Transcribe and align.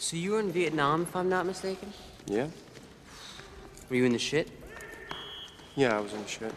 So 0.00 0.16
you 0.16 0.30
were 0.30 0.40
in 0.40 0.52
Vietnam, 0.52 1.02
if 1.02 1.16
I'm 1.16 1.28
not 1.28 1.44
mistaken? 1.44 1.92
Yeah? 2.26 2.46
Were 3.90 3.96
you 3.96 4.04
in 4.04 4.12
the 4.12 4.18
shit? 4.18 4.48
Yeah, 5.74 5.96
I 5.96 6.00
was 6.00 6.12
in 6.12 6.22
the 6.22 6.28
shit. 6.28 6.54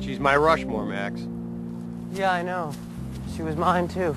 She's 0.00 0.18
my 0.18 0.36
Rushmore, 0.36 0.84
Max. 0.84 1.20
Yeah, 2.12 2.32
I 2.32 2.42
know. 2.42 2.72
She 3.36 3.42
was 3.42 3.54
mine 3.54 3.86
too. 3.86 4.16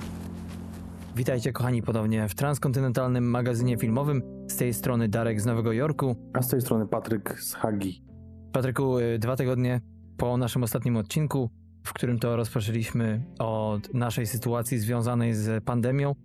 Witajcie 1.16 1.54
kochani 1.54 1.82
ponownie 1.82 2.30
w 2.30 2.36
transkontynentalnym 2.36 3.30
magazynie 3.30 3.78
filmowym. 3.78 4.22
Z 4.48 4.56
tej 4.56 4.74
strony 4.74 5.10
Darek 5.10 5.42
z 5.42 5.46
Nowego 5.46 5.72
Jorku. 5.72 6.16
A 6.34 6.42
z 6.42 6.48
tej 6.48 6.62
strony 6.62 6.88
Patryk 6.88 7.40
z 7.40 7.54
Hagi. 7.54 8.04
Patryku, 8.52 9.00
y, 9.00 9.20
dwa 9.20 9.36
tygodnie 9.36 9.82
po 10.18 10.38
naszym 10.38 10.64
ostatnim 10.64 10.98
odcinku, 10.98 11.50
w 11.84 11.94
którym 11.94 12.20
to 12.20 12.36
rozpoczęliśmy 12.36 13.24
od 13.40 13.94
naszej 13.94 14.28
sytuacji 14.28 14.80
związanej 14.80 15.34
z 15.34 15.64
pandemią. 15.64 16.16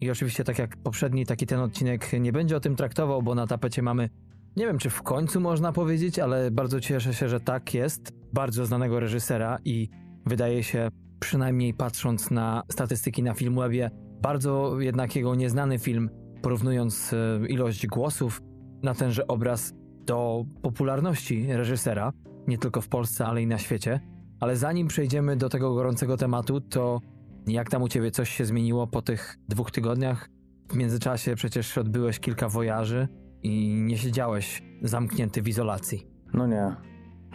I 0.00 0.10
oczywiście, 0.10 0.44
tak 0.44 0.58
jak 0.58 0.76
poprzedni, 0.76 1.26
taki 1.26 1.46
ten 1.46 1.60
odcinek 1.60 2.12
nie 2.20 2.32
będzie 2.32 2.56
o 2.56 2.60
tym 2.60 2.76
traktował, 2.76 3.22
bo 3.22 3.34
na 3.34 3.46
tapecie 3.46 3.82
mamy, 3.82 4.08
nie 4.56 4.66
wiem 4.66 4.78
czy 4.78 4.90
w 4.90 5.02
końcu 5.02 5.40
można 5.40 5.72
powiedzieć, 5.72 6.18
ale 6.18 6.50
bardzo 6.50 6.80
cieszę 6.80 7.14
się, 7.14 7.28
że 7.28 7.40
tak 7.40 7.74
jest, 7.74 8.12
bardzo 8.32 8.66
znanego 8.66 9.00
reżysera 9.00 9.58
i 9.64 9.88
wydaje 10.26 10.62
się, 10.62 10.88
przynajmniej 11.20 11.74
patrząc 11.74 12.30
na 12.30 12.62
statystyki 12.70 13.22
na 13.22 13.34
Filmwebie, 13.34 13.90
bardzo 14.24 14.80
jednak 14.80 15.16
jego 15.16 15.34
nieznany 15.34 15.78
film, 15.78 16.10
porównując 16.42 17.12
e, 17.12 17.46
ilość 17.46 17.86
głosów 17.86 18.42
na 18.82 18.94
tenże 18.94 19.26
obraz 19.26 19.74
do 20.06 20.44
popularności 20.62 21.46
reżysera, 21.48 22.12
nie 22.46 22.58
tylko 22.58 22.80
w 22.80 22.88
Polsce, 22.88 23.26
ale 23.26 23.42
i 23.42 23.46
na 23.46 23.58
świecie. 23.58 24.00
Ale 24.40 24.56
zanim 24.56 24.88
przejdziemy 24.88 25.36
do 25.36 25.48
tego 25.48 25.74
gorącego 25.74 26.16
tematu, 26.16 26.60
to 26.60 27.00
jak 27.46 27.70
tam 27.70 27.82
u 27.82 27.88
ciebie 27.88 28.10
coś 28.10 28.30
się 28.30 28.44
zmieniło 28.44 28.86
po 28.86 29.02
tych 29.02 29.36
dwóch 29.48 29.70
tygodniach? 29.70 30.28
W 30.68 30.76
międzyczasie 30.76 31.34
przecież 31.34 31.78
odbyłeś 31.78 32.20
kilka 32.20 32.48
wojaży 32.48 33.08
i 33.42 33.74
nie 33.86 33.98
siedziałeś 33.98 34.62
zamknięty 34.82 35.42
w 35.42 35.48
izolacji. 35.48 36.06
No 36.34 36.46
nie. 36.46 36.76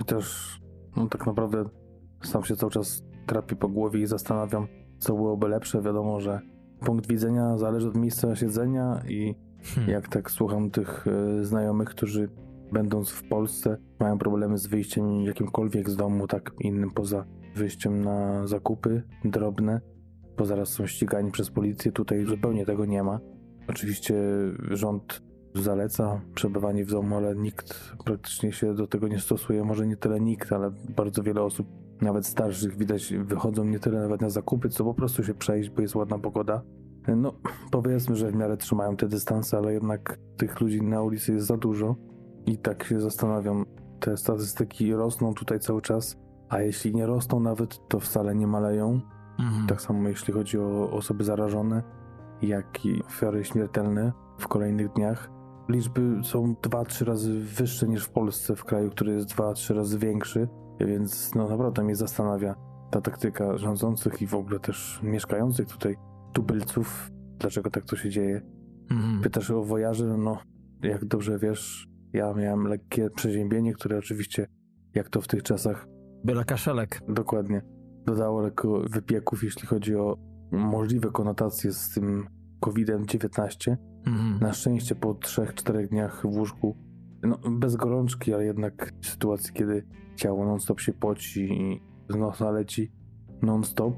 Też, 0.05 0.59
no 0.95 1.07
tak 1.07 1.25
naprawdę 1.27 1.63
sam 2.23 2.43
się 2.43 2.55
cały 2.55 2.71
czas 2.71 3.03
trapi 3.25 3.55
po 3.55 3.67
głowie 3.67 4.01
i 4.01 4.07
zastanawiam, 4.07 4.67
co 4.97 5.13
byłoby 5.13 5.47
lepsze. 5.47 5.81
Wiadomo, 5.81 6.19
że 6.19 6.41
punkt 6.80 7.08
widzenia 7.08 7.58
zależy 7.58 7.88
od 7.88 7.95
miejsca 7.95 8.35
siedzenia 8.35 9.02
i 9.08 9.35
Hmm. 9.63 9.89
jak 9.89 10.08
tak 10.08 10.31
słucham 10.31 10.72
tych 10.72 11.05
e, 11.08 11.44
znajomych, 11.45 11.89
którzy 11.89 12.30
będąc 12.71 13.09
w 13.09 13.27
Polsce 13.27 13.77
mają 13.99 14.17
problemy 14.17 14.58
z 14.58 14.67
wyjściem 14.67 15.21
jakimkolwiek 15.21 15.89
z 15.89 15.95
domu, 15.95 16.27
tak 16.27 16.52
innym 16.59 16.91
poza 16.91 17.25
wyjściem 17.55 18.03
na 18.03 18.47
zakupy 18.47 19.03
drobne, 19.25 19.81
bo 20.38 20.45
zaraz 20.45 20.69
są 20.69 20.88
ścigani 20.88 21.31
przez 21.31 21.49
policję. 21.49 21.91
Tutaj 21.91 22.25
zupełnie 22.25 22.66
tego 22.66 22.86
nie 22.86 23.03
ma. 23.03 23.19
Oczywiście 23.67 24.16
rząd 24.71 25.21
zaleca 25.55 26.21
przebywanie 26.36 26.86
w 26.86 26.91
domu, 26.91 27.16
ale 27.16 27.36
nikt 27.36 27.93
praktycznie 28.05 28.52
się 28.52 28.73
do 28.73 28.88
tego 28.88 29.08
nie 29.08 29.19
stosuje. 29.19 29.64
Może 29.64 29.88
nie 29.88 29.97
tyle 29.97 30.19
nikt, 30.19 30.53
ale 30.53 30.71
bardzo 30.95 31.23
wiele 31.23 31.41
osób, 31.41 31.67
nawet 32.02 32.25
starszych, 32.25 32.78
widać, 32.78 33.14
wychodzą 33.14 33.64
nie 33.64 33.80
tyle 33.80 34.00
nawet 34.00 34.22
na 34.22 34.30
zakupy, 34.30 34.69
co 34.69 34.83
po 34.83 34.94
prostu 34.94 35.23
się 35.23 35.33
przejść, 35.33 35.69
bo 35.69 35.81
jest 35.81 35.95
ładna 35.95 36.19
pogoda. 36.19 36.61
No, 37.16 37.33
powiedzmy, 37.72 38.16
że 38.16 38.31
w 38.31 38.36
miarę 38.36 38.58
trzymają 38.58 38.95
te 38.97 39.08
dystanse, 39.08 39.58
ale 39.58 39.73
jednak 39.73 40.17
tych 40.38 40.61
ludzi 40.61 40.81
na 40.81 41.02
ulicy 41.02 41.33
jest 41.33 41.47
za 41.47 41.58
dużo. 41.58 41.95
I 42.45 42.58
tak 42.58 42.83
się 42.83 43.00
zastanawiam, 43.00 43.66
te 44.00 44.17
statystyki 44.17 44.94
rosną 44.94 45.33
tutaj 45.33 45.59
cały 45.59 45.82
czas, 45.82 46.17
a 46.49 46.61
jeśli 46.61 46.95
nie 46.95 47.05
rosną 47.05 47.39
nawet, 47.39 47.88
to 47.88 47.99
wcale 47.99 48.36
nie 48.36 48.48
maleją. 48.48 49.02
Mhm. 49.39 49.67
Tak 49.67 49.82
samo 49.82 50.09
jeśli 50.09 50.33
chodzi 50.33 50.59
o 50.59 50.92
osoby 50.92 51.23
zarażone, 51.23 51.83
jak 52.42 52.86
i 52.86 53.04
ofiary 53.04 53.43
śmiertelne 53.43 54.11
w 54.38 54.48
kolejnych 54.48 54.93
dniach. 54.93 55.30
Liczby 55.70 56.21
są 56.23 56.55
2-3 56.61 57.05
razy 57.05 57.39
wyższe 57.39 57.88
niż 57.88 58.05
w 58.05 58.09
Polsce, 58.09 58.55
w 58.55 58.65
kraju, 58.65 58.89
który 58.89 59.14
jest 59.14 59.30
2-3 59.30 59.76
razy 59.76 59.99
większy, 59.99 60.48
więc 60.79 61.35
no 61.35 61.49
naprawdę 61.49 61.83
mnie 61.83 61.95
zastanawia 61.95 62.55
ta 62.91 63.01
taktyka 63.01 63.57
rządzących 63.57 64.21
i 64.21 64.27
w 64.27 64.35
ogóle 64.35 64.59
też 64.59 64.99
mieszkających 65.03 65.67
tutaj 65.67 65.95
tubylców, 66.33 67.11
dlaczego 67.39 67.69
tak 67.69 67.85
to 67.85 67.95
się 67.95 68.09
dzieje. 68.09 68.41
Mhm. 68.91 69.21
Pytasz 69.21 69.51
o 69.51 69.63
wojaży, 69.63 70.17
no 70.17 70.37
jak 70.83 71.05
dobrze 71.05 71.39
wiesz, 71.39 71.87
ja 72.13 72.33
miałem 72.33 72.67
lekkie 72.67 73.09
przeziębienie, 73.09 73.73
które 73.73 73.97
oczywiście, 73.97 74.47
jak 74.95 75.09
to 75.09 75.21
w 75.21 75.27
tych 75.27 75.43
czasach 75.43 75.87
Byle 76.23 76.45
kaszelek. 76.45 77.01
Dokładnie. 77.07 77.61
Dodało 78.05 78.41
lekko 78.41 78.81
wypieków, 78.89 79.43
jeśli 79.43 79.67
chodzi 79.67 79.95
o 79.95 80.17
możliwe 80.51 81.11
konotacje 81.11 81.71
z 81.71 81.89
tym 81.93 82.27
COVID-19. 82.59 83.75
Mhm. 84.05 84.39
Na 84.41 84.53
szczęście 84.53 84.95
po 84.95 85.13
3-4 85.13 85.87
dniach 85.87 86.21
w 86.21 86.25
łóżku, 86.25 86.77
no 87.23 87.37
bez 87.52 87.75
gorączki, 87.75 88.33
ale 88.33 88.45
jednak 88.45 88.93
w 89.02 89.07
sytuacji, 89.07 89.53
kiedy 89.53 89.85
ciało 90.15 90.45
non-stop 90.45 90.80
się 90.80 90.93
poci 90.93 91.41
i 91.41 91.81
z 92.09 92.15
nosa 92.15 92.52
leci 92.52 92.91
non-stop, 93.41 93.93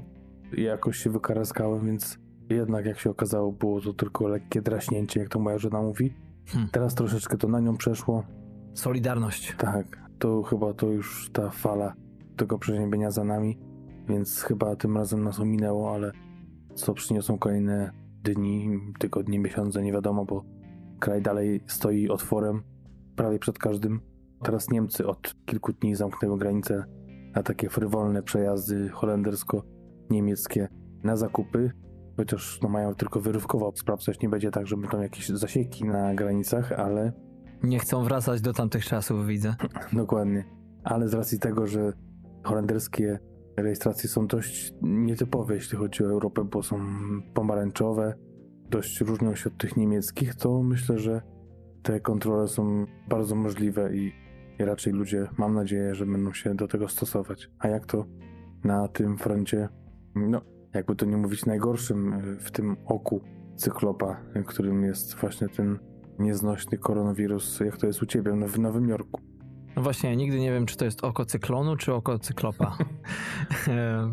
jakoś 0.52 0.96
się 0.96 1.10
wykaraskałem, 1.10 1.86
więc 1.86 2.18
jednak 2.50 2.86
jak 2.86 2.98
się 2.98 3.10
okazało, 3.10 3.52
było 3.52 3.80
to 3.80 3.92
tylko 3.92 4.28
lekkie 4.28 4.62
draśnięcie, 4.62 5.20
jak 5.20 5.28
to 5.28 5.38
moja 5.38 5.58
żona 5.58 5.82
mówi. 5.82 6.14
Hmm. 6.46 6.70
Teraz 6.72 6.94
troszeczkę 6.94 7.36
to 7.36 7.48
na 7.48 7.60
nią 7.60 7.76
przeszło, 7.76 8.24
Solidarność. 8.74 9.54
tak, 9.58 10.10
to 10.18 10.42
chyba 10.42 10.74
to 10.74 10.86
już 10.86 11.30
ta 11.32 11.50
fala 11.50 11.94
tego 12.36 12.58
przeziębienia 12.58 13.10
za 13.10 13.24
nami, 13.24 13.58
więc 14.08 14.42
chyba 14.42 14.76
tym 14.76 14.96
razem 14.96 15.22
nas 15.22 15.40
ominęło, 15.40 15.94
ale 15.94 16.12
co 16.74 16.94
przyniosą 16.94 17.38
kolejne 17.38 17.92
dni, 18.22 18.78
tygodnie, 18.98 19.38
miesiące, 19.38 19.82
nie 19.82 19.92
wiadomo, 19.92 20.24
bo 20.24 20.44
kraj 21.00 21.22
dalej 21.22 21.60
stoi 21.66 22.08
otworem 22.08 22.62
prawie 23.16 23.38
przed 23.38 23.58
każdym. 23.58 24.00
Teraz 24.42 24.70
Niemcy 24.70 25.06
od 25.06 25.34
kilku 25.44 25.72
dni 25.72 25.94
zamknęły 25.94 26.38
granice 26.38 26.84
na 27.34 27.42
takie 27.42 27.68
frywolne 27.68 28.22
przejazdy 28.22 28.88
holendersko-niemieckie 28.88 30.68
na 31.04 31.16
zakupy, 31.16 31.70
chociaż 32.16 32.60
no, 32.62 32.68
mają 32.68 32.94
tylko 32.94 33.20
wyrywkowo 33.20 33.72
sprawdzać, 33.76 34.20
nie 34.20 34.28
będzie 34.28 34.50
tak, 34.50 34.66
że 34.66 34.76
będą 34.76 35.00
jakieś 35.00 35.28
zasieki 35.28 35.84
na 35.84 36.14
granicach, 36.14 36.72
ale 36.72 37.12
Nie 37.62 37.78
chcą 37.78 38.04
wracać 38.04 38.40
do 38.40 38.52
tamtych 38.52 38.84
czasów, 38.84 39.26
widzę. 39.26 39.54
Dokładnie. 39.92 40.44
Ale 40.84 41.08
z 41.08 41.14
racji 41.14 41.38
tego, 41.38 41.66
że 41.66 41.92
holenderskie 42.44 43.18
rejestracje 43.56 44.08
są 44.08 44.26
dość 44.26 44.74
nietypowe, 44.82 45.54
jeśli 45.54 45.78
chodzi 45.78 46.04
o 46.04 46.10
Europę, 46.10 46.44
bo 46.44 46.62
są 46.62 46.78
pomarańczowe, 47.34 48.14
dość 48.70 49.00
różnią 49.00 49.34
się 49.34 49.50
od 49.50 49.58
tych 49.58 49.76
niemieckich, 49.76 50.34
to 50.34 50.62
myślę, 50.62 50.98
że 50.98 51.22
te 51.82 52.00
kontrole 52.00 52.48
są 52.48 52.86
bardzo 53.08 53.34
możliwe 53.34 53.96
i, 53.96 54.12
i 54.58 54.64
raczej 54.64 54.92
ludzie, 54.92 55.28
mam 55.38 55.54
nadzieję, 55.54 55.94
że 55.94 56.06
będą 56.06 56.32
się 56.32 56.54
do 56.54 56.68
tego 56.68 56.88
stosować. 56.88 57.50
A 57.58 57.68
jak 57.68 57.86
to 57.86 58.04
na 58.64 58.88
tym 58.88 59.18
froncie, 59.18 59.68
no, 60.14 60.40
jakby 60.74 60.96
to 60.96 61.06
nie 61.06 61.16
mówić, 61.16 61.46
najgorszym 61.46 62.12
y, 62.12 62.36
w 62.36 62.50
tym 62.50 62.76
oku 62.86 63.20
cyklopa, 63.56 64.20
y, 64.36 64.44
którym 64.44 64.84
jest 64.84 65.14
właśnie 65.14 65.48
ten 65.48 65.78
nieznośny 66.18 66.78
koronawirus, 66.78 67.60
jak 67.60 67.76
to 67.76 67.86
jest 67.86 68.02
u 68.02 68.06
ciebie 68.06 68.32
no, 68.32 68.48
w 68.48 68.58
Nowym 68.58 68.88
Jorku. 68.88 69.20
No 69.76 69.82
właśnie, 69.82 70.10
ja 70.10 70.16
nigdy 70.16 70.40
nie 70.40 70.52
wiem, 70.52 70.66
czy 70.66 70.76
to 70.76 70.84
jest 70.84 71.04
oko 71.04 71.24
cyklonu, 71.24 71.76
czy 71.76 71.94
oko 71.94 72.18
cyklopa. 72.18 72.76
E, 73.68 74.10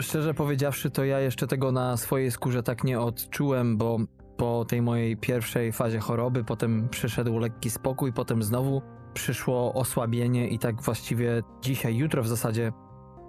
Szczerze 0.00 0.34
powiedziawszy, 0.34 0.90
to 0.90 1.04
ja 1.04 1.20
jeszcze 1.20 1.46
tego 1.46 1.72
na 1.72 1.96
swojej 1.96 2.30
skórze 2.30 2.62
tak 2.62 2.84
nie 2.84 3.00
odczułem, 3.00 3.76
bo 3.76 3.98
po 4.38 4.64
tej 4.64 4.82
mojej 4.82 5.16
pierwszej 5.16 5.72
fazie 5.72 5.98
choroby, 5.98 6.44
potem 6.44 6.88
przyszedł 6.88 7.38
lekki 7.38 7.70
spokój, 7.70 8.12
potem 8.12 8.42
znowu 8.42 8.82
przyszło 9.14 9.74
osłabienie 9.74 10.48
i 10.48 10.58
tak 10.58 10.82
właściwie 10.82 11.42
dzisiaj, 11.62 11.96
jutro 11.96 12.22
w 12.22 12.28
zasadzie 12.28 12.72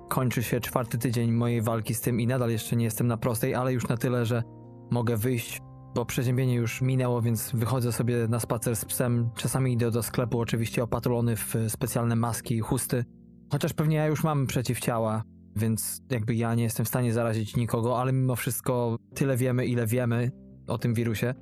kończy 0.10 0.44
się 0.44 0.60
czwarty 0.60 0.98
tydzień 0.98 1.32
mojej 1.32 1.62
walki 1.62 1.94
z 1.94 2.02
tym 2.02 2.20
i 2.20 2.28
nadal 2.28 2.50
jeszcze 2.50 2.76
nie 2.76 2.86
jestem 2.86 3.08
na 3.08 3.18
prostej, 3.18 3.56
ale 3.56 3.74
już 3.74 3.88
na 3.88 3.98
tyle, 3.98 4.26
że 4.26 4.44
mogę 4.92 5.18
wyjść, 5.18 5.62
bo 5.96 6.06
przeziębienie 6.06 6.56
już 6.56 6.82
minęło, 6.82 7.22
więc 7.22 7.52
wychodzę 7.54 7.92
sobie 7.92 8.28
na 8.28 8.40
spacer 8.40 8.76
z 8.76 8.86
psem. 8.86 9.30
Czasami 9.36 9.74
idę 9.74 9.92
do 9.92 10.04
sklepu, 10.04 10.40
oczywiście 10.40 10.84
opatrolony 10.84 11.36
w 11.36 11.56
specjalne 11.68 12.16
maski 12.16 12.56
i 12.56 12.60
chusty. 12.60 13.06
Chociaż 13.52 13.74
pewnie 13.74 13.98
ja 13.98 14.08
już 14.08 14.24
mam 14.24 14.48
przeciwciała, 14.48 15.24
więc 15.56 16.02
jakby 16.12 16.36
ja 16.36 16.56
nie 16.56 16.64
jestem 16.64 16.86
w 16.86 16.90
stanie 16.90 17.14
zarazić 17.14 17.56
nikogo, 17.56 18.02
ale 18.02 18.14
mimo 18.14 18.36
wszystko 18.36 18.98
tyle 19.16 19.38
wiemy, 19.38 19.66
ile 19.66 19.88
wiemy 19.88 20.32
o 20.70 20.78
tym 20.78 20.94
wirusie. 20.94 21.34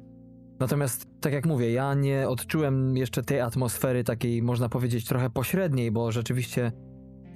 Natomiast, 0.60 1.08
tak 1.22 1.34
jak 1.34 1.46
mówię, 1.46 1.72
ja 1.72 1.94
nie 1.94 2.30
odczułem 2.30 2.98
jeszcze 2.98 3.24
tej 3.24 3.42
atmosfery 3.42 4.04
takiej, 4.04 4.42
można 4.42 4.70
powiedzieć, 4.70 5.06
trochę 5.06 5.30
pośredniej, 5.30 5.92
bo 5.92 6.12
rzeczywiście 6.12 6.72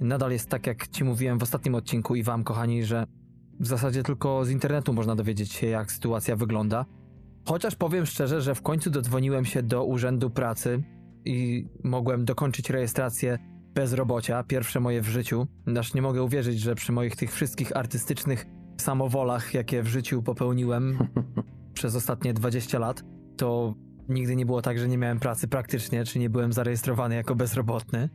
nadal 0.00 0.32
jest 0.32 0.48
tak, 0.48 0.66
jak 0.66 0.88
ci 0.88 1.04
mówiłem 1.04 1.38
w 1.38 1.42
ostatnim 1.42 1.74
odcinku 1.74 2.14
i 2.14 2.22
wam, 2.22 2.44
kochani, 2.44 2.84
że 2.84 3.06
w 3.60 3.66
zasadzie 3.66 4.02
tylko 4.02 4.44
z 4.44 4.50
internetu 4.50 4.92
można 4.92 5.16
dowiedzieć 5.16 5.52
się, 5.52 5.66
jak 5.66 5.92
sytuacja 5.92 6.36
wygląda. 6.36 6.84
Chociaż 7.44 7.74
powiem 7.74 8.06
szczerze, 8.06 8.40
że 8.40 8.54
w 8.54 8.62
końcu 8.62 8.90
dodzwoniłem 8.90 9.44
się 9.44 9.62
do 9.62 9.84
Urzędu 9.84 10.30
Pracy 10.30 10.82
i 11.24 11.66
mogłem 11.84 12.24
dokończyć 12.24 12.70
rejestrację 12.70 13.38
bezrobocia, 13.74 14.42
pierwsze 14.42 14.80
moje 14.80 15.02
w 15.02 15.08
życiu. 15.08 15.46
Aż 15.78 15.94
nie 15.94 16.02
mogę 16.02 16.22
uwierzyć, 16.22 16.60
że 16.60 16.74
przy 16.74 16.92
moich 16.92 17.16
tych 17.16 17.32
wszystkich 17.32 17.76
artystycznych 17.76 18.46
samowolach, 18.80 19.54
jakie 19.54 19.82
w 19.82 19.86
życiu 19.86 20.22
popełniłem 20.22 20.98
przez 21.74 21.96
ostatnie 21.96 22.34
20 22.34 22.78
lat, 22.78 23.02
to 23.36 23.74
nigdy 24.08 24.36
nie 24.36 24.46
było 24.46 24.62
tak, 24.62 24.78
że 24.78 24.88
nie 24.88 24.98
miałem 24.98 25.20
pracy 25.20 25.48
praktycznie, 25.48 26.04
czy 26.04 26.18
nie 26.18 26.30
byłem 26.30 26.52
zarejestrowany 26.52 27.14
jako 27.14 27.34
bezrobotny. 27.34 28.08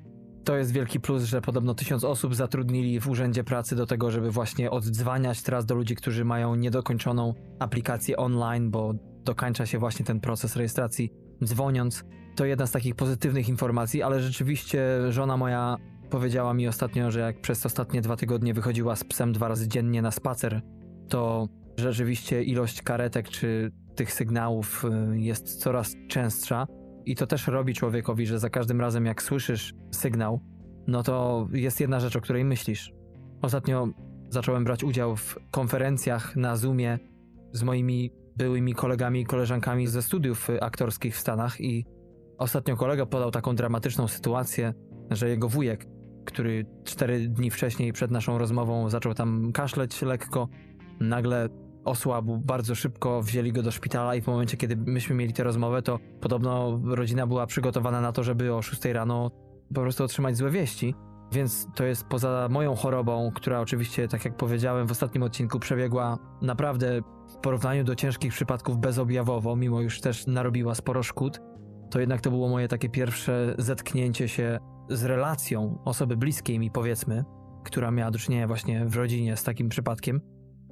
To 0.44 0.58
jest 0.58 0.72
wielki 0.72 1.00
plus, 1.00 1.24
że 1.24 1.42
podobno 1.42 1.74
tysiąc 1.74 2.04
osób 2.04 2.36
zatrudnili 2.36 3.00
w 3.00 3.08
Urzędzie 3.08 3.44
Pracy 3.44 3.76
do 3.76 3.86
tego, 3.86 4.12
żeby 4.12 4.32
właśnie 4.32 4.72
oddzwaniać 4.72 5.42
teraz 5.42 5.66
do 5.66 5.76
ludzi, 5.76 5.96
którzy 5.96 6.26
mają 6.26 6.56
niedokończoną 6.56 7.34
aplikację 7.60 8.18
online, 8.18 8.72
bo 8.72 8.94
dokańcza 9.24 9.66
się 9.66 9.80
właśnie 9.80 10.06
ten 10.06 10.20
proces 10.20 10.56
rejestracji 10.56 11.14
dzwoniąc. 11.44 12.04
To 12.36 12.46
jedna 12.46 12.68
z 12.68 12.72
takich 12.72 12.96
pozytywnych 12.96 13.50
informacji, 13.50 14.04
ale 14.04 14.20
rzeczywiście 14.20 14.82
żona 15.10 15.38
moja 15.38 15.78
powiedziała 16.10 16.54
mi 16.54 16.68
ostatnio, 16.68 17.12
że 17.12 17.20
jak 17.20 17.42
przez 17.42 17.66
ostatnie 17.66 18.02
dwa 18.02 18.16
tygodnie 18.16 18.54
wychodziła 18.54 18.96
z 18.96 19.04
psem 19.04 19.34
dwa 19.34 19.48
razy 19.48 19.68
dziennie 19.68 20.02
na 20.02 20.12
spacer, 20.12 20.62
to 21.10 21.48
rzeczywiście 21.78 22.44
ilość 22.44 22.82
karetek 22.82 23.30
czy 23.30 23.72
tych 23.96 24.14
sygnałów 24.14 24.86
y, 24.86 25.20
jest 25.20 25.60
coraz 25.60 25.94
częstsza. 26.08 26.68
I 27.06 27.16
to 27.16 27.28
też 27.28 27.48
robi 27.48 27.74
człowiekowi, 27.74 28.26
że 28.26 28.40
za 28.40 28.50
każdym 28.50 28.82
razem 28.82 29.06
jak 29.06 29.24
słyszysz 29.24 29.74
sygnał, 29.92 30.42
no 30.88 31.04
to 31.04 31.48
jest 31.52 31.80
jedna 31.80 32.00
rzecz, 32.00 32.16
o 32.16 32.22
której 32.22 32.46
myślisz. 32.46 32.94
Ostatnio 33.42 33.88
zacząłem 34.30 34.64
brać 34.64 34.84
udział 34.84 35.16
w 35.16 35.40
konferencjach 35.52 36.36
na 36.36 36.56
Zoomie 36.56 37.00
z 37.54 37.64
moimi 37.64 38.12
byłymi 38.36 38.74
kolegami 38.74 39.22
i 39.22 39.26
koleżankami 39.26 39.88
ze 39.88 40.02
studiów 40.02 40.50
y, 40.50 40.62
aktorskich 40.62 41.16
w 41.16 41.20
Stanach 41.20 41.62
i 41.62 41.86
ostatnio 42.38 42.78
kolega 42.78 43.06
podał 43.06 43.32
taką 43.32 43.56
dramatyczną 43.56 44.08
sytuację, 44.08 44.74
że 45.12 45.30
jego 45.30 45.50
wujek, 45.50 45.86
który 46.26 46.66
cztery 46.84 47.30
dni 47.30 47.52
wcześniej 47.52 47.94
przed 47.94 48.12
naszą 48.12 48.38
rozmową 48.38 48.90
zaczął 48.90 49.14
tam 49.14 49.52
kaszleć 49.52 50.02
lekko, 50.02 50.50
nagle 51.00 51.50
osłabł 51.88 52.38
bardzo 52.38 52.76
szybko, 52.76 53.22
wzięli 53.22 53.52
go 53.52 53.64
do 53.64 53.72
szpitala 53.72 54.16
i 54.16 54.22
w 54.22 54.28
momencie, 54.28 54.58
kiedy 54.58 54.76
myśmy 54.76 55.16
mieli 55.16 55.34
tę 55.34 55.44
rozmowę, 55.44 55.82
to 55.82 56.00
podobno 56.22 56.80
rodzina 56.86 57.28
była 57.28 57.48
przygotowana 57.48 58.02
na 58.02 58.12
to, 58.12 58.24
żeby 58.24 58.54
o 58.54 58.62
6 58.62 58.86
rano 58.86 59.32
po 59.76 59.82
prostu 59.82 60.04
otrzymać 60.04 60.38
złe 60.38 60.52
wieści. 60.52 60.96
Więc 61.32 61.68
to 61.76 61.86
jest 61.86 62.04
poza 62.04 62.48
moją 62.52 62.76
chorobą, 62.76 63.32
która 63.36 63.60
oczywiście, 63.60 64.08
tak 64.08 64.26
jak 64.26 64.38
powiedziałem 64.38 64.88
w 64.88 64.92
ostatnim 64.92 65.24
odcinku, 65.24 65.60
przebiegła 65.60 66.18
naprawdę 66.42 67.02
w 67.28 67.38
porównaniu 67.38 67.84
do 67.84 67.96
ciężkich 67.96 68.34
przypadków 68.34 68.78
bezobjawowo, 68.78 69.56
mimo 69.56 69.82
już 69.82 70.02
też 70.02 70.28
narobiła 70.28 70.76
sporo 70.76 71.04
szkód, 71.04 71.42
to 71.90 72.00
jednak 72.00 72.22
to 72.22 72.30
było 72.30 72.50
moje 72.50 72.68
takie 72.68 72.90
pierwsze 72.90 73.56
zetknięcie 73.58 74.28
się 74.28 74.60
z 74.90 75.04
relacją 75.04 75.80
osoby 75.86 76.18
bliskiej 76.18 76.60
mi, 76.60 76.72
powiedzmy, 76.72 77.24
która 77.64 77.92
miała 77.92 78.12
do 78.12 78.20
czynienia 78.20 78.48
właśnie 78.48 78.86
w 78.86 78.96
rodzinie 78.96 79.38
z 79.38 79.44
takim 79.44 79.70
przypadkiem. 79.70 80.22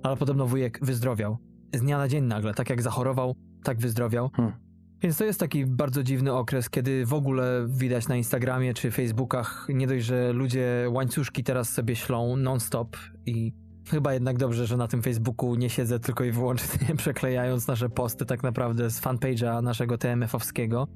Ale 0.06 0.18
podobno 0.18 0.48
wujek 0.48 0.80
wyzdrowiał. 0.82 1.38
Z 1.74 1.80
dnia 1.80 1.98
na 1.98 2.08
dzień 2.08 2.24
nagle, 2.24 2.54
tak 2.54 2.70
jak 2.70 2.82
zachorował, 2.82 3.36
tak 3.64 3.78
wyzdrowiał. 3.78 4.30
Hmm. 4.30 4.54
Więc 5.02 5.18
to 5.18 5.26
jest 5.26 5.40
taki 5.40 5.66
bardzo 5.66 6.04
dziwny 6.04 6.34
okres, 6.34 6.70
kiedy 6.70 7.06
w 7.06 7.14
ogóle 7.14 7.68
widać 7.70 8.08
na 8.08 8.16
Instagramie 8.16 8.74
czy 8.74 8.92
Facebookach 8.92 9.68
nie 9.70 9.88
dość, 9.88 10.06
że 10.06 10.34
ludzie 10.34 10.88
łańcuszki 10.90 11.44
teraz 11.44 11.70
sobie 11.70 11.96
ślą 11.96 12.36
non-stop 12.36 12.98
i 13.26 13.54
chyba 13.90 14.14
jednak 14.14 14.38
dobrze, 14.38 14.68
że 14.68 14.78
na 14.78 14.88
tym 14.88 15.02
Facebooku 15.02 15.56
nie 15.56 15.70
siedzę 15.70 16.00
tylko 16.00 16.24
i 16.24 16.32
wyłącznie 16.32 16.96
przeklejając 16.98 17.68
nasze 17.68 17.90
posty 17.90 18.26
tak 18.26 18.44
naprawdę 18.44 18.90
z 18.90 19.02
fanpage'a 19.02 19.64
naszego 19.64 19.98
TMF-owskiego, 19.98 20.88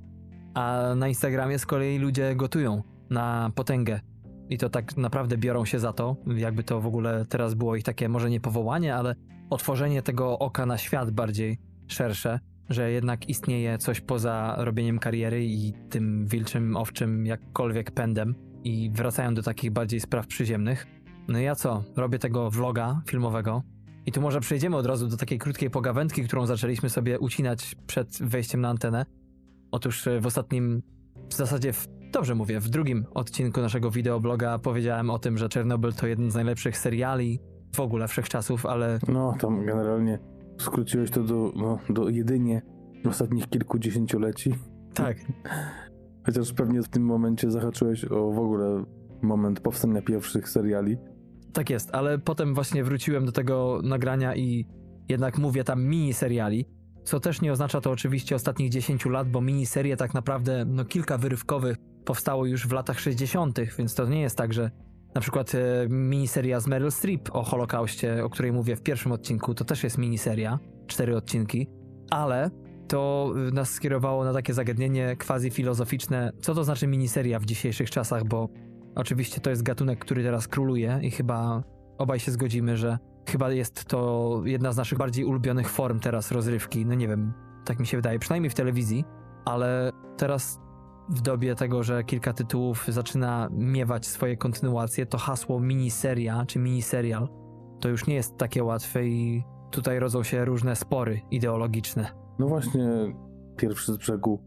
a 0.53 0.81
na 0.95 1.07
Instagramie 1.07 1.59
z 1.59 1.65
kolei 1.65 1.97
ludzie 1.97 2.35
gotują 2.35 2.83
na 3.09 3.51
potęgę. 3.55 3.99
I 4.49 4.57
to 4.57 4.69
tak 4.69 4.97
naprawdę 4.97 5.37
biorą 5.37 5.65
się 5.65 5.79
za 5.79 5.93
to, 5.93 6.15
jakby 6.35 6.63
to 6.63 6.81
w 6.81 6.87
ogóle 6.87 7.25
teraz 7.29 7.53
było 7.53 7.75
ich 7.75 7.83
takie 7.83 8.09
może 8.09 8.29
nie 8.29 8.39
powołanie, 8.39 8.95
ale 8.95 9.15
otworzenie 9.49 10.01
tego 10.01 10.39
oka 10.39 10.65
na 10.65 10.77
świat 10.77 11.11
bardziej 11.11 11.57
szersze, 11.87 12.39
że 12.69 12.91
jednak 12.91 13.29
istnieje 13.29 13.77
coś 13.77 14.01
poza 14.01 14.55
robieniem 14.57 14.99
kariery 14.99 15.45
i 15.45 15.73
tym 15.89 16.27
wilczym, 16.27 16.77
owczym, 16.77 17.25
jakkolwiek 17.25 17.91
pędem 17.91 18.35
i 18.63 18.91
wracają 18.93 19.33
do 19.33 19.43
takich 19.43 19.71
bardziej 19.71 19.99
spraw 19.99 20.27
przyziemnych. 20.27 20.87
No 21.27 21.39
ja 21.39 21.55
co? 21.55 21.83
Robię 21.95 22.19
tego 22.19 22.49
vloga 22.49 23.01
filmowego 23.07 23.63
i 24.05 24.11
tu 24.11 24.21
może 24.21 24.39
przejdziemy 24.39 24.77
od 24.77 24.85
razu 24.85 25.07
do 25.07 25.17
takiej 25.17 25.39
krótkiej 25.39 25.69
pogawędki, 25.69 26.23
którą 26.23 26.45
zaczęliśmy 26.45 26.89
sobie 26.89 27.19
ucinać 27.19 27.75
przed 27.87 28.17
wejściem 28.21 28.61
na 28.61 28.69
antenę. 28.69 29.05
Otóż 29.71 30.07
e, 30.07 30.19
w 30.19 30.25
ostatnim, 30.25 30.81
w 31.29 31.33
zasadzie 31.33 31.73
w, 31.73 31.87
dobrze 32.11 32.35
mówię, 32.35 32.59
w 32.59 32.69
drugim 32.69 33.05
odcinku 33.13 33.61
naszego 33.61 33.91
wideobloga 33.91 34.59
powiedziałem 34.59 35.09
o 35.09 35.19
tym, 35.19 35.37
że 35.37 35.49
Czernobyl 35.49 35.93
to 35.93 36.07
jeden 36.07 36.31
z 36.31 36.35
najlepszych 36.35 36.77
seriali 36.77 37.39
w 37.75 37.79
ogóle 37.79 38.07
wszechczasów, 38.07 38.65
ale 38.65 38.99
No, 39.07 39.35
tam 39.39 39.65
generalnie 39.65 40.19
skróciłeś 40.57 41.11
to 41.11 41.23
do, 41.23 41.51
no, 41.55 41.79
do 41.89 42.09
jedynie 42.09 42.61
ostatnich 43.05 43.49
kilkudziesięcioleci. 43.49 44.55
tak, 44.93 45.17
Chociaż 46.25 46.53
pewnie 46.53 46.83
w 46.83 46.87
tym 46.87 47.03
momencie 47.05 47.51
zahaczyłeś 47.51 48.05
o 48.05 48.31
w 48.31 48.39
ogóle 48.39 48.83
moment 49.21 49.59
powstania 49.59 50.01
pierwszych 50.01 50.49
seriali. 50.49 50.97
Tak 51.53 51.69
jest, 51.69 51.89
ale 51.95 52.19
potem 52.19 52.55
właśnie 52.55 52.83
wróciłem 52.83 53.25
do 53.25 53.31
tego 53.31 53.79
nagrania 53.83 54.35
i 54.35 54.65
jednak 55.09 55.37
mówię 55.37 55.63
tam 55.63 55.83
miniseriali, 55.83 56.65
co 57.03 57.19
też 57.19 57.41
nie 57.41 57.51
oznacza 57.51 57.81
to 57.81 57.91
oczywiście 57.91 58.35
ostatnich 58.35 58.69
10 58.69 59.05
lat, 59.05 59.29
bo 59.29 59.41
miniserie 59.41 59.97
tak 59.97 60.13
naprawdę, 60.13 60.65
no 60.65 60.85
kilka 60.85 61.17
wyrywkowych 61.17 61.77
powstało 62.05 62.45
już 62.45 62.67
w 62.67 62.71
latach 62.71 62.99
60., 62.99 63.59
więc 63.77 63.95
to 63.95 64.05
nie 64.05 64.21
jest 64.21 64.37
tak, 64.37 64.53
że 64.53 64.71
na 65.15 65.21
przykład 65.21 65.55
e, 65.55 65.59
miniseria 65.89 66.59
z 66.59 66.67
Meryl 66.67 66.91
Streep 66.91 67.35
o 67.35 67.43
Holokauście, 67.43 68.25
o 68.25 68.29
której 68.29 68.51
mówię 68.51 68.75
w 68.75 68.81
pierwszym 68.81 69.11
odcinku, 69.11 69.53
to 69.53 69.65
też 69.65 69.83
jest 69.83 69.97
miniseria, 69.97 70.59
cztery 70.87 71.15
odcinki, 71.15 71.67
ale 72.09 72.49
to 72.89 73.33
y, 73.49 73.51
nas 73.51 73.69
skierowało 73.69 74.23
na 74.23 74.33
takie 74.33 74.53
zagadnienie 74.53 75.15
quasi 75.27 75.51
filozoficzne, 75.51 76.31
co 76.41 76.55
to 76.55 76.63
znaczy 76.63 76.87
miniseria 76.87 77.39
w 77.39 77.45
dzisiejszych 77.45 77.89
czasach, 77.89 78.23
bo 78.23 78.49
oczywiście 78.95 79.41
to 79.41 79.49
jest 79.49 79.63
gatunek, 79.63 79.99
który 79.99 80.23
teraz 80.23 80.47
króluje 80.47 80.99
i 81.01 81.11
chyba 81.11 81.63
obaj 81.97 82.19
się 82.19 82.31
zgodzimy, 82.31 82.77
że 82.77 82.97
chyba 83.29 83.51
jest 83.51 83.85
to 83.85 84.41
jedna 84.45 84.71
z 84.71 84.77
naszych 84.77 84.97
bardziej 84.97 85.25
ulubionych 85.25 85.69
form 85.69 85.99
teraz 85.99 86.31
rozrywki. 86.31 86.85
No 86.85 86.93
nie 86.93 87.07
wiem, 87.07 87.33
tak 87.65 87.79
mi 87.79 87.87
się 87.87 87.97
wydaje, 87.97 88.19
przynajmniej 88.19 88.49
w 88.49 88.55
telewizji, 88.55 89.05
ale 89.45 89.91
teraz 90.17 90.59
w 91.09 91.21
dobie 91.21 91.55
tego, 91.55 91.83
że 91.83 92.03
kilka 92.03 92.33
tytułów 92.33 92.85
zaczyna 92.87 93.49
miewać 93.51 94.07
swoje 94.07 94.37
kontynuacje, 94.37 95.05
to 95.05 95.17
hasło 95.17 95.59
miniseria 95.59 96.45
czy 96.45 96.59
miniserial 96.59 97.27
to 97.79 97.89
już 97.89 98.07
nie 98.07 98.15
jest 98.15 98.37
takie 98.37 98.63
łatwe 98.63 99.07
i 99.07 99.43
tutaj 99.71 99.99
rodzą 99.99 100.23
się 100.23 100.45
różne 100.45 100.75
spory 100.75 101.21
ideologiczne. 101.31 102.11
No 102.39 102.47
właśnie, 102.47 102.89
pierwszy 103.57 103.93
z 103.93 103.97
brzegu, 103.97 104.43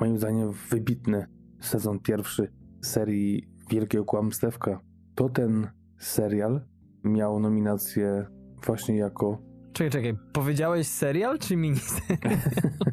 moim 0.00 0.18
zdaniem 0.18 0.52
wybitny 0.70 1.26
sezon 1.60 2.00
pierwszy 2.00 2.52
serii 2.82 3.48
Wielkiego 3.70 4.04
Kłamstewka. 4.04 4.80
To 5.14 5.28
ten 5.28 5.70
serial 5.98 6.60
miał 7.04 7.40
nominację 7.40 8.26
właśnie 8.66 8.96
jako 8.96 9.38
Czekaj, 9.72 9.90
czekaj, 9.90 10.16
powiedziałeś 10.32 10.86
serial 10.86 11.38
czy 11.38 11.56
miniserial? 11.56 12.38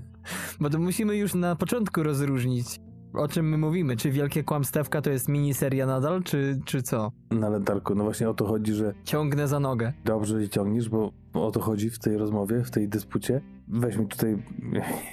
Bo 0.60 0.70
to 0.70 0.80
musimy 0.80 1.18
już 1.18 1.36
na 1.36 1.56
początku 1.56 2.04
rozróżnić, 2.04 2.80
o 3.14 3.28
czym 3.28 3.50
my 3.50 3.58
mówimy. 3.58 3.96
Czy 3.98 4.12
Wielkie 4.12 4.44
Kłamstewka 4.44 5.02
to 5.02 5.10
jest 5.10 5.30
miniseria 5.30 5.86
nadal, 5.86 6.24
czy, 6.24 6.60
czy 6.66 6.82
co? 6.82 7.12
na 7.32 7.50
letarku. 7.50 7.96
No 7.96 8.04
właśnie 8.04 8.30
o 8.30 8.34
to 8.34 8.46
chodzi, 8.46 8.74
że 8.74 8.94
Ciągnę 9.04 9.48
za 9.48 9.60
nogę. 9.60 9.94
dobrze 10.06 10.42
się 10.42 10.50
ciągniesz, 10.50 10.90
bo 10.90 11.12
o 11.34 11.52
to 11.52 11.60
chodzi 11.60 11.90
w 11.90 12.00
tej 12.00 12.18
rozmowie, 12.18 12.64
w 12.64 12.72
tej 12.72 12.90
dyspucie. 12.90 13.42
Weźmy 13.68 14.08
tutaj 14.08 14.44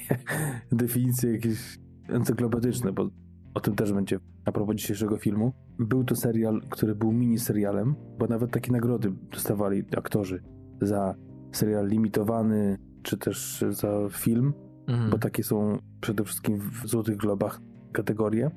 definicje 0.73 1.33
jakieś 1.33 1.79
encyklopedyczne, 2.09 2.93
bo 2.93 3.09
o 3.55 3.61
tym 3.61 3.75
też 3.75 3.93
będzie 3.93 4.19
a 4.45 4.53
propos 4.53 4.77
dzisiejszego 4.77 5.17
filmu. 5.17 5.53
Był 5.79 6.05
to 6.05 6.17
serial, 6.17 6.61
który 6.71 6.95
był 6.95 7.13
miniserialem, 7.13 7.95
bo 8.19 8.27
nawet 8.27 8.51
takie 8.51 8.73
nagrody 8.73 9.13
dostawali 9.33 9.85
aktorzy 9.97 10.43
za 10.81 11.15
serial 11.53 11.89
limitowany, 11.89 12.79
czy 13.03 13.19
też 13.19 13.65
za 13.71 14.09
film, 14.11 14.53
Mhm. 14.89 15.11
bo 15.11 15.19
takie 15.19 15.43
są 15.45 15.79
przede 16.01 16.25
wszystkim 16.25 16.59
w 16.59 16.89
Złotych 16.89 17.17
Globach 17.17 17.61
kategorie. 17.93 18.51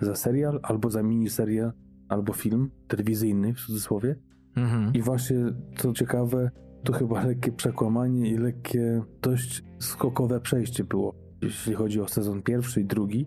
Za 0.00 0.14
serial, 0.14 0.60
albo 0.62 0.90
za 0.90 1.02
miniserial, 1.02 1.72
albo 2.08 2.32
film 2.32 2.70
telewizyjny 2.88 3.54
w 3.54 3.60
cudzysłowie. 3.60 4.16
Mhm. 4.56 4.92
I 4.94 5.02
właśnie 5.02 5.36
co 5.76 5.92
ciekawe, 5.92 6.50
to 6.84 6.92
chyba 6.92 7.24
lekkie 7.24 7.52
przekłamanie 7.52 8.30
i 8.30 8.38
lekkie 8.38 9.02
dość 9.22 9.64
skokowe 9.78 10.40
przejście 10.40 10.84
było, 10.84 11.14
jeśli 11.42 11.74
chodzi 11.74 12.00
o 12.00 12.08
sezon 12.08 12.42
pierwszy 12.42 12.80
i 12.80 12.84
drugi, 12.84 13.26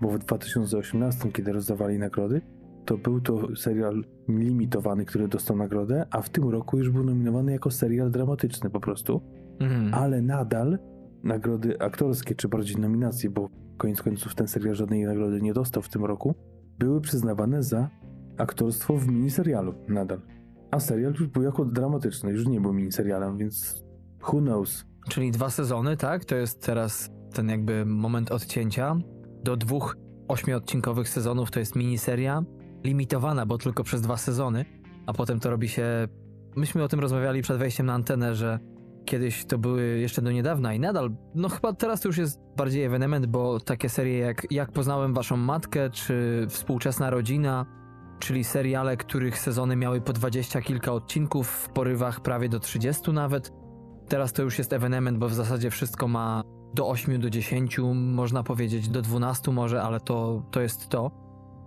bo 0.00 0.10
w 0.10 0.18
2018, 0.18 1.32
kiedy 1.32 1.52
rozdawali 1.52 1.98
nagrody, 1.98 2.40
to 2.84 2.98
był 2.98 3.20
to 3.20 3.56
serial 3.56 4.04
limitowany, 4.28 5.04
który 5.04 5.28
dostał 5.28 5.56
nagrodę, 5.56 6.06
a 6.10 6.22
w 6.22 6.30
tym 6.30 6.48
roku 6.48 6.78
już 6.78 6.90
był 6.90 7.04
nominowany 7.04 7.52
jako 7.52 7.70
serial 7.70 8.10
dramatyczny 8.10 8.70
po 8.70 8.80
prostu, 8.80 9.20
Mhm. 9.60 9.94
ale 9.94 10.22
nadal 10.22 10.78
nagrody 11.24 11.78
aktorskie, 11.78 12.34
czy 12.34 12.48
bardziej 12.48 12.76
nominacje, 12.76 13.30
bo 13.30 13.48
koniec 13.80 14.02
końców 14.02 14.34
ten 14.34 14.48
serial 14.48 14.74
żadnej 14.74 15.04
nagrody 15.04 15.40
nie 15.40 15.52
dostał 15.52 15.82
w 15.82 15.88
tym 15.88 16.04
roku, 16.04 16.34
były 16.78 17.00
przyznawane 17.00 17.62
za 17.62 17.88
aktorstwo 18.38 18.96
w 18.96 19.08
miniserialu 19.08 19.74
nadal. 19.88 20.20
A 20.70 20.80
serial 20.80 21.12
już 21.12 21.26
był 21.26 21.42
jako 21.42 21.64
dramatyczny, 21.64 22.30
już 22.30 22.46
nie 22.46 22.60
był 22.60 22.72
miniserialem, 22.72 23.38
więc 23.38 23.84
who 24.28 24.38
knows. 24.38 24.84
Czyli 25.08 25.30
dwa 25.30 25.50
sezony, 25.50 25.96
tak? 25.96 26.24
To 26.24 26.36
jest 26.36 26.62
teraz 26.66 27.10
ten 27.32 27.48
jakby 27.48 27.86
moment 27.86 28.32
odcięcia. 28.32 28.96
Do 29.44 29.56
dwóch 29.56 29.96
ośmiodcinkowych 30.28 31.08
sezonów 31.08 31.50
to 31.50 31.60
jest 31.60 31.76
miniseria, 31.76 32.42
limitowana, 32.84 33.46
bo 33.46 33.58
tylko 33.58 33.84
przez 33.84 34.00
dwa 34.00 34.16
sezony, 34.16 34.64
a 35.06 35.12
potem 35.12 35.40
to 35.40 35.50
robi 35.50 35.68
się... 35.68 36.08
Myśmy 36.56 36.82
o 36.82 36.88
tym 36.88 37.00
rozmawiali 37.00 37.42
przed 37.42 37.58
wejściem 37.58 37.86
na 37.86 37.94
antenę, 37.94 38.34
że 38.34 38.58
kiedyś 39.10 39.44
to 39.44 39.58
były 39.58 39.98
jeszcze 39.98 40.22
do 40.22 40.32
niedawna 40.32 40.74
i 40.74 40.80
nadal, 40.80 41.10
no 41.34 41.48
chyba 41.48 41.72
teraz 41.72 42.00
to 42.00 42.08
już 42.08 42.18
jest 42.18 42.40
bardziej 42.56 42.84
ewenement, 42.84 43.26
bo 43.26 43.60
takie 43.60 43.88
serie 43.88 44.18
jak 44.18 44.46
Jak 44.50 44.72
poznałem 44.72 45.14
waszą 45.14 45.36
matkę, 45.36 45.90
czy 45.90 46.46
Współczesna 46.48 47.10
rodzina, 47.10 47.66
czyli 48.18 48.44
seriale, 48.44 48.96
których 48.96 49.38
sezony 49.38 49.76
miały 49.76 50.00
po 50.00 50.12
dwadzieścia 50.12 50.60
kilka 50.60 50.92
odcinków, 50.92 51.48
w 51.48 51.68
porywach 51.68 52.20
prawie 52.20 52.48
do 52.48 52.60
30 52.60 53.12
nawet, 53.12 53.52
Teraz 54.10 54.32
to 54.32 54.42
już 54.42 54.58
jest 54.58 54.72
ewenement, 54.72 55.18
bo 55.18 55.28
w 55.28 55.34
zasadzie 55.34 55.70
wszystko 55.70 56.08
ma 56.08 56.42
do 56.74 56.88
8, 56.88 57.20
do 57.20 57.30
10, 57.30 57.78
można 57.94 58.42
powiedzieć 58.42 58.88
do 58.88 59.02
12 59.02 59.50
może, 59.50 59.82
ale 59.82 60.00
to, 60.00 60.42
to 60.50 60.60
jest 60.60 60.88
to. 60.88 61.10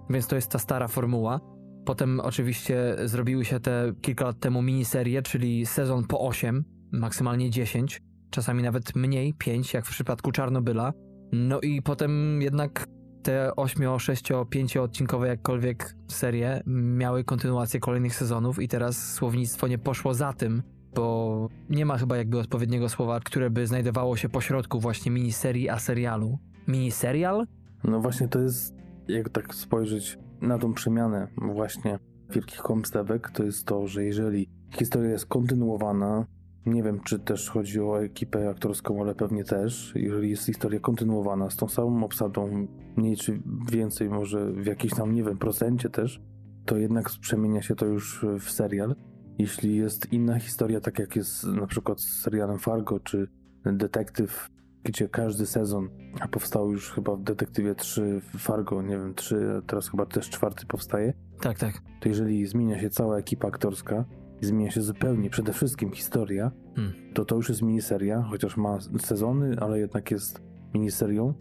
Więc 0.09 0.27
to 0.27 0.35
jest 0.35 0.51
ta 0.51 0.59
stara 0.59 0.87
formuła. 0.87 1.39
Potem 1.85 2.19
oczywiście 2.19 2.95
zrobiły 3.05 3.45
się 3.45 3.59
te 3.59 3.93
kilka 4.01 4.25
lat 4.25 4.39
temu 4.39 4.61
miniserie, 4.61 5.21
czyli 5.21 5.65
sezon 5.65 6.07
po 6.07 6.19
8, 6.19 6.63
maksymalnie 6.93 7.49
10, 7.49 8.01
czasami 8.29 8.63
nawet 8.63 8.95
mniej, 8.95 9.33
5, 9.33 9.73
jak 9.73 9.85
w 9.85 9.89
przypadku 9.89 10.31
Czarnobyla. 10.31 10.93
No 11.31 11.59
i 11.61 11.81
potem 11.81 12.41
jednak 12.41 12.87
te 13.23 13.55
8, 13.55 13.99
6, 13.99 14.29
5 14.49 14.77
odcinkowe 14.77 15.27
jakkolwiek 15.27 15.95
serie 16.07 16.63
miały 16.67 17.23
kontynuację 17.23 17.79
kolejnych 17.79 18.15
sezonów 18.15 18.61
i 18.61 18.67
teraz 18.67 19.13
słownictwo 19.13 19.67
nie 19.67 19.77
poszło 19.77 20.13
za 20.13 20.33
tym, 20.33 20.63
bo 20.95 21.49
nie 21.69 21.85
ma 21.85 21.97
chyba 21.97 22.17
jakby 22.17 22.39
odpowiedniego 22.39 22.89
słowa, 22.89 23.19
które 23.19 23.49
by 23.49 23.67
znajdowało 23.67 24.17
się 24.17 24.29
pośrodku 24.29 24.79
właśnie 24.79 25.11
miniserii 25.11 25.69
a 25.69 25.79
serialu. 25.79 26.39
Miniserial? 26.67 27.45
No 27.83 27.99
właśnie 27.99 28.27
to 28.27 28.39
jest, 28.39 28.75
jak 29.07 29.29
tak 29.29 29.55
spojrzeć 29.55 30.17
na 30.41 30.57
tą 30.57 30.73
przemianę 30.73 31.27
właśnie 31.37 31.99
wielkich 32.29 32.59
komstewek, 32.59 33.29
to 33.29 33.43
jest 33.43 33.65
to, 33.65 33.87
że 33.87 34.03
jeżeli 34.03 34.49
historia 34.77 35.11
jest 35.11 35.25
kontynuowana, 35.25 36.25
nie 36.65 36.83
wiem 36.83 36.99
czy 36.99 37.19
też 37.19 37.49
chodzi 37.49 37.79
o 37.79 38.03
ekipę 38.03 38.49
aktorską, 38.49 39.01
ale 39.01 39.15
pewnie 39.15 39.43
też, 39.43 39.91
jeżeli 39.95 40.29
jest 40.29 40.45
historia 40.45 40.79
kontynuowana 40.79 41.49
z 41.49 41.55
tą 41.55 41.67
samą 41.67 42.03
obsadą, 42.05 42.67
mniej 42.97 43.17
czy 43.17 43.41
więcej, 43.71 44.09
może 44.09 44.51
w 44.51 44.65
jakimś 44.65 44.93
tam, 44.93 45.15
nie 45.15 45.23
wiem, 45.23 45.37
procencie 45.37 45.89
też, 45.89 46.21
to 46.65 46.77
jednak 46.77 47.09
przemienia 47.21 47.61
się 47.61 47.75
to 47.75 47.85
już 47.85 48.25
w 48.39 48.51
serial. 48.51 48.95
Jeśli 49.37 49.75
jest 49.75 50.13
inna 50.13 50.39
historia, 50.39 50.81
tak 50.81 50.99
jak 50.99 51.15
jest 51.15 51.43
na 51.43 51.67
przykład 51.67 52.01
z 52.01 52.21
serialem 52.21 52.59
Fargo 52.59 52.99
czy 52.99 53.27
Detektyw, 53.65 54.47
gdzie 54.83 55.09
każdy 55.09 55.45
sezon, 55.45 55.89
a 56.19 56.27
powstał 56.27 56.71
już 56.71 56.91
chyba 56.91 57.15
w 57.15 57.23
Detektywie 57.23 57.75
3 57.75 58.21
Fargo, 58.37 58.81
nie 58.81 58.97
wiem, 58.97 59.13
3, 59.13 59.61
teraz 59.67 59.89
chyba 59.89 60.05
też 60.05 60.29
czwarty 60.29 60.65
powstaje, 60.65 61.13
Tak, 61.41 61.59
tak. 61.59 61.81
to 62.01 62.09
jeżeli 62.09 62.45
zmienia 62.45 62.81
się 62.81 62.89
cała 62.89 63.17
ekipa 63.17 63.47
aktorska 63.47 64.05
i 64.43 64.45
zmienia 64.45 64.71
się 64.71 64.81
zupełnie 64.81 65.29
przede 65.29 65.53
wszystkim 65.53 65.91
historia, 65.91 66.51
Hmm. 66.75 66.93
to 67.13 67.25
to 67.25 67.35
już 67.35 67.49
jest 67.49 67.61
miniseria, 67.61 68.21
chociaż 68.21 68.57
ma 68.57 68.79
sezony, 68.99 69.55
ale 69.59 69.79
jednak 69.79 70.11
jest 70.11 70.41
miniserią. 70.73 71.33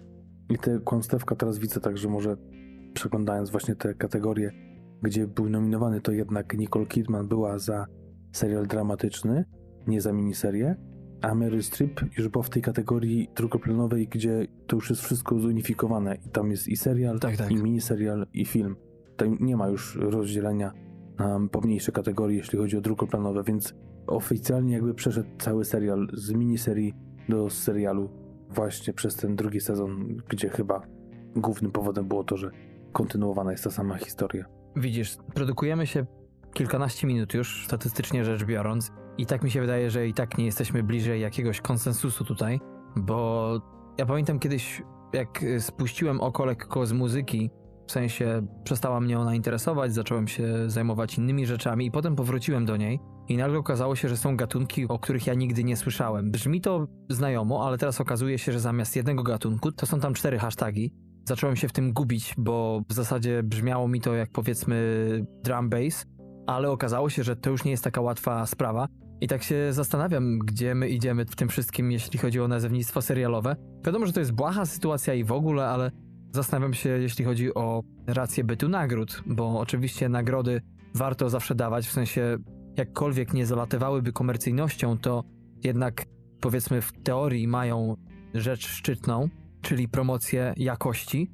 I 0.51 0.59
tę 0.59 0.81
kłamstewka 0.85 1.37
teraz 1.37 1.59
widzę 1.59 1.81
tak, 1.81 1.99
że 1.99 2.09
może 2.09 2.37
przeglądając 2.95 3.51
właśnie 3.51 3.75
te 3.77 3.95
kategorie, 3.95 4.53
gdzie 5.03 5.27
był 5.27 5.49
nominowany, 5.51 6.01
to 6.01 6.13
jednak 6.13 6.59
Nicole 6.59 6.87
Kidman 6.87 7.29
była 7.29 7.59
za 7.59 7.87
serial 8.33 8.67
dramatyczny, 8.67 9.45
nie 9.87 10.01
za 10.01 10.13
miniserię, 10.13 10.77
a 11.23 11.35
Meryl 11.35 11.63
Streep 11.63 12.01
już 12.19 12.29
była 12.29 12.45
w 12.45 12.51
tej 12.51 12.63
kategorii 12.63 13.29
drugoplanowej, 13.37 14.09
gdzie 14.09 14.47
to 14.67 14.77
już 14.77 14.91
jest 14.91 15.03
wszystko 15.03 15.39
zunifikowane 15.39 16.17
i 16.27 16.29
tam 16.29 16.51
jest 16.51 16.69
i 16.69 16.77
serial, 16.77 17.21
Tak, 17.21 17.37
tak. 17.37 17.51
i 17.51 17.57
miniserial, 17.57 18.27
i 18.33 18.45
film. 18.45 18.77
Tam 19.17 19.37
nie 19.41 19.57
ma 19.57 19.69
już 19.69 19.97
rozdzielenia 19.97 20.73
na 21.23 21.49
pomniejsze 21.49 21.93
kategorie, 21.93 22.37
jeśli 22.37 22.59
chodzi 22.59 22.77
o 22.77 22.81
drugoplanowe, 22.81 23.43
więc 23.43 23.75
oficjalnie 24.07 24.75
jakby 24.75 24.95
przeszedł 24.95 25.29
cały 25.39 25.65
serial 25.65 26.09
z 26.13 26.33
miniserii 26.33 26.95
do 27.29 27.51
serialu 27.51 28.11
właśnie 28.51 28.93
przez 28.93 29.17
ten 29.17 29.37
drugi 29.37 29.61
sezon, 29.61 30.17
gdzie 30.29 30.49
chyba 30.49 30.83
głównym 31.37 31.73
powodem 31.73 32.09
było 32.09 32.25
to, 32.25 32.37
że 32.37 32.51
kontynuowana 32.93 33.51
jest 33.51 33.65
ta 33.65 33.71
sama 33.71 33.97
historia. 33.97 34.45
Widzisz, 34.77 35.17
produkujemy 35.35 35.87
się 35.87 36.07
kilkanaście 36.53 37.07
minut 37.07 37.35
już, 37.35 37.65
statystycznie 37.67 38.25
rzecz 38.25 38.45
biorąc, 38.45 38.93
i 39.19 39.27
tak 39.27 39.43
mi 39.43 39.51
się 39.51 39.61
wydaje, 39.61 39.91
że 39.91 40.09
i 40.09 40.15
tak 40.15 40.39
nie 40.39 40.45
jesteśmy 40.45 40.83
bliżej 40.83 41.21
jakiegoś 41.21 41.61
konsensusu 41.61 42.25
tutaj, 42.25 42.61
bo 42.97 43.53
ja 43.99 44.07
pamiętam 44.07 44.39
kiedyś, 44.39 44.83
jak 45.13 45.43
y, 45.43 45.61
spuściłem 45.61 46.21
oko 46.21 46.45
lekko 46.45 46.87
z 46.87 46.93
muzyki, 46.93 47.51
w 47.87 47.93
sensie 47.93 48.47
przestała 48.65 49.01
mnie 49.01 49.19
ona 49.19 49.35
interesować, 49.35 49.95
zacząłem 49.95 50.29
się 50.29 50.71
zajmować 50.71 51.19
innymi 51.19 51.47
rzeczami 51.47 51.87
i 51.87 51.91
potem 51.91 52.17
powróciłem 52.17 52.65
do 52.65 52.77
niej 52.77 53.01
i 53.29 53.37
nagle 53.37 53.59
okazało 53.59 53.97
się, 53.97 54.09
że 54.09 54.17
są 54.17 54.37
gatunki, 54.37 54.89
o 54.89 54.99
których 54.99 55.27
ja 55.27 55.35
nigdy 55.35 55.65
nie 55.65 55.77
słyszałem. 55.77 56.31
Brzmi 56.31 56.61
to 56.61 56.87
znajomo, 57.11 57.67
ale 57.67 57.79
teraz 57.79 58.01
okazuje 58.01 58.39
się, 58.39 58.53
że 58.53 58.61
zamiast 58.61 58.97
jednego 58.97 59.23
gatunku 59.23 59.73
to 59.73 59.87
są 59.87 60.01
tam 60.01 60.15
cztery 60.15 60.39
hasztagi. 60.39 60.93
Zacząłem 61.25 61.57
się 61.57 61.69
w 61.69 61.73
tym 61.73 61.93
gubić, 61.93 62.35
bo 62.39 62.83
w 62.89 62.93
zasadzie 62.93 63.43
brzmiało 63.43 63.89
mi 63.89 64.01
to 64.01 64.15
jak 64.15 64.31
powiedzmy 64.31 64.77
drum 65.45 65.69
bass, 65.69 66.07
ale 66.47 66.71
okazało 66.71 67.11
się, 67.11 67.23
że 67.23 67.37
to 67.37 67.51
już 67.51 67.65
nie 67.65 67.71
jest 67.71 67.85
taka 67.85 68.01
łatwa 68.01 68.47
sprawa. 68.47 68.89
I 69.21 69.29
tak 69.29 69.43
się 69.43 69.73
zastanawiam, 69.73 70.39
gdzie 70.39 70.75
my 70.75 70.89
idziemy 70.89 71.25
w 71.25 71.37
tym 71.37 71.49
wszystkim, 71.49 71.93
jeśli 71.93 72.19
chodzi 72.19 72.41
o 72.41 72.49
nazewnictwo 72.49 73.03
serialowe. 73.03 73.57
Wiadomo, 73.87 74.07
że 74.07 74.13
to 74.13 74.21
jest 74.21 74.33
błaha 74.33 74.67
sytuacja 74.67 75.15
i 75.15 75.25
w 75.25 75.33
ogóle, 75.33 75.69
ale 75.69 75.91
zastanawiam 76.33 76.75
się, 76.75 76.89
jeśli 76.89 77.25
chodzi 77.25 77.55
o 77.55 77.83
rację 78.07 78.45
bytu 78.45 78.69
nagród, 78.69 79.23
bo 79.27 79.61
oczywiście 79.61 80.09
nagrody 80.09 80.61
warto 80.95 81.31
zawsze 81.31 81.55
dawać, 81.55 81.87
w 81.87 81.93
sensie 81.93 82.37
jakkolwiek 82.77 83.35
nie 83.35 83.47
zalatywałyby 83.47 84.13
komercyjnością, 84.13 84.99
to 84.99 85.25
jednak 85.65 86.05
powiedzmy 86.41 86.83
w 86.83 86.93
teorii 86.93 87.49
mają 87.49 87.97
rzecz 88.35 88.67
szczytną, 88.69 89.29
czyli 89.63 89.89
promocję 89.89 90.55
jakości. 90.57 91.31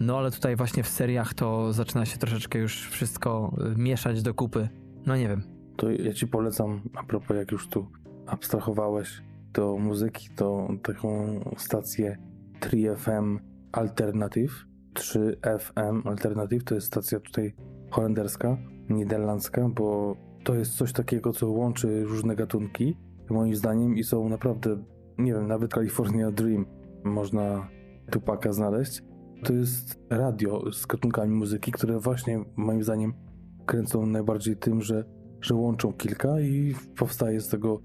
No 0.00 0.18
ale 0.18 0.30
tutaj 0.30 0.56
właśnie 0.56 0.82
w 0.82 0.88
seriach 0.88 1.34
to 1.34 1.72
zaczyna 1.72 2.06
się 2.06 2.18
troszeczkę 2.18 2.58
już 2.58 2.88
wszystko 2.88 3.56
y, 3.74 3.78
mieszać 3.78 4.22
do 4.22 4.34
kupy. 4.34 4.68
No 5.06 5.16
nie 5.16 5.28
wiem. 5.28 5.42
To 5.76 5.90
ja 5.90 6.12
ci 6.12 6.26
polecam, 6.26 6.80
a 6.94 7.02
propos 7.02 7.36
jak 7.36 7.52
już 7.52 7.68
tu 7.68 7.86
abstrahowałeś 8.26 9.22
do 9.52 9.76
muzyki, 9.76 10.28
to 10.36 10.68
taką 10.82 11.40
stację 11.56 12.18
3FM 12.60 13.38
Alternative. 13.72 14.52
3FM 14.94 16.08
Alternative 16.08 16.64
to 16.64 16.74
jest 16.74 16.86
stacja 16.86 17.20
tutaj 17.20 17.54
holenderska, 17.90 18.56
niderlandzka, 18.88 19.68
bo 19.68 20.16
to 20.44 20.54
jest 20.54 20.76
coś 20.76 20.92
takiego, 20.92 21.32
co 21.32 21.50
łączy 21.50 22.04
różne 22.04 22.36
gatunki, 22.36 22.96
moim 23.30 23.54
zdaniem, 23.54 23.96
i 23.96 24.04
są 24.04 24.28
naprawdę, 24.28 24.84
nie 25.18 25.34
wiem, 25.34 25.46
nawet 25.46 25.74
California 25.74 26.30
Dream 26.30 26.66
można 27.04 27.68
Tupaka 28.10 28.52
znaleźć. 28.52 29.02
To 29.44 29.52
jest 29.52 30.00
radio 30.10 30.72
z 30.72 30.86
gatunkami 30.86 31.34
muzyki, 31.34 31.72
które 31.72 31.98
właśnie 31.98 32.44
moim 32.56 32.82
zdaniem 32.82 33.14
kręcą 33.66 34.06
najbardziej 34.06 34.56
tym, 34.56 34.80
że, 34.80 35.04
że 35.40 35.54
łączą 35.54 35.92
kilka 35.92 36.40
i 36.40 36.74
powstaje 36.98 37.40
z 37.40 37.48
tego 37.48 37.80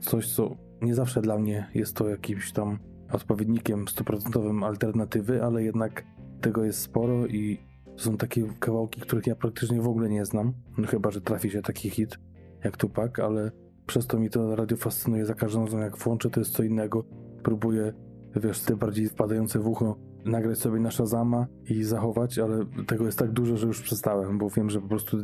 coś, 0.00 0.34
co 0.34 0.56
nie 0.82 0.94
zawsze 0.94 1.20
dla 1.20 1.38
mnie 1.38 1.70
jest 1.74 1.96
to 1.96 2.08
jakimś 2.08 2.52
tam 2.52 2.78
odpowiednikiem 3.12 3.88
stuprocentowym 3.88 4.64
alternatywy, 4.64 5.44
ale 5.44 5.62
jednak 5.62 6.04
tego 6.40 6.64
jest 6.64 6.80
sporo 6.80 7.26
i 7.26 7.58
są 7.96 8.16
takie 8.16 8.48
kawałki, 8.60 9.00
których 9.00 9.26
ja 9.26 9.34
praktycznie 9.34 9.80
w 9.80 9.88
ogóle 9.88 10.08
nie 10.08 10.24
znam, 10.24 10.52
no 10.78 10.86
chyba, 10.86 11.10
że 11.10 11.20
trafi 11.20 11.50
się 11.50 11.62
taki 11.62 11.90
hit 11.90 12.18
jak 12.64 12.76
Tupak, 12.76 13.18
ale 13.18 13.50
przez 13.86 14.06
to 14.06 14.18
mi 14.18 14.30
to 14.30 14.56
radio 14.56 14.76
fascynuje 14.76 15.26
za 15.26 15.34
każdym 15.34 15.64
razem, 15.64 15.80
jak 15.80 15.96
włączę, 15.96 16.30
to 16.30 16.40
jest 16.40 16.52
co 16.52 16.62
innego. 16.62 17.04
Próbuję, 17.42 17.92
wiesz, 18.36 18.60
te 18.60 18.76
bardziej 18.76 19.08
wpadające 19.08 19.58
w 19.58 19.66
ucho 19.66 19.96
nagrać 20.24 20.58
sobie 20.58 20.80
na 20.80 20.90
Shazama 20.90 21.46
i 21.70 21.84
zachować, 21.84 22.38
ale 22.38 22.64
tego 22.86 23.06
jest 23.06 23.18
tak 23.18 23.32
dużo, 23.32 23.56
że 23.56 23.66
już 23.66 23.82
przestałem, 23.82 24.38
bo 24.38 24.50
wiem, 24.50 24.70
że 24.70 24.80
po 24.80 24.88
prostu 24.88 25.16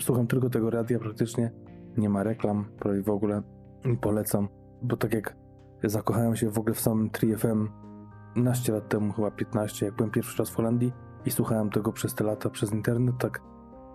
słucham 0.00 0.26
tylko 0.26 0.50
tego 0.50 0.70
radia 0.70 0.98
praktycznie, 0.98 1.52
nie 1.96 2.08
ma 2.08 2.22
reklam, 2.22 2.64
prawie 2.78 3.02
w 3.02 3.10
ogóle. 3.10 3.42
I 3.84 3.96
polecam, 3.96 4.48
bo 4.82 4.96
tak 4.96 5.14
jak 5.14 5.36
zakochałem 5.84 6.36
się 6.36 6.50
w 6.50 6.58
ogóle 6.58 6.74
w 6.74 6.80
samym 6.80 7.10
3FM 7.10 7.68
15 8.34 8.72
lat 8.72 8.88
temu, 8.88 9.12
chyba 9.12 9.30
15, 9.30 9.86
jak 9.86 9.96
byłem 9.96 10.10
pierwszy 10.10 10.38
raz 10.38 10.50
w 10.50 10.54
Holandii 10.54 10.92
i 11.26 11.30
słuchałem 11.30 11.70
tego 11.70 11.92
przez 11.92 12.14
te 12.14 12.24
lata 12.24 12.50
przez 12.50 12.72
internet, 12.72 13.14
tak 13.18 13.40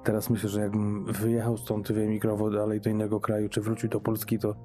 Teraz 0.03 0.29
myślę, 0.29 0.49
że 0.49 0.61
jakbym 0.61 1.05
wyjechał 1.05 1.57
stąd, 1.57 1.91
wyemigrował 1.91 2.51
dalej 2.51 2.81
do 2.81 2.89
innego 2.89 3.19
kraju, 3.19 3.49
czy 3.49 3.61
wrócił 3.61 3.89
do 3.89 3.99
Polski, 3.99 4.39
to 4.39 4.55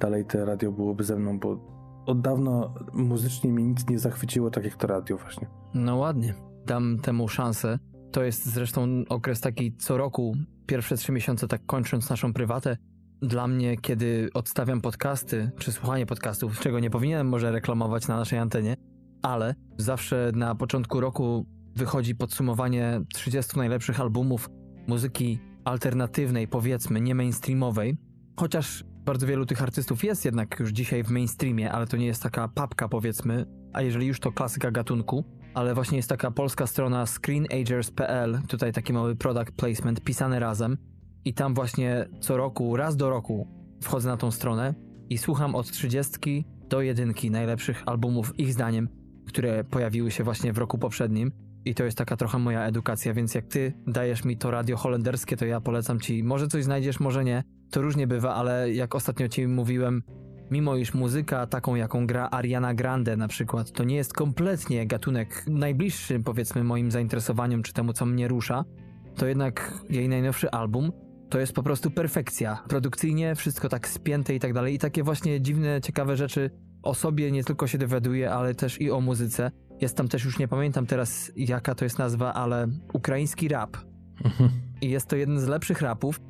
dalej 0.00 0.24
te 0.24 0.44
radio 0.44 0.72
byłoby 0.72 1.04
ze 1.04 1.16
mną, 1.16 1.38
bo 1.38 1.58
od 2.06 2.20
dawna 2.20 2.74
muzycznie 2.92 3.52
mnie 3.52 3.66
nic 3.66 3.88
nie 3.88 3.98
zachwyciło 3.98 4.50
tak 4.50 4.64
jak 4.64 4.76
to 4.76 4.86
radio 4.86 5.16
właśnie. 5.16 5.48
No 5.74 5.96
ładnie, 5.96 6.34
dam 6.66 6.98
temu 6.98 7.28
szansę. 7.28 7.78
To 8.12 8.22
jest 8.22 8.46
zresztą 8.46 8.88
okres 9.08 9.40
taki 9.40 9.76
co 9.76 9.96
roku, 9.96 10.36
pierwsze 10.66 10.96
trzy 10.96 11.12
miesiące, 11.12 11.48
tak 11.48 11.66
kończąc 11.66 12.10
naszą 12.10 12.32
prywatę. 12.32 12.76
Dla 13.22 13.48
mnie, 13.48 13.76
kiedy 13.76 14.30
odstawiam 14.34 14.80
podcasty, 14.80 15.50
czy 15.58 15.72
słuchanie 15.72 16.06
podcastów, 16.06 16.60
czego 16.60 16.80
nie 16.80 16.90
powinienem 16.90 17.28
może 17.28 17.52
reklamować 17.52 18.08
na 18.08 18.16
naszej 18.16 18.38
antenie, 18.38 18.76
ale 19.22 19.54
zawsze 19.78 20.32
na 20.34 20.54
początku 20.54 21.00
roku 21.00 21.46
wychodzi 21.76 22.14
podsumowanie 22.14 23.00
30 23.14 23.58
najlepszych 23.58 24.00
albumów 24.00 24.48
muzyki 24.86 25.38
alternatywnej, 25.64 26.48
powiedzmy, 26.48 27.00
nie 27.00 27.14
mainstreamowej. 27.14 27.96
Chociaż 28.40 28.84
bardzo 29.04 29.26
wielu 29.26 29.46
tych 29.46 29.62
artystów 29.62 30.04
jest 30.04 30.24
jednak 30.24 30.60
już 30.60 30.70
dzisiaj 30.70 31.04
w 31.04 31.10
mainstreamie, 31.10 31.72
ale 31.72 31.86
to 31.86 31.96
nie 31.96 32.06
jest 32.06 32.22
taka 32.22 32.48
papka, 32.48 32.88
powiedzmy, 32.88 33.46
a 33.72 33.82
jeżeli 33.82 34.06
już 34.06 34.20
to 34.20 34.32
klasyka 34.32 34.70
gatunku. 34.70 35.24
Ale 35.54 35.74
właśnie 35.74 35.96
jest 35.96 36.08
taka 36.08 36.30
polska 36.30 36.66
strona 36.66 37.06
screenagers.pl, 37.06 38.38
tutaj 38.48 38.72
taki 38.72 38.92
mały 38.92 39.16
product 39.16 39.52
placement 39.52 40.00
pisany 40.00 40.40
razem. 40.40 40.91
I 41.24 41.34
tam 41.34 41.54
właśnie 41.54 42.08
co 42.20 42.36
roku, 42.36 42.76
raz 42.76 42.96
do 42.96 43.10
roku 43.10 43.48
wchodzę 43.80 44.08
na 44.08 44.16
tą 44.16 44.30
stronę 44.30 44.74
i 45.10 45.18
słucham 45.18 45.54
od 45.54 45.70
30 45.70 46.44
do 46.68 46.80
jedynki 46.80 47.30
najlepszych 47.30 47.82
albumów, 47.86 48.38
ich 48.38 48.52
zdaniem, 48.52 48.88
które 49.26 49.64
pojawiły 49.64 50.10
się 50.10 50.24
właśnie 50.24 50.52
w 50.52 50.58
roku 50.58 50.78
poprzednim. 50.78 51.32
I 51.64 51.74
to 51.74 51.84
jest 51.84 51.98
taka 51.98 52.16
trochę 52.16 52.38
moja 52.38 52.66
edukacja, 52.66 53.14
więc 53.14 53.34
jak 53.34 53.46
ty 53.46 53.72
dajesz 53.86 54.24
mi 54.24 54.36
to 54.36 54.50
radio 54.50 54.76
holenderskie, 54.76 55.36
to 55.36 55.44
ja 55.44 55.60
polecam 55.60 56.00
ci, 56.00 56.24
może 56.24 56.48
coś 56.48 56.64
znajdziesz, 56.64 57.00
może 57.00 57.24
nie. 57.24 57.42
To 57.70 57.82
różnie 57.82 58.06
bywa, 58.06 58.34
ale 58.34 58.72
jak 58.72 58.94
ostatnio 58.94 59.28
ci 59.28 59.46
mówiłem, 59.46 60.02
mimo 60.50 60.76
iż 60.76 60.94
muzyka 60.94 61.46
taką, 61.46 61.74
jaką 61.74 62.06
gra 62.06 62.28
Ariana 62.30 62.74
Grande 62.74 63.16
na 63.16 63.28
przykład, 63.28 63.72
to 63.72 63.84
nie 63.84 63.96
jest 63.96 64.12
kompletnie 64.12 64.86
gatunek 64.86 65.44
najbliższy, 65.46 66.20
powiedzmy, 66.20 66.64
moim 66.64 66.90
zainteresowaniom 66.90 67.62
czy 67.62 67.72
temu, 67.72 67.92
co 67.92 68.06
mnie 68.06 68.28
rusza, 68.28 68.64
to 69.16 69.26
jednak 69.26 69.84
jej 69.90 70.08
najnowszy 70.08 70.50
album 70.50 70.92
to 71.32 71.40
jest 71.40 71.52
po 71.52 71.62
prostu 71.62 71.90
perfekcja. 71.90 72.64
Produkcyjnie 72.68 73.34
wszystko 73.34 73.68
tak 73.68 73.88
spięte 73.88 74.34
i 74.34 74.40
tak 74.40 74.52
dalej. 74.52 74.74
I 74.74 74.78
takie 74.78 75.02
właśnie 75.02 75.40
dziwne, 75.40 75.80
ciekawe 75.80 76.16
rzeczy 76.16 76.50
o 76.82 76.94
sobie 76.94 77.32
nie 77.32 77.44
tylko 77.44 77.66
się 77.66 77.78
dowiaduję, 77.78 78.32
ale 78.32 78.54
też 78.54 78.80
i 78.80 78.90
o 78.90 79.00
muzyce. 79.00 79.50
Jest 79.80 79.96
tam 79.96 80.08
też, 80.08 80.24
już 80.24 80.38
nie 80.38 80.48
pamiętam 80.48 80.86
teraz 80.86 81.32
jaka 81.36 81.74
to 81.74 81.84
jest 81.84 81.98
nazwa, 81.98 82.34
ale 82.34 82.68
ukraiński 82.92 83.48
rap. 83.48 83.76
I 84.80 84.90
jest 84.90 85.06
to 85.06 85.16
jeden 85.16 85.40
z 85.40 85.46
lepszych 85.46 85.82
rapów, 85.82 86.20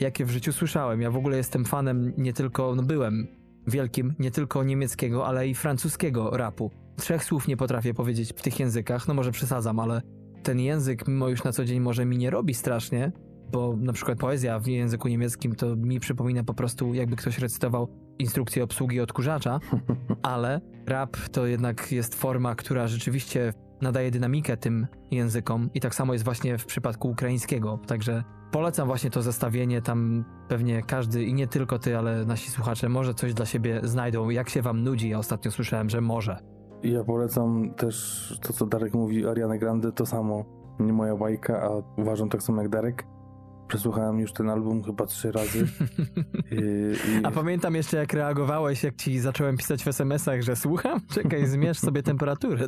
jakie 0.00 0.24
w 0.24 0.30
życiu 0.30 0.52
słyszałem. 0.52 1.00
Ja 1.00 1.10
w 1.10 1.16
ogóle 1.16 1.36
jestem 1.36 1.64
fanem 1.64 2.12
nie 2.16 2.32
tylko, 2.32 2.74
no 2.74 2.82
byłem 2.82 3.26
wielkim, 3.66 4.14
nie 4.18 4.30
tylko 4.30 4.64
niemieckiego, 4.64 5.26
ale 5.26 5.48
i 5.48 5.54
francuskiego 5.54 6.30
rapu. 6.30 6.70
Trzech 6.96 7.24
słów 7.24 7.48
nie 7.48 7.56
potrafię 7.56 7.94
powiedzieć 7.94 8.32
w 8.36 8.42
tych 8.42 8.60
językach, 8.60 9.08
no 9.08 9.14
może 9.14 9.32
przesadzam, 9.32 9.80
ale 9.80 10.02
ten 10.42 10.60
język, 10.60 11.08
mimo 11.08 11.28
już 11.28 11.44
na 11.44 11.52
co 11.52 11.64
dzień 11.64 11.80
może 11.80 12.04
mi 12.04 12.18
nie 12.18 12.30
robi 12.30 12.54
strasznie, 12.54 13.12
bo 13.52 13.76
na 13.76 13.92
przykład 13.92 14.18
poezja 14.18 14.58
w 14.58 14.66
języku 14.66 15.08
niemieckim 15.08 15.54
to 15.54 15.76
mi 15.76 16.00
przypomina 16.00 16.44
po 16.44 16.54
prostu, 16.54 16.94
jakby 16.94 17.16
ktoś 17.16 17.38
recytował 17.38 17.88
instrukcję 18.18 18.64
obsługi 18.64 19.00
odkurzacza, 19.00 19.60
ale 20.22 20.60
rap 20.86 21.16
to 21.32 21.46
jednak 21.46 21.92
jest 21.92 22.14
forma, 22.14 22.54
która 22.54 22.86
rzeczywiście 22.86 23.52
nadaje 23.82 24.10
dynamikę 24.10 24.56
tym 24.56 24.86
językom 25.10 25.70
i 25.74 25.80
tak 25.80 25.94
samo 25.94 26.12
jest 26.12 26.24
właśnie 26.24 26.58
w 26.58 26.66
przypadku 26.66 27.08
ukraińskiego, 27.08 27.78
także 27.86 28.24
polecam 28.50 28.86
właśnie 28.86 29.10
to 29.10 29.22
zestawienie, 29.22 29.82
tam 29.82 30.24
pewnie 30.48 30.82
każdy 30.82 31.24
i 31.24 31.34
nie 31.34 31.46
tylko 31.46 31.78
ty, 31.78 31.98
ale 31.98 32.24
nasi 32.24 32.50
słuchacze 32.50 32.88
może 32.88 33.14
coś 33.14 33.34
dla 33.34 33.46
siebie 33.46 33.80
znajdą, 33.82 34.30
jak 34.30 34.48
się 34.48 34.62
wam 34.62 34.84
nudzi, 34.84 35.08
ja 35.08 35.18
ostatnio 35.18 35.50
słyszałem, 35.50 35.90
że 35.90 36.00
może. 36.00 36.38
Ja 36.82 37.04
polecam 37.04 37.74
też 37.74 38.38
to, 38.42 38.52
co 38.52 38.66
Darek 38.66 38.94
mówi, 38.94 39.26
Ariana 39.26 39.58
Grande, 39.58 39.92
to 39.92 40.06
samo. 40.06 40.44
Nie 40.80 40.92
moja 40.92 41.16
bajka, 41.16 41.62
a 41.62 42.00
uważam 42.00 42.28
tak 42.28 42.42
samo 42.42 42.62
jak 42.62 42.70
Darek. 42.70 43.06
Przesłuchałem 43.68 44.18
już 44.20 44.32
ten 44.32 44.50
album 44.50 44.82
chyba 44.82 45.06
trzy 45.06 45.32
razy. 45.32 45.66
I, 46.50 46.56
i... 47.10 47.24
A 47.24 47.30
pamiętam 47.30 47.74
jeszcze, 47.74 47.96
jak 47.96 48.12
reagowałeś, 48.12 48.82
jak 48.82 48.96
ci 48.96 49.18
zacząłem 49.18 49.56
pisać 49.56 49.84
w 49.84 49.88
SMS-ach, 49.88 50.42
że 50.42 50.56
słucham? 50.56 51.00
Czekaj, 51.14 51.46
zmierz 51.46 51.78
sobie 51.78 52.02
temperaturę. 52.02 52.66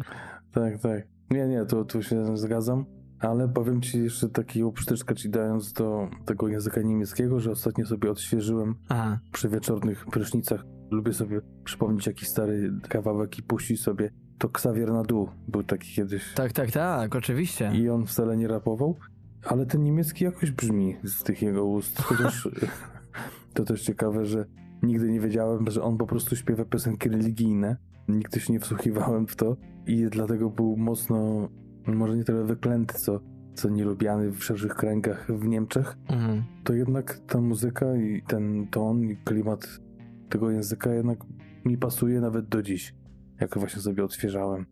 Tak, 0.53 0.79
tak. 0.79 1.03
Nie, 1.31 1.49
nie, 1.49 1.65
to 1.65 1.85
tu 1.85 2.03
się 2.03 2.37
zgadzam. 2.37 2.85
Ale 3.21 3.49
powiem 3.49 3.83
ci 3.83 4.03
jeszcze 4.03 4.29
takiego 4.29 4.73
przytyczka 4.73 5.15
ci 5.15 5.31
dając 5.31 5.73
do 5.73 6.09
tego 6.25 6.49
języka 6.49 6.83
niemieckiego, 6.83 7.41
że 7.41 7.51
ostatnio 7.51 7.87
sobie 7.87 8.11
odświeżyłem 8.11 8.75
Aha. 8.89 9.19
przy 9.33 9.49
wieczornych 9.49 10.07
prysznicach. 10.07 10.65
Lubię 10.91 11.13
sobie 11.13 11.41
przypomnieć 11.65 12.07
jakiś 12.07 12.29
stary 12.29 12.73
kawałek 12.89 13.39
i 13.39 13.43
puścić 13.43 13.83
sobie. 13.83 14.11
To 14.39 14.49
Xavier 14.49 14.93
Nadu 14.93 15.29
był 15.49 15.63
taki 15.63 15.95
kiedyś. 15.95 16.35
Tak, 16.35 16.53
tak, 16.53 16.71
tak, 16.71 17.17
oczywiście. 17.17 17.73
I 17.75 17.89
on 17.89 18.07
wcale 18.07 18.37
nie 18.37 18.49
rapował, 18.49 18.97
ale 19.45 19.67
ten 19.67 19.83
niemiecki 19.83 20.25
jakoś 20.25 20.51
brzmi 20.51 20.97
z 21.05 21.23
tych 21.23 21.43
jego 21.43 21.65
ust. 21.65 22.03
Chociaż 22.03 22.49
to 23.55 23.65
też 23.65 23.83
ciekawe, 23.83 24.27
że 24.27 24.45
nigdy 24.83 25.11
nie 25.11 25.21
wiedziałem, 25.21 25.71
że 25.71 25.83
on 25.83 25.99
po 25.99 26.07
prostu 26.07 26.37
śpiewa 26.37 26.65
piosenki 26.65 27.09
religijne. 27.09 27.77
Nigdy 28.09 28.41
się 28.41 28.53
nie 28.53 28.61
wsłuchiwałem 28.61 29.27
w 29.27 29.37
to 29.37 29.57
i 29.87 30.07
dlatego 30.11 30.51
był 30.51 30.77
mocno, 30.77 31.49
może 31.87 32.17
nie 32.17 32.25
tyle 32.25 32.45
wyklęty, 32.45 32.95
co, 32.99 33.21
co 33.55 33.69
nielubiany 33.69 34.31
w 34.31 34.45
szerszych 34.45 34.75
kręgach 34.75 35.33
w 35.33 35.47
Niemczech. 35.47 35.97
Mhm. 36.09 36.45
To 36.65 36.73
jednak 36.73 37.19
ta 37.27 37.41
muzyka 37.41 37.97
i 37.97 38.23
ten 38.27 38.69
ton 38.69 39.05
i 39.05 39.17
klimat 39.17 39.81
tego 40.29 40.51
języka 40.51 40.95
jednak 40.95 41.19
mi 41.65 41.79
pasuje 41.79 42.21
nawet 42.21 42.49
do 42.49 42.63
dziś, 42.63 42.95
jak 43.41 43.59
właśnie 43.59 43.83
sobie 43.83 44.05
odświeżałem. 44.05 44.67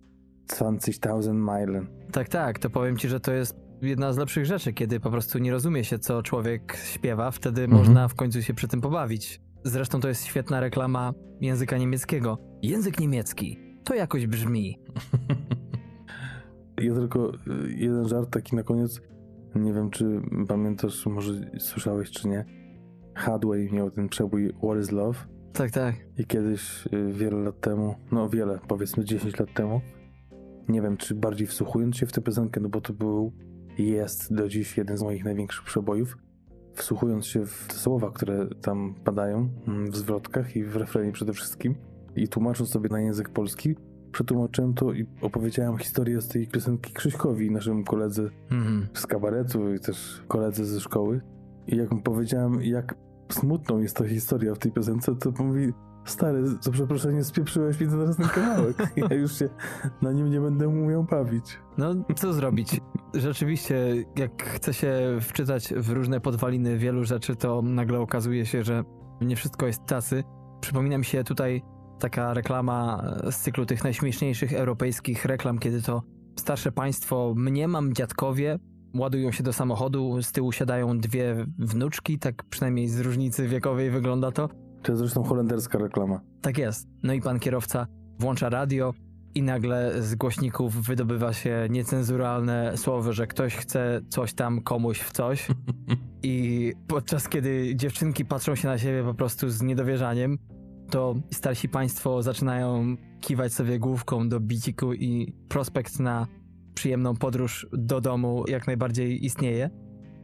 20.000 0.48 1.34
Meilen. 1.34 1.86
Tak, 2.12 2.28
tak, 2.28 2.58
to 2.58 2.70
powiem 2.70 2.96
ci, 2.96 3.08
że 3.08 3.20
to 3.20 3.32
jest 3.32 3.67
jedna 3.82 4.12
z 4.12 4.18
lepszych 4.18 4.46
rzeczy, 4.46 4.72
kiedy 4.72 5.00
po 5.00 5.10
prostu 5.10 5.38
nie 5.38 5.52
rozumie 5.52 5.84
się, 5.84 5.98
co 5.98 6.22
człowiek 6.22 6.76
śpiewa, 6.76 7.30
wtedy 7.30 7.62
Mhm. 7.62 7.82
można 7.82 8.08
w 8.08 8.14
końcu 8.14 8.42
się 8.42 8.54
przy 8.54 8.68
tym 8.68 8.80
pobawić. 8.80 9.40
Zresztą 9.64 10.00
to 10.00 10.08
jest 10.08 10.24
świetna 10.24 10.60
reklama 10.60 11.12
języka 11.40 11.78
niemieckiego. 11.78 12.38
Język 12.62 13.00
niemiecki. 13.00 13.58
To 13.84 13.94
jakoś 13.94 14.26
brzmi. 14.26 14.78
Ja 16.82 16.94
tylko 16.94 17.32
y, 17.34 17.72
jeden 17.76 18.08
żart 18.08 18.30
taki 18.30 18.56
na 18.56 18.62
koniec. 18.62 19.00
Nie 19.54 19.72
wiem, 19.72 19.90
czy 19.90 20.20
pamiętasz, 20.48 21.06
może 21.06 21.32
słyszałeś, 21.58 22.10
czy 22.10 22.28
nie. 22.28 22.44
Hadway 23.14 23.72
miał 23.72 23.90
ten 23.90 24.08
przebój 24.08 24.52
What 24.62 24.78
is 24.82 24.92
Love 24.92 25.18
Tak, 25.52 25.70
tak. 25.70 25.94
i 26.18 26.24
kiedyś 26.26 26.86
y, 26.86 27.12
wiele 27.12 27.36
lat 27.38 27.60
temu, 27.60 27.94
no 28.12 28.28
wiele, 28.28 28.58
powiedzmy 28.68 29.04
10 29.04 29.38
lat 29.38 29.54
temu, 29.54 29.80
nie 30.68 30.82
wiem, 30.82 30.96
czy 30.96 31.14
bardziej 31.14 31.46
wsłuchując 31.46 31.96
się 31.96 32.06
w 32.06 32.12
tę 32.12 32.20
piosenkę, 32.20 32.60
no 32.60 32.68
bo 32.68 32.80
to 32.80 32.92
był 32.92 33.32
jest 33.86 34.34
do 34.34 34.48
dziś 34.48 34.76
jeden 34.76 34.96
z 34.96 35.02
moich 35.02 35.24
największych 35.24 35.64
przebojów, 35.64 36.18
wsłuchując 36.74 37.26
się 37.26 37.46
w 37.46 37.66
te 37.68 37.74
słowa, 37.74 38.10
które 38.10 38.46
tam 38.62 38.94
padają 39.04 39.48
mm, 39.68 39.90
w 39.90 39.96
zwrotkach 39.96 40.56
i 40.56 40.64
w 40.64 40.76
refrenie 40.76 41.12
przede 41.12 41.32
wszystkim 41.32 41.74
i 42.16 42.28
tłumacząc 42.28 42.70
sobie 42.70 42.88
na 42.88 43.00
język 43.00 43.28
polski, 43.28 43.76
przetłumaczyłem 44.12 44.74
to 44.74 44.92
i 44.92 45.06
opowiedziałem 45.20 45.78
historię 45.78 46.20
z 46.20 46.28
tej 46.28 46.46
piosenki 46.46 46.92
Krzyśkowi, 46.92 47.50
naszemu 47.50 47.84
koledze 47.84 48.30
Mhm. 48.50 48.86
z 48.94 49.06
kabaretu 49.06 49.74
i 49.74 49.80
też 49.80 50.22
koledze 50.28 50.64
ze 50.64 50.80
szkoły. 50.80 51.20
I 51.66 51.76
jak 51.76 51.92
mu 51.92 52.02
powiedziałem, 52.02 52.62
jak 52.62 52.94
smutną 53.32 53.78
jest 53.78 53.96
ta 53.96 54.08
historia 54.08 54.54
w 54.54 54.58
tej 54.58 54.72
piosence, 54.72 55.16
to 55.16 55.30
mówi, 55.44 55.72
stary, 56.10 56.46
za 56.60 56.70
przeproszenie 56.70 57.24
spieprzyłeś 57.24 57.80
mi 57.80 57.86
teraz 57.86 58.16
ten 58.16 58.28
kawałek. 58.28 58.76
Ja 58.96 59.16
już 59.16 59.38
się 59.38 59.48
na 60.02 60.12
nim 60.12 60.30
nie 60.30 60.40
będę 60.40 60.68
umiał 60.68 61.04
bawić. 61.04 61.58
No, 61.78 61.94
co 62.16 62.32
zrobić? 62.32 62.80
Rzeczywiście, 63.14 64.04
jak 64.16 64.42
chce 64.42 64.74
się 64.74 65.18
wczytać 65.20 65.74
w 65.76 65.90
różne 65.90 66.20
podwaliny 66.20 66.78
wielu 66.78 67.04
rzeczy, 67.04 67.36
to 67.36 67.62
nagle 67.62 68.00
okazuje 68.00 68.46
się, 68.46 68.64
że 68.64 68.84
nie 69.20 69.36
wszystko 69.36 69.66
jest 69.66 69.86
tacy. 69.86 70.24
Przypomina 70.60 70.98
mi 70.98 71.04
się 71.04 71.24
tutaj 71.24 71.62
taka 71.98 72.34
reklama 72.34 73.04
z 73.30 73.36
cyklu 73.36 73.66
tych 73.66 73.84
najśmieszniejszych 73.84 74.52
europejskich 74.52 75.24
reklam, 75.24 75.58
kiedy 75.58 75.82
to 75.82 76.02
starsze 76.38 76.72
państwo, 76.72 77.34
mnie 77.36 77.68
mam 77.68 77.92
dziadkowie, 77.92 78.58
ładują 78.94 79.32
się 79.32 79.42
do 79.42 79.52
samochodu, 79.52 80.22
z 80.22 80.32
tyłu 80.32 80.52
siadają 80.52 80.98
dwie 80.98 81.46
wnuczki, 81.58 82.18
tak 82.18 82.44
przynajmniej 82.44 82.88
z 82.88 83.00
różnicy 83.00 83.48
wiekowej 83.48 83.90
wygląda 83.90 84.32
to. 84.32 84.48
To 84.82 84.92
jest 84.92 84.98
zresztą 84.98 85.22
holenderska 85.22 85.78
reklama. 85.78 86.20
Tak 86.42 86.58
jest. 86.58 86.88
No 87.02 87.12
i 87.12 87.20
pan 87.20 87.40
kierowca 87.40 87.86
włącza 88.18 88.48
radio 88.48 88.94
i 89.34 89.42
nagle 89.42 90.02
z 90.02 90.14
głośników 90.14 90.74
wydobywa 90.74 91.32
się 91.32 91.66
niecenzuralne 91.70 92.76
słowo, 92.76 93.12
że 93.12 93.26
ktoś 93.26 93.56
chce 93.56 94.00
coś 94.08 94.34
tam 94.34 94.60
komuś 94.60 95.00
w 95.00 95.12
coś. 95.12 95.48
I 96.22 96.72
podczas 96.86 97.28
kiedy 97.28 97.76
dziewczynki 97.76 98.24
patrzą 98.24 98.54
się 98.54 98.68
na 98.68 98.78
siebie 98.78 99.04
po 99.04 99.14
prostu 99.14 99.50
z 99.50 99.62
niedowierzaniem, 99.62 100.38
to 100.90 101.14
starsi 101.30 101.68
państwo 101.68 102.22
zaczynają 102.22 102.96
kiwać 103.20 103.52
sobie 103.52 103.78
główką 103.78 104.28
do 104.28 104.40
biciku 104.40 104.92
i 104.94 105.32
prospekt 105.48 106.00
na 106.00 106.26
przyjemną 106.74 107.16
podróż 107.16 107.66
do 107.72 108.00
domu 108.00 108.44
jak 108.48 108.66
najbardziej 108.66 109.24
istnieje. 109.24 109.70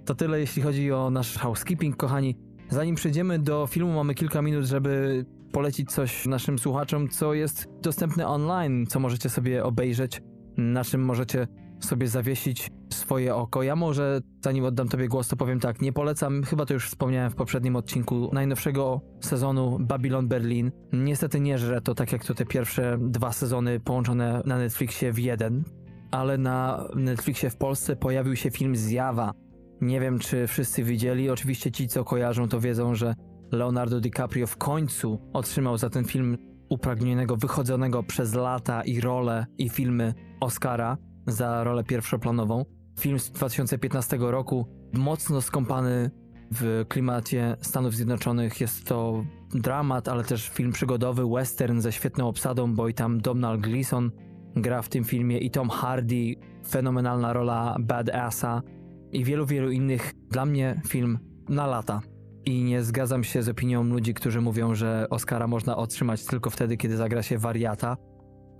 To 0.04 0.14
tyle, 0.14 0.40
jeśli 0.40 0.62
chodzi 0.62 0.92
o 0.92 1.10
nasz 1.10 1.38
housekeeping, 1.38 1.96
kochani. 1.96 2.36
Zanim 2.70 2.94
przejdziemy 2.94 3.38
do 3.38 3.66
filmu, 3.66 3.92
mamy 3.92 4.14
kilka 4.14 4.42
minut, 4.42 4.64
żeby 4.64 5.24
polecić 5.52 5.92
coś 5.92 6.26
naszym 6.26 6.58
słuchaczom, 6.58 7.08
co 7.08 7.34
jest 7.34 7.68
dostępne 7.82 8.26
online, 8.26 8.86
co 8.86 9.00
możecie 9.00 9.30
sobie 9.30 9.64
obejrzeć, 9.64 10.22
na 10.56 10.84
czym 10.84 11.04
możecie 11.04 11.46
sobie 11.80 12.08
zawiesić 12.08 12.70
swoje 12.92 13.34
oko. 13.34 13.62
Ja 13.62 13.76
może, 13.76 14.20
zanim 14.44 14.64
oddam 14.64 14.88
tobie 14.88 15.08
głos, 15.08 15.28
to 15.28 15.36
powiem 15.36 15.60
tak, 15.60 15.80
nie 15.80 15.92
polecam, 15.92 16.42
chyba 16.42 16.66
to 16.66 16.74
już 16.74 16.86
wspomniałem 16.86 17.30
w 17.30 17.34
poprzednim 17.34 17.76
odcinku, 17.76 18.30
najnowszego 18.32 19.00
sezonu 19.20 19.78
Babylon 19.80 20.28
Berlin. 20.28 20.72
Niestety 20.92 21.40
nie 21.40 21.58
żre 21.58 21.80
to 21.80 21.94
tak 21.94 22.12
jak 22.12 22.24
to 22.24 22.34
te 22.34 22.46
pierwsze 22.46 22.98
dwa 23.00 23.32
sezony 23.32 23.80
połączone 23.80 24.42
na 24.46 24.58
Netflixie 24.58 25.12
w 25.12 25.18
jeden, 25.18 25.64
ale 26.10 26.38
na 26.38 26.88
Netflixie 26.94 27.50
w 27.50 27.56
Polsce 27.56 27.96
pojawił 27.96 28.36
się 28.36 28.50
film 28.50 28.76
Zjawa. 28.76 29.32
Nie 29.80 30.00
wiem, 30.00 30.18
czy 30.18 30.46
wszyscy 30.46 30.84
widzieli. 30.84 31.30
Oczywiście 31.30 31.72
ci, 31.72 31.88
co 31.88 32.04
kojarzą, 32.04 32.48
to 32.48 32.60
wiedzą, 32.60 32.94
że 32.94 33.14
Leonardo 33.52 34.00
DiCaprio 34.00 34.46
w 34.46 34.56
końcu 34.56 35.18
otrzymał 35.32 35.78
za 35.78 35.90
ten 35.90 36.04
film 36.04 36.38
upragnionego, 36.68 37.36
wychodzonego 37.36 38.02
przez 38.02 38.34
lata 38.34 38.82
i 38.82 39.00
rolę 39.00 39.46
i 39.58 39.68
filmy 39.68 40.14
Oscara 40.40 40.96
za 41.26 41.64
rolę 41.64 41.84
pierwszoplanową. 41.84 42.64
Film 43.00 43.18
z 43.18 43.30
2015 43.30 44.16
roku, 44.20 44.66
mocno 44.92 45.40
skąpany 45.40 46.10
w 46.52 46.84
klimacie 46.88 47.56
Stanów 47.60 47.94
Zjednoczonych. 47.94 48.60
Jest 48.60 48.84
to 48.86 49.24
dramat, 49.54 50.08
ale 50.08 50.24
też 50.24 50.48
film 50.48 50.72
przygodowy, 50.72 51.24
western 51.34 51.80
ze 51.80 51.92
świetną 51.92 52.28
obsadą, 52.28 52.74
bo 52.74 52.88
i 52.88 52.94
tam 52.94 53.20
Donald 53.20 53.60
Gleason 53.60 54.10
gra 54.56 54.82
w 54.82 54.88
tym 54.88 55.04
filmie 55.04 55.38
i 55.38 55.50
Tom 55.50 55.68
Hardy, 55.68 56.34
fenomenalna 56.68 57.32
rola 57.32 57.76
Badassa 57.80 58.62
i 59.12 59.24
wielu, 59.24 59.46
wielu 59.46 59.70
innych. 59.70 60.12
Dla 60.30 60.46
mnie 60.46 60.80
film 60.88 61.18
na 61.48 61.66
lata. 61.66 62.00
I 62.44 62.64
nie 62.64 62.82
zgadzam 62.82 63.24
się 63.24 63.42
z 63.42 63.48
opinią 63.48 63.84
ludzi, 63.84 64.14
którzy 64.14 64.40
mówią, 64.40 64.74
że 64.74 65.06
Oscara 65.10 65.46
można 65.46 65.76
otrzymać 65.76 66.24
tylko 66.24 66.50
wtedy, 66.50 66.76
kiedy 66.76 66.96
zagra 66.96 67.22
się 67.22 67.38
wariata, 67.38 67.96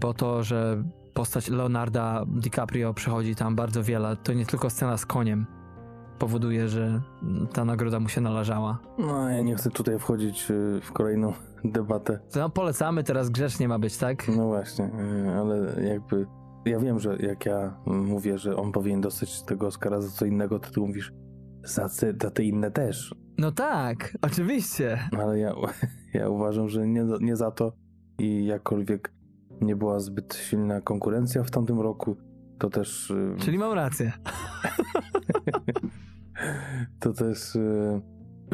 bo 0.00 0.14
to, 0.14 0.42
że 0.42 0.84
postać 1.14 1.48
Leonarda 1.48 2.24
DiCaprio 2.26 2.94
przychodzi 2.94 3.34
tam 3.34 3.56
bardzo 3.56 3.82
wiele, 3.82 4.16
to 4.16 4.32
nie 4.32 4.46
tylko 4.46 4.70
scena 4.70 4.96
z 4.96 5.06
koniem 5.06 5.46
powoduje, 6.18 6.68
że 6.68 7.00
ta 7.52 7.64
nagroda 7.64 8.00
mu 8.00 8.08
się 8.08 8.20
należała. 8.20 8.78
No, 8.98 9.30
ja 9.30 9.42
nie 9.42 9.54
chcę 9.54 9.70
tutaj 9.70 9.98
wchodzić 9.98 10.50
y, 10.50 10.80
w 10.82 10.92
kolejną 10.92 11.32
debatę. 11.64 12.18
No 12.36 12.50
polecamy, 12.50 13.04
teraz 13.04 13.30
grzecznie 13.30 13.68
ma 13.68 13.78
być, 13.78 13.96
tak? 13.96 14.28
No 14.28 14.46
właśnie, 14.46 14.84
y, 14.84 15.30
ale 15.38 15.82
jakby 15.88 16.26
ja 16.66 16.78
wiem, 16.78 16.98
że 16.98 17.16
jak 17.16 17.46
ja 17.46 17.76
mówię, 17.86 18.38
że 18.38 18.56
on 18.56 18.72
powinien 18.72 19.00
dostać 19.00 19.42
tego 19.42 19.66
Oscara 19.66 20.00
za 20.00 20.08
co 20.08 20.24
innego, 20.26 20.58
to 20.58 20.70
ty 20.70 20.80
mówisz 20.80 21.12
za, 21.64 21.88
za 21.88 22.30
te 22.30 22.44
inne 22.44 22.70
też. 22.70 23.14
No 23.38 23.52
tak, 23.52 24.18
oczywiście. 24.22 24.98
Ale 25.18 25.38
ja, 25.38 25.54
ja 26.14 26.28
uważam, 26.28 26.68
że 26.68 26.86
nie, 26.86 27.06
nie 27.20 27.36
za 27.36 27.50
to 27.50 27.72
i 28.18 28.44
jakkolwiek 28.46 29.12
nie 29.60 29.76
była 29.76 30.00
zbyt 30.00 30.34
silna 30.34 30.80
konkurencja 30.80 31.42
w 31.42 31.50
tamtym 31.50 31.80
roku, 31.80 32.16
to 32.58 32.70
też... 32.70 33.10
y, 33.10 33.36
Czyli 33.44 33.58
mam 33.58 33.72
rację. 33.72 34.12
to 37.00 37.12
też 37.12 37.56
y, 37.56 38.00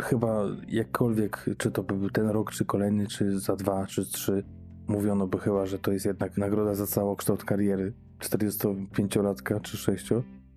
chyba 0.01 0.45
jakkolwiek, 0.69 1.47
czy 1.59 1.71
to 1.71 1.83
by 1.83 1.95
był 1.95 2.11
ten 2.11 2.29
rok, 2.29 2.51
czy 2.51 2.65
kolejny, 2.65 3.07
czy 3.07 3.41
za 3.41 3.57
dwa, 3.57 3.87
czy 3.87 4.05
trzy, 4.07 4.45
mówiono 4.91 5.27
by 5.27 5.39
chyba, 5.39 5.67
że 5.67 5.79
to 5.79 5.93
jest 5.93 6.07
jednak 6.07 6.39
nagroda 6.39 6.75
za 6.75 6.87
całokształt 6.87 7.45
kariery 7.45 7.93
45-latka 8.19 9.61
czy 9.61 9.77
6, 9.77 10.09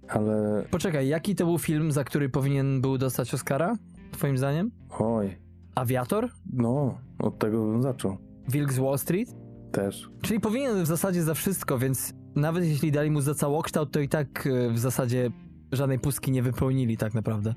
ale 0.08 0.65
Poczekaj, 0.72 1.08
jaki 1.08 1.36
to 1.36 1.46
był 1.46 1.58
film, 1.60 1.91
za 1.91 2.04
który 2.04 2.30
powinien 2.30 2.82
był 2.82 2.98
dostać 2.98 3.34
Oscara? 3.34 3.78
Twoim 4.12 4.38
zdaniem? 4.38 4.72
oj, 5.00 5.38
Aviator? 5.76 6.30
no, 6.54 6.98
od 7.19 7.39
tego 7.39 7.65
bym 7.65 7.82
zaczął 7.82 8.17
Wilk 8.50 8.74
z 8.74 8.78
Wall 8.80 8.98
Street? 8.98 9.30
też. 9.72 10.10
Czyli 10.22 10.39
powinien 10.39 10.84
w 10.84 10.88
zasadzie 10.88 11.24
za 11.24 11.34
wszystko, 11.34 11.80
więc 11.80 12.13
nawet 12.36 12.65
jeśli 12.65 12.91
dali 12.91 13.12
mu 13.12 13.22
za 13.22 13.34
całokształt, 13.36 13.91
to 13.91 14.00
i 14.00 14.10
tak 14.10 14.48
e, 14.48 14.69
w 14.69 14.80
zasadzie 14.80 15.32
żadnej 15.72 16.00
pustki 16.00 16.32
nie 16.32 16.43
wypełnili 16.43 16.98
tak 16.98 17.13
naprawdę. 17.13 17.56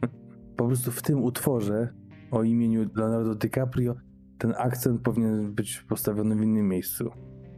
Po 0.56 0.66
prostu 0.66 0.92
w 0.92 1.02
tym 1.02 1.22
utworze 1.22 1.88
o 2.30 2.42
imieniu 2.42 2.90
Leonardo 2.94 3.34
DiCaprio 3.34 3.94
ten 4.42 4.54
akcent 4.58 5.02
powinien 5.02 5.54
być 5.54 5.84
postawiony 5.88 6.36
w 6.36 6.42
innym 6.42 6.68
miejscu. 6.68 7.10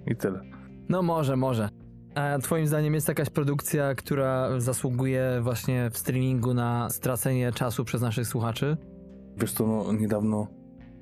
I 0.06 0.16
tyle. 0.16 0.40
No 0.88 1.02
może, 1.02 1.36
może. 1.36 1.68
A 2.14 2.38
twoim 2.38 2.66
zdaniem 2.66 2.94
jest 2.94 3.08
jakaś 3.08 3.30
produkcja, 3.30 3.94
która 3.94 4.60
zasługuje 4.60 5.40
właśnie 5.42 5.90
w 5.90 5.98
streamingu 5.98 6.54
na 6.54 6.90
stracenie 6.90 7.52
czasu 7.52 7.84
przez 7.84 8.02
naszych 8.02 8.26
słuchaczy? 8.26 8.76
Wiesz 9.36 9.52
co, 9.52 9.66
no, 9.66 9.92
niedawno 9.92 10.46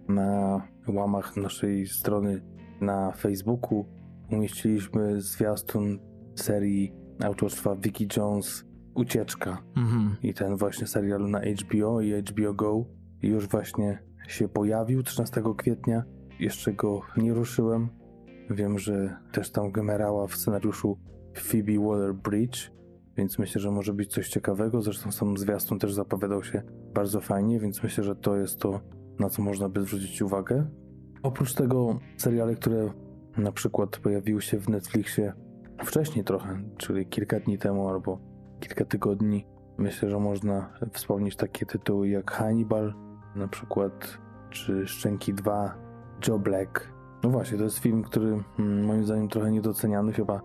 na 0.08 0.62
łamach 0.88 1.36
naszej 1.36 1.86
strony 1.86 2.42
na 2.80 3.12
Facebooku 3.12 3.86
umieściliśmy 4.30 5.20
zwiastun 5.20 5.98
serii 6.34 6.92
autorstwa 7.24 7.76
Vicky 7.76 8.06
Jones 8.16 8.64
Ucieczka. 8.94 9.62
Mhm. 9.76 10.16
I 10.22 10.34
ten 10.34 10.56
właśnie 10.56 10.86
serial 10.86 11.30
na 11.30 11.40
HBO 11.40 12.00
i 12.00 12.12
HBO 12.22 12.54
Go 12.54 12.84
już 13.22 13.48
właśnie 13.48 14.11
się 14.32 14.48
pojawił 14.48 15.02
13 15.02 15.42
kwietnia. 15.56 16.04
Jeszcze 16.40 16.72
go 16.72 17.00
nie 17.16 17.34
ruszyłem. 17.34 17.88
Wiem, 18.50 18.78
że 18.78 19.16
też 19.32 19.50
tam 19.50 19.72
gemerała 19.72 20.26
w 20.26 20.36
scenariuszu 20.36 20.98
Phoebe 21.34 21.72
Waller-Bridge, 21.72 22.70
więc 23.16 23.38
myślę, 23.38 23.60
że 23.60 23.70
może 23.70 23.92
być 23.92 24.12
coś 24.12 24.28
ciekawego. 24.28 24.82
Zresztą 24.82 25.12
sam 25.12 25.36
zwiastun 25.36 25.78
też 25.78 25.94
zapowiadał 25.94 26.44
się 26.44 26.62
bardzo 26.94 27.20
fajnie, 27.20 27.60
więc 27.60 27.82
myślę, 27.82 28.04
że 28.04 28.16
to 28.16 28.36
jest 28.36 28.58
to, 28.58 28.80
na 29.18 29.28
co 29.28 29.42
można 29.42 29.68
by 29.68 29.82
zwrócić 29.82 30.22
uwagę. 30.22 30.66
Oprócz 31.22 31.54
tego 31.54 31.98
seriale, 32.16 32.54
które 32.54 32.92
na 33.36 33.52
przykład 33.52 33.98
pojawiły 33.98 34.42
się 34.42 34.58
w 34.58 34.68
Netflixie 34.68 35.32
wcześniej 35.84 36.24
trochę, 36.24 36.62
czyli 36.76 37.06
kilka 37.06 37.40
dni 37.40 37.58
temu 37.58 37.88
albo 37.88 38.18
kilka 38.60 38.84
tygodni, 38.84 39.46
myślę, 39.78 40.10
że 40.10 40.18
można 40.18 40.72
wspomnieć 40.92 41.36
takie 41.36 41.66
tytuły 41.66 42.08
jak 42.08 42.30
Hannibal 42.30 42.94
na 43.36 43.48
przykład, 43.48 44.18
czy 44.52 44.86
Szczęki 44.86 45.34
2, 45.34 45.74
Joe 46.28 46.38
Black. 46.38 46.92
No 47.24 47.30
właśnie, 47.30 47.58
to 47.58 47.64
jest 47.64 47.78
film, 47.78 48.02
który 48.02 48.42
mm, 48.58 48.84
moim 48.84 49.04
zdaniem 49.04 49.28
trochę 49.28 49.52
niedoceniany, 49.52 50.12
chyba 50.12 50.40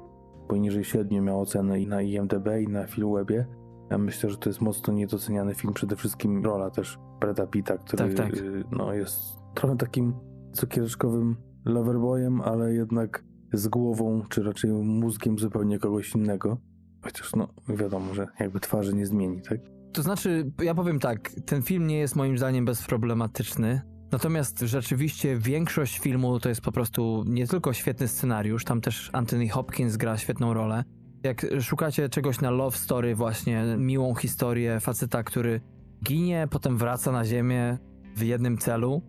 poniżej 0.47 0.83
średnio 0.83 1.21
miał 1.21 1.41
ocenę 1.41 1.79
i 1.79 1.87
na 1.87 2.01
IMDb 2.01 2.47
i 2.61 2.67
na 2.67 2.87
Filmwebie. 2.87 3.47
Ja 3.91 3.97
myślę, 3.97 4.29
że 4.29 4.37
to 4.37 4.49
jest 4.49 4.61
mocno 4.61 4.93
niedoceniany 4.93 5.55
film, 5.55 5.73
przede 5.73 5.95
wszystkim 5.95 6.45
rola 6.45 6.69
też 6.69 6.99
Breda 7.19 7.47
Pitta, 7.47 7.77
który 7.77 8.13
Tak, 8.13 8.13
tak. 8.13 8.37
y, 8.37 8.63
No, 8.71 8.93
jest 8.93 9.15
trochę 9.55 9.77
takim 9.77 10.13
cukiereczkowym 10.53 11.35
loverboyem, 11.65 12.41
ale 12.41 12.73
jednak 12.73 13.23
z 13.53 13.67
głową, 13.67 14.21
czy 14.29 14.43
raczej 14.43 14.71
mózgiem 14.73 15.39
zupełnie 15.39 15.79
kogoś 15.79 16.15
innego. 16.15 16.57
Chociaż 17.01 17.35
no 17.35 17.47
wiadomo, 17.69 18.13
że 18.13 18.27
jakby 18.39 18.59
twarzy 18.59 18.95
nie 18.95 19.05
zmieni, 19.05 19.41
tak? 19.41 19.59
To 19.93 20.01
znaczy, 20.01 20.51
ja 20.61 20.75
powiem 20.75 20.99
tak, 20.99 21.31
ten 21.45 21.61
film 21.61 21.87
nie 21.87 21.97
jest 21.99 22.15
moim 22.15 22.37
zdaniem 22.37 22.65
bezproblematyczny. 22.65 23.81
Natomiast 24.11 24.59
rzeczywiście 24.59 25.37
większość 25.37 25.99
filmu 25.99 26.39
to 26.39 26.49
jest 26.49 26.61
po 26.61 26.71
prostu 26.71 27.23
nie 27.27 27.47
tylko 27.47 27.73
świetny 27.73 28.07
scenariusz, 28.07 28.63
tam 28.63 28.81
też 28.81 29.09
Anthony 29.13 29.49
Hopkins 29.49 29.97
gra 29.97 30.17
świetną 30.17 30.53
rolę. 30.53 30.83
Jak 31.23 31.45
szukacie 31.61 32.09
czegoś 32.09 32.41
na 32.41 32.51
love 32.51 32.77
story 32.77 33.15
właśnie, 33.15 33.63
miłą 33.77 34.15
historię 34.15 34.79
faceta, 34.79 35.23
który 35.23 35.61
ginie, 36.03 36.47
potem 36.51 36.77
wraca 36.77 37.11
na 37.11 37.25
ziemię 37.25 37.77
w 38.15 38.23
jednym 38.23 38.57
celu, 38.57 39.01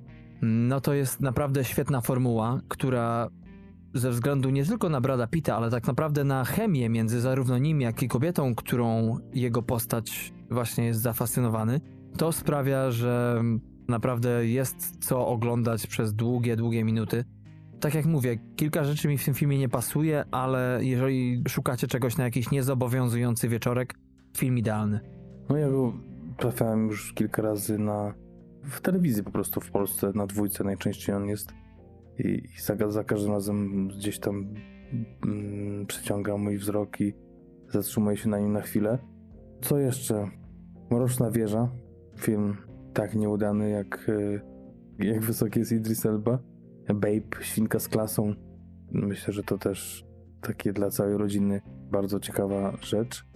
no 0.42 0.80
to 0.80 0.94
jest 0.94 1.20
naprawdę 1.20 1.64
świetna 1.64 2.00
formuła, 2.00 2.60
która 2.68 3.28
ze 3.94 4.10
względu 4.10 4.50
nie 4.50 4.64
tylko 4.64 4.88
na 4.88 5.00
Brada 5.00 5.26
Pitta, 5.26 5.56
ale 5.56 5.70
tak 5.70 5.86
naprawdę 5.86 6.24
na 6.24 6.44
chemię 6.44 6.88
między 6.88 7.20
zarówno 7.20 7.58
nim, 7.58 7.80
jak 7.80 8.02
i 8.02 8.08
kobietą, 8.08 8.54
którą 8.54 9.16
jego 9.34 9.62
postać 9.62 10.32
właśnie 10.50 10.84
jest 10.86 11.00
zafascynowany, 11.00 11.80
to 12.16 12.32
sprawia, 12.32 12.90
że 12.90 13.42
naprawdę 13.88 14.46
jest 14.46 15.04
co 15.04 15.26
oglądać 15.26 15.86
przez 15.86 16.14
długie, 16.14 16.56
długie 16.56 16.84
minuty. 16.84 17.24
Tak 17.80 17.94
jak 17.94 18.06
mówię, 18.06 18.38
kilka 18.56 18.84
rzeczy 18.84 19.08
mi 19.08 19.18
w 19.18 19.24
tym 19.24 19.34
filmie 19.34 19.58
nie 19.58 19.68
pasuje, 19.68 20.24
ale 20.30 20.80
jeżeli 20.82 21.42
szukacie 21.48 21.86
czegoś 21.86 22.16
na 22.16 22.24
jakiś 22.24 22.50
niezobowiązujący 22.50 23.48
wieczorek, 23.48 23.94
film 24.36 24.58
idealny. 24.58 25.00
No 25.48 25.56
ja 25.56 25.70
go 25.70 25.92
trafiałem 26.36 26.86
już 26.86 27.12
kilka 27.12 27.42
razy 27.42 27.78
na 27.78 28.14
w 28.64 28.80
telewizji 28.80 29.24
po 29.24 29.30
prostu 29.30 29.60
w 29.60 29.70
Polsce, 29.70 30.12
na 30.14 30.26
dwójce 30.26 30.64
najczęściej 30.64 31.14
on 31.14 31.26
jest 31.26 31.52
i, 32.18 32.28
i 32.28 32.60
za, 32.60 32.90
za 32.90 33.04
każdym 33.04 33.32
razem 33.32 33.88
gdzieś 33.88 34.18
tam 34.18 34.54
mm, 35.24 35.86
przyciąga 35.86 36.36
mój 36.36 36.58
wzrok 36.58 37.00
i 37.00 37.14
zatrzymuję 37.68 38.16
się 38.16 38.28
na 38.28 38.38
nim 38.38 38.52
na 38.52 38.60
chwilę. 38.60 38.98
Co 39.60 39.78
jeszcze? 39.78 40.28
Mroczna 40.90 41.30
wieża, 41.30 41.68
film 42.16 42.56
tak 42.98 43.14
nieudany 43.14 43.70
jak, 43.70 44.08
y, 44.08 44.40
jak 44.98 45.20
wysoki 45.20 45.58
jest 45.58 45.72
Idris 45.72 46.06
Elba. 46.06 46.38
Babe, 46.88 47.20
świnka 47.40 47.78
z 47.78 47.88
klasą. 47.88 48.34
Myślę, 48.92 49.34
że 49.34 49.42
to 49.42 49.58
też 49.58 50.06
takie 50.40 50.72
dla 50.72 50.90
całej 50.90 51.16
rodziny 51.16 51.60
bardzo 51.90 52.20
ciekawa 52.20 52.76
rzecz. 52.80 53.26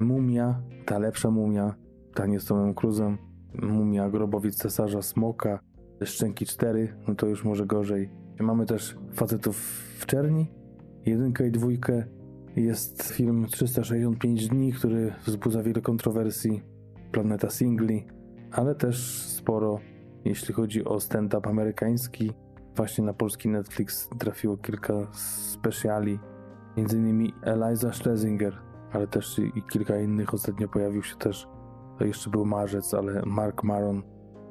Mumia, 0.00 0.62
ta 0.86 0.98
lepsza 0.98 1.30
mumia, 1.30 1.74
Tanie 2.14 2.40
z 2.40 2.44
Tomem 2.44 2.74
Cruzem, 2.74 3.18
Mumia, 3.62 4.10
Grobowiec 4.10 4.56
Cesarza, 4.56 5.02
Smoka, 5.02 5.60
Szczęki 6.04 6.46
4, 6.46 6.94
no 7.08 7.14
to 7.14 7.26
już 7.26 7.44
może 7.44 7.66
gorzej. 7.66 8.10
Mamy 8.40 8.66
też 8.66 8.96
Facetów 9.14 9.56
w 9.98 10.06
Czerni, 10.06 10.46
jedynkę 11.06 11.48
i 11.48 11.50
dwójkę. 11.50 12.04
Jest 12.56 13.02
film 13.02 13.46
365 13.46 14.48
dni, 14.48 14.72
który 14.72 15.12
wzbudza 15.26 15.62
wiele 15.62 15.80
kontrowersji. 15.80 16.62
Planeta 17.12 17.50
Singli, 17.50 18.04
ale 18.52 18.74
też 18.74 19.22
sporo, 19.22 19.78
jeśli 20.24 20.54
chodzi 20.54 20.84
o 20.84 21.00
stand-up 21.00 21.48
amerykański. 21.48 22.32
Właśnie 22.76 23.04
na 23.04 23.14
polski 23.14 23.48
Netflix 23.48 24.08
trafiło 24.18 24.56
kilka 24.56 24.94
speciali, 25.12 26.18
innymi 26.76 27.34
Eliza 27.42 27.92
Schlesinger, 27.92 28.58
ale 28.92 29.06
też 29.06 29.38
i, 29.38 29.62
kilka 29.62 29.98
innych. 29.98 30.34
Ostatnio 30.34 30.68
pojawił 30.68 31.02
się 31.02 31.16
też, 31.16 31.48
to 31.98 32.04
jeszcze 32.04 32.30
był 32.30 32.44
marzec, 32.44 32.94
ale 32.94 33.22
Mark 33.26 33.64
Maron 33.64 34.02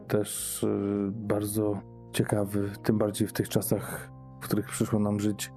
też 0.07 0.59
yy, 0.63 1.11
bardzo 1.11 1.81
ciekawy, 2.11 2.71
tym 2.83 2.97
bardziej 2.97 3.27
w 3.27 3.33
tych 3.33 3.49
czasach, 3.49 4.11
w 4.41 4.45
których 4.45 4.67
przyszło 4.67 4.99
nam 4.99 5.19
żyć. 5.19 5.51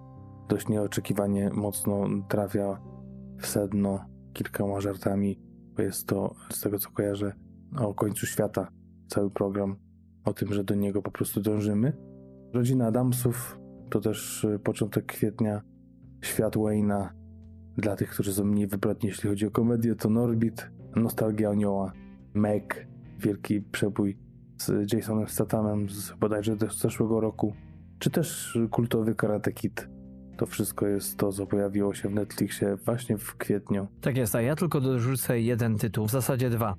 Dość 0.49 0.69
nieoczekiwanie 0.69 1.51
mocno 1.51 2.07
trafia 2.29 2.81
w 3.39 3.47
sedno 3.47 4.05
kilkoma 4.33 4.81
żartami, 4.81 5.41
bo 5.77 5.83
jest 5.83 6.07
to, 6.07 6.35
z 6.51 6.61
tego 6.61 6.79
co 6.79 6.91
kojarzę, 6.91 7.33
o 7.79 7.95
końcu 7.95 8.27
świata. 8.27 8.69
Cały 9.09 9.31
program 9.31 9.77
o 10.25 10.35
tym, 10.35 10.53
że 10.53 10.65
do 10.65 10.75
niego 10.75 11.03
po 11.03 11.11
prostu 11.11 11.41
dążymy. 11.41 11.93
Rodzina 12.53 12.87
Adamsów 12.87 13.59
to 13.91 14.01
też 14.01 14.45
y, 14.45 14.59
początek 14.59 15.07
kwietnia. 15.07 15.63
Świat 16.23 16.57
Wayna. 16.57 17.15
Dla 17.77 17.97
tych, 17.97 18.11
którzy 18.11 18.33
są 18.33 18.45
mniej 18.45 18.67
wybredni, 18.67 19.09
jeśli 19.09 19.31
chodzi 19.31 19.47
o 19.47 19.51
komedię, 19.51 19.95
to 19.95 20.11
Norbit, 20.11 20.71
Nostalgia 20.97 21.51
Anioła, 21.51 21.93
Meg, 22.35 22.87
wielki 23.19 23.61
przebój 23.61 24.19
z 24.59 24.93
Jasonem 24.93 25.29
Stathamem 25.29 25.89
z 25.89 26.13
bodajże 26.13 26.57
z 26.57 26.79
zeszłego 26.79 27.21
roku, 27.21 27.55
czy 27.99 28.11
też 28.11 28.59
kultowy 28.71 29.15
Karate 29.15 29.53
Kid. 29.53 29.89
To 30.37 30.47
wszystko 30.47 30.87
jest 30.87 31.17
to, 31.17 31.33
co 31.33 31.47
pojawiło 31.47 31.95
się 31.95 32.09
w 32.09 32.15
Netflixie 32.15 32.77
właśnie 32.77 33.19
w 33.19 33.37
kwietniu. 33.37 33.87
Tak 34.01 34.17
jest, 34.17 34.35
a 34.35 34.43
ja 34.43 34.57
tylko 34.57 34.81
dorzucę 34.81 35.41
jeden 35.41 35.79
tytuł, 35.79 36.07
w 36.07 36.11
zasadzie 36.11 36.51
dwa. 36.51 36.75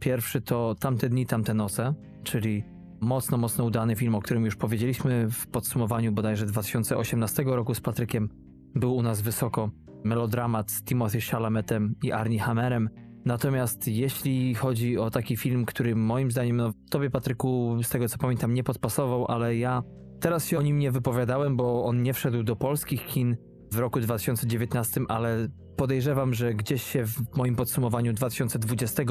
Pierwszy 0.00 0.40
to 0.40 0.74
Tamte 0.80 1.08
dni, 1.08 1.26
tamte 1.26 1.54
noce, 1.54 1.94
czyli 2.24 2.64
mocno, 3.00 3.38
mocno 3.38 3.64
udany 3.64 3.96
film, 3.96 4.14
o 4.14 4.20
którym 4.20 4.44
już 4.44 4.56
powiedzieliśmy 4.56 5.30
w 5.30 5.46
podsumowaniu 5.46 6.12
bodajże 6.12 6.46
2018 6.46 7.42
roku 7.46 7.74
z 7.74 7.80
Patrykiem. 7.80 8.28
Był 8.74 8.96
u 8.96 9.02
nas 9.02 9.20
wysoko. 9.20 9.70
Melodramat 10.04 10.70
z 10.70 10.82
Timothy 10.84 11.20
Chalametem 11.20 11.94
i 12.02 12.12
Arnie 12.12 12.40
Hammerem. 12.40 12.90
Natomiast 13.24 13.88
jeśli 13.88 14.54
chodzi 14.54 14.98
o 14.98 15.10
taki 15.10 15.36
film, 15.36 15.64
który 15.64 15.96
moim 15.96 16.30
zdaniem, 16.30 16.56
no 16.56 16.72
tobie 16.90 17.10
Patryku, 17.10 17.78
z 17.82 17.88
tego 17.88 18.08
co 18.08 18.18
pamiętam, 18.18 18.54
nie 18.54 18.64
podpasował, 18.64 19.26
ale 19.28 19.56
ja 19.56 19.82
teraz 20.20 20.46
się 20.46 20.58
o 20.58 20.62
nim 20.62 20.78
nie 20.78 20.90
wypowiadałem, 20.90 21.56
bo 21.56 21.84
on 21.84 22.02
nie 22.02 22.12
wszedł 22.12 22.42
do 22.42 22.56
polskich 22.56 23.06
kin 23.06 23.36
w 23.72 23.78
roku 23.78 24.00
2019, 24.00 25.00
ale 25.08 25.48
podejrzewam, 25.76 26.34
że 26.34 26.54
gdzieś 26.54 26.82
się 26.82 27.06
w 27.06 27.36
moim 27.36 27.56
podsumowaniu 27.56 28.12
2020 28.12 29.02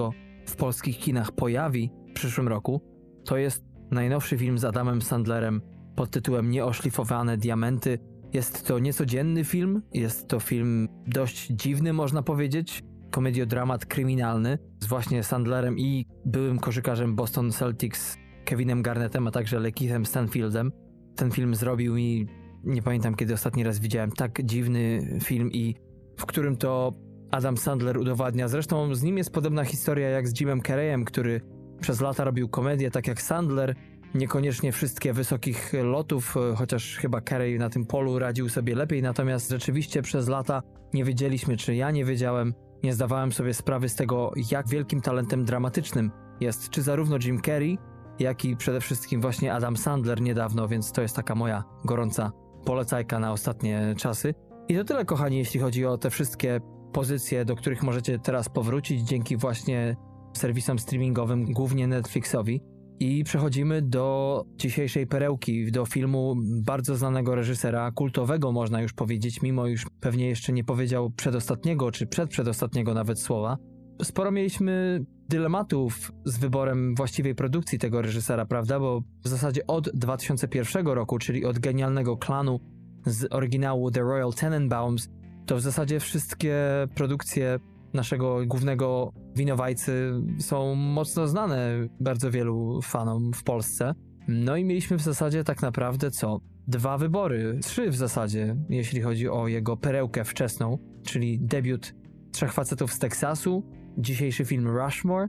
w 0.46 0.56
polskich 0.56 1.00
kinach 1.00 1.32
pojawi 1.32 1.92
w 2.10 2.14
przyszłym 2.14 2.48
roku. 2.48 2.82
To 3.26 3.38
jest 3.38 3.64
najnowszy 3.92 4.38
film 4.38 4.58
z 4.58 4.66
Adamem 4.66 5.02
Sandlerem 5.02 5.62
pod 5.96 6.10
tytułem 6.10 6.50
Nieoszlifowane 6.50 7.38
diamenty. 7.38 8.00
Jest 8.34 8.68
to 8.68 8.80
niecodzienny 8.80 9.44
film, 9.44 9.82
jest 9.94 10.28
to 10.28 10.40
film 10.40 10.88
dość 11.08 11.48
dziwny, 11.48 11.94
można 11.94 12.24
powiedzieć. 12.24 12.84
Komediodramat 13.12 13.86
kryminalny 13.86 14.58
z 14.80 14.88
właśnie 14.88 15.24
Sandlerem 15.24 15.80
i 15.80 16.06
byłym 16.26 16.60
koszykarzem 16.60 17.16
Boston 17.16 17.52
Celtics 17.52 18.18
Kevinem 18.46 18.82
Garnettem, 18.82 19.28
a 19.28 19.32
także 19.32 19.60
Lekithem 19.60 20.06
Stanfieldem. 20.06 20.72
Ten 21.16 21.32
film 21.32 21.56
zrobił 21.56 21.96
mi, 21.96 22.28
nie 22.64 22.82
pamiętam 22.82 23.16
kiedy 23.16 23.34
ostatni 23.34 23.64
raz 23.64 23.80
widziałem 23.80 24.12
tak 24.12 24.44
dziwny 24.44 25.08
film 25.24 25.52
i 25.52 25.76
w 26.18 26.26
którym 26.26 26.58
to 26.58 26.94
Adam 27.36 27.58
Sandler 27.58 27.98
udowadnia. 27.98 28.48
Zresztą 28.48 28.96
z 28.96 29.04
nim 29.04 29.18
jest 29.18 29.32
podobna 29.32 29.66
historia 29.66 30.10
jak 30.10 30.28
z 30.28 30.40
Jimem 30.40 30.62
Carreyem, 30.62 31.06
który 31.06 31.42
przez 31.82 32.02
lata 32.02 32.24
robił 32.24 32.50
komedię, 32.50 32.92
tak 32.92 33.08
jak 33.08 33.22
Sandler. 33.22 33.76
Niekoniecznie 34.14 34.72
wszystkie 34.72 35.14
wysokich 35.14 35.74
lotów, 35.84 36.36
chociaż 36.56 36.98
chyba 36.98 37.22
Carey 37.22 37.60
na 37.60 37.70
tym 37.70 37.86
polu 37.86 38.20
radził 38.20 38.50
sobie 38.50 38.76
lepiej, 38.76 39.02
natomiast 39.02 39.50
rzeczywiście 39.50 40.02
przez 40.02 40.28
lata 40.28 40.62
nie 40.94 41.04
wiedzieliśmy, 41.04 41.58
czy 41.58 41.76
ja 41.76 41.92
nie 41.92 42.06
wiedziałem, 42.06 42.54
nie 42.84 42.94
zdawałem 42.94 43.32
sobie 43.32 43.54
sprawy 43.54 43.90
z 43.90 43.96
tego, 43.96 44.32
jak 44.52 44.68
wielkim 44.68 45.02
talentem 45.02 45.46
dramatycznym 45.46 46.12
jest 46.40 46.70
czy 46.70 46.82
zarówno 46.82 47.18
Jim 47.24 47.42
Carrey, 47.42 47.78
jak 48.20 48.46
i 48.46 48.58
przede 48.58 48.82
wszystkim 48.82 49.22
właśnie 49.22 49.54
Adam 49.54 49.78
Sandler 49.78 50.22
niedawno, 50.22 50.68
więc 50.68 50.92
to 50.92 51.02
jest 51.02 51.16
taka 51.16 51.36
moja 51.36 51.64
gorąca 51.86 52.32
polecajka 52.66 53.20
na 53.20 53.32
ostatnie 53.32 53.96
czasy. 53.98 54.34
I 54.68 54.76
to 54.76 54.84
tyle, 54.84 55.06
kochani, 55.06 55.38
jeśli 55.38 55.60
chodzi 55.60 55.86
o 55.86 55.98
te 55.98 56.10
wszystkie 56.10 56.62
pozycje, 56.96 57.46
do 57.46 57.56
których 57.56 57.84
możecie 57.84 58.20
teraz 58.20 58.50
powrócić 58.50 59.02
dzięki 59.02 59.38
właśnie 59.38 59.96
serwisom 60.34 60.80
streamingowym, 60.80 61.46
głównie 61.46 61.88
Netflixowi. 61.88 62.62
I 63.00 63.24
przechodzimy 63.24 63.82
do 63.82 64.44
dzisiejszej 64.58 65.08
perełki, 65.08 65.72
do 65.72 65.86
filmu 65.86 66.36
bardzo 66.66 66.96
znanego 66.96 67.36
reżysera, 67.36 67.92
kultowego 67.92 68.52
można 68.52 68.82
już 68.82 68.94
powiedzieć, 68.94 69.42
mimo 69.42 69.68
już 69.68 69.86
pewnie 70.00 70.28
jeszcze 70.28 70.54
nie 70.54 70.64
powiedział 70.64 71.10
przedostatniego 71.10 71.92
czy 71.92 72.08
przedprzedostatniego 72.08 72.94
nawet 72.94 73.20
słowa. 73.20 73.58
Sporo 74.04 74.32
mieliśmy 74.32 75.06
dylematów 75.30 76.12
z 76.26 76.38
wyborem 76.38 76.96
właściwej 76.96 77.36
produkcji 77.36 77.80
tego 77.80 78.02
reżysera, 78.02 78.46
prawda? 78.46 78.80
Bo 78.80 79.02
w 79.24 79.28
zasadzie 79.28 79.68
od 79.68 79.90
2001 79.94 80.88
roku, 80.88 81.18
czyli 81.18 81.46
od 81.46 81.60
genialnego 81.60 82.18
klanu 82.18 82.60
z 83.06 83.34
oryginału 83.34 83.92
The 83.92 84.02
Royal 84.02 84.34
Tenenbaums, 84.34 85.10
to 85.46 85.56
w 85.56 85.62
zasadzie 85.62 86.00
wszystkie 86.00 86.58
produkcje 86.96 87.60
naszego 87.94 88.46
głównego 88.46 89.14
winowajcy 89.36 90.12
są 90.40 90.76
mocno 90.76 91.28
znane 91.28 91.88
bardzo 92.00 92.32
wielu 92.32 92.82
fanom 92.82 93.34
w 93.34 93.44
Polsce. 93.44 93.94
No 94.28 94.56
i 94.56 94.64
mieliśmy 94.64 94.98
w 94.98 95.02
zasadzie 95.02 95.44
tak 95.44 95.62
naprawdę 95.62 96.12
co? 96.12 96.40
Dwa 96.68 96.98
wybory, 96.98 97.60
trzy 97.64 97.90
w 97.90 97.96
zasadzie, 97.96 98.56
jeśli 98.70 99.02
chodzi 99.02 99.30
o 99.30 99.48
jego 99.48 99.78
perełkę 99.78 100.24
wczesną, 100.24 100.78
czyli 101.04 101.40
debiut 101.40 101.94
Trzech 102.32 102.54
Facetów 102.54 102.94
z 102.94 103.00
Teksasu, 103.00 103.64
dzisiejszy 103.98 104.46
film 104.46 104.68
Rushmore, 104.68 105.28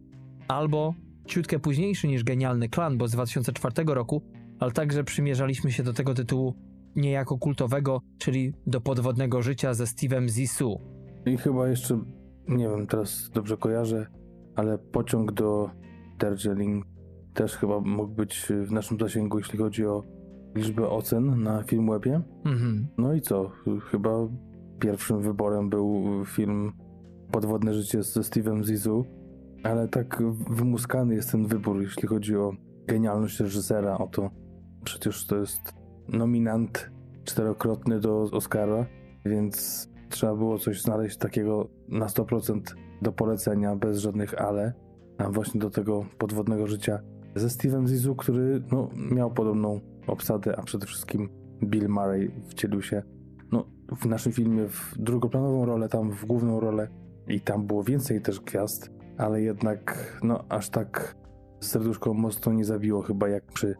albo 0.48 0.94
ciutkę 1.26 1.58
późniejszy 1.58 2.08
niż 2.08 2.24
Genialny 2.24 2.68
Klan, 2.68 2.98
bo 2.98 3.08
z 3.08 3.10
2004 3.10 3.74
roku, 3.86 4.22
ale 4.60 4.72
także 4.72 5.04
przymierzaliśmy 5.04 5.72
się 5.72 5.82
do 5.82 5.92
tego 5.92 6.14
tytułu 6.14 6.54
niejako 6.96 7.38
kultowego, 7.38 8.00
czyli 8.18 8.52
do 8.66 8.80
podwodnego 8.80 9.42
życia 9.42 9.74
ze 9.74 9.84
Steve'em 9.84 10.28
Zissou. 10.28 10.80
I 11.26 11.36
chyba 11.36 11.68
jeszcze, 11.68 12.00
nie 12.48 12.68
wiem, 12.68 12.86
teraz 12.86 13.30
dobrze 13.34 13.56
kojarzę, 13.56 14.06
ale 14.54 14.78
pociąg 14.78 15.32
do 15.32 15.70
Darjeeling 16.18 16.86
też 17.34 17.56
chyba 17.56 17.80
mógł 17.80 18.14
być 18.14 18.46
w 18.66 18.72
naszym 18.72 18.98
zasięgu, 19.00 19.38
jeśli 19.38 19.58
chodzi 19.58 19.86
o 19.86 20.02
liczbę 20.54 20.88
ocen 20.88 21.42
na 21.42 21.62
Filmwebie. 21.62 22.20
Mhm. 22.44 22.88
No 22.98 23.14
i 23.14 23.20
co? 23.20 23.50
Chyba 23.90 24.10
pierwszym 24.80 25.22
wyborem 25.22 25.70
był 25.70 26.04
film 26.24 26.72
Podwodne 27.32 27.74
życie 27.74 28.02
ze 28.02 28.20
Steve'em 28.20 28.64
Zissou, 28.64 29.04
ale 29.62 29.88
tak 29.88 30.22
wymuskany 30.50 31.14
jest 31.14 31.32
ten 31.32 31.46
wybór, 31.46 31.82
jeśli 31.82 32.08
chodzi 32.08 32.36
o 32.36 32.52
genialność 32.86 33.40
reżysera, 33.40 33.98
o 33.98 34.06
to 34.06 34.30
przecież 34.84 35.26
to 35.26 35.36
jest 35.36 35.74
nominant 36.08 36.90
czterokrotny 37.24 38.00
do 38.00 38.22
Oscara, 38.22 38.86
więc 39.24 39.88
trzeba 40.08 40.34
było 40.34 40.58
coś 40.58 40.82
znaleźć 40.82 41.16
takiego 41.16 41.68
na 41.88 42.06
100% 42.06 42.60
do 43.02 43.12
polecenia, 43.12 43.76
bez 43.76 43.98
żadnych 43.98 44.40
ale, 44.40 44.72
właśnie 45.30 45.60
do 45.60 45.70
tego 45.70 46.06
podwodnego 46.18 46.66
życia 46.66 47.00
ze 47.34 47.46
Steve'em 47.46 47.86
Zissou, 47.86 48.14
który 48.14 48.62
no, 48.72 48.88
miał 48.94 49.30
podobną 49.30 49.80
obsadę, 50.06 50.56
a 50.58 50.62
przede 50.62 50.86
wszystkim 50.86 51.28
Bill 51.64 51.88
Murray 51.88 52.30
wcielił 52.48 52.82
się 52.82 53.02
no, 53.52 53.66
w 53.96 54.06
naszym 54.06 54.32
filmie 54.32 54.68
w 54.68 54.94
drugoplanową 54.98 55.66
rolę, 55.66 55.88
tam 55.88 56.10
w 56.10 56.24
główną 56.24 56.60
rolę 56.60 56.88
i 57.28 57.40
tam 57.40 57.66
było 57.66 57.84
więcej 57.84 58.20
też 58.20 58.40
gwiazd, 58.40 58.90
ale 59.18 59.42
jednak 59.42 60.12
no 60.22 60.44
aż 60.48 60.70
tak 60.70 61.16
serduszko 61.60 62.14
mocno 62.14 62.52
nie 62.52 62.64
zabiło 62.64 63.02
chyba 63.02 63.28
jak 63.28 63.44
przy 63.46 63.74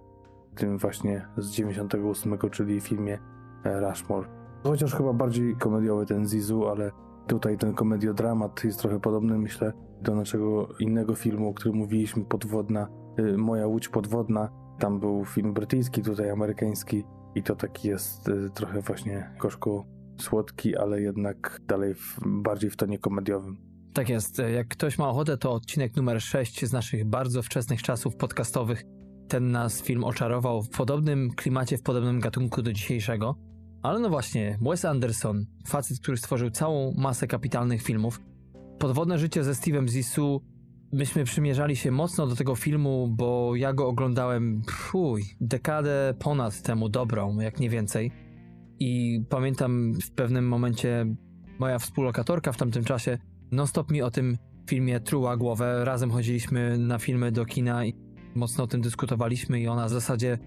tym 0.57 0.79
właśnie 0.79 1.27
z 1.37 1.51
98, 1.51 2.39
czyli 2.51 2.81
filmie 2.81 3.19
Rushmore. 3.65 4.29
Chociaż 4.63 4.95
chyba 4.95 5.13
bardziej 5.13 5.57
komediowy 5.57 6.07
ten 6.07 6.27
Zizu, 6.27 6.69
ale 6.69 6.91
tutaj 7.27 7.59
ten 7.59 7.75
komediodramat 7.75 8.65
jest 8.65 8.81
trochę 8.81 9.01
podobny, 9.01 9.39
myślę, 9.39 9.73
do 10.03 10.15
naszego 10.15 10.69
innego 10.81 11.15
filmu, 11.15 11.49
o 11.49 11.55
którym 11.55 11.79
mówiliśmy, 11.79 12.25
Podwodna, 12.25 12.89
y, 13.19 13.39
Moja 13.39 13.67
Łódź 13.67 13.89
Podwodna. 13.89 14.49
Tam 14.79 15.01
był 15.01 15.25
film 15.25 15.53
brytyjski, 15.53 16.03
tutaj 16.03 16.31
amerykański 16.31 17.05
i 17.35 17.43
to 17.43 17.57
taki 17.57 17.89
jest 17.89 18.29
y, 18.29 18.51
trochę 18.55 18.81
właśnie 18.81 19.35
gorzko 19.41 19.85
słodki, 20.21 20.77
ale 20.77 21.01
jednak 21.01 21.61
dalej 21.69 21.95
w, 21.95 22.19
bardziej 22.27 22.71
w 22.71 22.77
tonie 22.77 22.99
komediowym. 22.99 23.57
Tak 23.93 24.09
jest. 24.09 24.39
Jak 24.55 24.69
ktoś 24.69 24.99
ma 24.99 25.09
ochotę, 25.09 25.37
to 25.37 25.53
odcinek 25.53 25.97
numer 25.97 26.23
6 26.23 26.67
z 26.67 26.73
naszych 26.73 27.05
bardzo 27.05 27.43
wczesnych 27.43 27.83
czasów 27.83 28.17
podcastowych. 28.17 28.85
Ten 29.29 29.51
nas 29.51 29.83
film 29.83 30.05
oczarował 30.05 30.63
w 30.63 30.69
podobnym 30.69 31.31
klimacie, 31.31 31.79
w 31.79 31.83
podobnym 31.83 32.21
gatunku 32.21 32.63
do 32.63 32.73
dzisiejszego. 32.73 33.37
Ale 33.83 34.01
no 34.01 34.09
właśnie, 34.09 34.59
Wes 34.63 34.85
Anderson, 34.85 35.47
facet, 35.67 36.01
który 36.01 36.17
stworzył 36.17 36.51
całą 36.51 36.95
masę 36.97 37.27
kapitalnych 37.27 37.83
filmów. 37.83 38.21
Podwodne 38.79 39.19
życie 39.19 39.45
ze 39.45 39.53
Steve'em 39.53 39.89
Zissou. 39.89 40.41
Myśmy 40.93 41.25
przymierzali 41.25 41.77
się 41.77 41.91
mocno 41.91 42.27
do 42.27 42.37
tego 42.37 42.55
filmu, 42.55 43.09
bo 43.09 43.57
ja 43.57 43.73
go 43.73 43.89
oglądałem, 43.89 44.63
fuj, 44.71 45.23
dekadę 45.41 46.15
ponad 46.19 46.63
temu 46.63 46.89
dobrą, 46.89 47.41
jak 47.41 47.61
nie 47.61 47.71
więcej. 47.71 48.13
I 48.79 49.21
pamiętam 49.29 49.93
w 49.95 50.11
pewnym 50.11 50.49
momencie 50.49 51.07
moja 51.59 51.79
współlokatorka 51.79 52.53
w 52.53 52.57
tamtym 52.57 52.85
czasie 52.85 53.19
non-stop 53.53 53.91
mi 53.91 54.03
o 54.03 54.11
tym 54.11 54.39
filmie 54.69 55.01
truła 55.01 55.37
głowę. 55.37 55.85
Razem 55.85 56.11
chodziliśmy 56.11 56.79
na 56.79 56.99
filmy 56.99 57.33
do 57.33 57.45
kina 57.45 57.85
i 57.85 57.95
mocno 58.37 58.65
o 58.65 58.67
tym 58.67 58.81
dyskutowaliśmy 58.81 59.61
i 59.61 59.69
ona 59.69 59.87
w 59.87 59.91
zasadzie 59.91 60.39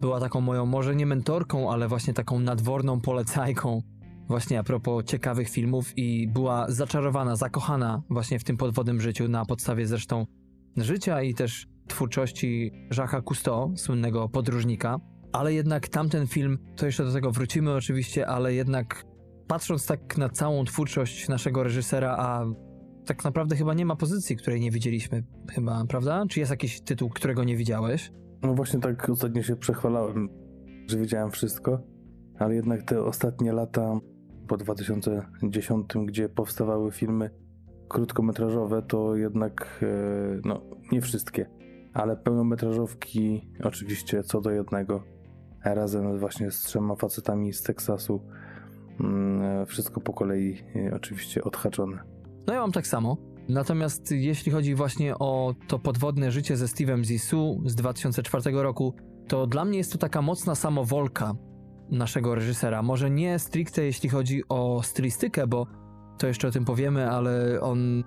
była 0.00 0.20
taką 0.20 0.40
moją, 0.40 0.66
może 0.66 0.96
nie 0.96 1.06
mentorką, 1.06 1.72
ale 1.72 1.88
właśnie 1.88 2.14
taką 2.14 2.40
nadworną 2.40 3.00
polecajką 3.00 3.82
właśnie 4.28 4.58
a 4.58 4.62
propos 4.62 5.04
ciekawych 5.04 5.48
filmów 5.48 5.92
i 5.98 6.28
była 6.28 6.70
zaczarowana, 6.70 7.36
zakochana 7.36 8.02
właśnie 8.10 8.38
w 8.38 8.44
tym 8.44 8.56
podwodnym 8.56 9.00
życiu 9.00 9.28
na 9.28 9.44
podstawie 9.44 9.86
zresztą 9.86 10.26
życia 10.76 11.22
i 11.22 11.34
też 11.34 11.66
twórczości 11.88 12.72
Jacques'a 12.90 13.22
Cousteau, 13.24 13.76
słynnego 13.76 14.28
podróżnika. 14.28 14.98
Ale 15.32 15.54
jednak 15.54 15.88
tamten 15.88 16.26
film, 16.26 16.58
to 16.76 16.86
jeszcze 16.86 17.04
do 17.04 17.12
tego 17.12 17.30
wrócimy 17.30 17.74
oczywiście, 17.74 18.26
ale 18.26 18.54
jednak 18.54 19.04
patrząc 19.46 19.86
tak 19.86 20.18
na 20.18 20.28
całą 20.28 20.64
twórczość 20.64 21.28
naszego 21.28 21.62
reżysera, 21.62 22.16
a 22.18 22.44
tak 23.08 23.24
naprawdę 23.24 23.56
chyba 23.56 23.74
nie 23.74 23.86
ma 23.86 23.96
pozycji, 23.96 24.36
której 24.36 24.60
nie 24.60 24.70
widzieliśmy, 24.70 25.22
chyba, 25.50 25.84
prawda? 25.88 26.24
Czy 26.28 26.40
jest 26.40 26.50
jakiś 26.50 26.80
tytuł, 26.80 27.08
którego 27.08 27.44
nie 27.44 27.56
widziałeś? 27.56 28.12
No 28.42 28.54
właśnie 28.54 28.80
tak 28.80 29.08
ostatnio 29.08 29.42
się 29.42 29.56
przechwalałem, 29.56 30.28
że 30.86 30.98
widziałem 30.98 31.30
wszystko, 31.30 31.82
ale 32.38 32.54
jednak 32.54 32.82
te 32.82 33.02
ostatnie 33.02 33.52
lata 33.52 34.00
po 34.48 34.56
2010, 34.56 35.86
gdzie 36.04 36.28
powstawały 36.28 36.92
filmy 36.92 37.30
krótkometrażowe, 37.88 38.82
to 38.82 39.16
jednak 39.16 39.80
e, 39.82 40.40
no 40.44 40.62
nie 40.92 41.00
wszystkie, 41.00 41.50
ale 41.94 42.16
pełnometrażówki 42.16 43.50
oczywiście 43.64 44.22
co 44.22 44.40
do 44.40 44.50
jednego, 44.50 45.02
razem 45.64 46.18
właśnie 46.18 46.50
z 46.50 46.62
trzema 46.62 46.96
facetami 46.96 47.52
z 47.52 47.62
Teksasu, 47.62 48.20
mm, 49.00 49.66
wszystko 49.66 50.00
po 50.00 50.12
kolei 50.12 50.62
e, 50.76 50.94
oczywiście 50.94 51.44
odhaczone. 51.44 52.17
No 52.48 52.54
ja 52.54 52.60
mam 52.60 52.72
tak 52.72 52.86
samo. 52.86 53.16
Natomiast 53.48 54.10
jeśli 54.10 54.52
chodzi 54.52 54.74
właśnie 54.74 55.18
o 55.18 55.54
to 55.66 55.78
podwodne 55.78 56.30
życie 56.30 56.56
ze 56.56 56.66
Steve'em 56.66 57.04
Zissou 57.04 57.62
z 57.66 57.74
2004 57.74 58.62
roku, 58.62 58.94
to 59.28 59.46
dla 59.46 59.64
mnie 59.64 59.78
jest 59.78 59.92
to 59.92 59.98
taka 59.98 60.22
mocna 60.22 60.54
samowolka 60.54 61.34
naszego 61.90 62.34
reżysera. 62.34 62.82
Może 62.82 63.10
nie 63.10 63.38
stricte 63.38 63.84
jeśli 63.84 64.08
chodzi 64.08 64.42
o 64.48 64.82
stylistykę, 64.82 65.46
bo 65.46 65.66
to 66.18 66.26
jeszcze 66.26 66.48
o 66.48 66.50
tym 66.50 66.64
powiemy, 66.64 67.10
ale 67.10 67.60
on 67.60 68.04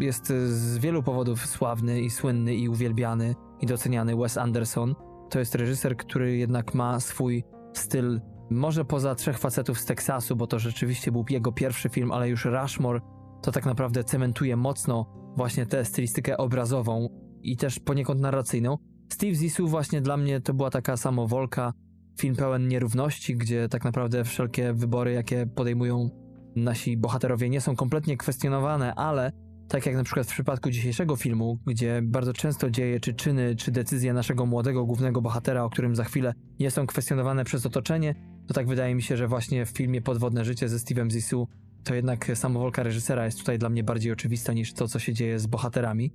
jest 0.00 0.26
z 0.46 0.78
wielu 0.78 1.02
powodów 1.02 1.46
sławny 1.46 2.00
i 2.00 2.10
słynny 2.10 2.54
i 2.54 2.68
uwielbiany 2.68 3.34
i 3.60 3.66
doceniany 3.66 4.16
Wes 4.16 4.38
Anderson. 4.38 4.94
To 5.30 5.38
jest 5.38 5.54
reżyser, 5.54 5.96
który 5.96 6.36
jednak 6.36 6.74
ma 6.74 7.00
swój 7.00 7.44
styl, 7.72 8.20
może 8.50 8.84
poza 8.84 9.14
trzech 9.14 9.38
facetów 9.38 9.78
z 9.78 9.86
Teksasu, 9.86 10.36
bo 10.36 10.46
to 10.46 10.58
rzeczywiście 10.58 11.12
był 11.12 11.24
jego 11.30 11.52
pierwszy 11.52 11.88
film, 11.88 12.12
ale 12.12 12.28
już 12.28 12.44
Rushmore 12.44 13.00
to 13.42 13.52
tak 13.52 13.66
naprawdę 13.66 14.04
cementuje 14.04 14.56
mocno 14.56 15.06
właśnie 15.36 15.66
tę 15.66 15.84
stylistykę 15.84 16.36
obrazową 16.36 17.08
i 17.42 17.56
też 17.56 17.78
poniekąd 17.78 18.20
narracyjną. 18.20 18.78
Steve 19.12 19.34
Zissou 19.34 19.68
właśnie 19.68 20.00
dla 20.00 20.16
mnie 20.16 20.40
to 20.40 20.54
była 20.54 20.70
taka 20.70 20.96
samowolka, 20.96 21.72
film 22.20 22.36
pełen 22.36 22.68
nierówności, 22.68 23.36
gdzie 23.36 23.68
tak 23.68 23.84
naprawdę 23.84 24.24
wszelkie 24.24 24.72
wybory, 24.72 25.12
jakie 25.12 25.46
podejmują 25.46 26.10
nasi 26.56 26.96
bohaterowie 26.96 27.48
nie 27.48 27.60
są 27.60 27.76
kompletnie 27.76 28.16
kwestionowane, 28.16 28.94
ale 28.94 29.32
tak 29.68 29.86
jak 29.86 29.94
na 29.94 30.04
przykład 30.04 30.26
w 30.26 30.30
przypadku 30.30 30.70
dzisiejszego 30.70 31.16
filmu, 31.16 31.58
gdzie 31.66 32.00
bardzo 32.02 32.32
często 32.32 32.70
dzieje, 32.70 33.00
czy 33.00 33.14
czyny, 33.14 33.56
czy 33.56 33.70
decyzje 33.70 34.12
naszego 34.12 34.46
młodego 34.46 34.84
głównego 34.84 35.22
bohatera, 35.22 35.64
o 35.64 35.70
którym 35.70 35.96
za 35.96 36.04
chwilę 36.04 36.34
nie 36.60 36.70
są 36.70 36.86
kwestionowane 36.86 37.44
przez 37.44 37.66
otoczenie, 37.66 38.14
to 38.46 38.54
tak 38.54 38.66
wydaje 38.66 38.94
mi 38.94 39.02
się, 39.02 39.16
że 39.16 39.28
właśnie 39.28 39.66
w 39.66 39.70
filmie 39.70 40.02
Podwodne 40.02 40.44
życie 40.44 40.68
ze 40.68 40.76
Steve'em 40.76 41.10
Zissou 41.10 41.48
to 41.84 41.94
jednak 41.94 42.30
samowolka 42.34 42.82
reżysera 42.82 43.24
jest 43.24 43.38
tutaj 43.38 43.58
dla 43.58 43.68
mnie 43.68 43.84
bardziej 43.84 44.12
oczywista 44.12 44.52
niż 44.52 44.72
to, 44.72 44.88
co 44.88 44.98
się 44.98 45.12
dzieje 45.12 45.38
z 45.38 45.46
bohaterami. 45.46 46.12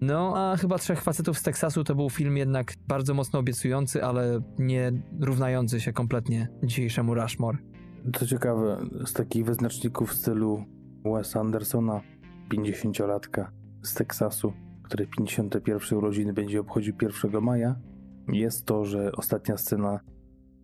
No, 0.00 0.34
a 0.36 0.56
chyba 0.56 0.78
Trzech 0.78 1.02
Facetów 1.02 1.38
z 1.38 1.42
Teksasu 1.42 1.84
to 1.84 1.94
był 1.94 2.10
film 2.10 2.36
jednak 2.36 2.74
bardzo 2.88 3.14
mocno 3.14 3.38
obiecujący, 3.38 4.04
ale 4.04 4.40
nie 4.58 4.92
równający 5.20 5.80
się 5.80 5.92
kompletnie 5.92 6.48
dzisiejszemu 6.62 7.14
Rushmore. 7.14 7.58
Co 8.14 8.26
ciekawe, 8.26 8.78
z 9.06 9.12
takich 9.12 9.44
wyznaczników 9.44 10.10
w 10.10 10.14
stylu 10.14 10.64
Wes 11.04 11.36
Andersona, 11.36 12.00
50-latka 12.54 13.46
z 13.82 13.94
Teksasu, 13.94 14.52
który 14.82 15.06
51 15.06 15.98
urodziny 15.98 16.32
będzie 16.32 16.60
obchodził 16.60 16.94
1 17.02 17.42
maja, 17.42 17.76
jest 18.32 18.66
to, 18.66 18.84
że 18.84 19.12
ostatnia 19.12 19.56
scena 19.56 20.00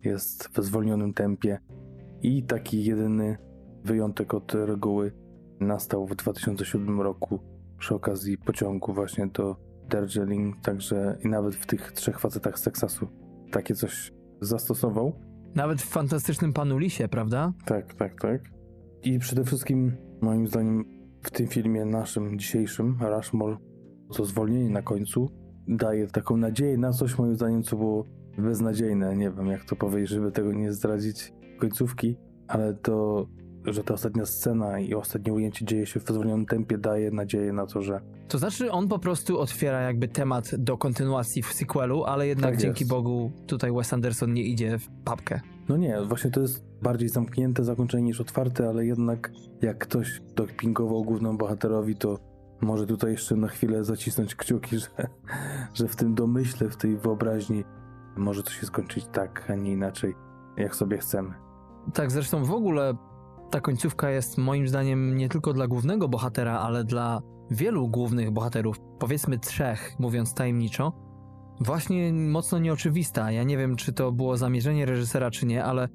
jest 0.03 0.49
w 0.53 0.63
zwolnionym 0.63 1.13
tempie 1.13 1.59
i 2.21 2.43
taki 2.43 2.83
jedyny 2.83 3.37
wyjątek 3.83 4.33
od 4.33 4.53
reguły 4.53 5.11
nastał 5.59 6.07
w 6.07 6.15
2007 6.15 7.01
roku 7.01 7.39
przy 7.77 7.95
okazji 7.95 8.37
pociągu 8.37 8.93
właśnie 8.93 9.27
do 9.27 9.55
Darjeeling, 9.89 10.61
także 10.61 11.17
i 11.25 11.27
nawet 11.27 11.55
w 11.55 11.65
tych 11.65 11.91
trzech 11.91 12.19
facetach 12.19 12.59
z 12.59 12.61
Teksasu 12.61 13.07
takie 13.51 13.75
coś 13.75 14.11
zastosował. 14.41 15.13
Nawet 15.55 15.81
w 15.81 15.85
fantastycznym 15.85 16.53
panu 16.53 16.77
Lisie, 16.77 17.07
prawda? 17.07 17.53
Tak, 17.65 17.93
tak, 17.93 18.21
tak. 18.21 18.41
I 19.03 19.19
przede 19.19 19.43
wszystkim, 19.43 19.91
moim 20.21 20.47
zdaniem, 20.47 20.85
w 21.21 21.31
tym 21.31 21.47
filmie 21.47 21.85
naszym 21.85 22.39
dzisiejszym, 22.39 22.97
Rushmore, 23.01 23.57
to 24.13 24.25
zwolnienie 24.25 24.69
na 24.69 24.81
końcu 24.81 25.29
daje 25.67 26.07
taką 26.07 26.37
nadzieję 26.37 26.77
na 26.77 26.91
coś, 26.91 27.17
moim 27.17 27.35
zdaniem, 27.35 27.63
co 27.63 27.75
było 27.75 28.05
beznadziejne. 28.37 29.15
Nie 29.15 29.31
wiem, 29.31 29.47
jak 29.47 29.65
to 29.65 29.75
powiedzieć, 29.75 30.09
żeby 30.09 30.31
tego 30.31 30.53
nie 30.53 30.73
zdradzić 30.73 31.33
końcówki, 31.59 32.17
ale 32.47 32.73
to 32.73 33.27
że 33.65 33.83
ta 33.83 33.93
ostatnia 33.93 34.25
scena 34.25 34.79
i 34.79 34.93
ostatnie 34.93 35.33
ujęcie 35.33 35.65
dzieje 35.65 35.85
się 35.85 35.99
w 35.99 36.03
zwolnionym 36.03 36.45
tempie, 36.45 36.77
daje 36.77 37.11
nadzieję 37.11 37.53
na 37.53 37.65
to, 37.65 37.81
że. 37.81 38.01
To 38.27 38.37
znaczy, 38.37 38.71
on 38.71 38.87
po 38.87 38.99
prostu 38.99 39.39
otwiera 39.39 39.81
jakby 39.81 40.07
temat 40.07 40.55
do 40.55 40.77
kontynuacji 40.77 41.43
w 41.43 41.53
sequelu, 41.53 42.03
ale 42.03 42.27
jednak 42.27 42.51
Tak 42.51 42.59
dzięki. 42.59 42.85
Bogu 42.85 43.31
tutaj 43.47 43.71
Wes 43.71 43.93
Anderson 43.93 44.33
nie 44.33 44.43
idzie 44.43 44.79
w 44.79 44.87
papkę. 45.03 45.41
No 45.69 45.77
nie, 45.77 46.01
właśnie 46.01 46.31
to 46.31 46.41
jest 46.41 46.63
bardziej 46.81 47.09
zamknięte 47.09 47.63
zakończenie 47.63 48.03
niż 48.03 48.21
otwarte, 48.21 48.69
ale 48.69 48.85
jednak 48.85 49.31
jak 49.61 49.77
ktoś 49.77 50.21
dopingował 50.35 51.03
głównemu 51.03 51.37
bohaterowi, 51.37 51.95
to 51.95 52.19
może 52.61 52.87
tutaj 52.87 53.11
jeszcze 53.11 53.35
na 53.35 53.47
chwilę 53.47 53.83
zacisnąć 53.83 54.35
kciuki, 54.35 54.79
że, 54.83 54.87
że 55.73 55.87
w 55.87 55.95
tym 55.95 56.15
domyśle, 56.15 56.69
w 56.69 56.77
tej 56.77 56.97
wyobraźni 56.97 57.63
może 58.17 58.43
to 58.43 58.51
się 58.51 58.65
skończyć 58.65 59.05
tak, 59.11 59.45
a 59.49 59.55
nie 59.55 59.71
inaczej, 59.71 60.13
jak 60.57 60.75
sobie 60.75 60.97
chcemy. 60.97 61.33
Tak, 61.93 62.11
zresztą 62.11 62.45
w 62.45 62.51
ogóle 62.51 62.93
ta 63.53 63.61
końcówka 63.61 64.09
jest 64.09 64.37
moim 64.37 64.67
zdaniem 64.67 65.17
nie 65.17 65.29
tylko 65.29 65.53
dla 65.53 65.67
głównego 65.67 66.07
bohatera, 66.09 66.59
ale 66.59 66.83
dla 66.83 67.21
wielu 67.51 67.87
głównych 67.87 68.31
bohaterów, 68.31 68.77
powiedzmy 68.99 69.39
trzech, 69.39 69.95
mówiąc 69.99 70.33
tajemniczo, 70.33 70.93
właśnie 71.59 72.13
mocno 72.13 72.59
nieoczywista. 72.59 73.31
Ja 73.31 73.43
nie 73.43 73.57
wiem, 73.57 73.75
czy 73.75 73.93
to 73.93 74.11
było 74.11 74.37
zamierzenie 74.37 74.85
reżysera, 74.85 75.31
czy 75.31 75.45
nie, 75.45 75.63
ale 75.63 75.89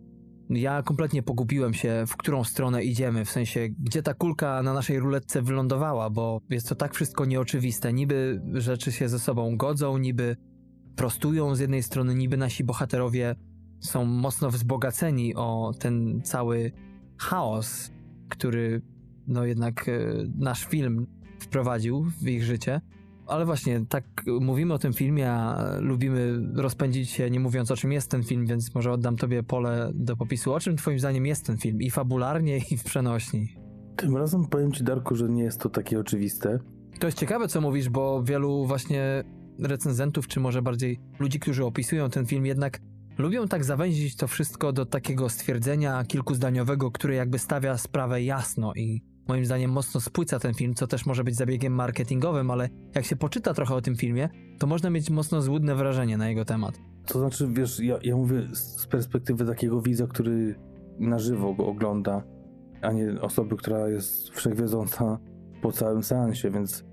ja 0.50 0.82
kompletnie 0.82 1.22
pogubiłem 1.22 1.74
się, 1.74 2.04
w 2.06 2.16
którą 2.16 2.44
stronę 2.44 2.84
idziemy, 2.84 3.24
w 3.24 3.30
sensie, 3.30 3.68
gdzie 3.68 4.02
ta 4.02 4.14
kulka 4.14 4.62
na 4.62 4.72
naszej 4.72 4.98
ruletce 4.98 5.42
wylądowała, 5.42 6.10
bo 6.10 6.40
jest 6.50 6.68
to 6.68 6.74
tak 6.74 6.94
wszystko 6.94 7.24
nieoczywiste. 7.24 7.92
Niby 7.92 8.42
rzeczy 8.54 8.92
się 8.92 9.08
ze 9.08 9.18
sobą 9.18 9.56
godzą, 9.56 9.98
niby 9.98 10.36
prostują 10.96 11.54
z 11.54 11.60
jednej 11.60 11.82
strony, 11.82 12.14
niby 12.14 12.36
nasi 12.36 12.64
bohaterowie 12.64 13.34
są 13.80 14.04
mocno 14.04 14.50
wzbogaceni 14.50 15.34
o 15.34 15.72
ten 15.78 16.20
cały 16.24 16.72
chaos, 17.18 17.90
który 18.28 18.82
no 19.26 19.44
jednak 19.44 19.88
e, 19.88 19.92
nasz 20.38 20.66
film 20.66 21.06
wprowadził 21.38 22.04
w 22.22 22.28
ich 22.28 22.44
życie. 22.44 22.80
Ale 23.26 23.44
właśnie, 23.44 23.86
tak 23.88 24.04
mówimy 24.40 24.74
o 24.74 24.78
tym 24.78 24.92
filmie, 24.92 25.30
a 25.30 25.64
lubimy 25.80 26.40
rozpędzić 26.54 27.10
się, 27.10 27.30
nie 27.30 27.40
mówiąc 27.40 27.70
o 27.70 27.76
czym 27.76 27.92
jest 27.92 28.10
ten 28.10 28.22
film, 28.22 28.46
więc 28.46 28.74
może 28.74 28.92
oddam 28.92 29.16
tobie 29.16 29.42
pole 29.42 29.90
do 29.94 30.16
popisu. 30.16 30.52
O 30.52 30.60
czym 30.60 30.76
twoim 30.76 30.98
zdaniem 30.98 31.26
jest 31.26 31.46
ten 31.46 31.58
film? 31.58 31.82
I 31.82 31.90
fabularnie, 31.90 32.60
i 32.70 32.76
w 32.76 32.84
przenośni. 32.84 33.48
Tym 33.96 34.16
razem 34.16 34.46
powiem 34.46 34.72
ci, 34.72 34.84
Darku, 34.84 35.16
że 35.16 35.28
nie 35.28 35.42
jest 35.42 35.60
to 35.60 35.68
takie 35.68 36.00
oczywiste. 36.00 36.58
To 37.00 37.06
jest 37.06 37.18
ciekawe, 37.18 37.48
co 37.48 37.60
mówisz, 37.60 37.88
bo 37.88 38.22
wielu 38.22 38.66
właśnie 38.66 39.24
recenzentów, 39.58 40.28
czy 40.28 40.40
może 40.40 40.62
bardziej 40.62 41.00
ludzi, 41.18 41.40
którzy 41.40 41.64
opisują 41.64 42.10
ten 42.10 42.26
film, 42.26 42.46
jednak 42.46 42.80
lubią 43.18 43.48
tak 43.48 43.64
zawęzić 43.64 44.16
to 44.16 44.26
wszystko 44.26 44.72
do 44.72 44.86
takiego 44.86 45.28
stwierdzenia 45.28 46.04
kilkuzdaniowego, 46.04 46.90
które 46.90 47.14
jakby 47.14 47.38
stawia 47.38 47.78
sprawę 47.78 48.22
jasno 48.22 48.72
i 48.74 49.02
moim 49.28 49.44
zdaniem 49.44 49.70
mocno 49.70 50.00
spłyca 50.00 50.38
ten 50.38 50.54
film, 50.54 50.74
co 50.74 50.86
też 50.86 51.06
może 51.06 51.24
być 51.24 51.36
zabiegiem 51.36 51.72
marketingowym, 51.72 52.50
ale 52.50 52.68
jak 52.94 53.04
się 53.04 53.16
poczyta 53.16 53.54
trochę 53.54 53.74
o 53.74 53.80
tym 53.80 53.96
filmie, 53.96 54.28
to 54.58 54.66
można 54.66 54.90
mieć 54.90 55.10
mocno 55.10 55.42
złudne 55.42 55.74
wrażenie 55.74 56.16
na 56.16 56.28
jego 56.28 56.44
temat. 56.44 56.80
To 57.06 57.18
znaczy, 57.18 57.48
wiesz, 57.52 57.80
ja, 57.80 57.98
ja 58.02 58.16
mówię 58.16 58.48
z 58.52 58.86
perspektywy 58.86 59.46
takiego 59.46 59.80
widza, 59.80 60.06
który 60.06 60.54
na 60.98 61.18
żywo 61.18 61.54
go 61.54 61.66
ogląda, 61.66 62.22
a 62.82 62.92
nie 62.92 63.20
osoby, 63.20 63.56
która 63.56 63.88
jest 63.88 64.30
wszechwiedząca 64.30 65.18
po 65.62 65.72
całym 65.72 66.02
seansie, 66.02 66.50
więc 66.50 66.84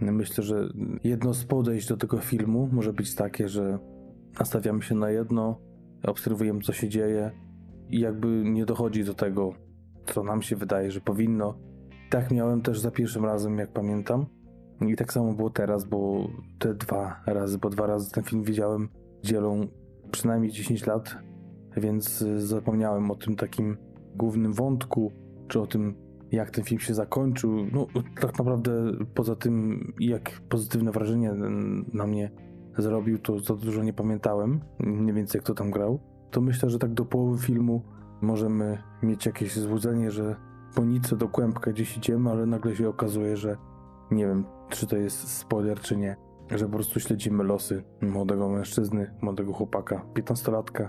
myślę, 0.00 0.44
że 0.44 0.68
jedno 1.04 1.34
z 1.34 1.44
podejść 1.44 1.88
do 1.88 1.96
tego 1.96 2.18
filmu 2.18 2.68
może 2.72 2.92
być 2.92 3.14
takie, 3.14 3.48
że 3.48 3.78
nastawiamy 4.38 4.82
się 4.82 4.94
na 4.94 5.10
jedno, 5.10 5.60
obserwujemy, 6.06 6.60
co 6.60 6.72
się 6.72 6.88
dzieje 6.88 7.30
i 7.90 8.00
jakby 8.00 8.28
nie 8.44 8.64
dochodzi 8.64 9.04
do 9.04 9.14
tego, 9.14 9.54
co 10.06 10.24
nam 10.24 10.42
się 10.42 10.56
wydaje, 10.56 10.90
że 10.90 11.00
powinno. 11.00 11.54
Tak 12.10 12.30
miałem 12.30 12.62
też 12.62 12.80
za 12.80 12.90
pierwszym 12.90 13.24
razem, 13.24 13.58
jak 13.58 13.72
pamiętam. 13.72 14.26
I 14.88 14.96
tak 14.96 15.12
samo 15.12 15.32
było 15.32 15.50
teraz, 15.50 15.84
bo 15.84 16.28
te 16.58 16.74
dwa 16.74 17.22
razy, 17.26 17.58
bo 17.58 17.70
dwa 17.70 17.86
razy 17.86 18.10
ten 18.10 18.24
film 18.24 18.42
widziałem, 18.42 18.88
dzielą 19.22 19.66
przynajmniej 20.10 20.52
10 20.52 20.86
lat, 20.86 21.16
więc 21.76 22.24
zapomniałem 22.36 23.10
o 23.10 23.14
tym 23.14 23.36
takim 23.36 23.76
głównym 24.16 24.52
wątku, 24.52 25.12
czy 25.48 25.60
o 25.60 25.66
tym, 25.66 25.94
jak 26.32 26.50
ten 26.50 26.64
film 26.64 26.80
się 26.80 26.94
zakończył. 26.94 27.56
No, 27.72 27.86
tak 28.20 28.38
naprawdę 28.38 28.72
poza 29.14 29.36
tym, 29.36 29.80
jak 30.00 30.40
pozytywne 30.48 30.90
wrażenie 30.90 31.32
na 31.92 32.06
mnie 32.06 32.30
zrobił, 32.78 33.18
to 33.18 33.38
za 33.38 33.56
dużo 33.56 33.82
nie 33.82 33.92
pamiętałem, 33.92 34.60
mniej 34.78 35.14
więcej 35.14 35.38
jak 35.38 35.46
to 35.46 35.54
tam 35.54 35.70
grał. 35.70 35.98
To 36.30 36.40
myślę, 36.40 36.70
że 36.70 36.78
tak 36.78 36.94
do 36.94 37.04
połowy 37.04 37.38
filmu 37.38 37.82
możemy 38.20 38.78
mieć 39.02 39.26
jakieś 39.26 39.56
złudzenie, 39.56 40.10
że 40.10 40.36
po 40.74 40.84
nicy 40.84 41.16
do 41.16 41.28
kłębka 41.28 41.70
gdzieś 41.70 41.96
idziemy, 41.96 42.30
ale 42.30 42.46
nagle 42.46 42.76
się 42.76 42.88
okazuje, 42.88 43.36
że 43.36 43.56
nie 44.10 44.26
wiem, 44.26 44.44
czy 44.68 44.86
to 44.86 44.96
jest 44.96 45.28
spoiler, 45.28 45.80
czy 45.80 45.96
nie, 45.96 46.16
że 46.50 46.66
po 46.66 46.72
prostu 46.72 47.00
śledzimy 47.00 47.44
losy 47.44 47.84
młodego 48.00 48.48
mężczyzny, 48.48 49.14
młodego 49.22 49.52
chłopaka, 49.52 50.04
15-latka, 50.14 50.88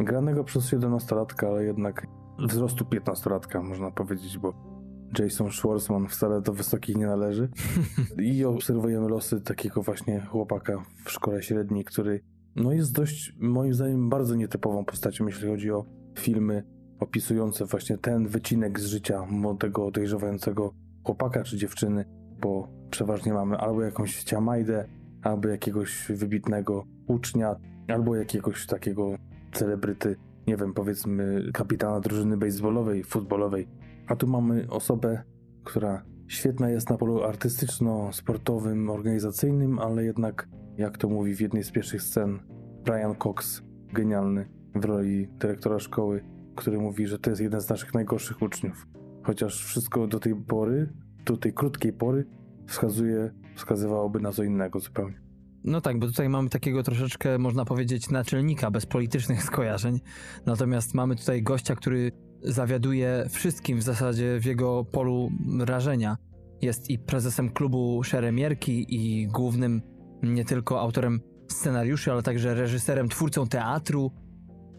granego 0.00 0.44
przez 0.44 0.72
17-latka, 0.72 1.46
ale 1.46 1.64
jednak 1.64 2.06
wzrostu 2.38 2.84
15-latka, 2.84 3.62
można 3.62 3.90
powiedzieć, 3.90 4.38
bo 4.38 4.75
Jason 5.18 5.52
Schwartzman 5.52 6.08
wcale 6.08 6.40
do 6.40 6.52
wysokich 6.52 6.96
nie 6.96 7.06
należy. 7.06 7.48
I 8.22 8.44
obserwujemy 8.44 9.08
losy 9.08 9.40
takiego 9.40 9.82
właśnie 9.82 10.20
chłopaka 10.20 10.82
w 11.04 11.10
szkole 11.10 11.42
średniej, 11.42 11.84
który 11.84 12.20
no 12.56 12.72
jest 12.72 12.92
dość, 12.92 13.34
moim 13.38 13.74
zdaniem, 13.74 14.08
bardzo 14.08 14.34
nietypową 14.34 14.84
postacią, 14.84 15.26
jeśli 15.26 15.48
chodzi 15.48 15.70
o 15.70 15.84
filmy 16.18 16.64
opisujące 17.00 17.64
właśnie 17.64 17.98
ten 17.98 18.28
wycinek 18.28 18.80
z 18.80 18.86
życia 18.86 19.26
młodego, 19.26 19.90
dojrzewającego 19.90 20.74
chłopaka 21.04 21.42
czy 21.42 21.56
dziewczyny, 21.56 22.04
bo 22.40 22.68
przeważnie 22.90 23.32
mamy 23.32 23.56
albo 23.56 23.82
jakąś 23.82 24.24
ciamajdę, 24.24 24.88
albo 25.22 25.48
jakiegoś 25.48 26.06
wybitnego 26.10 26.84
ucznia, 27.06 27.56
albo 27.88 28.16
jakiegoś 28.16 28.66
takiego 28.66 29.16
celebryty, 29.52 30.16
nie 30.46 30.56
wiem, 30.56 30.74
powiedzmy 30.74 31.50
kapitana 31.54 32.00
drużyny 32.00 32.36
baseballowej, 32.36 33.04
futbolowej. 33.04 33.68
A 34.06 34.16
tu 34.16 34.26
mamy 34.26 34.66
osobę, 34.70 35.22
która 35.64 36.02
świetna 36.28 36.70
jest 36.70 36.90
na 36.90 36.96
polu 36.96 37.22
artystyczno-sportowym, 37.22 38.90
organizacyjnym, 38.90 39.78
ale 39.78 40.04
jednak, 40.04 40.48
jak 40.76 40.98
to 40.98 41.08
mówi 41.08 41.34
w 41.34 41.40
jednej 41.40 41.64
z 41.64 41.70
pierwszych 41.70 42.02
scen, 42.02 42.38
Brian 42.84 43.14
Cox, 43.22 43.62
genialny 43.92 44.48
w 44.74 44.84
roli 44.84 45.28
dyrektora 45.38 45.78
szkoły, 45.78 46.24
który 46.56 46.78
mówi, 46.78 47.06
że 47.06 47.18
to 47.18 47.30
jest 47.30 47.42
jeden 47.42 47.60
z 47.60 47.68
naszych 47.68 47.94
najgorszych 47.94 48.42
uczniów. 48.42 48.86
Chociaż 49.22 49.64
wszystko 49.64 50.06
do 50.06 50.20
tej 50.20 50.34
pory, 50.34 50.92
do 51.24 51.36
tej 51.36 51.52
krótkiej 51.52 51.92
pory, 51.92 52.26
wskazuje, 52.66 53.30
wskazywałoby 53.56 54.20
na 54.20 54.32
co 54.32 54.42
innego 54.42 54.80
zupełnie. 54.80 55.20
No 55.64 55.80
tak, 55.80 55.98
bo 55.98 56.06
tutaj 56.06 56.28
mamy 56.28 56.48
takiego 56.48 56.82
troszeczkę, 56.82 57.38
można 57.38 57.64
powiedzieć, 57.64 58.10
naczelnika 58.10 58.70
bez 58.70 58.86
politycznych 58.86 59.42
skojarzeń. 59.42 60.00
Natomiast 60.46 60.94
mamy 60.94 61.16
tutaj 61.16 61.42
gościa, 61.42 61.76
który 61.76 62.12
zawiaduje 62.42 63.26
wszystkim 63.30 63.78
w 63.78 63.82
zasadzie 63.82 64.40
w 64.40 64.44
jego 64.44 64.84
polu 64.84 65.30
rażenia. 65.58 66.16
Jest 66.62 66.90
i 66.90 66.98
prezesem 66.98 67.50
klubu 67.50 68.02
Szeremierki 68.02 68.86
i 68.88 69.26
głównym 69.26 69.82
nie 70.22 70.44
tylko 70.44 70.80
autorem 70.80 71.20
scenariuszy, 71.48 72.12
ale 72.12 72.22
także 72.22 72.54
reżyserem, 72.54 73.08
twórcą 73.08 73.46
teatru, 73.46 74.12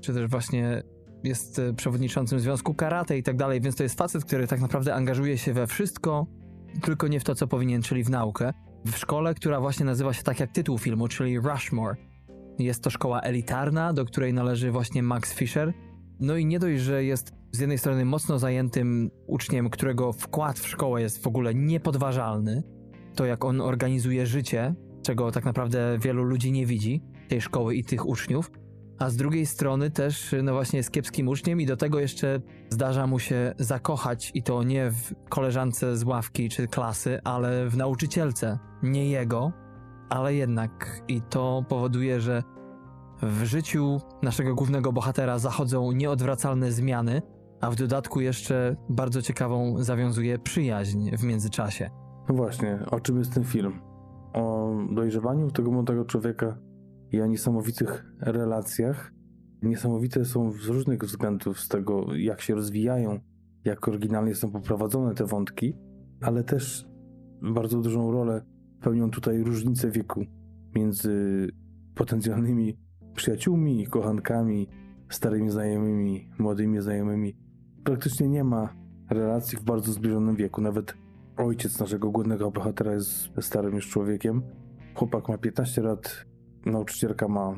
czy 0.01 0.13
też 0.13 0.29
właśnie 0.29 0.83
jest 1.23 1.59
e, 1.59 1.73
przewodniczącym 1.73 2.39
Związku 2.39 2.73
Karate 2.73 3.17
i 3.17 3.23
tak 3.23 3.37
dalej, 3.37 3.61
więc 3.61 3.75
to 3.75 3.83
jest 3.83 3.97
facet, 3.97 4.25
który 4.25 4.47
tak 4.47 4.61
naprawdę 4.61 4.95
angażuje 4.95 5.37
się 5.37 5.53
we 5.53 5.67
wszystko, 5.67 6.27
tylko 6.81 7.07
nie 7.07 7.19
w 7.19 7.23
to, 7.23 7.35
co 7.35 7.47
powinien, 7.47 7.81
czyli 7.81 8.03
w 8.03 8.09
naukę. 8.09 8.53
W 8.85 8.97
szkole, 8.97 9.33
która 9.33 9.59
właśnie 9.59 9.85
nazywa 9.85 10.13
się 10.13 10.23
tak 10.23 10.39
jak 10.39 10.51
tytuł 10.51 10.77
filmu, 10.77 11.07
czyli 11.07 11.39
Rushmore. 11.39 11.95
Jest 12.59 12.83
to 12.83 12.89
szkoła 12.89 13.21
elitarna, 13.21 13.93
do 13.93 14.05
której 14.05 14.33
należy 14.33 14.71
właśnie 14.71 15.03
Max 15.03 15.33
Fisher. 15.33 15.73
No 16.19 16.35
i 16.35 16.45
nie 16.45 16.59
dość, 16.59 16.81
że 16.81 17.03
jest 17.03 17.31
z 17.51 17.59
jednej 17.59 17.77
strony 17.77 18.05
mocno 18.05 18.39
zajętym 18.39 19.11
uczniem, 19.27 19.69
którego 19.69 20.13
wkład 20.13 20.59
w 20.59 20.67
szkołę 20.67 21.01
jest 21.01 21.23
w 21.23 21.27
ogóle 21.27 21.55
niepodważalny, 21.55 22.63
to 23.15 23.25
jak 23.25 23.45
on 23.45 23.61
organizuje 23.61 24.25
życie, 24.25 24.75
czego 25.03 25.31
tak 25.31 25.45
naprawdę 25.45 25.97
wielu 26.01 26.23
ludzi 26.23 26.51
nie 26.51 26.65
widzi, 26.65 27.03
tej 27.27 27.41
szkoły 27.41 27.75
i 27.75 27.83
tych 27.83 28.07
uczniów, 28.07 28.51
a 28.99 29.09
z 29.09 29.15
drugiej 29.15 29.45
strony 29.45 29.91
też, 29.91 30.35
no 30.43 30.53
właśnie, 30.53 30.77
jest 30.77 30.91
kiepskim 30.91 31.27
uczniem 31.27 31.61
i 31.61 31.65
do 31.65 31.77
tego 31.77 31.99
jeszcze 31.99 32.41
zdarza 32.69 33.07
mu 33.07 33.19
się 33.19 33.53
zakochać 33.57 34.31
i 34.33 34.43
to 34.43 34.63
nie 34.63 34.91
w 34.91 35.13
koleżance 35.29 35.97
z 35.97 36.03
ławki 36.03 36.49
czy 36.49 36.67
klasy, 36.67 37.19
ale 37.23 37.69
w 37.69 37.77
nauczycielce. 37.77 38.59
Nie 38.83 39.09
jego, 39.09 39.51
ale 40.09 40.35
jednak. 40.35 41.01
I 41.07 41.21
to 41.21 41.65
powoduje, 41.69 42.21
że 42.21 42.43
w 43.21 43.43
życiu 43.43 44.01
naszego 44.21 44.55
głównego 44.55 44.93
bohatera 44.93 45.39
zachodzą 45.39 45.91
nieodwracalne 45.91 46.71
zmiany, 46.71 47.21
a 47.61 47.71
w 47.71 47.75
dodatku 47.75 48.21
jeszcze 48.21 48.75
bardzo 48.89 49.21
ciekawą 49.21 49.83
zawiązuje 49.83 50.39
przyjaźń 50.39 51.17
w 51.17 51.23
międzyczasie. 51.23 51.89
No 52.29 52.35
właśnie, 52.35 52.79
o 52.91 52.99
czym 52.99 53.19
jest 53.19 53.33
ten 53.33 53.43
film? 53.43 53.79
O 54.33 54.73
dojrzewaniu 54.91 55.51
tego 55.51 55.71
młodego 55.71 56.05
człowieka 56.05 56.57
i 57.11 57.21
o 57.21 57.25
niesamowitych 57.25 58.05
relacjach. 58.21 59.13
Niesamowite 59.61 60.25
są 60.25 60.51
z 60.51 60.65
różnych 60.65 61.03
względów, 61.03 61.59
z 61.59 61.67
tego 61.67 62.15
jak 62.15 62.41
się 62.41 62.55
rozwijają, 62.55 63.19
jak 63.65 63.87
oryginalnie 63.87 64.35
są 64.35 64.51
poprowadzone 64.51 65.15
te 65.15 65.25
wątki, 65.25 65.77
ale 66.21 66.43
też 66.43 66.87
bardzo 67.41 67.81
dużą 67.81 68.11
rolę 68.11 68.45
pełnią 68.81 69.11
tutaj 69.11 69.43
różnice 69.43 69.91
wieku 69.91 70.25
między 70.75 71.47
potencjalnymi 71.95 72.77
przyjaciółmi, 73.15 73.87
kochankami, 73.87 74.67
starymi 75.09 75.49
znajomymi, 75.49 76.29
młodymi 76.39 76.81
znajomymi. 76.81 77.46
Praktycznie 77.87 78.27
nie 78.27 78.43
ma 78.43 78.73
relacji 79.09 79.57
w 79.57 79.63
bardzo 79.63 79.93
zbliżonym 79.93 80.35
wieku. 80.35 80.61
Nawet 80.61 80.93
ojciec 81.37 81.79
naszego 81.79 82.11
głównego 82.11 82.51
bohatera 82.51 82.93
jest 82.93 83.29
starym 83.41 83.75
już 83.75 83.89
człowiekiem. 83.89 84.41
Chłopak 84.95 85.29
ma 85.29 85.37
15 85.37 85.81
lat, 85.81 86.25
nauczycielka 86.65 87.27
ma. 87.27 87.55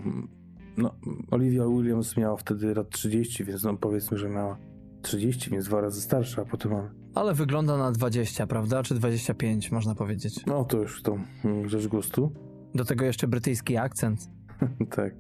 No, 0.77 0.95
Olivia 1.31 1.67
Williams 1.67 2.17
miała 2.17 2.37
wtedy 2.37 2.75
lat 2.75 2.89
30, 2.89 3.43
więc 3.43 3.63
no 3.63 3.77
powiedzmy, 3.77 4.17
że 4.17 4.29
miała 4.29 4.57
30, 5.01 5.49
więc 5.49 5.65
dwa 5.65 5.81
razy 5.81 6.01
starsza, 6.01 6.41
a 6.41 6.45
potem. 6.45 6.71
Ale 7.15 7.33
wygląda 7.33 7.77
na 7.77 7.91
20, 7.91 8.47
prawda? 8.47 8.83
Czy 8.83 8.95
25, 8.95 9.71
można 9.71 9.95
powiedzieć. 9.95 10.45
No 10.45 10.65
to 10.65 10.77
już 10.77 11.01
to 11.01 11.17
rzecz 11.65 11.87
gustu. 11.87 12.31
Do 12.75 12.85
tego 12.85 13.05
jeszcze 13.05 13.27
brytyjski 13.27 13.77
akcent. 13.77 14.19
tak. 14.95 15.13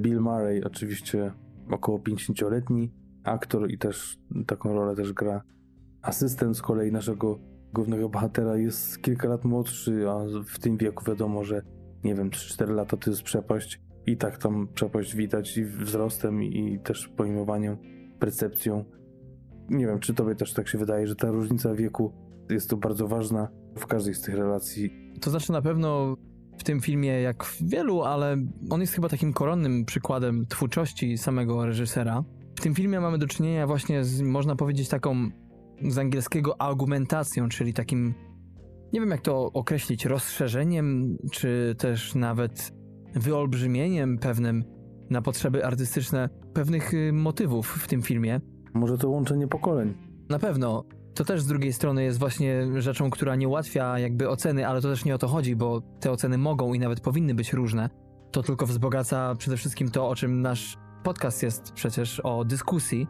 Bill 0.00 0.20
Murray, 0.20 0.64
oczywiście 0.64 1.32
około 1.70 1.98
50-letni 1.98 3.05
aktor 3.26 3.70
i 3.70 3.78
też 3.78 4.18
taką 4.46 4.74
rolę 4.74 4.96
też 4.96 5.12
gra. 5.12 5.42
Asystent 6.02 6.56
z 6.56 6.62
kolei 6.62 6.92
naszego 6.92 7.38
głównego 7.74 8.08
bohatera 8.08 8.56
jest 8.56 9.02
kilka 9.02 9.28
lat 9.28 9.44
młodszy, 9.44 10.08
a 10.08 10.18
w 10.46 10.58
tym 10.58 10.76
wieku 10.76 11.04
wiadomo, 11.04 11.44
że 11.44 11.62
nie 12.04 12.14
wiem, 12.14 12.30
3-4 12.30 12.74
lata 12.74 12.96
to 12.96 13.10
jest 13.10 13.22
przepaść. 13.22 13.80
I 14.06 14.16
tak 14.16 14.38
tam 14.38 14.68
przepaść 14.74 15.16
widać 15.16 15.58
i 15.58 15.64
wzrostem, 15.64 16.42
i 16.42 16.78
też 16.84 17.08
pojmowaniem, 17.08 17.76
percepcją. 18.18 18.84
Nie 19.68 19.86
wiem, 19.86 19.98
czy 19.98 20.14
tobie 20.14 20.34
też 20.34 20.52
tak 20.52 20.68
się 20.68 20.78
wydaje, 20.78 21.06
że 21.06 21.16
ta 21.16 21.30
różnica 21.30 21.74
wieku 21.74 22.12
jest 22.50 22.70
tu 22.70 22.76
bardzo 22.76 23.08
ważna 23.08 23.48
w 23.76 23.86
każdej 23.86 24.14
z 24.14 24.20
tych 24.20 24.34
relacji. 24.34 25.12
To 25.20 25.30
znaczy 25.30 25.52
na 25.52 25.62
pewno 25.62 26.16
w 26.58 26.64
tym 26.64 26.80
filmie, 26.80 27.20
jak 27.20 27.44
w 27.44 27.68
wielu, 27.68 28.02
ale 28.02 28.36
on 28.70 28.80
jest 28.80 28.92
chyba 28.92 29.08
takim 29.08 29.32
koronnym 29.32 29.84
przykładem 29.84 30.46
twórczości 30.46 31.18
samego 31.18 31.66
reżysera. 31.66 32.24
W 32.66 32.68
tym 32.68 32.74
filmie 32.74 33.00
mamy 33.00 33.18
do 33.18 33.26
czynienia 33.26 33.66
właśnie 33.66 34.04
z, 34.04 34.22
można 34.22 34.56
powiedzieć, 34.56 34.88
taką 34.88 35.30
z 35.88 35.98
angielskiego 35.98 36.60
argumentacją, 36.60 37.48
czyli 37.48 37.74
takim, 37.74 38.14
nie 38.92 39.00
wiem 39.00 39.10
jak 39.10 39.20
to 39.20 39.52
określić, 39.52 40.04
rozszerzeniem, 40.04 41.18
czy 41.30 41.74
też 41.78 42.14
nawet 42.14 42.72
wyolbrzymieniem 43.14 44.18
pewnym 44.18 44.64
na 45.10 45.22
potrzeby 45.22 45.64
artystyczne 45.64 46.28
pewnych 46.54 46.94
y, 46.94 47.12
motywów 47.12 47.68
w 47.68 47.88
tym 47.88 48.02
filmie. 48.02 48.40
Może 48.74 48.98
to 48.98 49.08
łączenie 49.08 49.48
pokoleń. 49.48 49.94
Na 50.28 50.38
pewno 50.38 50.84
to 51.14 51.24
też 51.24 51.40
z 51.40 51.46
drugiej 51.46 51.72
strony 51.72 52.04
jest 52.04 52.18
właśnie 52.18 52.66
rzeczą, 52.82 53.10
która 53.10 53.36
nie 53.36 53.48
ułatwia 53.48 53.98
jakby 53.98 54.28
oceny, 54.28 54.66
ale 54.66 54.80
to 54.80 54.88
też 54.88 55.04
nie 55.04 55.14
o 55.14 55.18
to 55.18 55.28
chodzi, 55.28 55.56
bo 55.56 55.80
te 55.80 56.10
oceny 56.10 56.38
mogą 56.38 56.74
i 56.74 56.78
nawet 56.78 57.00
powinny 57.00 57.34
być 57.34 57.52
różne. 57.52 57.90
To 58.32 58.42
tylko 58.42 58.66
wzbogaca 58.66 59.34
przede 59.34 59.56
wszystkim 59.56 59.90
to, 59.90 60.08
o 60.08 60.14
czym 60.14 60.42
nasz 60.42 60.85
podcast 61.06 61.42
jest 61.42 61.72
przecież 61.72 62.20
o 62.20 62.44
dyskusji 62.44 63.06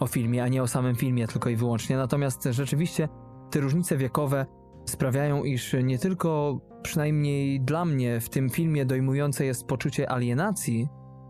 o 0.00 0.06
filmie, 0.06 0.42
a 0.42 0.48
nie 0.48 0.62
o 0.62 0.68
samym 0.68 0.96
filmie 0.96 1.26
tylko 1.26 1.50
i 1.50 1.56
wyłącznie. 1.56 1.96
Natomiast 1.96 2.48
rzeczywiście 2.50 3.08
te 3.50 3.60
różnice 3.60 3.96
wiekowe 3.96 4.46
sprawiają, 4.86 5.44
iż 5.44 5.76
nie 5.82 5.98
tylko 5.98 6.60
przynajmniej 6.82 7.60
dla 7.60 7.84
mnie 7.84 8.20
w 8.20 8.28
tym 8.28 8.50
filmie 8.50 8.86
dojmujące 8.86 9.44
jest 9.44 9.66
poczucie 9.66 10.10
alienacji 10.10 10.88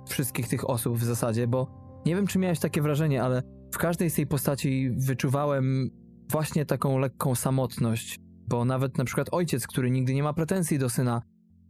wszystkich 0.09 0.49
tych 0.49 0.71
osób 0.71 0.99
w 0.99 1.05
zasadzie, 1.05 1.47
bo 1.47 1.67
nie 2.07 2.17
wiem, 2.17 2.27
czy 2.27 2.39
miałeś 2.39 2.59
takie 2.59 2.83
wrażenie, 2.83 3.23
ale 3.23 3.43
w 3.75 3.79
każdej 3.79 4.11
z 4.11 4.15
tej 4.15 4.27
postaci 4.27 4.91
wyczuwałem 4.91 5.91
właśnie 6.31 6.67
taką 6.67 6.99
lekką 6.99 7.35
samotność, 7.35 8.19
bo 8.49 8.65
nawet 8.65 8.99
na 8.99 9.05
przykład 9.05 9.29
ojciec, 9.33 9.67
który 9.67 9.91
nigdy 9.91 10.15
nie 10.15 10.23
ma 10.23 10.33
pretensji 10.33 10.79
do 10.79 10.91
syna, 10.91 11.23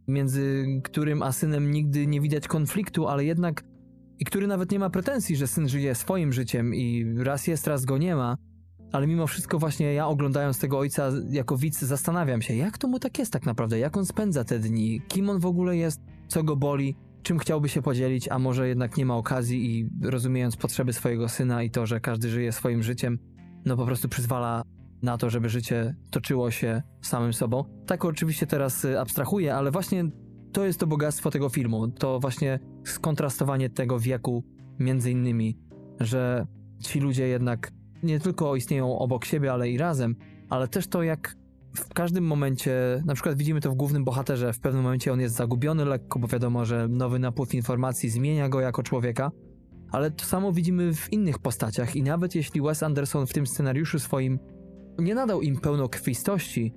między 0.07 0.65
którym 0.83 1.23
a 1.23 1.31
synem 1.31 1.71
nigdy 1.71 2.07
nie 2.07 2.21
widać 2.21 2.47
konfliktu, 2.47 3.07
ale 3.07 3.25
jednak 3.25 3.70
i 4.21 4.25
który 4.25 4.47
nawet 4.47 4.71
nie 4.71 4.79
ma 4.79 4.89
pretensji, 4.89 5.35
że 5.35 5.47
syn 5.47 5.69
żyje 5.69 5.95
swoim 5.95 6.33
życiem 6.33 6.75
i 6.75 7.15
raz 7.17 7.47
jest, 7.47 7.67
raz 7.67 7.85
go 7.85 7.97
nie 7.97 8.15
ma, 8.15 8.37
ale 8.91 9.07
mimo 9.07 9.27
wszystko 9.27 9.59
właśnie 9.59 9.93
ja 9.93 10.07
oglądając 10.07 10.59
tego 10.59 10.79
ojca 10.79 11.11
jako 11.29 11.57
widz 11.57 11.81
zastanawiam 11.81 12.41
się, 12.41 12.55
jak 12.55 12.77
to 12.77 12.87
mu 12.87 12.99
tak 12.99 13.19
jest 13.19 13.33
tak 13.33 13.45
naprawdę, 13.45 13.79
jak 13.79 13.97
on 13.97 14.05
spędza 14.05 14.43
te 14.43 14.59
dni, 14.59 15.01
kim 15.07 15.29
on 15.29 15.39
w 15.39 15.45
ogóle 15.45 15.77
jest, 15.77 16.01
co 16.27 16.43
go 16.43 16.55
boli, 16.55 16.95
czym 17.23 17.39
chciałby 17.39 17.69
się 17.69 17.81
podzielić, 17.81 18.27
a 18.27 18.39
może 18.39 18.67
jednak 18.67 18.97
nie 18.97 19.05
ma 19.05 19.15
okazji 19.15 19.79
i 19.79 19.89
rozumiejąc 20.01 20.57
potrzeby 20.57 20.93
swojego 20.93 21.29
syna 21.29 21.63
i 21.63 21.69
to, 21.69 21.85
że 21.85 21.99
każdy 21.99 22.29
żyje 22.29 22.51
swoim 22.51 22.83
życiem, 22.83 23.19
no 23.65 23.77
po 23.77 23.85
prostu 23.85 24.09
przyzwala 24.09 24.63
na 25.01 25.17
to, 25.17 25.29
żeby 25.29 25.49
życie 25.49 25.95
toczyło 26.11 26.51
się 26.51 26.81
samym 27.01 27.33
sobą. 27.33 27.63
Tak 27.87 28.05
oczywiście 28.05 28.47
teraz 28.47 28.85
y, 28.85 28.99
abstrahuję, 28.99 29.55
ale 29.55 29.71
właśnie 29.71 30.03
to 30.51 30.65
jest 30.65 30.79
to 30.79 30.87
bogactwo 30.87 31.31
tego 31.31 31.49
filmu, 31.49 31.87
to 31.87 32.19
właśnie 32.19 32.59
skontrastowanie 32.83 33.69
tego 33.69 33.99
wieku 33.99 34.43
między 34.79 35.11
innymi, 35.11 35.57
że 35.99 36.47
ci 36.79 36.99
ludzie 36.99 37.27
jednak 37.27 37.71
nie 38.03 38.19
tylko 38.19 38.55
istnieją 38.55 38.99
obok 38.99 39.25
siebie, 39.25 39.53
ale 39.53 39.69
i 39.69 39.77
razem, 39.77 40.15
ale 40.49 40.67
też 40.67 40.87
to 40.87 41.03
jak 41.03 41.35
w 41.75 41.93
każdym 41.93 42.23
momencie, 42.23 43.03
na 43.05 43.13
przykład 43.13 43.37
widzimy 43.37 43.61
to 43.61 43.71
w 43.71 43.75
głównym 43.75 44.03
bohaterze, 44.03 44.53
w 44.53 44.59
pewnym 44.59 44.83
momencie 44.83 45.13
on 45.13 45.19
jest 45.19 45.35
zagubiony 45.35 45.85
lekko, 45.85 46.19
bo 46.19 46.27
wiadomo, 46.27 46.65
że 46.65 46.87
nowy 46.87 47.19
napływ 47.19 47.53
informacji 47.53 48.09
zmienia 48.09 48.49
go 48.49 48.61
jako 48.61 48.83
człowieka, 48.83 49.31
ale 49.91 50.11
to 50.11 50.25
samo 50.25 50.51
widzimy 50.53 50.93
w 50.93 51.13
innych 51.13 51.39
postaciach 51.39 51.95
i 51.95 52.03
nawet 52.03 52.35
jeśli 52.35 52.61
Wes 52.61 52.83
Anderson 52.83 53.27
w 53.27 53.33
tym 53.33 53.47
scenariuszu 53.47 53.99
swoim 53.99 54.39
nie 54.99 55.15
nadał 55.15 55.41
im 55.41 55.57
pełnokrwistości, 55.57 56.73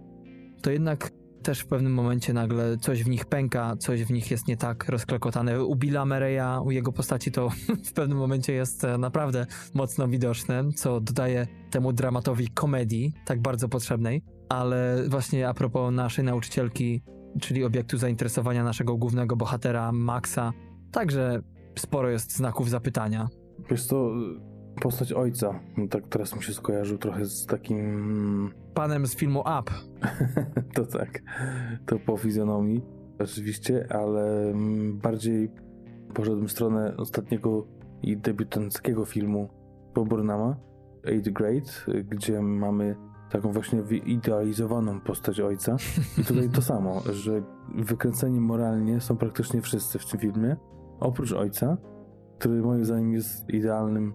to 0.63 0.71
jednak 0.71 1.11
też 1.45 1.61
w 1.61 1.67
pewnym 1.67 1.95
momencie 1.95 2.33
nagle 2.33 2.77
coś 2.77 3.05
w 3.05 3.09
nich 3.09 3.25
pęka, 3.25 3.77
coś 3.77 4.05
w 4.05 4.11
nich 4.11 4.31
jest 4.31 4.49
nie 4.49 4.57
tak 4.57 4.89
rozklekotane. 4.89 5.65
U 5.65 5.77
Billa 5.77 6.05
Murraya, 6.05 6.61
u 6.65 6.71
jego 6.71 6.93
postaci 6.93 7.33
to 7.33 7.49
w 7.91 7.93
pewnym 7.93 8.19
momencie 8.19 8.53
jest 8.53 8.85
e, 8.85 8.99
naprawdę 8.99 9.47
mocno 9.75 10.09
widoczne, 10.09 10.65
co 10.77 11.01
dodaje 11.01 11.47
temu 11.71 11.93
dramatowi 11.93 12.49
komedii, 12.49 13.13
tak 13.25 13.43
bardzo 13.43 13.69
potrzebnej. 13.69 14.23
Ale 14.49 15.05
właśnie 15.09 15.49
a 15.49 15.55
propos 15.55 15.93
naszej 15.95 16.25
nauczycielki, 16.25 17.03
czyli 17.41 17.65
obiektu 17.65 17.99
zainteresowania 17.99 18.65
naszego 18.65 18.97
głównego 18.97 19.37
bohatera, 19.37 19.93
Maxa, 19.93 20.53
także 20.93 21.43
sporo 21.79 22.11
jest 22.11 22.37
znaków 22.37 22.71
zapytania. 22.71 23.29
Wiesz 23.71 23.87
co, 23.87 24.11
postać 24.81 25.13
ojca, 25.13 25.61
no 25.77 25.89
tak 25.89 26.09
teraz 26.09 26.37
mi 26.37 26.43
się 26.43 26.53
skojarzył 26.53 26.99
trochę 26.99 27.27
z 27.27 27.47
takim... 27.47 28.53
Panem 28.75 29.07
z 29.07 29.17
filmu 29.17 29.41
Up. 29.41 29.73
to 30.75 30.87
tak, 30.87 31.23
to 31.87 31.99
po 31.99 32.17
fizjonomii 32.17 32.83
oczywiście, 33.19 33.87
ale 33.91 34.51
mm, 34.51 34.99
bardziej 34.99 35.51
poszedłem 36.15 36.49
w 36.49 36.53
stronę 36.53 36.97
ostatniego 36.97 37.67
i 38.03 38.17
debiutanckiego 38.17 39.05
filmu 39.05 39.49
Burnama, 39.95 40.57
Eighth 41.05 41.31
Grade, 41.31 42.03
gdzie 42.11 42.43
mamy 42.43 42.97
taką 43.31 43.53
właśnie 43.53 43.83
wyidealizowaną 43.83 45.01
postać 45.01 45.41
ojca. 45.41 45.77
I 46.19 46.25
tutaj 46.25 46.51
to 46.51 46.63
samo, 46.63 47.03
że 47.25 47.43
wykręceni 47.75 48.41
moralnie 48.41 49.01
są 49.01 49.17
praktycznie 49.17 49.61
wszyscy 49.61 49.99
w 49.99 50.07
tym 50.07 50.21
filmie, 50.21 50.57
oprócz 51.01 51.33
ojca, 51.33 51.77
który 52.39 52.63
moim 52.63 52.85
zdaniem 52.85 53.13
jest 53.13 53.51
idealnym, 53.51 54.15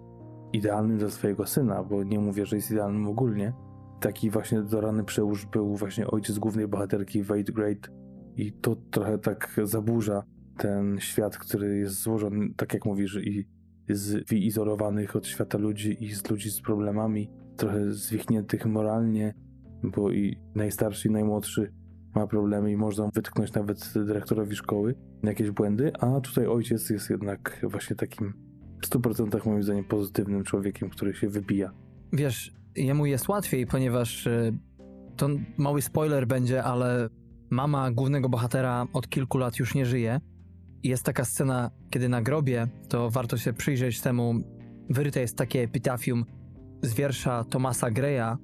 idealnym 0.53 0.97
dla 0.97 1.09
swojego 1.09 1.45
syna, 1.45 1.83
bo 1.83 2.03
nie 2.03 2.19
mówię, 2.19 2.45
że 2.45 2.55
jest 2.55 2.71
idealnym 2.71 3.07
ogólnie. 3.07 3.53
Taki 3.99 4.29
właśnie 4.29 4.61
dorany 4.61 5.03
przełóż 5.03 5.45
był 5.45 5.75
właśnie 5.75 6.07
ojciec 6.07 6.39
głównej 6.39 6.67
bohaterki 6.67 7.23
w 7.23 7.31
Eighth 7.31 7.51
Grade 7.51 7.89
i 8.35 8.53
to 8.53 8.75
trochę 8.75 9.17
tak 9.17 9.59
zaburza 9.63 10.23
ten 10.57 10.99
świat, 10.99 11.37
który 11.37 11.77
jest 11.77 12.01
złożony, 12.01 12.53
tak 12.57 12.73
jak 12.73 12.85
mówisz, 12.85 13.19
i 13.23 13.47
z 13.89 14.29
wyizolowanych 14.29 15.15
od 15.15 15.27
świata 15.27 15.57
ludzi 15.57 16.03
i 16.03 16.13
z 16.13 16.29
ludzi 16.29 16.51
z 16.51 16.61
problemami, 16.61 17.29
trochę 17.57 17.91
zwichniętych 17.91 18.65
moralnie, 18.65 19.33
bo 19.83 20.11
i 20.11 20.37
najstarszy 20.55 21.07
i 21.07 21.11
najmłodszy 21.11 21.73
ma 22.15 22.27
problemy 22.27 22.71
i 22.71 22.77
można 22.77 23.09
wytknąć 23.13 23.53
nawet 23.53 23.93
dyrektorowi 23.93 24.55
szkoły 24.55 24.95
jakieś 25.23 25.51
błędy, 25.51 25.91
a 25.99 26.21
tutaj 26.21 26.47
ojciec 26.47 26.89
jest 26.89 27.09
jednak 27.09 27.65
właśnie 27.69 27.95
takim 27.95 28.48
w 28.81 28.89
100% 28.89 29.45
moim 29.45 29.63
zdaniem 29.63 29.83
pozytywnym 29.83 30.43
człowiekiem, 30.43 30.89
który 30.89 31.13
się 31.13 31.29
wybija. 31.29 31.71
Wiesz, 32.13 32.51
jemu 32.75 33.05
jest 33.05 33.27
łatwiej, 33.27 33.67
ponieważ 33.67 34.27
y, 34.27 34.57
to 35.17 35.29
mały 35.57 35.81
spoiler 35.81 36.27
będzie, 36.27 36.63
ale 36.63 37.09
mama 37.49 37.91
głównego 37.91 38.29
bohatera 38.29 38.87
od 38.93 39.09
kilku 39.09 39.37
lat 39.37 39.59
już 39.59 39.75
nie 39.75 39.85
żyje. 39.85 40.19
Jest 40.83 41.03
taka 41.03 41.25
scena, 41.25 41.71
kiedy 41.89 42.09
na 42.09 42.21
grobie, 42.21 42.67
to 42.89 43.09
warto 43.09 43.37
się 43.37 43.53
przyjrzeć 43.53 44.01
temu, 44.01 44.33
wyryte 44.89 45.21
jest 45.21 45.37
takie 45.37 45.61
epitafium 45.63 46.25
z 46.81 46.93
wiersza 46.93 47.43
Thomasa 47.43 47.91
Greya 47.91 48.37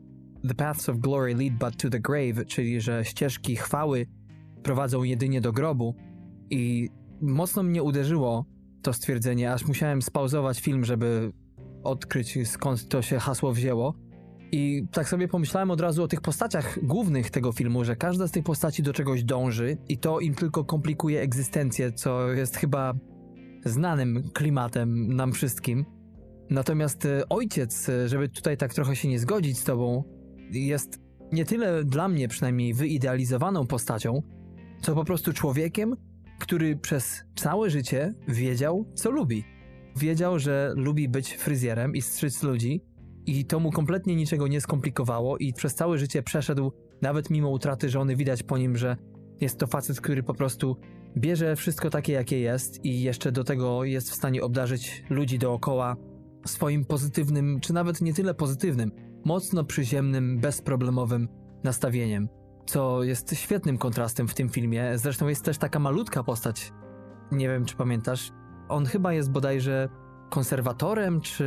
The 0.47 0.53
paths 0.53 0.89
of 0.89 0.99
glory 0.99 1.33
lead 1.33 1.53
but 1.53 1.77
to 1.77 1.89
the 1.89 1.99
grave, 1.99 2.45
czyli 2.45 2.81
że 2.81 3.05
ścieżki 3.05 3.55
chwały 3.55 4.07
prowadzą 4.63 5.03
jedynie 5.03 5.41
do 5.41 5.51
grobu. 5.51 5.95
I 6.49 6.89
mocno 7.21 7.63
mnie 7.63 7.83
uderzyło 7.83 8.45
to 8.85 8.93
stwierdzenie, 8.93 9.53
aż 9.53 9.65
musiałem 9.65 10.01
spauzować 10.01 10.59
film, 10.61 10.85
żeby 10.85 11.31
odkryć 11.83 12.37
skąd 12.47 12.87
to 12.87 13.01
się 13.01 13.19
hasło 13.19 13.53
wzięło. 13.53 13.93
I 14.51 14.87
tak 14.91 15.09
sobie 15.09 15.27
pomyślałem 15.27 15.71
od 15.71 15.81
razu 15.81 16.03
o 16.03 16.07
tych 16.07 16.21
postaciach 16.21 16.85
głównych 16.85 17.29
tego 17.29 17.51
filmu, 17.51 17.83
że 17.83 17.95
każda 17.95 18.27
z 18.27 18.31
tych 18.31 18.43
postaci 18.43 18.83
do 18.83 18.93
czegoś 18.93 19.23
dąży 19.23 19.77
i 19.89 19.97
to 19.97 20.19
im 20.19 20.35
tylko 20.35 20.63
komplikuje 20.63 21.21
egzystencję, 21.21 21.91
co 21.91 22.31
jest 22.31 22.55
chyba 22.57 22.93
znanym 23.65 24.23
klimatem 24.33 25.15
nam 25.15 25.31
wszystkim. 25.31 25.85
Natomiast 26.49 27.05
e, 27.05 27.29
ojciec, 27.29 27.89
e, 27.89 28.09
żeby 28.09 28.29
tutaj 28.29 28.57
tak 28.57 28.73
trochę 28.73 28.95
się 28.95 29.07
nie 29.07 29.19
zgodzić 29.19 29.57
z 29.57 29.63
tobą, 29.63 30.03
jest 30.51 30.99
nie 31.31 31.45
tyle 31.45 31.83
dla 31.83 32.07
mnie 32.07 32.27
przynajmniej 32.27 32.73
wyidealizowaną 32.73 33.67
postacią, 33.67 34.21
co 34.81 34.95
po 34.95 35.05
prostu 35.05 35.33
człowiekiem, 35.33 35.95
który 36.39 36.75
przez 36.75 37.23
całe 37.35 37.69
życie 37.69 38.13
wiedział, 38.27 38.85
co 38.95 39.11
lubi. 39.11 39.43
Wiedział, 39.95 40.39
że 40.39 40.73
lubi 40.75 41.09
być 41.09 41.37
fryzjerem 41.37 41.95
i 41.95 42.01
strzyc 42.01 42.43
ludzi, 42.43 42.81
i 43.25 43.45
to 43.45 43.59
mu 43.59 43.71
kompletnie 43.71 44.15
niczego 44.15 44.47
nie 44.47 44.61
skomplikowało, 44.61 45.37
i 45.37 45.53
przez 45.53 45.75
całe 45.75 45.97
życie 45.97 46.23
przeszedł, 46.23 46.71
nawet 47.01 47.29
mimo 47.29 47.49
utraty 47.49 47.89
żony, 47.89 48.15
widać 48.15 48.43
po 48.43 48.57
nim, 48.57 48.77
że 48.77 48.97
jest 49.41 49.59
to 49.59 49.67
facet, 49.67 50.01
który 50.01 50.23
po 50.23 50.33
prostu 50.33 50.77
bierze 51.17 51.55
wszystko 51.55 51.89
takie, 51.89 52.13
jakie 52.13 52.39
jest, 52.39 52.85
i 52.85 53.01
jeszcze 53.01 53.31
do 53.31 53.43
tego 53.43 53.83
jest 53.83 54.11
w 54.11 54.15
stanie 54.15 54.43
obdarzyć 54.43 55.03
ludzi 55.09 55.39
dookoła 55.39 55.95
swoim 56.45 56.85
pozytywnym, 56.85 57.59
czy 57.59 57.73
nawet 57.73 58.01
nie 58.01 58.13
tyle 58.13 58.33
pozytywnym, 58.33 58.91
mocno 59.25 59.63
przyziemnym, 59.63 60.39
bezproblemowym 60.39 61.27
nastawieniem, 61.63 62.29
co 62.65 63.03
jest 63.03 63.35
świetnym 63.35 63.77
kontrastem 63.77 64.27
w 64.27 64.33
tym 64.33 64.49
filmie. 64.49 64.97
Zresztą 64.97 65.27
jest 65.27 65.45
też 65.45 65.57
taka 65.57 65.79
malutka 65.79 66.23
postać. 66.23 66.73
Nie 67.31 67.49
wiem, 67.49 67.65
czy 67.65 67.75
pamiętasz. 67.75 68.31
On 68.69 68.85
chyba 68.85 69.13
jest 69.13 69.31
bodajże 69.31 69.89
konserwatorem 70.29 71.21
czy 71.21 71.45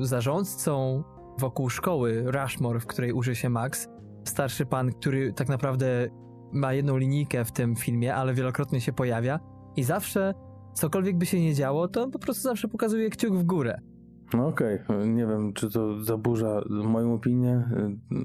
zarządcą 0.00 1.04
wokół 1.38 1.70
szkoły 1.70 2.24
Rushmore, 2.26 2.80
w 2.80 2.86
której 2.86 3.12
uczy 3.12 3.34
się 3.34 3.48
Max. 3.48 3.88
Starszy 4.24 4.66
pan, 4.66 4.92
który 4.92 5.32
tak 5.32 5.48
naprawdę 5.48 6.08
ma 6.52 6.72
jedną 6.72 6.96
linijkę 6.96 7.44
w 7.44 7.52
tym 7.52 7.76
filmie, 7.76 8.14
ale 8.14 8.34
wielokrotnie 8.34 8.80
się 8.80 8.92
pojawia 8.92 9.40
i 9.76 9.82
zawsze, 9.82 10.34
cokolwiek 10.74 11.18
by 11.18 11.26
się 11.26 11.40
nie 11.40 11.54
działo, 11.54 11.88
to 11.88 12.08
po 12.08 12.18
prostu 12.18 12.42
zawsze 12.42 12.68
pokazuje 12.68 13.10
kciuk 13.10 13.34
w 13.34 13.44
górę. 13.44 13.80
No 14.34 14.46
okej, 14.46 14.80
okay. 14.84 15.08
nie 15.08 15.26
wiem, 15.26 15.52
czy 15.52 15.70
to 15.70 16.04
zaburza 16.04 16.62
moją 16.70 17.14
opinię 17.14 17.68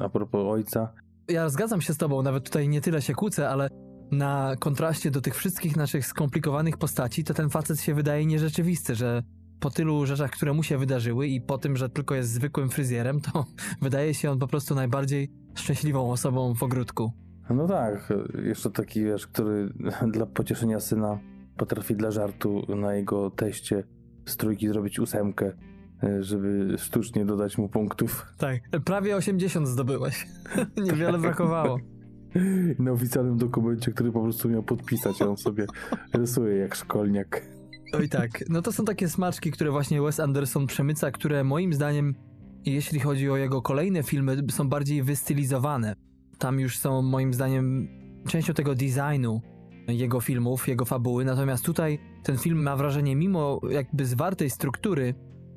y, 0.02 0.04
a 0.04 0.10
propos 0.10 0.42
ojca. 0.48 0.94
Ja 1.32 1.50
zgadzam 1.50 1.82
się 1.82 1.94
z 1.94 1.98
tobą, 1.98 2.22
nawet 2.22 2.44
tutaj 2.44 2.70
nie 2.70 2.82
tyle 2.82 3.02
się 3.02 3.14
kłócę, 3.14 3.50
ale 3.50 3.70
na 4.12 4.56
kontraście 4.60 5.12
do 5.12 5.22
tych 5.22 5.36
wszystkich 5.36 5.76
naszych 5.76 6.06
skomplikowanych 6.06 6.78
postaci, 6.78 7.24
to 7.24 7.34
ten 7.34 7.50
facet 7.50 7.82
się 7.82 7.94
wydaje 7.94 8.26
nierzeczywisty, 8.26 8.96
że 8.96 9.24
po 9.60 9.70
tylu 9.70 10.06
rzeczach, 10.06 10.32
które 10.32 10.54
mu 10.54 10.64
się 10.64 10.78
wydarzyły 10.78 11.28
i 11.28 11.42
po 11.42 11.58
tym, 11.58 11.78
że 11.78 11.90
tylko 11.90 12.16
jest 12.16 12.32
zwykłym 12.32 12.70
fryzjerem, 12.70 13.22
to 13.22 13.46
wydaje 13.82 14.14
się 14.14 14.32
on 14.32 14.40
po 14.40 14.48
prostu 14.48 14.76
najbardziej 14.76 15.32
szczęśliwą 15.56 16.12
osobą 16.12 16.54
w 16.54 16.64
ogródku. 16.64 17.12
No 17.50 17.68
tak, 17.68 18.14
jeszcze 18.44 18.72
taki, 18.72 19.04
wiesz, 19.04 19.28
który 19.28 19.74
dla 20.14 20.26
pocieszenia 20.26 20.80
syna 20.80 21.20
potrafi 21.58 21.96
dla 21.96 22.12
żartu 22.12 22.76
na 22.76 22.94
jego 22.94 23.30
teście 23.30 23.84
z 24.26 24.38
trójki 24.38 24.68
zrobić 24.68 25.00
ósemkę, 25.00 25.54
żeby 26.20 26.76
sztucznie 26.78 27.26
dodać 27.26 27.58
mu 27.58 27.70
punktów. 27.70 28.26
Tak, 28.38 28.62
prawie 28.86 29.16
80 29.16 29.68
zdobyłeś. 29.68 30.28
Niewiele 30.86 31.20
brakowało. 31.20 31.80
Na 32.80 32.92
oficjalnym 32.92 33.38
dokumencie, 33.38 33.92
który 33.92 34.12
po 34.12 34.24
prostu 34.24 34.50
miał 34.50 34.64
podpisać, 34.64 35.22
a 35.22 35.26
on 35.26 35.38
sobie 35.38 35.66
rysuje 36.14 36.58
jak 36.58 36.76
szkolniak. 36.76 37.42
Oj 37.94 38.10
tak, 38.10 38.44
no 38.50 38.62
to 38.62 38.72
są 38.72 38.86
takie 38.86 39.10
smaczki, 39.10 39.52
które 39.52 39.72
właśnie 39.72 40.02
Wes 40.02 40.20
Anderson 40.20 40.68
przemyca, 40.68 41.12
które 41.12 41.44
moim 41.44 41.74
zdaniem, 41.74 42.16
jeśli 42.66 43.00
chodzi 43.00 43.30
o 43.30 43.38
jego 43.38 43.62
kolejne 43.62 44.04
filmy, 44.04 44.38
są 44.52 44.70
bardziej 44.70 45.04
wystylizowane. 45.04 45.96
Tam 46.38 46.60
już 46.60 46.78
są 46.78 47.02
moim 47.02 47.34
zdaniem 47.34 47.88
częścią 48.28 48.54
tego 48.54 48.76
designu 48.76 49.42
jego 49.88 50.22
filmów, 50.22 50.68
jego 50.68 50.86
fabuły, 50.86 51.26
natomiast 51.26 51.66
tutaj 51.66 52.00
ten 52.24 52.38
film 52.38 52.64
ma 52.64 52.76
wrażenie, 52.76 53.16
mimo 53.16 53.62
jakby 53.70 54.06
zwartej 54.06 54.50
struktury, 54.50 55.14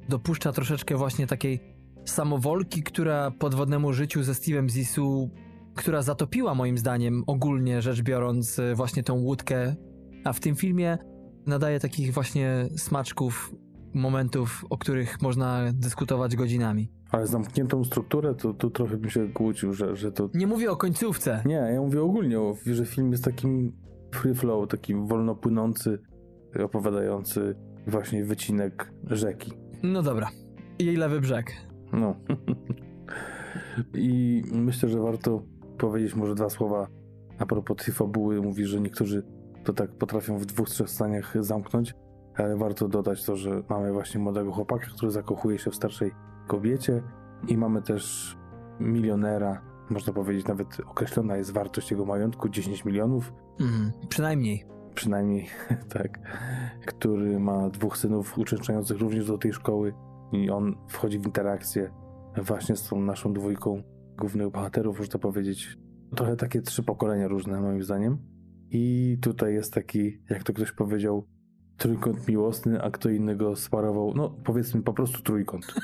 dopuszcza 0.08 0.52
troszeczkę 0.52 0.96
właśnie 0.96 1.26
takiej 1.26 1.60
samowolki, 2.04 2.82
która 2.82 3.30
podwodnemu 3.30 3.92
życiu 3.92 4.22
ze 4.22 4.32
Steve'em 4.32 4.68
Zissou, 4.68 5.30
która 5.74 6.02
zatopiła 6.02 6.54
moim 6.54 6.78
zdaniem 6.78 7.24
ogólnie 7.26 7.82
rzecz 7.82 8.02
biorąc 8.02 8.60
właśnie 8.74 9.02
tą 9.02 9.14
łódkę, 9.14 9.74
a 10.24 10.32
w 10.32 10.40
tym 10.40 10.56
filmie 10.56 10.98
nadaje 11.46 11.80
takich 11.80 12.12
właśnie 12.14 12.68
smaczków, 12.76 13.54
momentów, 13.94 14.64
o 14.70 14.78
których 14.78 15.22
można 15.22 15.72
dyskutować 15.72 16.36
godzinami. 16.36 16.90
Ale 17.10 17.26
zamkniętą 17.26 17.84
strukturę, 17.84 18.34
to, 18.34 18.54
to 18.54 18.70
trochę 18.70 18.96
bym 18.96 19.10
się 19.10 19.28
kłócił, 19.28 19.72
że, 19.72 19.96
że 19.96 20.12
to... 20.12 20.30
Nie 20.34 20.46
mówię 20.46 20.70
o 20.70 20.76
końcówce. 20.76 21.42
Nie, 21.46 21.54
ja 21.54 21.80
mówię 21.80 22.02
ogólnie, 22.02 22.38
że 22.66 22.86
film 22.86 23.12
jest 23.12 23.24
takim 23.24 23.72
free 24.14 24.34
flow, 24.34 24.68
taki 24.68 24.94
wolno 24.94 25.34
płynący, 25.34 25.98
opowiadający 26.64 27.54
właśnie 27.86 28.24
wycinek 28.24 28.92
rzeki. 29.10 29.52
No 29.84 30.02
dobra. 30.02 30.30
Jej 30.78 30.96
lewy 30.96 31.20
brzeg. 31.20 31.52
No. 31.92 32.14
I 33.94 34.42
myślę, 34.52 34.88
że 34.88 35.00
warto 35.00 35.42
powiedzieć 35.78 36.14
może 36.14 36.34
dwa 36.34 36.50
słowa 36.50 36.86
a 37.38 37.46
propos 37.46 37.76
tej 37.84 37.94
fabuły. 37.94 38.42
Mówi, 38.42 38.66
że 38.66 38.80
niektórzy 38.80 39.22
to 39.64 39.72
tak 39.72 39.90
potrafią 39.90 40.38
w 40.38 40.46
dwóch, 40.46 40.68
trzech 40.68 40.88
zdaniach 40.88 41.34
zamknąć, 41.40 41.94
ale 42.36 42.56
warto 42.56 42.88
dodać 42.88 43.24
to, 43.24 43.36
że 43.36 43.62
mamy 43.68 43.92
właśnie 43.92 44.20
młodego 44.20 44.52
chłopaka, 44.52 44.86
który 44.96 45.10
zakochuje 45.10 45.58
się 45.58 45.70
w 45.70 45.74
starszej 45.74 46.10
kobiecie 46.46 47.02
i 47.48 47.56
mamy 47.56 47.82
też 47.82 48.36
milionera, 48.80 49.62
można 49.90 50.12
powiedzieć 50.12 50.46
nawet 50.46 50.80
określona 50.86 51.36
jest 51.36 51.52
wartość 51.52 51.90
jego 51.90 52.04
majątku 52.04 52.48
10 52.48 52.84
milionów, 52.84 53.32
Mhm. 53.60 53.92
Przynajmniej. 54.08 54.64
Przynajmniej 54.94 55.46
tak, 55.94 56.18
który 56.86 57.40
ma 57.40 57.70
dwóch 57.70 57.96
synów 57.96 58.38
uczęszczających 58.38 58.98
również 59.00 59.26
do 59.26 59.38
tej 59.38 59.52
szkoły 59.52 59.94
i 60.32 60.50
on 60.50 60.76
wchodzi 60.88 61.18
w 61.18 61.26
interakcję 61.26 61.90
właśnie 62.42 62.76
z 62.76 62.88
tą 62.88 63.00
naszą 63.00 63.32
dwójką 63.32 63.82
głównych 64.18 64.50
bohaterów, 64.50 64.98
można 64.98 65.18
powiedzieć. 65.18 65.78
Trochę 66.16 66.36
takie 66.36 66.62
trzy 66.62 66.82
pokolenia 66.82 67.28
różne 67.28 67.60
moim 67.60 67.82
zdaniem. 67.82 68.18
I 68.70 69.16
tutaj 69.22 69.54
jest 69.54 69.74
taki, 69.74 70.22
jak 70.30 70.42
to 70.42 70.52
ktoś 70.52 70.72
powiedział, 70.72 71.26
trójkąt 71.76 72.28
miłosny, 72.28 72.82
a 72.82 72.90
kto 72.90 73.10
innego 73.10 73.56
sparował, 73.56 74.12
no 74.16 74.30
powiedzmy 74.44 74.82
po 74.82 74.92
prostu 74.92 75.22
trójkąt. 75.22 75.66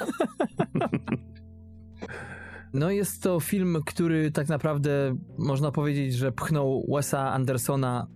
No 2.72 2.90
jest 2.90 3.22
to 3.22 3.40
film, 3.40 3.76
który 3.86 4.30
tak 4.30 4.48
naprawdę 4.48 5.16
można 5.38 5.72
powiedzieć, 5.72 6.14
że 6.14 6.32
pchnął 6.32 6.86
Wesa 6.94 7.32
Andersona 7.32 8.06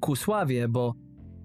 ku 0.00 0.16
sławie, 0.16 0.68
bo 0.68 0.94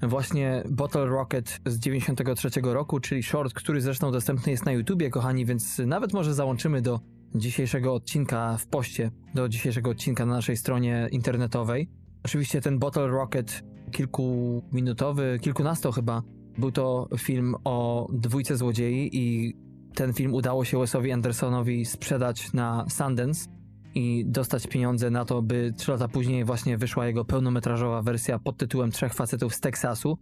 właśnie 0.01 0.63
Bottle 0.69 1.05
Rocket 1.05 1.59
z 1.65 1.79
93 1.79 2.49
roku, 2.63 2.99
czyli 2.99 3.23
short, 3.23 3.53
który 3.53 3.81
zresztą 3.81 4.11
dostępny 4.11 4.51
jest 4.51 4.65
na 4.65 4.71
YouTubie, 4.71 5.09
kochani, 5.09 5.45
więc 5.45 5.81
nawet 5.85 6.13
może 6.13 6.33
załączymy 6.33 6.81
do 6.81 6.99
dzisiejszego 7.35 7.93
odcinka 7.93 8.57
w 8.57 8.67
poście, 8.67 9.11
do 9.33 9.49
dzisiejszego 9.49 9.89
odcinka 9.89 10.25
na 10.25 10.33
naszej 10.33 10.57
stronie 10.57 11.07
internetowej. 11.11 11.89
Oczywiście 12.23 12.61
ten 12.61 12.79
Bottle 12.79 13.07
Rocket 13.07 13.63
kilkuminutowy, 13.91 15.39
kilkunasto 15.41 15.91
chyba, 15.91 16.21
był 16.57 16.71
to 16.71 17.07
film 17.17 17.55
o 17.63 18.07
dwójce 18.13 18.57
złodziei 18.57 19.09
i 19.13 19.55
ten 19.95 20.13
film 20.13 20.33
udało 20.33 20.65
się 20.65 20.79
Wesowi 20.79 21.11
Andersonowi 21.11 21.85
sprzedać 21.85 22.53
na 22.53 22.85
Sundance 22.89 23.49
i 23.95 24.25
dostać 24.25 24.67
pieniądze 24.67 25.09
na 25.09 25.25
to, 25.25 25.41
by 25.41 25.73
trzy 25.77 25.91
lata 25.91 26.07
później 26.07 26.45
właśnie 26.45 26.77
wyszła 26.77 27.07
jego 27.07 27.25
pełnometrażowa 27.25 28.01
wersja 28.01 28.39
pod 28.39 28.57
tytułem 28.57 28.91
Trzech 28.91 29.13
facetów 29.13 29.55
z 29.55 29.59
Teksasu. 29.59 30.17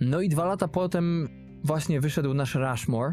No 0.00 0.20
i 0.20 0.28
dwa 0.28 0.44
lata 0.44 0.68
potem 0.68 1.28
właśnie 1.64 2.00
wyszedł 2.00 2.34
nasz 2.34 2.54
Rushmore 2.54 3.12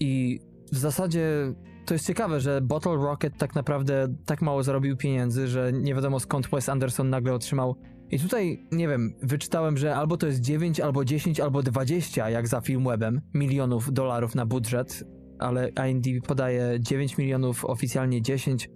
i 0.00 0.40
w 0.72 0.78
zasadzie 0.78 1.54
to 1.86 1.94
jest 1.94 2.06
ciekawe, 2.06 2.40
że 2.40 2.60
Bottle 2.60 2.96
Rocket 2.96 3.36
tak 3.38 3.54
naprawdę 3.54 4.14
tak 4.26 4.42
mało 4.42 4.62
zarobił 4.62 4.96
pieniędzy, 4.96 5.48
że 5.48 5.72
nie 5.72 5.94
wiadomo 5.94 6.20
skąd 6.20 6.46
Wes 6.46 6.68
Anderson 6.68 7.10
nagle 7.10 7.34
otrzymał. 7.34 7.76
I 8.10 8.18
tutaj, 8.18 8.66
nie 8.72 8.88
wiem, 8.88 9.14
wyczytałem, 9.22 9.76
że 9.76 9.96
albo 9.96 10.16
to 10.16 10.26
jest 10.26 10.40
9, 10.40 10.80
albo 10.80 11.04
10, 11.04 11.40
albo 11.40 11.62
20, 11.62 12.30
jak 12.30 12.48
za 12.48 12.60
Filmwebem, 12.60 13.20
milionów 13.34 13.92
dolarów 13.92 14.34
na 14.34 14.46
budżet, 14.46 15.04
ale 15.38 15.68
IMDb 15.68 16.26
podaje 16.26 16.80
9 16.80 17.18
milionów, 17.18 17.64
oficjalnie 17.64 18.22
10 18.22 18.68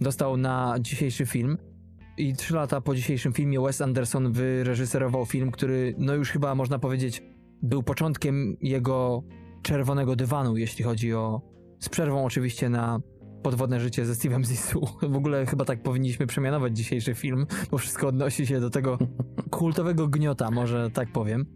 dostał 0.00 0.36
na 0.36 0.76
dzisiejszy 0.80 1.26
film. 1.26 1.58
I 2.18 2.34
trzy 2.34 2.54
lata 2.54 2.80
po 2.80 2.94
dzisiejszym 2.94 3.32
filmie 3.32 3.60
Wes 3.60 3.80
Anderson 3.80 4.32
wyreżyserował 4.32 5.26
film, 5.26 5.50
który, 5.50 5.94
no 5.98 6.14
już 6.14 6.30
chyba 6.30 6.54
można 6.54 6.78
powiedzieć, 6.78 7.22
był 7.62 7.82
początkiem 7.82 8.56
jego 8.60 9.22
czerwonego 9.62 10.16
dywanu, 10.16 10.56
jeśli 10.56 10.84
chodzi 10.84 11.14
o. 11.14 11.42
z 11.80 11.88
przerwą 11.88 12.24
oczywiście 12.24 12.68
na 12.68 13.00
podwodne 13.42 13.80
życie 13.80 14.06
ze 14.06 14.12
Steve'em 14.12 14.44
Zissou. 14.44 14.86
W 15.14 15.16
ogóle 15.16 15.46
chyba 15.46 15.64
tak 15.64 15.82
powinniśmy 15.82 16.26
przemianować 16.26 16.76
dzisiejszy 16.76 17.14
film, 17.14 17.46
bo 17.70 17.78
wszystko 17.78 18.08
odnosi 18.08 18.46
się 18.46 18.60
do 18.60 18.70
tego 18.70 18.98
kultowego 19.50 20.08
gniota, 20.08 20.50
może 20.50 20.90
tak 20.90 21.12
powiem. 21.12 21.46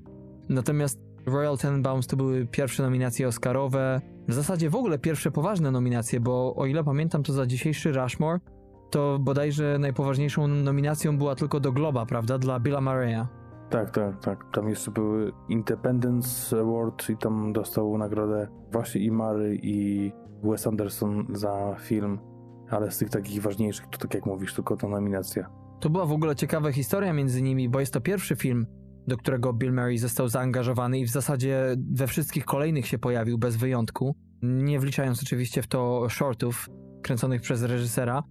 Natomiast 0.49 1.08
Royal 1.29 1.59
Tenenbaums 1.59 2.07
to 2.07 2.17
były 2.17 2.47
pierwsze 2.47 2.83
nominacje 2.83 3.29
Oscarowe, 3.29 4.01
w 4.29 4.35
zasadzie 4.35 4.71
w 4.71 4.75
ogóle 4.75 4.99
pierwsze 4.99 5.31
poważne 5.31 5.71
nominacje, 5.71 6.21
bo 6.21 6.55
o 6.57 6.67
ile 6.67 6.85
pamiętam 6.85 7.23
to 7.23 7.33
za 7.33 7.47
dzisiejszy 7.47 7.93
Rushmore, 7.93 8.41
to 8.91 9.19
bodajże 9.19 9.77
najpoważniejszą 9.79 10.49
nominacją 10.49 11.19
była 11.19 11.35
tylko 11.35 11.61
do 11.61 11.73
Globa, 11.73 12.07
prawda, 12.07 12.39
dla 12.39 12.61
Billa 12.61 12.79
Murray'a. 12.81 13.27
Tak, 13.71 13.91
tak, 13.91 14.21
tak. 14.21 14.45
Tam 14.53 14.69
jeszcze 14.69 14.91
były 14.91 15.33
Independence 15.49 16.61
Award 16.61 17.11
i 17.11 17.17
tam 17.17 17.53
dostał 17.53 17.99
nagrodę 17.99 18.49
właśnie 18.73 19.01
i 19.01 19.11
Mary 19.11 19.59
i 19.63 20.13
Wes 20.43 20.67
Anderson 20.67 21.27
za 21.33 21.77
film, 21.81 22.19
ale 22.71 22.91
z 22.91 22.99
tych 22.99 23.11
takich 23.11 23.43
ważniejszych 23.43 23.87
to 23.87 23.99
tak 23.99 24.15
jak 24.15 24.27
mówisz, 24.27 24.55
tylko 24.55 24.77
ta 24.77 24.89
nominacja. 24.89 25.51
To 25.81 25.91
była 25.91 26.07
w 26.07 26.13
ogóle 26.13 26.37
ciekawa 26.37 26.73
historia 26.73 27.13
między 27.13 27.43
nimi, 27.43 27.69
bo 27.69 27.81
jest 27.81 27.93
to 27.93 28.01
pierwszy 28.01 28.37
film, 28.37 28.67
do 29.09 29.17
którego 29.17 29.53
Bill 29.53 29.73
Murray 29.73 29.99
został 29.99 30.29
zaangażowany 30.29 30.99
i 30.99 31.05
w 31.05 31.11
zasadzie 31.11 31.77
we 31.93 32.07
wszystkich 32.07 32.45
kolejnych 32.45 32.87
się 32.87 32.99
pojawił 32.99 33.39
bez 33.39 33.57
wyjątku, 33.57 34.17
nie 34.43 34.81
wliczając 34.81 35.23
oczywiście 35.23 35.63
w 35.63 35.67
to 35.67 36.09
shortów 36.09 36.69
kręconych 37.03 37.43
przez 37.43 37.63
reżysera, 37.63 38.23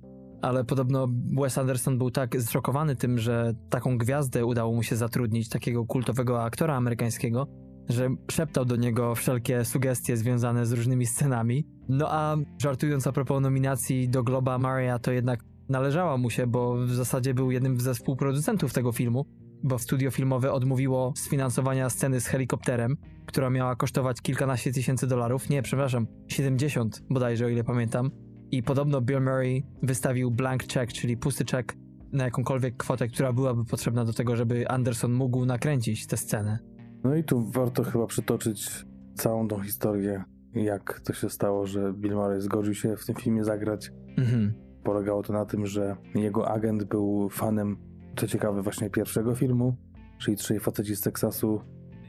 ale 0.41 0.63
podobno 0.63 1.07
Wes 1.41 1.57
Anderson 1.57 1.97
był 1.97 2.11
tak 2.11 2.41
zszokowany 2.41 2.95
tym, 2.95 3.17
że 3.17 3.53
taką 3.69 3.97
gwiazdę 3.97 4.45
udało 4.45 4.73
mu 4.73 4.83
się 4.83 4.95
zatrudnić, 4.95 5.49
takiego 5.49 5.85
kultowego 5.85 6.43
aktora 6.43 6.75
amerykańskiego, 6.75 7.47
że 7.89 8.09
szeptał 8.31 8.65
do 8.65 8.75
niego 8.75 9.15
wszelkie 9.15 9.65
sugestie 9.65 10.17
związane 10.17 10.65
z 10.65 10.71
różnymi 10.71 11.05
scenami. 11.05 11.67
No 11.89 12.07
a 12.11 12.37
żartując 12.61 13.07
a 13.07 13.11
propos 13.11 13.41
nominacji 13.41 14.09
do 14.09 14.23
Globa 14.23 14.57
Maria, 14.57 14.99
to 14.99 15.11
jednak 15.11 15.43
należała 15.69 16.17
mu 16.17 16.29
się, 16.29 16.47
bo 16.47 16.75
w 16.85 16.91
zasadzie 16.91 17.33
był 17.33 17.51
jednym 17.51 17.79
ze 17.79 17.93
współproducentów 17.93 18.73
tego 18.73 18.91
filmu, 18.91 19.25
bo 19.63 19.79
studio 19.79 20.11
filmowe 20.11 20.51
odmówiło 20.51 21.13
sfinansowania 21.15 21.89
sceny 21.89 22.21
z 22.21 22.27
helikopterem, 22.27 22.97
która 23.25 23.49
miała 23.49 23.75
kosztować 23.75 24.21
kilkanaście 24.21 24.71
tysięcy 24.71 25.07
dolarów. 25.07 25.49
Nie, 25.49 25.61
przepraszam, 25.61 26.07
70 26.27 27.03
bodajże, 27.09 27.45
o 27.45 27.49
ile 27.49 27.63
pamiętam. 27.63 28.11
I 28.51 28.63
podobno 28.63 29.01
Bill 29.01 29.21
Murray 29.21 29.65
wystawił 29.83 30.31
blank 30.31 30.63
check, 30.63 30.93
czyli 30.93 31.17
pusty 31.17 31.45
czek 31.45 31.77
na 32.11 32.23
jakąkolwiek 32.23 32.77
kwotę, 32.77 33.07
która 33.07 33.33
byłaby 33.33 33.65
potrzebna 33.65 34.05
do 34.05 34.13
tego, 34.13 34.35
żeby 34.35 34.67
Anderson 34.67 35.13
mógł 35.13 35.45
nakręcić 35.45 36.07
tę 36.07 36.17
scenę. 36.17 36.59
No 37.03 37.15
i 37.15 37.23
tu 37.23 37.51
warto 37.51 37.83
chyba 37.83 38.07
przytoczyć 38.07 38.85
całą 39.15 39.47
tą 39.47 39.59
historię, 39.59 40.23
jak 40.53 40.99
to 40.99 41.13
się 41.13 41.29
stało, 41.29 41.67
że 41.67 41.93
Bill 41.93 42.15
Murray 42.15 42.41
zgodził 42.41 42.73
się 42.73 42.95
w 42.97 43.05
tym 43.05 43.15
filmie 43.15 43.43
zagrać. 43.43 43.91
Mhm. 44.17 44.53
Polegało 44.83 45.23
to 45.23 45.33
na 45.33 45.45
tym, 45.45 45.65
że 45.65 45.95
jego 46.15 46.49
agent 46.49 46.83
był 46.83 47.29
fanem, 47.29 47.77
co 48.17 48.27
ciekawe, 48.27 48.61
właśnie 48.61 48.89
pierwszego 48.89 49.35
filmu, 49.35 49.75
czyli 50.17 50.37
Trzej 50.37 50.59
faceci 50.59 50.95
z 50.95 51.01
Teksasu 51.01 51.61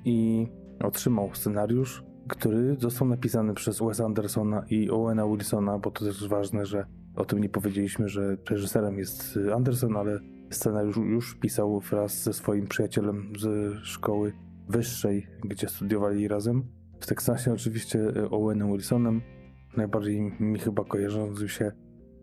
i 0.05 0.47
otrzymał 0.81 1.31
scenariusz 1.35 2.09
który 2.29 2.77
został 2.79 3.09
napisany 3.09 3.55
przez 3.55 3.79
Wes 3.79 4.01
Andersona 4.01 4.65
i 4.71 4.91
Owena 4.91 5.27
Wilsona, 5.27 5.79
bo 5.79 5.91
to 5.91 6.05
też 6.05 6.29
ważne, 6.29 6.67
że 6.67 6.87
o 7.17 7.25
tym 7.25 7.39
nie 7.39 7.49
powiedzieliśmy, 7.49 8.09
że 8.09 8.37
reżyserem 8.51 8.99
jest 8.99 9.39
Anderson, 9.55 9.97
ale 9.97 10.21
scenariusz 10.51 10.97
już 10.97 11.35
pisał 11.35 11.81
wraz 11.81 12.23
ze 12.23 12.33
swoim 12.33 12.67
przyjacielem 12.67 13.33
z 13.39 13.75
szkoły 13.83 14.33
wyższej, 14.69 15.27
gdzie 15.45 15.69
studiowali 15.69 16.29
razem. 16.29 16.65
W 17.01 17.07
Teksasie 17.07 17.53
oczywiście 17.53 18.01
Owenem 18.31 18.73
Wilsonem, 18.73 19.23
najbardziej 19.77 20.33
mi 20.41 20.59
chyba 20.59 20.85
kojarzącym 20.85 21.49
się 21.49 21.73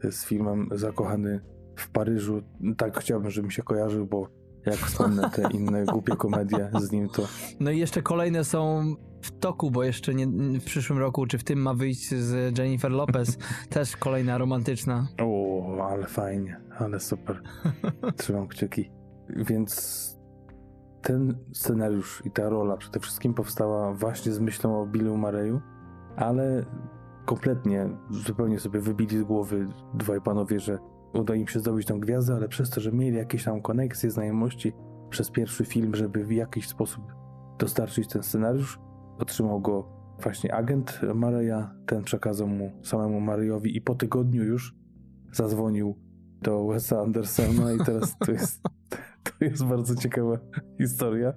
z 0.03 0.25
filmem 0.25 0.69
Zakochany 0.71 1.41
w 1.75 1.89
Paryżu. 1.89 2.41
Tak 2.77 2.99
chciałbym, 2.99 3.31
żeby 3.31 3.47
mi 3.47 3.53
się 3.53 3.63
kojarzył, 3.63 4.05
bo 4.05 4.27
jak 4.65 4.75
wspomnę 4.75 5.29
te 5.29 5.49
inne 5.51 5.85
głupie 5.85 6.15
komedie 6.15 6.69
z 6.79 6.91
nim, 6.91 7.09
to 7.09 7.27
No 7.59 7.71
i 7.71 7.79
jeszcze 7.79 8.01
kolejne 8.01 8.43
są 8.43 8.83
w 9.21 9.39
toku, 9.39 9.71
bo 9.71 9.83
jeszcze 9.83 10.15
nie, 10.15 10.27
w 10.59 10.63
przyszłym 10.63 10.99
roku, 10.99 11.25
czy 11.25 11.37
w 11.37 11.43
tym 11.43 11.59
ma 11.61 11.73
wyjść 11.73 12.09
z 12.09 12.57
Jennifer 12.57 12.91
Lopez, 12.91 13.37
też 13.69 13.97
kolejna 13.97 14.37
romantyczna. 14.37 15.07
o, 15.21 15.87
ale 15.89 16.07
fajnie, 16.07 16.61
ale 16.77 16.99
super. 16.99 17.41
Trzymam 18.17 18.47
kciuki. 18.47 18.91
Więc 19.29 20.15
ten 21.01 21.37
scenariusz 21.53 22.21
i 22.25 22.31
ta 22.31 22.49
rola 22.49 22.77
przede 22.77 22.99
wszystkim 22.99 23.33
powstała 23.33 23.93
właśnie 23.93 24.31
z 24.31 24.39
myślą 24.39 24.81
o 24.81 24.85
Billu 24.85 25.17
Mareyu, 25.17 25.61
ale 26.15 26.65
kompletnie, 27.25 27.89
zupełnie 28.09 28.59
sobie 28.59 28.79
wybili 28.79 29.17
z 29.17 29.23
głowy 29.23 29.67
dwaj 29.93 30.21
panowie, 30.21 30.59
że 30.59 30.79
uda 31.15 31.35
im 31.35 31.47
się 31.47 31.59
zdobyć 31.59 31.87
tą 31.87 31.99
gwiazdę, 31.99 32.35
ale 32.35 32.47
przez 32.47 32.69
to, 32.69 32.81
że 32.81 32.91
mieli 32.91 33.17
jakieś 33.17 33.43
tam 33.43 33.61
koneksje, 33.61 34.11
znajomości 34.11 34.73
przez 35.09 35.31
pierwszy 35.31 35.65
film, 35.65 35.95
żeby 35.95 36.25
w 36.25 36.31
jakiś 36.31 36.67
sposób 36.67 37.03
dostarczyć 37.59 38.07
ten 38.07 38.23
scenariusz, 38.23 38.79
otrzymał 39.19 39.61
go 39.61 39.95
właśnie 40.19 40.53
agent 40.53 41.01
Mareya, 41.15 41.67
ten 41.85 42.03
przekazał 42.03 42.47
mu 42.47 42.71
samemu 42.83 43.19
Mareyowi 43.19 43.77
i 43.77 43.81
po 43.81 43.95
tygodniu 43.95 44.43
już 44.43 44.75
zadzwonił 45.31 45.95
do 46.41 46.67
Wesa 46.67 47.01
Andersona 47.01 47.73
i 47.73 47.77
teraz 47.85 48.17
to 48.17 48.31
jest, 48.31 48.61
to 49.23 49.45
jest 49.45 49.65
bardzo 49.65 49.95
ciekawa 49.95 50.37
historia. 50.77 51.33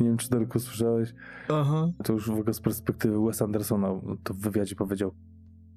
Nie 0.00 0.06
wiem, 0.06 0.16
czy 0.16 0.30
Darku 0.30 0.58
słyszałeś, 0.58 1.14
Aha. 1.48 1.92
to 2.04 2.12
już 2.12 2.30
w 2.30 2.34
ogóle 2.34 2.54
z 2.54 2.60
perspektywy 2.60 3.24
Wes 3.26 3.42
Andersona 3.42 4.00
to 4.22 4.34
w 4.34 4.38
wywiadzie 4.38 4.76
powiedział. 4.76 5.14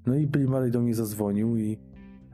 No 0.05 0.15
i 0.15 0.27
Billy 0.27 0.47
Murray 0.47 0.71
do 0.71 0.81
mnie 0.81 0.93
zadzwonił 0.93 1.57
i 1.57 1.79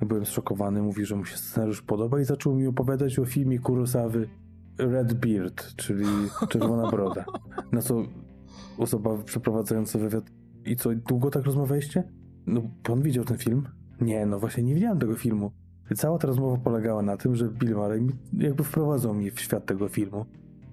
byłem 0.06 0.26
zszokowany. 0.26 0.82
Mówi, 0.82 1.06
że 1.06 1.16
mu 1.16 1.26
się 1.26 1.38
scenariusz 1.38 1.82
podoba 1.82 2.20
i 2.20 2.26
zaczął 2.26 2.56
mi 2.56 2.68
opowiadać 2.68 3.20
o 3.20 3.26
filmie 3.26 3.60
Kurosawy 3.60 4.28
Red 4.78 5.14
Beard, 5.14 5.76
czyli 5.76 6.06
Czerwona 6.50 6.92
Broda. 6.92 7.26
Na 7.72 7.82
co 7.82 8.04
osoba 8.78 9.18
przeprowadzająca 9.18 10.00
wywiad 10.00 10.24
i 10.66 10.76
co, 10.76 10.90
długo 10.96 11.30
tak 11.30 11.44
rozmawialiście? 11.44 12.04
No, 12.48 12.62
pan 12.84 13.02
widział 13.02 13.26
ten 13.26 13.38
film? 13.38 13.68
Nie, 14.02 14.26
no 14.26 14.40
właśnie 14.40 14.64
nie 14.64 14.76
widziałem 14.76 15.00
tego 15.00 15.16
filmu. 15.16 15.52
Cała 15.96 16.18
ta 16.18 16.28
rozmowa 16.28 16.58
polegała 16.58 17.02
na 17.02 17.18
tym, 17.18 17.36
że 17.36 17.50
Bill 17.50 17.76
Murray 17.76 18.08
jakby 18.34 18.64
wprowadzał 18.64 19.14
mnie 19.14 19.32
w 19.32 19.40
świat 19.40 19.66
tego 19.66 19.88
filmu. 19.88 20.26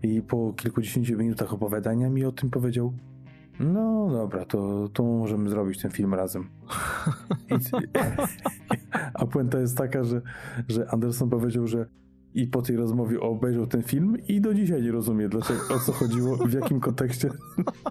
I 0.03 0.23
po 0.23 0.53
kilkudziesięciu 0.53 1.19
minutach 1.19 1.53
opowiadania 1.53 2.11
mi 2.11 2.25
o 2.25 2.33
tym 2.33 2.51
powiedział 2.51 2.93
no 3.61 4.09
dobra, 4.11 4.45
to, 4.45 4.89
to 4.89 5.03
możemy 5.03 5.51
zrobić 5.51 5.83
ten 5.83 5.91
film 5.91 6.15
razem. 6.15 6.45
A 9.15 9.27
puenta 9.27 9.61
jest 9.61 9.77
taka, 9.77 10.05
że, 10.05 10.23
że 10.69 10.91
Anderson 10.91 11.31
powiedział, 11.31 11.67
że 11.67 11.87
i 12.35 12.47
po 12.47 12.63
tej 12.63 12.77
rozmowie 12.77 13.21
obejrzał 13.21 13.67
ten 13.67 13.83
film 13.83 14.17
i 14.29 14.41
do 14.41 14.55
dzisiaj 14.55 14.83
nie 14.83 14.93
rozumie, 14.93 15.29
dlaczego, 15.29 15.61
o 15.75 15.79
co 15.79 15.93
chodziło, 15.93 16.37
w 16.37 16.53
jakim 16.53 16.81
kontekście. 16.81 17.31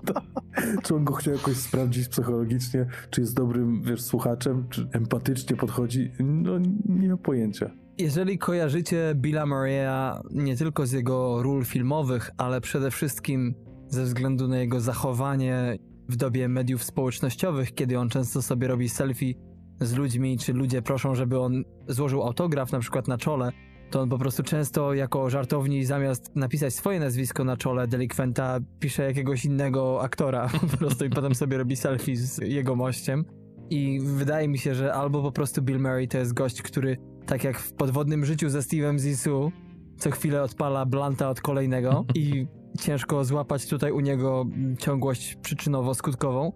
czy 0.83 0.95
on 0.95 1.03
go 1.03 1.13
chciał 1.13 1.33
jakoś 1.33 1.57
sprawdzić 1.57 2.07
psychologicznie, 2.07 2.85
czy 3.09 3.21
jest 3.21 3.35
dobrym, 3.35 3.83
wiesz, 3.83 4.01
słuchaczem, 4.01 4.67
czy 4.69 4.87
empatycznie 4.91 5.55
podchodzi. 5.55 6.11
No, 6.19 6.59
nie 6.85 7.09
mam 7.09 7.17
pojęcia. 7.17 7.71
Jeżeli 7.97 8.37
kojarzycie 8.37 9.13
Billa 9.15 9.43
Murray'a 9.43 10.21
nie 10.31 10.57
tylko 10.57 10.85
z 10.85 10.91
jego 10.91 11.43
ról 11.43 11.65
filmowych, 11.65 12.31
ale 12.37 12.61
przede 12.61 12.91
wszystkim 12.91 13.55
ze 13.89 14.03
względu 14.03 14.47
na 14.47 14.57
jego 14.57 14.79
zachowanie 14.79 15.77
w 16.09 16.15
dobie 16.15 16.47
mediów 16.47 16.83
społecznościowych, 16.83 17.73
kiedy 17.73 17.99
on 17.99 18.09
często 18.09 18.41
sobie 18.41 18.67
robi 18.67 18.89
selfie 18.89 19.33
z 19.81 19.93
ludźmi, 19.93 20.37
czy 20.37 20.53
ludzie 20.53 20.81
proszą, 20.81 21.15
żeby 21.15 21.39
on 21.39 21.63
złożył 21.87 22.23
autograf 22.23 22.71
na 22.71 22.79
przykład 22.79 23.07
na 23.07 23.17
czole, 23.17 23.51
to 23.91 24.01
on 24.01 24.09
po 24.09 24.17
prostu 24.17 24.43
często 24.43 24.93
jako 24.93 25.29
żartowni 25.29 25.85
zamiast 25.85 26.35
napisać 26.35 26.73
swoje 26.73 26.99
nazwisko 26.99 27.43
na 27.43 27.57
czole 27.57 27.87
delikwenta, 27.87 28.59
pisze 28.79 29.03
jakiegoś 29.03 29.45
innego 29.45 30.01
aktora 30.01 30.49
po 30.71 30.77
prostu 30.77 31.05
i 31.05 31.09
potem 31.09 31.35
sobie 31.35 31.57
robi 31.57 31.75
selfie 31.75 32.15
z 32.15 32.37
jego 32.37 32.75
mościem. 32.75 33.25
I 33.69 33.99
wydaje 34.03 34.47
mi 34.47 34.57
się, 34.57 34.75
że 34.75 34.93
albo 34.93 35.21
po 35.21 35.31
prostu 35.31 35.61
Bill 35.61 35.79
Murray 35.79 36.07
to 36.07 36.17
jest 36.17 36.33
gość, 36.33 36.61
który 36.61 36.97
tak 37.25 37.43
jak 37.43 37.59
w 37.59 37.73
podwodnym 37.73 38.25
życiu 38.25 38.49
ze 38.49 38.59
Steve'em 38.59 38.99
Zissou, 38.99 39.51
co 39.97 40.11
chwilę 40.11 40.43
odpala 40.43 40.85
blanta 40.85 41.29
od 41.29 41.41
kolejnego 41.41 42.05
i 42.15 42.47
ciężko 42.77 43.23
złapać 43.23 43.67
tutaj 43.67 43.91
u 43.91 43.99
niego 43.99 44.45
ciągłość 44.79 45.37
przyczynowo-skutkową. 45.41 46.51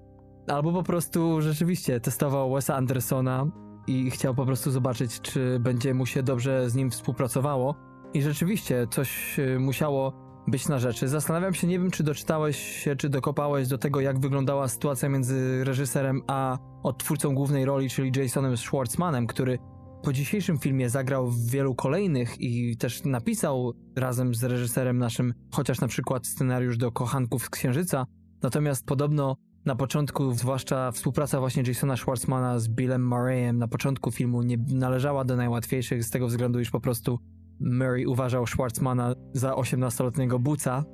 Albo 0.47 0.73
po 0.73 0.83
prostu 0.83 1.41
rzeczywiście 1.41 1.99
testował 1.99 2.53
Wesa 2.53 2.75
Andersona 2.75 3.45
i 3.87 4.11
chciał 4.11 4.35
po 4.35 4.45
prostu 4.45 4.71
zobaczyć, 4.71 5.21
czy 5.21 5.59
będzie 5.59 5.93
mu 5.93 6.05
się 6.05 6.23
dobrze 6.23 6.69
z 6.69 6.75
nim 6.75 6.91
współpracowało. 6.91 7.75
I 8.13 8.21
rzeczywiście 8.21 8.87
coś 8.91 9.39
y, 9.39 9.59
musiało 9.59 10.13
być 10.47 10.67
na 10.67 10.79
rzeczy. 10.79 11.07
Zastanawiam 11.07 11.53
się, 11.53 11.67
nie 11.67 11.79
wiem, 11.79 11.91
czy 11.91 12.03
doczytałeś 12.03 12.57
się, 12.57 12.95
czy 12.95 13.09
dokopałeś 13.09 13.67
do 13.67 13.77
tego, 13.77 14.01
jak 14.01 14.19
wyglądała 14.19 14.67
sytuacja 14.67 15.09
między 15.09 15.63
reżyserem 15.63 16.21
a 16.27 16.57
odtwórcą 16.83 17.35
głównej 17.35 17.65
roli, 17.65 17.89
czyli 17.89 18.11
Jasonem 18.21 18.57
Schwartzmanem, 18.57 19.27
który 19.27 19.59
po 20.03 20.13
dzisiejszym 20.13 20.57
filmie 20.59 20.89
zagrał 20.89 21.27
w 21.27 21.49
wielu 21.49 21.75
kolejnych 21.75 22.41
i 22.41 22.77
też 22.77 23.03
napisał 23.03 23.73
razem 23.95 24.35
z 24.35 24.43
reżyserem 24.43 24.97
naszym 24.97 25.33
chociaż 25.51 25.81
na 25.81 25.87
przykład 25.87 26.27
scenariusz 26.27 26.77
do 26.77 26.91
Kochanków 26.91 27.43
z 27.43 27.49
Księżyca. 27.49 28.05
Natomiast 28.41 28.85
podobno 28.85 29.35
na 29.65 29.75
początku, 29.75 30.33
zwłaszcza 30.33 30.91
współpraca 30.91 31.39
właśnie 31.39 31.63
Jasona 31.67 31.97
Schwartzmana 31.97 32.59
z 32.59 32.69
Billem 32.69 33.07
Murrayem 33.07 33.57
na 33.57 33.67
początku 33.67 34.11
filmu 34.11 34.41
nie 34.41 34.57
należała 34.57 35.25
do 35.25 35.35
najłatwiejszych 35.35 36.03
z 36.03 36.09
tego 36.09 36.27
względu, 36.27 36.59
iż 36.59 36.71
po 36.71 36.79
prostu 36.79 37.19
Murray 37.59 38.05
uważał 38.05 38.47
Schwartzmana 38.47 39.15
za 39.33 39.51
18-letniego 39.53 40.39
buca 40.39 40.85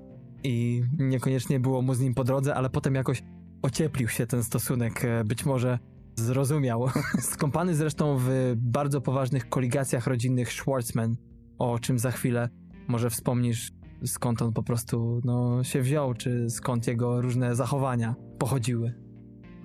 i 0.43 0.83
niekoniecznie 0.99 1.59
było 1.59 1.81
mu 1.81 1.93
z 1.93 1.99
nim 1.99 2.13
po 2.13 2.23
drodze, 2.23 2.55
ale 2.55 2.69
potem 2.69 2.95
jakoś 2.95 3.23
ocieplił 3.61 4.07
się 4.07 4.27
ten 4.27 4.43
stosunek. 4.43 5.05
E, 5.05 5.23
Być 5.23 5.45
może 5.45 5.79
zrozumiał. 6.19 6.87
Skąpany 7.33 7.75
zresztą 7.75 8.17
w 8.19 8.53
bardzo 8.55 9.01
poważnych 9.01 9.49
koligacjach 9.49 10.07
rodzinnych 10.07 10.53
Schwartzman, 10.53 11.15
o 11.57 11.79
czym 11.79 11.99
za 11.99 12.11
chwilę 12.11 12.49
może 12.87 13.09
wspomnisz, 13.09 13.71
skąd 14.05 14.41
on 14.41 14.53
po 14.53 14.63
prostu 14.63 15.21
no, 15.23 15.63
się 15.63 15.81
wziął, 15.81 16.13
czy 16.13 16.49
skąd 16.49 16.87
jego 16.87 17.21
różne 17.21 17.55
zachowania 17.55 18.15
pochodziły. 18.39 18.93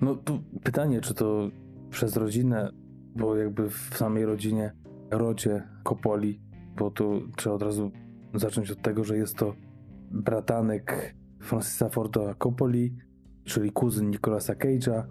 No 0.01 0.17
pytanie, 0.63 1.01
czy 1.01 1.13
to 1.13 1.49
przez 1.89 2.17
rodzinę, 2.17 2.71
bo 3.15 3.37
jakby 3.37 3.69
w 3.69 3.89
samej 3.97 4.25
rodzinie, 4.25 4.73
rodzie 5.11 5.63
Kopoli, 5.83 6.41
bo 6.77 6.91
tu 6.91 7.21
trzeba 7.35 7.55
od 7.55 7.61
razu 7.61 7.91
zacząć 8.33 8.71
od 8.71 8.81
tego, 8.81 9.03
że 9.03 9.17
jest 9.17 9.35
to 9.35 9.55
bratanek 10.11 11.15
Francisa 11.41 11.89
Forda 11.89 12.35
Coppoli, 12.35 12.95
czyli 13.43 13.71
kuzyn 13.71 14.09
Nicolasa 14.09 14.53
Cage'a, 14.53 15.03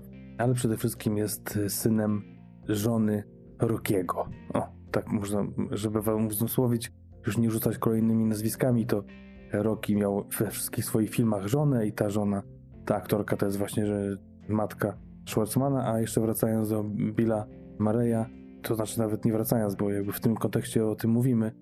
ale 0.42 0.54
przede 0.54 0.76
wszystkim 0.76 1.16
jest 1.16 1.58
synem 1.68 2.22
żony 2.68 3.24
Rockiego. 3.58 4.28
O, 4.54 4.68
tak 4.90 5.12
można, 5.12 5.46
żeby 5.70 6.02
wam 6.02 6.26
uzmysłowić, 6.26 6.92
już 7.26 7.38
nie 7.38 7.50
rzucać 7.50 7.78
kolejnymi 7.78 8.24
nazwiskami, 8.24 8.86
to 8.86 9.04
Rocky 9.52 9.96
miał 9.96 10.28
we 10.38 10.50
wszystkich 10.50 10.84
swoich 10.84 11.10
filmach 11.10 11.46
żonę 11.46 11.86
i 11.86 11.92
ta 11.92 12.10
żona, 12.10 12.42
ta 12.86 12.96
aktorka 12.96 13.36
to 13.36 13.46
jest 13.46 13.58
właśnie, 13.58 13.86
że 13.86 14.16
matka 14.48 14.98
Schwartzmana, 15.28 15.92
a 15.92 16.00
jeszcze 16.00 16.20
wracając 16.20 16.68
do 16.68 16.84
Billa 16.84 17.46
Mareya, 17.78 18.24
to 18.62 18.74
znaczy 18.74 18.98
nawet 18.98 19.24
nie 19.24 19.32
wracając, 19.32 19.74
bo 19.74 19.90
jakby 19.90 20.12
w 20.12 20.20
tym 20.20 20.36
kontekście 20.36 20.86
o 20.86 20.94
tym 20.94 21.10
mówimy, 21.10 21.52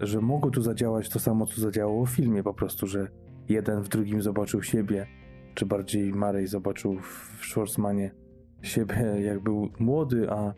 że 0.00 0.20
mogło 0.20 0.50
tu 0.50 0.62
zadziałać 0.62 1.08
to 1.08 1.18
samo, 1.18 1.46
co 1.46 1.60
zadziałało 1.60 2.06
w 2.06 2.10
filmie, 2.10 2.42
po 2.42 2.54
prostu, 2.54 2.86
że 2.86 3.08
jeden 3.48 3.82
w 3.82 3.88
drugim 3.88 4.22
zobaczył 4.22 4.62
siebie, 4.62 5.06
czy 5.54 5.66
bardziej 5.66 6.12
Marej 6.12 6.46
zobaczył 6.46 6.98
w 7.00 7.40
Schwartzmanie 7.46 8.23
siebie, 8.64 9.20
jak 9.20 9.40
był 9.40 9.68
młody, 9.78 10.30
a 10.30 10.54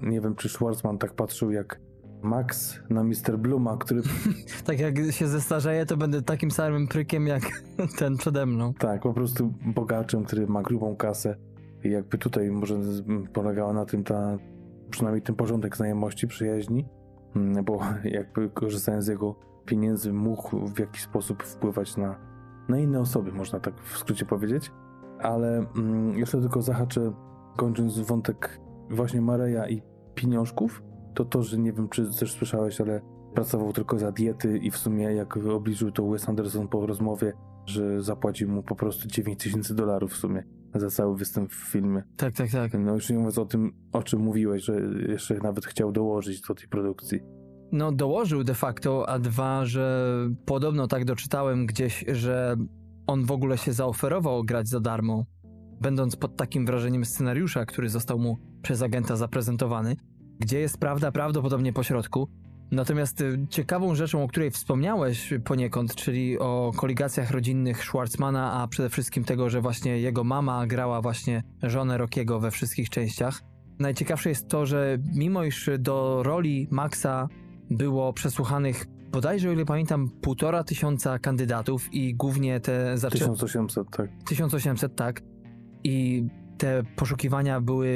nie 0.00 0.20
wiem, 0.20 0.34
czy 0.34 0.48
Schwartzman 0.48 0.98
tak 0.98 1.14
patrzył 1.14 1.50
jak 1.50 1.80
Max 2.22 2.80
na 2.90 3.04
Mr. 3.04 3.38
Bluma, 3.38 3.76
który 3.76 4.02
Tak 4.66 4.80
jak 4.80 4.98
się 5.10 5.28
zestarzeję, 5.28 5.86
to 5.86 5.96
będę 5.96 6.22
takim 6.22 6.50
samym 6.50 6.88
prykiem 6.88 7.26
jak 7.26 7.42
ten 7.98 8.16
przede 8.16 8.46
mną. 8.46 8.74
Tak, 8.74 9.02
po 9.02 9.14
prostu 9.14 9.54
bogaczem, 9.74 10.24
który 10.24 10.46
ma 10.46 10.62
grubą 10.62 10.96
kasę. 10.96 11.36
I 11.84 11.90
jakby 11.90 12.18
tutaj 12.18 12.50
może 12.50 12.78
polegała 13.32 13.72
na 13.72 13.84
tym 13.84 14.04
ta, 14.04 14.38
przynajmniej 14.90 15.22
ten 15.22 15.34
porządek 15.34 15.76
znajomości, 15.76 16.26
przyjaźni, 16.26 16.84
Mm, 17.36 17.64
bo 17.64 17.80
jakby 18.04 18.50
korzystając 18.50 19.04
z 19.04 19.08
jego 19.08 19.34
pieniędzy 19.66 20.12
mógł 20.12 20.66
w 20.66 20.78
jakiś 20.78 21.02
sposób 21.02 21.42
wpływać 21.42 21.96
na, 21.96 22.18
na 22.68 22.78
inne 22.78 23.00
osoby, 23.00 23.32
można 23.32 23.60
tak 23.60 23.74
w 23.80 23.98
skrócie 23.98 24.26
powiedzieć. 24.26 24.72
Ale 25.22 25.66
mm, 25.76 26.18
jeszcze 26.18 26.40
tylko 26.40 26.62
zahaczę, 26.62 27.12
kończąc 27.56 27.98
wątek 27.98 28.60
właśnie 28.90 29.20
Mareja 29.20 29.68
i 29.68 29.82
pieniążków, 30.14 30.82
to 31.14 31.24
to, 31.24 31.42
że 31.42 31.58
nie 31.58 31.72
wiem, 31.72 31.88
czy 31.88 32.18
też 32.18 32.32
słyszałeś, 32.32 32.80
ale 32.80 33.00
pracował 33.34 33.72
tylko 33.72 33.98
za 33.98 34.12
diety 34.12 34.58
i 34.58 34.70
w 34.70 34.76
sumie 34.76 35.04
jak 35.04 35.36
obliczył 35.36 35.90
to 35.90 36.08
Wes 36.08 36.28
Anderson 36.28 36.68
po 36.68 36.86
rozmowie, 36.86 37.32
że 37.66 38.02
zapłacił 38.02 38.48
mu 38.48 38.62
po 38.62 38.76
prostu 38.76 39.08
9 39.08 39.42
tysięcy 39.42 39.74
dolarów 39.74 40.12
w 40.12 40.16
sumie 40.16 40.44
za 40.74 40.90
cały 40.90 41.16
występ 41.16 41.52
w 41.52 41.70
filmie. 41.72 42.02
Tak, 42.16 42.34
tak, 42.34 42.50
tak. 42.50 42.72
No 42.78 42.94
już 42.94 43.10
nie 43.10 43.16
mówiąc 43.16 43.38
o 43.38 43.46
tym, 43.46 43.72
o 43.92 44.02
czym 44.02 44.20
mówiłeś, 44.20 44.64
że 44.64 44.80
jeszcze 45.08 45.34
nawet 45.34 45.66
chciał 45.66 45.92
dołożyć 45.92 46.40
do 46.40 46.54
tej 46.54 46.68
produkcji. 46.68 47.20
No, 47.72 47.92
dołożył 47.92 48.44
de 48.44 48.54
facto, 48.54 49.08
a 49.08 49.18
dwa, 49.18 49.64
że 49.64 50.06
podobno 50.46 50.86
tak 50.86 51.04
doczytałem 51.04 51.66
gdzieś, 51.66 52.04
że 52.12 52.56
on 53.06 53.24
w 53.24 53.30
ogóle 53.30 53.58
się 53.58 53.72
zaoferował 53.72 54.44
grać 54.44 54.68
za 54.68 54.80
darmo, 54.80 55.24
będąc 55.80 56.16
pod 56.16 56.36
takim 56.36 56.66
wrażeniem 56.66 57.04
scenariusza, 57.04 57.66
który 57.66 57.88
został 57.88 58.18
mu 58.18 58.38
przez 58.62 58.82
agenta 58.82 59.16
zaprezentowany, 59.16 59.96
gdzie 60.38 60.60
jest 60.60 60.78
prawda 60.78 61.12
prawdopodobnie 61.12 61.72
po 61.72 61.82
środku. 61.82 62.28
Natomiast 62.70 63.20
y, 63.20 63.46
ciekawą 63.50 63.94
rzeczą, 63.94 64.24
o 64.24 64.28
której 64.28 64.50
wspomniałeś 64.50 65.34
poniekąd, 65.44 65.94
czyli 65.94 66.38
o 66.38 66.72
koligacjach 66.76 67.30
rodzinnych 67.30 67.84
Schwarzmana, 67.84 68.52
a 68.52 68.68
przede 68.68 68.90
wszystkim 68.90 69.24
tego, 69.24 69.50
że 69.50 69.60
właśnie 69.60 69.98
jego 69.98 70.24
mama 70.24 70.66
grała 70.66 71.00
właśnie 71.00 71.42
żonę 71.62 71.98
Rockiego 71.98 72.40
we 72.40 72.50
wszystkich 72.50 72.90
częściach. 72.90 73.42
Najciekawsze 73.78 74.28
jest 74.28 74.48
to, 74.48 74.66
że 74.66 74.98
mimo 75.14 75.44
iż 75.44 75.70
do 75.78 76.22
roli 76.22 76.68
Maxa 76.70 77.28
było 77.70 78.12
przesłuchanych 78.12 78.86
bodajże, 79.12 79.48
o 79.48 79.52
ile 79.52 79.64
pamiętam, 79.64 80.10
półtora 80.20 80.64
tysiąca 80.64 81.18
kandydatów 81.18 81.94
i 81.94 82.14
głównie 82.14 82.60
te 82.60 82.98
zaczę... 82.98 83.18
1800, 83.18 83.90
tak. 83.90 84.10
1800, 84.28 84.96
tak. 84.96 85.22
I 85.84 86.24
te 86.58 86.82
poszukiwania 86.96 87.60
były 87.60 87.92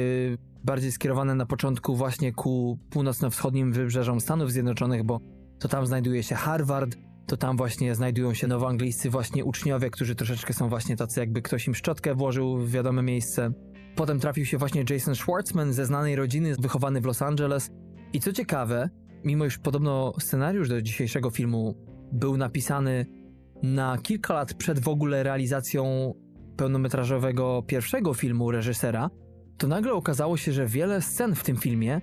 bardziej 0.63 0.91
skierowane 0.91 1.35
na 1.35 1.45
początku 1.45 1.95
właśnie 1.95 2.33
ku 2.33 2.79
północno-wschodnim 2.89 3.71
wybrzeżom 3.71 4.21
Stanów 4.21 4.51
Zjednoczonych, 4.51 5.03
bo 5.03 5.19
to 5.59 5.67
tam 5.67 5.85
znajduje 5.85 6.23
się 6.23 6.35
Harvard, 6.35 6.97
to 7.27 7.37
tam 7.37 7.57
właśnie 7.57 7.95
znajdują 7.95 8.33
się 8.33 8.47
nowoanglijscy 8.47 9.09
właśnie 9.09 9.45
uczniowie, 9.45 9.89
którzy 9.89 10.15
troszeczkę 10.15 10.53
są 10.53 10.69
właśnie 10.69 10.95
tacy, 10.95 11.19
jakby 11.19 11.41
ktoś 11.41 11.67
im 11.67 11.75
szczotkę 11.75 12.15
włożył 12.15 12.57
w 12.57 12.71
wiadome 12.71 13.01
miejsce. 13.01 13.51
Potem 13.95 14.19
trafił 14.19 14.45
się 14.45 14.57
właśnie 14.57 14.83
Jason 14.89 15.15
Schwartzman 15.15 15.73
ze 15.73 15.85
znanej 15.85 16.15
rodziny, 16.15 16.55
wychowany 16.59 17.01
w 17.01 17.05
Los 17.05 17.21
Angeles. 17.21 17.71
I 18.13 18.19
co 18.19 18.33
ciekawe, 18.33 18.89
mimo 19.23 19.45
iż 19.45 19.57
podobno 19.57 20.13
scenariusz 20.19 20.69
do 20.69 20.81
dzisiejszego 20.81 21.29
filmu 21.29 21.75
był 22.11 22.37
napisany 22.37 23.05
na 23.63 23.97
kilka 23.97 24.33
lat 24.33 24.53
przed 24.53 24.79
w 24.79 24.87
ogóle 24.87 25.23
realizacją 25.23 26.13
pełnometrażowego 26.57 27.63
pierwszego 27.67 28.13
filmu 28.13 28.51
reżysera, 28.51 29.09
to 29.57 29.67
nagle 29.67 29.93
okazało 29.93 30.37
się, 30.37 30.51
że 30.51 30.67
wiele 30.67 31.01
scen 31.01 31.35
w 31.35 31.43
tym 31.43 31.57
filmie 31.57 32.01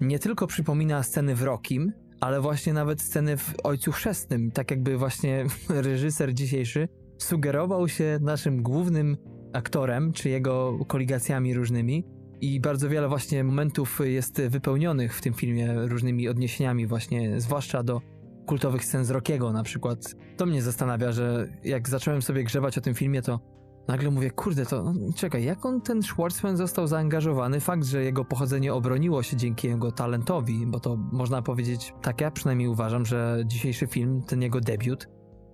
nie 0.00 0.18
tylko 0.18 0.46
przypomina 0.46 1.02
sceny 1.02 1.34
w 1.34 1.42
Rokim, 1.42 1.92
ale 2.20 2.40
właśnie 2.40 2.72
nawet 2.72 3.02
sceny 3.02 3.36
w 3.36 3.54
Ojcu 3.64 3.92
Chrzestnym, 3.92 4.50
tak 4.50 4.70
jakby 4.70 4.96
właśnie 4.96 5.44
reżyser 5.68 6.34
dzisiejszy 6.34 6.88
sugerował 7.18 7.88
się 7.88 8.18
naszym 8.20 8.62
głównym 8.62 9.16
aktorem, 9.52 10.12
czy 10.12 10.28
jego 10.28 10.78
koligacjami 10.88 11.54
różnymi 11.54 12.04
i 12.40 12.60
bardzo 12.60 12.88
wiele 12.88 13.08
właśnie 13.08 13.44
momentów 13.44 14.00
jest 14.04 14.42
wypełnionych 14.42 15.16
w 15.16 15.20
tym 15.20 15.34
filmie 15.34 15.74
różnymi 15.74 16.28
odniesieniami 16.28 16.86
właśnie, 16.86 17.40
zwłaszcza 17.40 17.82
do 17.82 18.00
kultowych 18.46 18.84
scen 18.84 19.04
z 19.04 19.10
Rockiego 19.10 19.52
na 19.52 19.62
przykład. 19.62 19.98
To 20.36 20.46
mnie 20.46 20.62
zastanawia, 20.62 21.12
że 21.12 21.48
jak 21.64 21.88
zacząłem 21.88 22.22
sobie 22.22 22.44
grzebać 22.44 22.78
o 22.78 22.80
tym 22.80 22.94
filmie, 22.94 23.22
to 23.22 23.40
nagle 23.88 24.10
mówię, 24.10 24.30
kurde, 24.30 24.66
to 24.66 24.94
czekaj, 25.16 25.44
jak 25.44 25.66
on 25.66 25.80
ten 25.80 26.02
Schwartzman 26.02 26.56
został 26.56 26.86
zaangażowany? 26.86 27.60
Fakt, 27.60 27.84
że 27.84 28.04
jego 28.04 28.24
pochodzenie 28.24 28.74
obroniło 28.74 29.22
się 29.22 29.36
dzięki 29.36 29.68
jego 29.68 29.92
talentowi, 29.92 30.66
bo 30.66 30.80
to 30.80 30.96
można 30.96 31.42
powiedzieć, 31.42 31.94
tak 32.02 32.20
ja 32.20 32.30
przynajmniej 32.30 32.68
uważam, 32.68 33.06
że 33.06 33.42
dzisiejszy 33.46 33.86
film, 33.86 34.22
ten 34.22 34.42
jego 34.42 34.60
debiut, 34.60 35.08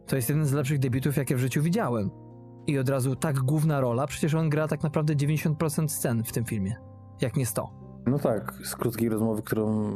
to 0.07 0.16
jest 0.16 0.29
jeden 0.29 0.47
z 0.47 0.53
lepszych 0.53 0.79
debiutów, 0.79 1.16
jakie 1.16 1.37
w 1.37 1.39
życiu 1.39 1.62
widziałem. 1.62 2.11
I 2.66 2.79
od 2.79 2.89
razu 2.89 3.16
tak 3.16 3.39
główna 3.39 3.81
rola, 3.81 4.07
przecież 4.07 4.35
on 4.35 4.49
gra 4.49 4.68
tak 4.68 4.83
naprawdę 4.83 5.14
90% 5.14 5.89
scen 5.89 6.24
w 6.24 6.33
tym 6.33 6.45
filmie, 6.45 6.76
jak 7.20 7.37
nie 7.37 7.47
100. 7.47 7.70
No 8.07 8.18
tak, 8.18 8.55
z 8.64 8.76
krótkiej 8.76 9.09
rozmowy, 9.09 9.43
którą 9.43 9.93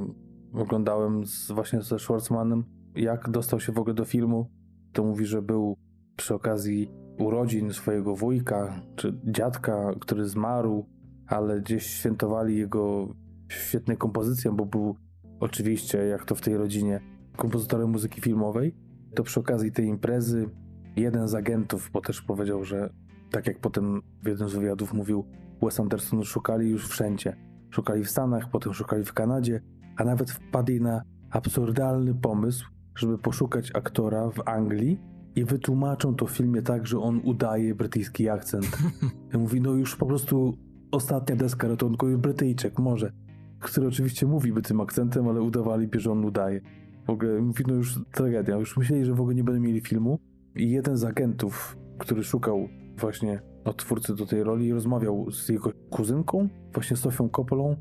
oglądałem 0.54 1.26
z, 1.26 1.52
właśnie 1.52 1.82
ze 1.82 1.98
Schwartzmanem, 1.98 2.64
jak 2.94 3.30
dostał 3.30 3.60
się 3.60 3.72
w 3.72 3.78
ogóle 3.78 3.94
do 3.94 4.04
filmu, 4.04 4.50
to 4.92 5.04
mówi, 5.04 5.26
że 5.26 5.42
był 5.42 5.76
przy 6.16 6.34
okazji 6.34 6.90
urodzin 7.18 7.72
swojego 7.72 8.16
wujka 8.16 8.82
czy 8.96 9.20
dziadka, 9.24 9.90
który 10.00 10.28
zmarł, 10.28 10.86
ale 11.26 11.60
gdzieś 11.60 11.86
świętowali 11.86 12.56
jego 12.56 13.14
świetne 13.48 13.96
kompozycje, 13.96 14.52
bo 14.52 14.66
był 14.66 14.96
oczywiście, 15.40 15.98
jak 15.98 16.24
to 16.24 16.34
w 16.34 16.40
tej 16.40 16.56
rodzinie, 16.56 17.00
kompozytorem 17.36 17.90
muzyki 17.90 18.20
filmowej. 18.20 18.74
To 19.14 19.22
przy 19.22 19.40
okazji 19.40 19.72
tej 19.72 19.86
imprezy 19.86 20.48
jeden 20.96 21.28
z 21.28 21.34
agentów, 21.34 21.90
bo 21.92 22.00
też 22.00 22.22
powiedział, 22.22 22.64
że 22.64 22.92
tak 23.30 23.46
jak 23.46 23.58
potem 23.58 24.02
w 24.22 24.26
jednym 24.26 24.48
z 24.48 24.54
wywiadów 24.54 24.92
mówił, 24.92 25.24
Wes 25.62 25.80
Anderson 25.80 26.24
szukali 26.24 26.70
już 26.70 26.88
wszędzie. 26.88 27.36
Szukali 27.70 28.04
w 28.04 28.10
Stanach, 28.10 28.50
potem 28.50 28.74
szukali 28.74 29.04
w 29.04 29.12
Kanadzie, 29.12 29.60
a 29.96 30.04
nawet 30.04 30.30
wpadli 30.30 30.80
na 30.80 31.02
absurdalny 31.30 32.14
pomysł, 32.14 32.66
żeby 32.96 33.18
poszukać 33.18 33.70
aktora 33.74 34.30
w 34.30 34.48
Anglii 34.48 35.11
i 35.36 35.44
wytłumaczą 35.44 36.14
to 36.14 36.26
w 36.26 36.30
filmie 36.30 36.62
tak, 36.62 36.86
że 36.86 36.98
on 36.98 37.20
udaje 37.24 37.74
brytyjski 37.74 38.28
akcent. 38.28 38.78
Mówi, 39.38 39.60
no 39.60 39.72
już 39.72 39.96
po 39.96 40.06
prostu 40.06 40.56
ostatnia 40.92 41.36
deska 41.36 41.68
ratunku 41.68 42.08
i 42.08 42.16
Brytyjczyk, 42.16 42.78
może. 42.78 43.12
Który 43.60 43.88
oczywiście 43.88 44.26
mówiłby 44.26 44.62
tym 44.62 44.80
akcentem, 44.80 45.28
ale 45.28 45.42
udawaliby, 45.42 46.00
że 46.00 46.12
on 46.12 46.24
udaje. 46.24 46.60
W 47.06 47.10
ogóle 47.10 47.40
mówi, 47.40 47.64
no 47.68 47.74
już 47.74 48.00
tragedia. 48.12 48.56
Już 48.56 48.76
myśleli, 48.76 49.04
że 49.04 49.14
w 49.14 49.20
ogóle 49.20 49.34
nie 49.34 49.44
będą 49.44 49.60
mieli 49.60 49.80
filmu. 49.80 50.18
I 50.56 50.70
jeden 50.70 50.96
z 50.96 51.04
agentów, 51.04 51.76
który 51.98 52.24
szukał 52.24 52.68
właśnie 52.96 53.42
odtwórcy 53.64 54.14
do 54.14 54.26
tej 54.26 54.42
roli, 54.42 54.72
rozmawiał 54.72 55.30
z 55.30 55.48
jego 55.48 55.72
kuzynką, 55.90 56.48
właśnie 56.74 56.96
Sofią 56.96 57.28
Coppolą, 57.28 57.76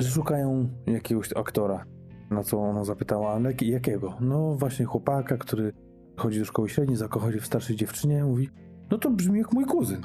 że 0.00 0.08
szukają 0.08 0.68
jakiegoś 0.86 1.32
aktora. 1.32 1.84
Na 2.30 2.42
co 2.42 2.58
ona 2.58 2.84
zapytała, 2.84 3.32
ale 3.32 3.52
jakiego? 3.62 4.16
No 4.20 4.54
właśnie 4.54 4.84
chłopaka, 4.84 5.36
który 5.36 5.72
chodzi 6.16 6.38
do 6.38 6.44
szkoły 6.44 6.68
średniej, 6.68 6.96
zakocha 6.96 7.32
się 7.32 7.40
w 7.40 7.46
starszej 7.46 7.76
dziewczynie, 7.76 8.24
mówi, 8.24 8.48
no 8.90 8.98
to 8.98 9.10
brzmi 9.10 9.38
jak 9.38 9.52
mój 9.52 9.64
kuzyn. 9.64 10.00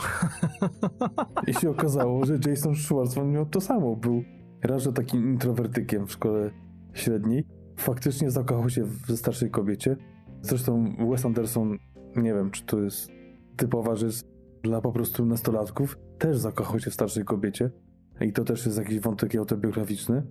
I 1.47 1.53
się 1.53 1.69
okazało, 1.69 2.25
że 2.25 2.39
Jason 2.47 2.75
Schwartzman 2.75 3.31
miał 3.31 3.45
to 3.45 3.61
samo. 3.61 3.95
Był 3.95 4.23
raz, 4.63 4.83
że 4.83 4.93
takim 4.93 5.31
introwertykiem 5.31 6.07
w 6.07 6.11
szkole 6.11 6.51
średniej. 6.93 7.47
Faktycznie 7.77 8.31
zakochał 8.31 8.69
się 8.69 8.83
w 8.83 9.15
starszej 9.15 9.51
kobiecie. 9.51 9.95
Zresztą 10.41 10.95
Wes 11.09 11.25
Anderson, 11.25 11.77
nie 12.15 12.33
wiem, 12.33 12.51
czy 12.51 12.65
to 12.65 12.81
jest 12.81 13.11
typowa 13.57 13.95
rzecz 13.95 14.23
dla 14.63 14.81
po 14.81 14.91
prostu 14.91 15.25
nastolatków, 15.25 15.97
też 16.17 16.37
zakochał 16.37 16.79
się 16.79 16.91
w 16.91 16.93
starszej 16.93 17.25
kobiecie. 17.25 17.71
I 18.21 18.33
to 18.33 18.43
też 18.43 18.65
jest 18.65 18.77
jakiś 18.77 18.99
wątek 18.99 19.35
autobiograficzny. 19.35 20.23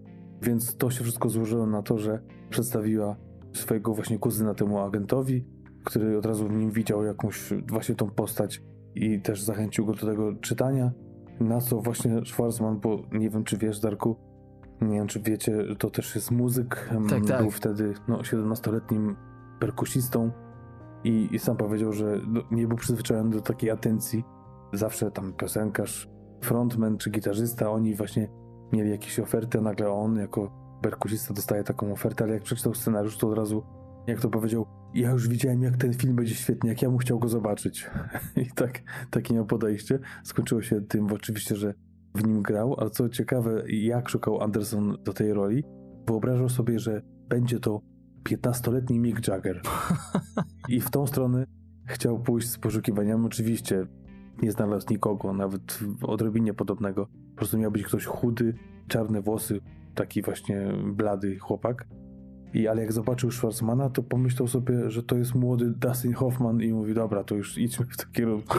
Więc 0.43 0.77
to 0.77 0.91
się 0.91 1.05
wszystko 1.05 1.29
złożyło 1.29 1.67
na 1.67 1.83
to, 1.83 1.99
że 1.99 2.23
przedstawiła 2.51 3.17
swojego 3.53 3.95
właśnie 3.95 4.19
kuzyna 4.19 4.55
temu 4.55 4.79
agentowi, 4.79 5.45
który 5.89 6.19
od 6.19 6.27
razu 6.27 6.49
w 6.49 6.53
nim 6.53 6.71
widział 6.71 7.05
jakąś 7.05 7.53
właśnie 7.69 7.95
tą 7.95 8.11
postać 8.11 8.63
i 8.95 9.21
też 9.21 9.43
zachęcił 9.43 9.87
go 9.87 9.93
do 9.93 10.07
tego 10.07 10.33
czytania. 10.41 10.93
Na 11.41 11.61
co 11.61 11.81
właśnie 11.81 12.25
Schwarzman, 12.25 12.81
bo 12.81 13.03
nie 13.13 13.31
wiem 13.31 13.45
czy 13.45 13.57
wiesz 13.57 13.81
Darku, 13.81 14.17
nie 14.81 14.95
wiem 14.99 15.07
czy 15.07 15.21
wiecie, 15.21 15.65
to 15.79 15.91
też 15.91 16.15
jest 16.15 16.31
muzyk. 16.31 16.91
Tak, 17.11 17.27
tak. 17.27 17.43
Był 17.43 17.51
wtedy 17.51 17.95
no, 18.09 18.19
17-letnim 18.19 19.15
perkusistą 19.61 20.31
i, 21.05 21.29
i 21.33 21.39
sam 21.39 21.57
powiedział, 21.57 21.93
że 21.93 22.21
no, 22.29 22.41
nie 22.51 22.67
był 22.67 22.77
przyzwyczajony 22.77 23.31
do 23.31 23.41
takiej 23.41 23.71
atencji. 23.71 24.25
Zawsze 24.73 25.11
tam 25.11 25.33
piosenkarz, 25.33 26.09
frontman 26.41 26.99
czy 26.99 27.11
gitarzysta, 27.11 27.71
oni 27.71 27.95
właśnie 27.95 28.29
mieli 28.73 28.91
jakieś 28.91 29.21
oferty, 29.21 29.59
a 29.59 29.61
nagle 29.61 29.91
on 29.91 30.17
jako 30.17 30.51
perkusista 30.83 31.35
dostaje 31.35 31.65
taką 31.65 31.93
ofertę, 31.93 32.25
ale 32.25 32.35
jak 32.35 32.43
przeczytał 32.43 32.75
scenariusz, 32.75 33.19
to 33.19 33.29
od 33.29 33.39
razu, 33.39 33.63
jak 34.09 34.21
to 34.21 34.29
powiedział, 34.29 34.67
ja 34.95 35.11
już 35.11 35.29
widziałem, 35.29 35.63
jak 35.63 35.77
ten 35.77 35.95
film 35.95 36.17
będzie 36.17 36.35
świetny, 36.35 36.69
jak 36.69 36.83
ja 36.83 36.91
mu 36.91 36.99
chciał 36.99 37.19
go 37.19 37.29
zobaczyć. 37.29 37.91
I 38.37 38.47
tak, 38.47 38.83
takie 39.11 39.35
miał 39.35 39.47
podejście. 39.47 39.99
Skończyło 40.25 40.63
się 40.63 40.81
tym 40.81 41.13
oczywiście, 41.13 41.57
że 41.57 41.75
w 42.15 42.27
nim 42.27 42.43
grał, 42.43 42.75
ale 42.79 42.91
co 42.91 43.09
ciekawe, 43.09 43.63
jak 43.69 44.09
szukał 44.09 44.43
Anderson 44.43 44.97
do 45.05 45.13
tej 45.13 45.33
roli, 45.33 45.65
wyobrażał 46.07 46.49
sobie, 46.49 46.79
że 46.79 47.03
będzie 47.29 47.61
to 47.61 47.81
15-letni 48.29 48.99
Mick 48.99 49.29
Jagger. 49.29 49.61
I 50.69 50.81
w 50.81 50.91
tą 50.91 51.07
stronę 51.07 51.47
chciał 51.87 52.19
pójść 52.19 52.49
z 52.49 52.59
poszukiwaniami. 52.59 53.27
Oczywiście 53.27 53.87
nie 54.43 54.53
znalazł 54.53 54.87
nikogo, 54.91 55.33
nawet 55.33 55.79
odrobinie 56.03 56.55
podobnego. 56.55 57.07
Po 57.07 57.37
prostu 57.37 57.59
miał 57.59 57.71
być 57.71 57.83
ktoś 57.83 58.05
chudy, 58.05 58.55
czarne 58.89 59.23
włosy, 59.23 59.61
taki 59.95 60.23
właśnie 60.23 60.73
blady 60.95 61.39
chłopak. 61.39 61.87
I, 62.55 62.69
ale 62.69 62.83
jak 62.83 62.93
zobaczył 62.93 63.31
Schwarzmana, 63.31 63.91
to 63.91 64.03
pomyślał 64.03 64.49
sobie, 64.49 64.91
że 64.91 65.03
to 65.03 65.17
jest 65.17 65.35
młody 65.35 65.71
Dustin 65.71 66.13
Hoffman 66.13 66.63
i 66.63 66.73
mówi, 66.73 66.95
dobra, 66.95 67.25
to 67.25 67.35
już 67.35 67.59
idźmy 67.59 67.87
w 67.87 67.97
tym 67.97 68.13
kierunku. 68.13 68.59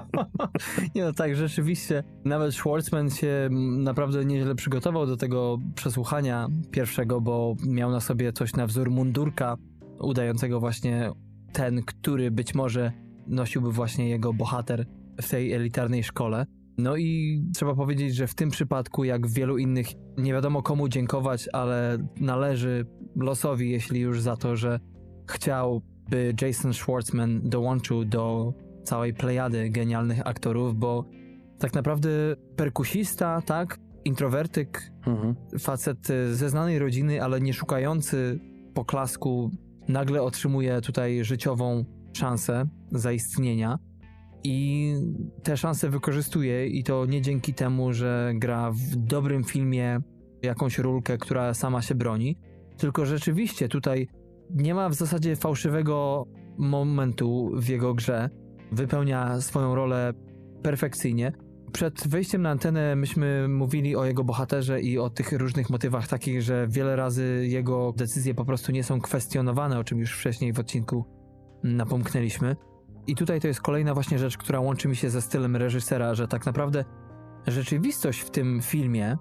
Nie 0.94 1.04
no 1.04 1.12
tak, 1.12 1.36
rzeczywiście. 1.36 2.04
Nawet 2.24 2.54
Schwartzman 2.54 3.10
się 3.10 3.28
mm, 3.28 3.82
naprawdę 3.82 4.24
nieźle 4.24 4.54
przygotował 4.54 5.06
do 5.06 5.16
tego 5.16 5.58
przesłuchania 5.74 6.48
pierwszego, 6.70 7.20
bo 7.20 7.56
miał 7.66 7.90
na 7.90 8.00
sobie 8.00 8.32
coś 8.32 8.54
na 8.54 8.66
wzór 8.66 8.90
mundurka, 8.90 9.56
udającego 9.98 10.60
właśnie 10.60 11.10
ten, 11.52 11.82
który 11.82 12.30
być 12.30 12.54
może 12.54 12.92
nosiłby 13.26 13.72
właśnie 13.72 14.08
jego 14.08 14.32
bohater 14.32 14.86
w 15.22 15.30
tej 15.30 15.52
elitarnej 15.52 16.04
szkole. 16.04 16.46
No 16.82 16.96
i 16.96 17.42
trzeba 17.54 17.74
powiedzieć, 17.74 18.14
że 18.14 18.26
w 18.26 18.34
tym 18.34 18.50
przypadku, 18.50 19.04
jak 19.04 19.26
w 19.26 19.34
wielu 19.34 19.58
innych, 19.58 19.86
nie 20.18 20.32
wiadomo 20.32 20.62
komu 20.62 20.88
dziękować, 20.88 21.48
ale 21.52 21.98
należy 22.20 22.86
losowi, 23.16 23.70
jeśli 23.70 24.00
już 24.00 24.20
za 24.20 24.36
to, 24.36 24.56
że 24.56 24.80
chciał, 25.30 25.82
by 26.10 26.34
Jason 26.42 26.74
Schwartzman 26.74 27.40
dołączył 27.44 28.04
do 28.04 28.54
całej 28.84 29.14
plejady 29.14 29.70
genialnych 29.70 30.26
aktorów, 30.26 30.74
bo 30.76 31.04
tak 31.58 31.74
naprawdę 31.74 32.08
perkusista, 32.56 33.42
tak? 33.42 33.78
Introwertyk, 34.04 34.92
Mhm. 35.06 35.34
facet 35.58 36.06
ze 36.32 36.48
znanej 36.50 36.78
rodziny, 36.78 37.22
ale 37.22 37.40
nie 37.40 37.54
szukający 37.54 38.40
poklasku, 38.74 39.50
nagle 39.88 40.22
otrzymuje 40.22 40.80
tutaj 40.80 41.24
życiową 41.24 41.84
szansę 42.12 42.68
zaistnienia 42.92 43.78
i 44.44 44.94
te 45.42 45.56
szanse 45.56 45.88
wykorzystuje 45.88 46.66
i 46.66 46.84
to 46.84 47.06
nie 47.06 47.22
dzięki 47.22 47.54
temu, 47.54 47.92
że 47.92 48.32
gra 48.34 48.70
w 48.70 48.96
dobrym 48.96 49.44
filmie 49.44 50.00
jakąś 50.42 50.78
rulkę, 50.78 51.18
która 51.18 51.54
sama 51.54 51.82
się 51.82 51.94
broni, 51.94 52.38
tylko 52.76 53.06
rzeczywiście 53.06 53.68
tutaj 53.68 54.08
nie 54.50 54.74
ma 54.74 54.88
w 54.88 54.94
zasadzie 54.94 55.36
fałszywego 55.36 56.26
momentu 56.58 57.50
w 57.54 57.68
jego 57.68 57.94
grze. 57.94 58.30
Wypełnia 58.72 59.40
swoją 59.40 59.74
rolę 59.74 60.12
perfekcyjnie. 60.62 61.32
Przed 61.72 62.08
wejściem 62.08 62.42
na 62.42 62.50
antenę 62.50 62.96
myśmy 62.96 63.48
mówili 63.48 63.96
o 63.96 64.04
jego 64.04 64.24
bohaterze 64.24 64.80
i 64.80 64.98
o 64.98 65.10
tych 65.10 65.32
różnych 65.32 65.70
motywach 65.70 66.08
takich, 66.08 66.42
że 66.42 66.66
wiele 66.68 66.96
razy 66.96 67.46
jego 67.48 67.92
decyzje 67.96 68.34
po 68.34 68.44
prostu 68.44 68.72
nie 68.72 68.84
są 68.84 69.00
kwestionowane, 69.00 69.78
o 69.78 69.84
czym 69.84 69.98
już 69.98 70.12
wcześniej 70.12 70.52
w 70.52 70.58
odcinku 70.58 71.04
napomknęliśmy. 71.62 72.56
I 73.06 73.14
tutaj 73.14 73.40
to 73.40 73.48
jest 73.48 73.60
kolejna 73.60 73.94
właśnie 73.94 74.18
rzecz, 74.18 74.38
która 74.38 74.60
łączy 74.60 74.88
mi 74.88 74.96
się 74.96 75.10
ze 75.10 75.22
stylem 75.22 75.56
reżysera, 75.56 76.14
że 76.14 76.28
tak 76.28 76.46
naprawdę 76.46 76.84
rzeczywistość 77.46 78.20
w 78.20 78.30
tym 78.30 78.60
filmie 78.62 79.16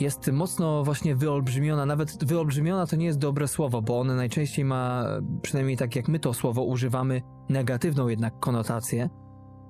jest 0.00 0.32
mocno 0.32 0.84
właśnie 0.84 1.16
wyolbrzymiona. 1.16 1.86
Nawet 1.86 2.24
wyolbrzymiona 2.24 2.86
to 2.86 2.96
nie 2.96 3.06
jest 3.06 3.18
dobre 3.18 3.48
słowo, 3.48 3.82
bo 3.82 4.00
one 4.00 4.14
najczęściej 4.14 4.64
ma, 4.64 5.04
przynajmniej 5.42 5.76
tak 5.76 5.96
jak 5.96 6.08
my 6.08 6.18
to 6.18 6.34
słowo 6.34 6.62
używamy, 6.62 7.22
negatywną 7.48 8.08
jednak 8.08 8.38
konotację, 8.40 9.08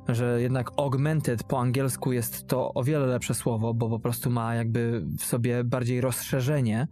że 0.09 0.43
jednak 0.43 0.71
augmented 0.77 1.45
po 1.45 1.61
angielsku 1.61 2.13
jest 2.13 2.47
to 2.47 2.75
o 2.75 2.85
wiele 2.85 3.07
lepsze 3.07 3.35
słowo, 3.35 3.75
bo 3.75 3.89
po 3.89 3.99
prostu 3.99 4.31
ma 4.31 4.55
jakby 4.55 5.05
w 5.19 5.25
sobie 5.25 5.65
bardziej 5.65 6.01
rozszerzenie. 6.01 6.89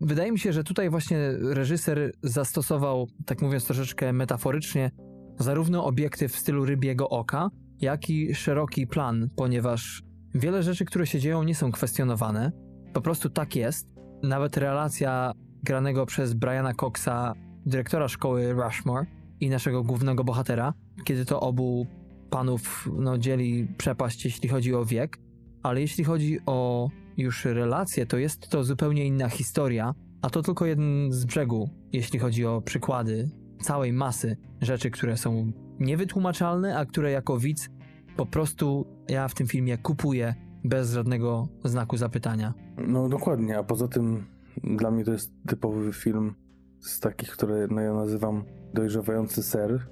Wydaje 0.00 0.32
mi 0.32 0.38
się, 0.38 0.52
że 0.52 0.64
tutaj 0.64 0.90
właśnie 0.90 1.18
reżyser 1.40 2.12
zastosował, 2.22 3.06
tak 3.26 3.42
mówiąc 3.42 3.64
troszeczkę 3.66 4.12
metaforycznie, 4.12 4.90
zarówno 5.38 5.84
obiektyw 5.84 6.32
w 6.32 6.38
stylu 6.38 6.64
rybiego 6.64 7.08
oka, 7.08 7.50
jak 7.80 8.10
i 8.10 8.34
szeroki 8.34 8.86
plan, 8.86 9.28
ponieważ 9.36 10.02
wiele 10.34 10.62
rzeczy, 10.62 10.84
które 10.84 11.06
się 11.06 11.20
dzieją, 11.20 11.42
nie 11.42 11.54
są 11.54 11.72
kwestionowane. 11.72 12.52
Po 12.92 13.00
prostu 13.00 13.30
tak 13.30 13.56
jest. 13.56 13.86
Nawet 14.22 14.56
relacja 14.56 15.32
granego 15.62 16.06
przez 16.06 16.34
Briana 16.34 16.74
Coxa, 16.74 17.32
dyrektora 17.66 18.08
szkoły 18.08 18.52
Rushmore 18.52 19.06
i 19.40 19.50
naszego 19.50 19.82
głównego 19.82 20.24
bohatera, 20.24 20.74
kiedy 21.04 21.24
to 21.24 21.40
obu 21.40 21.86
panów 22.30 22.88
no, 22.98 23.18
dzieli 23.18 23.68
przepaść, 23.78 24.24
jeśli 24.24 24.48
chodzi 24.48 24.74
o 24.74 24.84
wiek, 24.84 25.18
ale 25.62 25.80
jeśli 25.80 26.04
chodzi 26.04 26.38
o 26.46 26.88
już 27.16 27.44
relacje, 27.44 28.06
to 28.06 28.18
jest 28.18 28.48
to 28.48 28.64
zupełnie 28.64 29.06
inna 29.06 29.28
historia, 29.28 29.94
a 30.22 30.30
to 30.30 30.42
tylko 30.42 30.66
jeden 30.66 31.12
z 31.12 31.24
brzegu, 31.24 31.70
jeśli 31.92 32.18
chodzi 32.18 32.46
o 32.46 32.60
przykłady 32.60 33.30
całej 33.62 33.92
masy 33.92 34.36
rzeczy, 34.60 34.90
które 34.90 35.16
są 35.16 35.52
niewytłumaczalne, 35.80 36.78
a 36.78 36.84
które 36.84 37.10
jako 37.10 37.38
widz 37.38 37.68
po 38.16 38.26
prostu 38.26 38.86
ja 39.08 39.28
w 39.28 39.34
tym 39.34 39.46
filmie 39.46 39.78
kupuję 39.78 40.34
bez 40.64 40.92
żadnego 40.92 41.48
znaku 41.64 41.96
zapytania. 41.96 42.54
No 42.86 43.08
dokładnie, 43.08 43.58
a 43.58 43.62
poza 43.62 43.88
tym 43.88 44.24
dla 44.64 44.90
mnie 44.90 45.04
to 45.04 45.12
jest 45.12 45.32
typowy 45.46 45.92
film 45.92 46.34
z 46.80 47.00
takich, 47.00 47.30
które 47.30 47.66
no, 47.70 47.80
ja 47.80 47.94
nazywam 47.94 48.44
dojrzewający 48.74 49.42
ser, 49.42 49.86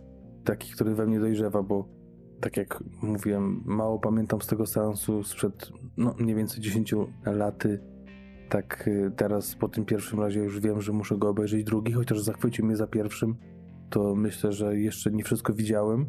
taki, 0.45 0.73
który 0.73 0.95
we 0.95 1.07
mnie 1.07 1.21
dojrzewa, 1.21 1.63
bo 1.63 1.89
tak 2.41 2.57
jak 2.57 2.85
mówiłem, 3.03 3.63
mało 3.65 3.99
pamiętam 3.99 4.43
z 4.43 4.47
tego 4.47 4.67
seansu 4.67 5.25
sprzed 5.25 5.71
no, 5.97 6.15
mniej 6.19 6.37
więcej 6.37 6.61
10 6.61 6.95
laty. 7.27 7.81
Tak 8.49 8.89
y, 8.89 9.13
teraz 9.17 9.55
po 9.55 9.69
tym 9.69 9.85
pierwszym 9.85 10.21
razie 10.21 10.41
już 10.41 10.61
wiem, 10.61 10.83
że 10.83 10.93
muszę 10.93 11.17
go 11.17 11.29
obejrzeć 11.29 11.65
drugi, 11.65 11.93
chociaż 11.93 12.21
zachwycił 12.21 12.67
mnie 12.67 12.77
za 12.77 12.87
pierwszym, 12.87 13.37
to 13.95 14.15
myślę, 14.15 14.53
że 14.53 14.79
jeszcze 14.79 15.11
nie 15.11 15.25
wszystko 15.25 15.53
widziałem 15.53 16.07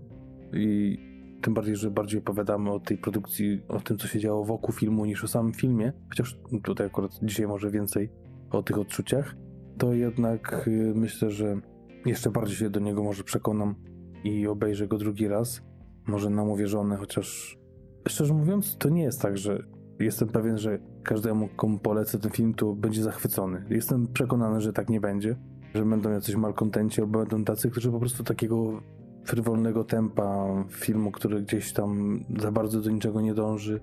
i 0.54 0.98
tym 1.42 1.54
bardziej, 1.54 1.76
że 1.76 1.92
bardziej 1.92 2.20
opowiadamy 2.20 2.72
o 2.72 2.80
tej 2.80 2.98
produkcji, 2.98 3.62
o 3.68 3.80
tym, 3.80 3.98
co 3.98 4.08
się 4.08 4.20
działo 4.20 4.46
wokół 4.46 4.74
filmu, 4.74 5.06
niż 5.06 5.24
o 5.24 5.28
samym 5.28 5.54
filmie, 5.54 5.94
chociaż 6.10 6.40
tutaj 6.64 6.88
akurat 6.88 7.12
dzisiaj 7.24 7.48
może 7.48 7.72
więcej 7.72 8.10
o 8.52 8.64
tych 8.64 8.78
odczuciach, 8.78 9.36
to 9.78 9.94
jednak 9.94 10.68
y, 10.68 10.94
myślę, 10.96 11.32
że 11.32 11.62
jeszcze 12.06 12.32
bardziej 12.32 12.58
się 12.58 12.70
do 12.70 12.80
niego 12.80 13.04
może 13.04 13.24
przekonam 13.24 13.76
i 14.24 14.48
obejrzę 14.48 14.88
go 14.88 14.98
drugi 14.98 15.28
raz. 15.28 15.62
Może 16.08 16.30
namówię 16.30 16.68
żonę, 16.68 16.98
chociaż 16.98 17.58
szczerze 18.08 18.34
mówiąc, 18.34 18.78
to 18.78 18.90
nie 18.90 19.04
jest 19.04 19.22
tak, 19.22 19.38
że 19.38 19.64
jestem 20.00 20.28
pewien, 20.28 20.58
że 20.58 20.80
każdemu, 21.04 21.50
komu 21.56 21.80
polecę 21.80 22.20
ten 22.20 22.32
film, 22.32 22.54
to 22.54 22.74
będzie 22.74 23.04
zachwycony. 23.04 23.66
Jestem 23.70 24.08
przekonany, 24.08 24.62
że 24.62 24.74
tak 24.74 24.90
nie 24.90 25.02
będzie, 25.02 25.36
że 25.76 25.86
będą 25.86 26.12
jacyś 26.12 26.36
malkontenci, 26.36 27.02
albo 27.02 27.20
będą 27.20 27.44
tacy, 27.44 27.70
którzy 27.70 27.92
po 27.92 28.00
prostu 28.00 28.24
takiego 28.24 28.82
frywolnego 29.26 29.84
tempa 29.84 30.46
filmu, 30.70 31.12
który 31.12 31.42
gdzieś 31.42 31.74
tam 31.74 32.20
za 32.40 32.52
bardzo 32.52 32.82
do 32.82 32.90
niczego 32.90 33.22
nie 33.22 33.34
dąży 33.34 33.82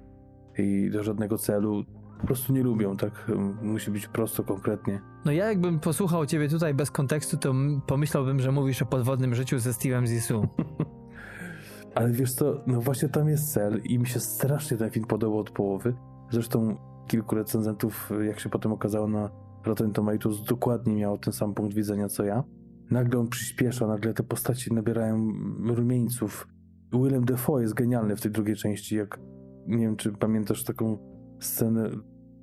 i 0.59 0.91
do 0.93 1.03
żadnego 1.03 1.39
celu, 1.39 1.85
po 2.21 2.27
prostu 2.27 2.53
nie 2.53 2.63
lubią, 2.63 2.97
tak? 2.97 3.31
Musi 3.63 3.91
być 3.91 4.07
prosto, 4.09 4.45
konkretnie. 4.45 5.01
No 5.25 5.33
ja 5.33 5.49
jakbym 5.49 5.81
posłuchał 5.81 6.27
ciebie 6.27 6.49
tutaj 6.49 6.75
bez 6.75 6.91
kontekstu, 6.91 7.37
to 7.37 7.55
pomyślałbym, 7.87 8.41
że 8.41 8.53
mówisz 8.53 8.83
o 8.83 8.87
podwodnym 8.87 9.35
życiu 9.35 9.59
ze 9.59 9.71
Steve'em 9.71 10.07
Zissou. 10.07 10.49
Ale 11.95 12.11
wiesz 12.11 12.33
co, 12.33 12.61
no 12.67 12.81
właśnie 12.81 13.09
tam 13.09 13.29
jest 13.29 13.53
cel 13.53 13.81
i 13.85 13.99
mi 13.99 14.07
się 14.07 14.21
strasznie 14.21 14.77
ten 14.77 14.91
film 14.91 15.07
podobał 15.07 15.39
od 15.39 15.51
połowy. 15.51 15.95
Zresztą 16.31 16.77
kilku 17.09 17.35
recenzentów, 17.35 18.13
jak 18.27 18.41
się 18.41 18.49
potem 18.49 18.73
okazało 18.73 19.09
na 19.09 19.31
Rotten 19.65 19.93
Tomatoes, 19.93 20.45
dokładnie 20.45 20.95
miało 20.95 21.19
ten 21.19 21.33
sam 21.33 21.55
punkt 21.55 21.75
widzenia 21.75 22.09
co 22.09 22.25
ja. 22.25 22.45
Nagle 22.91 23.21
on 23.21 23.29
przyspiesza, 23.29 23.87
nagle 23.87 24.15
te 24.15 24.23
postaci 24.23 24.75
nabierają 24.75 25.33
rumieńców. 25.75 26.49
Willem 26.93 27.25
Dafoe 27.25 27.63
jest 27.63 27.75
genialny 27.75 28.17
w 28.17 28.21
tej 28.21 28.31
drugiej 28.31 28.57
części, 28.57 28.97
jak 28.97 29.21
nie 29.67 29.79
wiem, 29.79 29.97
czy 29.97 30.13
pamiętasz 30.13 30.65
taką 30.65 30.99
scenę. 31.41 31.91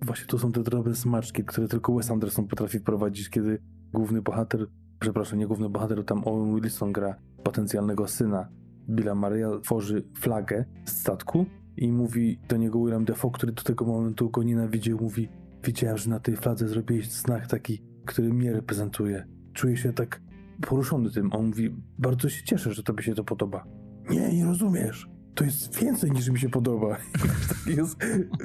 Właśnie 0.01 0.26
to 0.26 0.39
są 0.39 0.51
te 0.51 0.63
drobne 0.63 0.95
smaczki, 0.95 1.43
które 1.43 1.67
tylko 1.67 1.95
Wes 1.95 2.11
Anderson 2.11 2.47
potrafi 2.47 2.80
prowadzić, 2.80 3.30
kiedy 3.30 3.61
główny 3.93 4.22
bohater, 4.22 4.67
przepraszam, 4.99 5.39
nie 5.39 5.47
główny 5.47 5.70
bohater, 5.70 6.05
tam 6.05 6.22
Owen 6.26 6.55
Wilson 6.55 6.91
gra 6.91 7.15
potencjalnego 7.43 8.07
syna 8.07 8.49
Billa 8.89 9.15
Maria, 9.15 9.49
tworzy 9.63 10.03
flagę 10.17 10.65
z 10.86 10.91
statku 10.91 11.45
i 11.78 11.91
mówi 11.91 12.39
do 12.49 12.57
niego 12.57 12.80
William 12.80 13.05
Defoe, 13.05 13.32
który 13.32 13.51
do 13.51 13.63
tego 13.63 13.86
momentu 13.86 14.30
go 14.30 14.43
nienawidził, 14.43 14.97
mówi 15.01 15.30
widziałem, 15.64 15.97
że 15.97 16.10
na 16.10 16.20
tej 16.20 16.38
fladze 16.38 16.68
zrobiłeś 16.68 17.12
znak 17.12 17.47
taki, 17.47 17.84
który 18.05 18.34
mnie 18.34 18.53
reprezentuje. 18.53 19.28
Czuję 19.53 19.78
się 19.78 19.93
tak 19.93 20.22
poruszony 20.68 21.12
tym. 21.12 21.34
On 21.34 21.45
mówi, 21.45 21.76
bardzo 21.97 22.30
się 22.30 22.43
cieszę, 22.43 22.74
że 22.74 22.84
tobie 22.84 23.03
się 23.03 23.16
to 23.16 23.24
podoba. 23.24 23.66
Nie, 24.10 24.34
nie 24.34 24.45
rozumiesz. 24.45 25.10
To 25.36 25.43
jest 25.43 25.80
więcej 25.80 26.12
niż 26.12 26.30
mi 26.30 26.39
się 26.39 26.49
podoba. 26.49 26.97
tak 27.49 27.76
jest 27.78 27.97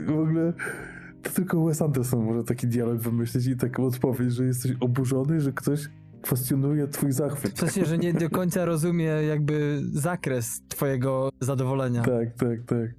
w 0.07 0.11
ogóle... 0.11 0.53
To 1.23 1.31
tylko 1.31 1.65
Wes 1.65 1.83
Anderson 1.83 2.25
może 2.25 2.45
taki 2.45 2.67
dialog 2.67 2.99
wymyślić 2.99 3.47
i 3.47 3.57
taką 3.57 3.85
odpowiedź, 3.85 4.33
że 4.33 4.45
jesteś 4.45 4.73
oburzony, 4.81 5.41
że 5.41 5.53
ktoś 5.53 5.89
kwestionuje 6.23 6.89
twój 6.89 7.13
zachwyt. 7.13 7.53
W 7.53 7.59
sensie, 7.61 7.85
że 7.85 7.99
nie 7.99 8.13
do 8.13 8.31
końca 8.31 8.65
rozumie 8.65 9.05
jakby 9.05 9.81
zakres 9.93 10.63
twojego 10.69 11.31
zadowolenia. 11.41 12.03
Tak, 12.03 12.35
tak, 12.35 12.63
tak. 12.67 12.91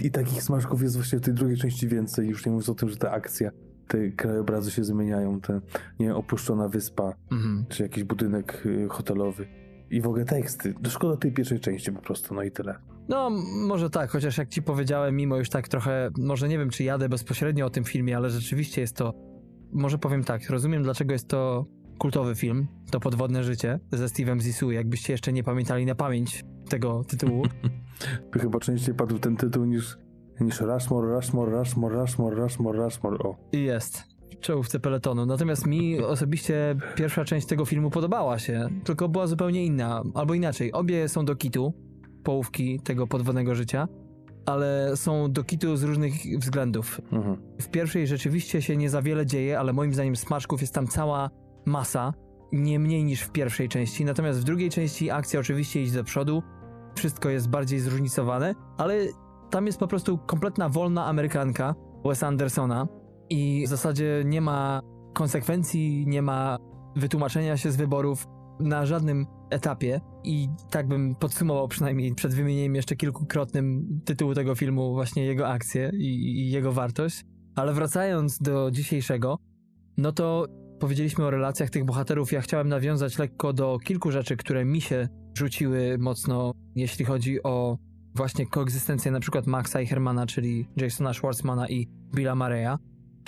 I 0.00 0.10
takich 0.10 0.42
smaczków 0.42 0.82
jest 0.82 0.96
właśnie 0.96 1.18
w 1.18 1.22
tej 1.22 1.34
drugiej 1.34 1.56
części 1.56 1.88
więcej, 1.88 2.28
już 2.28 2.46
nie 2.46 2.52
mówiąc 2.52 2.68
o 2.68 2.74
tym, 2.74 2.88
że 2.88 2.96
ta 2.96 3.10
akcja, 3.10 3.50
te 3.88 4.10
krajobrazy 4.10 4.70
się 4.70 4.84
zmieniają, 4.84 5.40
te, 5.40 5.60
nie 6.00 6.14
opuszczona 6.14 6.68
wyspa, 6.68 7.12
Mhm. 7.32 7.64
czy 7.68 7.82
jakiś 7.82 8.04
budynek 8.04 8.62
y, 8.66 8.86
hotelowy. 8.90 9.46
I 9.90 10.00
w 10.00 10.06
ogóle 10.06 10.24
teksty. 10.24 10.74
No 10.82 10.90
szkoda 10.90 11.16
tej 11.16 11.32
pierwszej 11.32 11.60
części 11.60 11.92
po 11.92 12.02
prostu, 12.02 12.34
no 12.34 12.42
i 12.42 12.50
tyle. 12.50 12.74
No, 13.08 13.30
może 13.66 13.90
tak, 13.90 14.10
chociaż 14.10 14.38
jak 14.38 14.48
ci 14.48 14.62
powiedziałem, 14.62 15.16
mimo 15.16 15.36
już 15.36 15.48
tak 15.48 15.68
trochę, 15.68 16.10
może 16.18 16.48
nie 16.48 16.58
wiem, 16.58 16.70
czy 16.70 16.84
jadę 16.84 17.08
bezpośrednio 17.08 17.66
o 17.66 17.70
tym 17.70 17.84
filmie, 17.84 18.16
ale 18.16 18.30
rzeczywiście 18.30 18.80
jest 18.80 18.96
to 18.96 19.14
może 19.72 19.98
powiem 19.98 20.24
tak, 20.24 20.50
rozumiem 20.50 20.82
dlaczego 20.82 21.12
jest 21.12 21.28
to 21.28 21.66
kultowy 21.98 22.34
film, 22.34 22.66
to 22.90 23.00
Podwodne 23.00 23.44
Życie 23.44 23.80
ze 23.92 24.06
Steve'em 24.06 24.40
Zissou, 24.40 24.70
jakbyście 24.70 25.12
jeszcze 25.12 25.32
nie 25.32 25.42
pamiętali 25.44 25.86
na 25.86 25.94
pamięć 25.94 26.44
tego 26.72 27.04
tytułu. 27.04 27.42
Chyba 28.40 28.58
częściej 28.58 28.94
padł 28.94 29.18
ten 29.18 29.36
tytuł 29.36 29.64
niż, 29.64 29.98
niż 30.40 30.60
Rushmore, 30.60 31.14
Rushmore, 31.14 31.58
Rushmore, 31.58 32.00
Rushmore, 32.00 32.36
Rushmore, 32.36 32.84
Rushmore. 32.84 33.18
O. 33.18 33.36
Jest. 33.52 34.02
W 34.30 34.40
czołówce 34.40 34.80
peletonu. 34.80 35.26
Natomiast 35.26 35.66
mi 35.66 36.00
osobiście 36.00 36.76
pierwsza 36.94 37.24
część 37.24 37.46
tego 37.46 37.64
filmu 37.64 37.90
podobała 37.90 38.38
się, 38.38 38.68
tylko 38.84 39.08
była 39.08 39.26
zupełnie 39.26 39.66
inna. 39.66 40.02
Albo 40.14 40.34
inaczej, 40.34 40.72
obie 40.72 41.08
są 41.08 41.24
do 41.24 41.36
kitu, 41.36 41.74
połówki 42.24 42.80
tego 42.80 43.06
podwodnego 43.06 43.54
życia, 43.54 43.88
ale 44.46 44.96
są 44.96 45.32
do 45.32 45.44
kitu 45.44 45.76
z 45.76 45.82
różnych 45.82 46.12
względów. 46.38 47.00
Mhm. 47.12 47.36
W 47.60 47.68
pierwszej 47.68 48.06
rzeczywiście 48.06 48.62
się 48.62 48.76
nie 48.76 48.90
za 48.90 49.02
wiele 49.02 49.26
dzieje, 49.26 49.58
ale 49.58 49.72
moim 49.72 49.94
zdaniem 49.94 50.16
smaczków 50.16 50.60
jest 50.60 50.74
tam 50.74 50.86
cała 50.86 51.30
masa, 51.66 52.12
nie 52.52 52.78
mniej 52.78 53.04
niż 53.04 53.20
w 53.20 53.30
pierwszej 53.30 53.68
części. 53.68 54.04
Natomiast 54.04 54.40
w 54.40 54.44
drugiej 54.44 54.70
części 54.70 55.10
akcja 55.10 55.40
oczywiście 55.40 55.82
idzie 55.82 55.94
do 55.94 56.04
przodu, 56.04 56.42
wszystko 56.94 57.28
jest 57.28 57.48
bardziej 57.48 57.80
zróżnicowane, 57.80 58.54
ale 58.78 58.94
tam 59.50 59.66
jest 59.66 59.78
po 59.78 59.86
prostu 59.86 60.18
kompletna 60.18 60.68
wolna 60.68 61.06
Amerykanka 61.06 61.74
Wes 62.04 62.22
Andersona 62.22 62.88
i 63.30 63.64
w 63.66 63.68
zasadzie 63.68 64.22
nie 64.24 64.40
ma 64.40 64.80
konsekwencji, 65.14 66.04
nie 66.06 66.22
ma 66.22 66.58
wytłumaczenia 66.96 67.56
się 67.56 67.70
z 67.70 67.76
wyborów 67.76 68.26
na 68.60 68.86
żadnym 68.86 69.26
etapie 69.50 70.00
i 70.24 70.48
tak 70.70 70.88
bym 70.88 71.14
podsumował 71.14 71.68
przynajmniej 71.68 72.14
przed 72.14 72.34
wymienieniem 72.34 72.74
jeszcze 72.74 72.96
kilkukrotnym 72.96 74.00
tytułu 74.04 74.34
tego 74.34 74.54
filmu 74.54 74.94
właśnie 74.94 75.24
jego 75.24 75.48
akcję 75.48 75.90
i, 75.94 76.40
i 76.40 76.50
jego 76.50 76.72
wartość. 76.72 77.24
Ale 77.54 77.72
wracając 77.72 78.38
do 78.38 78.70
dzisiejszego, 78.70 79.38
no 79.96 80.12
to 80.12 80.46
powiedzieliśmy 80.80 81.24
o 81.24 81.30
relacjach 81.30 81.70
tych 81.70 81.84
bohaterów. 81.84 82.32
Ja 82.32 82.40
chciałem 82.40 82.68
nawiązać 82.68 83.18
lekko 83.18 83.52
do 83.52 83.78
kilku 83.78 84.10
rzeczy, 84.10 84.36
które 84.36 84.64
mi 84.64 84.80
się 84.80 85.08
rzuciły 85.34 85.98
mocno, 85.98 86.52
jeśli 86.74 87.04
chodzi 87.04 87.42
o 87.42 87.78
właśnie 88.14 88.46
koegzystencję 88.46 89.12
na 89.12 89.20
przykład 89.20 89.46
Maxa 89.46 89.80
i 89.80 89.86
Hermana, 89.86 90.26
czyli 90.26 90.68
Jasona 90.76 91.12
Schwartzmana 91.12 91.68
i 91.68 91.88
Billa 92.14 92.34
Mareya. 92.34 92.76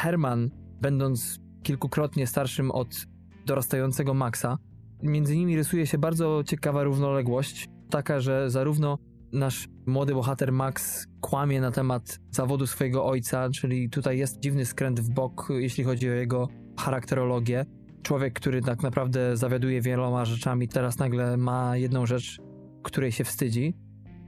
Herman, 0.00 0.50
będąc 0.80 1.38
kilkukrotnie 1.62 2.26
starszym 2.26 2.70
od 2.70 3.06
dorastającego 3.46 4.14
Maxa, 4.14 4.58
między 5.02 5.36
nimi 5.36 5.56
rysuje 5.56 5.86
się 5.86 5.98
bardzo 5.98 6.44
ciekawa 6.46 6.82
równoległość, 6.82 7.68
taka, 7.90 8.20
że 8.20 8.50
zarówno 8.50 8.98
nasz 9.32 9.68
młody 9.86 10.14
bohater 10.14 10.52
Max 10.52 11.06
kłamie 11.20 11.60
na 11.60 11.70
temat 11.70 12.18
zawodu 12.30 12.66
swojego 12.66 13.06
ojca, 13.06 13.50
czyli 13.50 13.90
tutaj 13.90 14.18
jest 14.18 14.40
dziwny 14.40 14.66
skręt 14.66 15.00
w 15.00 15.10
bok, 15.10 15.48
jeśli 15.50 15.84
chodzi 15.84 16.10
o 16.10 16.12
jego 16.12 16.48
charakterologię. 16.78 17.66
Człowiek, 18.02 18.34
który 18.34 18.62
tak 18.62 18.82
naprawdę 18.82 19.36
zawiaduje 19.36 19.80
wieloma 19.80 20.24
rzeczami, 20.24 20.68
teraz 20.68 20.98
nagle 20.98 21.36
ma 21.36 21.76
jedną 21.76 22.06
rzecz, 22.06 22.40
której 22.84 23.12
się 23.12 23.24
wstydzi. 23.24 23.74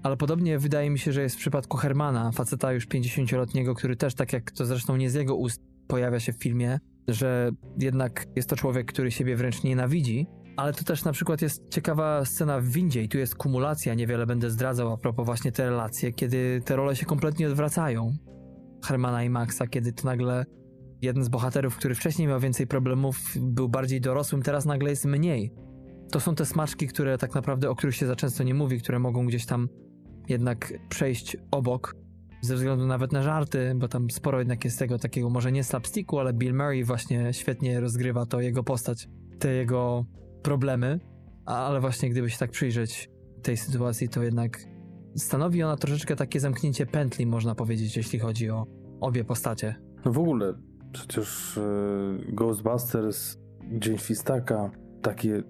Ale 0.03 0.17
podobnie 0.17 0.59
wydaje 0.59 0.91
mi 0.91 0.99
się, 0.99 1.13
że 1.13 1.23
jest 1.23 1.37
w 1.37 1.39
przypadku 1.39 1.77
Hermana, 1.77 2.33
faceta 2.33 2.73
już 2.73 2.89
50-letniego, 2.89 3.75
który 3.75 3.97
też, 3.97 4.15
tak 4.15 4.33
jak 4.33 4.51
to 4.51 4.67
zresztą 4.67 4.97
nie 4.97 5.11
z 5.11 5.15
jego 5.15 5.37
ust 5.37 5.63
pojawia 5.89 6.21
się 6.21 6.33
w 6.33 6.37
filmie, 6.37 6.79
że 7.09 7.51
jednak 7.79 8.27
jest 8.37 8.49
to 8.49 8.57
człowiek, 8.57 8.87
który 8.87 9.11
siebie 9.11 9.37
wręcz 9.37 9.63
nienawidzi. 9.63 10.27
Ale 10.57 10.73
to 10.73 10.85
też 10.85 11.05
na 11.05 11.13
przykład 11.13 11.43
jest 11.43 11.69
ciekawa 11.71 12.25
scena 12.25 12.61
w 12.61 12.65
windzie 12.65 13.03
i 13.03 13.09
tu 13.09 13.19
jest 13.19 13.35
kumulacja, 13.35 13.95
niewiele 13.95 14.27
będę 14.27 14.51
zdradzał 14.51 14.93
a 14.93 14.97
propos 14.97 15.27
właśnie 15.27 15.53
te 15.53 15.71
relacje, 15.71 16.13
kiedy 16.13 16.61
te 16.65 16.77
role 16.77 16.97
się 16.97 17.07
kompletnie 17.07 17.49
odwracają. 17.49 18.17
Hermana 18.85 19.25
i 19.25 19.31
Maxa, 19.31 19.67
kiedy 19.67 19.93
to 19.93 20.05
nagle 20.05 20.45
jeden 21.03 21.25
z 21.25 21.29
bohaterów, 21.29 21.77
który 21.77 21.95
wcześniej 21.95 22.29
miał 22.29 22.41
więcej 22.41 22.67
problemów, 22.67 23.19
był 23.37 23.69
bardziej 23.69 24.01
dorosłym, 24.01 24.43
teraz 24.43 24.65
nagle 24.65 24.91
jest 24.91 25.05
mniej. 25.05 25.53
To 26.11 26.21
są 26.21 26.35
te 26.35 26.47
smaczki, 26.47 26.87
które 26.87 27.19
tak 27.19 27.35
naprawdę, 27.35 27.71
o 27.71 27.75
których 27.75 27.97
się 27.97 28.07
za 28.07 28.17
często 28.17 28.45
nie 28.45 28.55
mówi, 28.55 28.81
które 28.81 28.99
mogą 28.99 29.27
gdzieś 29.27 29.47
tam 29.47 29.69
jednak 30.29 30.73
przejść 30.89 31.37
obok, 31.51 31.97
ze 32.41 32.55
względu 32.55 32.87
nawet 32.87 33.13
na 33.13 33.23
żarty, 33.23 33.73
bo 33.77 33.89
tam 33.89 34.11
sporo 34.11 34.39
jednak 34.39 34.65
jest 34.65 34.79
tego 34.79 34.99
takiego, 34.99 35.31
może 35.31 35.53
nie 35.53 35.65
slapsticku, 35.65 36.19
ale 36.19 36.33
Bill 36.33 36.55
Murray 36.55 36.85
właśnie 36.85 37.33
świetnie 37.33 37.81
rozgrywa 37.81 38.27
to 38.27 38.41
jego 38.41 38.63
postać, 38.63 39.09
te 39.39 39.53
jego 39.53 40.07
problemy, 40.43 41.01
ale 41.45 41.81
właśnie 41.81 42.11
gdyby 42.11 42.31
się 42.31 42.39
tak 42.39 42.51
przyjrzeć 42.51 43.11
tej 43.43 43.57
sytuacji, 43.57 44.09
to 44.09 44.23
jednak 44.23 44.59
stanowi 45.17 45.63
ona 45.63 45.77
troszeczkę 45.77 46.17
takie 46.17 46.41
zamknięcie 46.41 46.87
pętli, 46.87 47.27
można 47.27 47.55
powiedzieć, 47.55 47.97
jeśli 47.97 48.19
chodzi 48.19 48.51
o 48.51 48.67
obie 49.01 49.25
postacie. 49.25 49.75
No 50.05 50.13
w 50.13 50.19
ogóle, 50.19 50.55
przecież 50.93 51.59
e, 51.59 51.63
Ghostbusters, 52.29 53.39
Dzień 53.73 53.99
Świstaka, 53.99 54.71
takie 55.03 55.43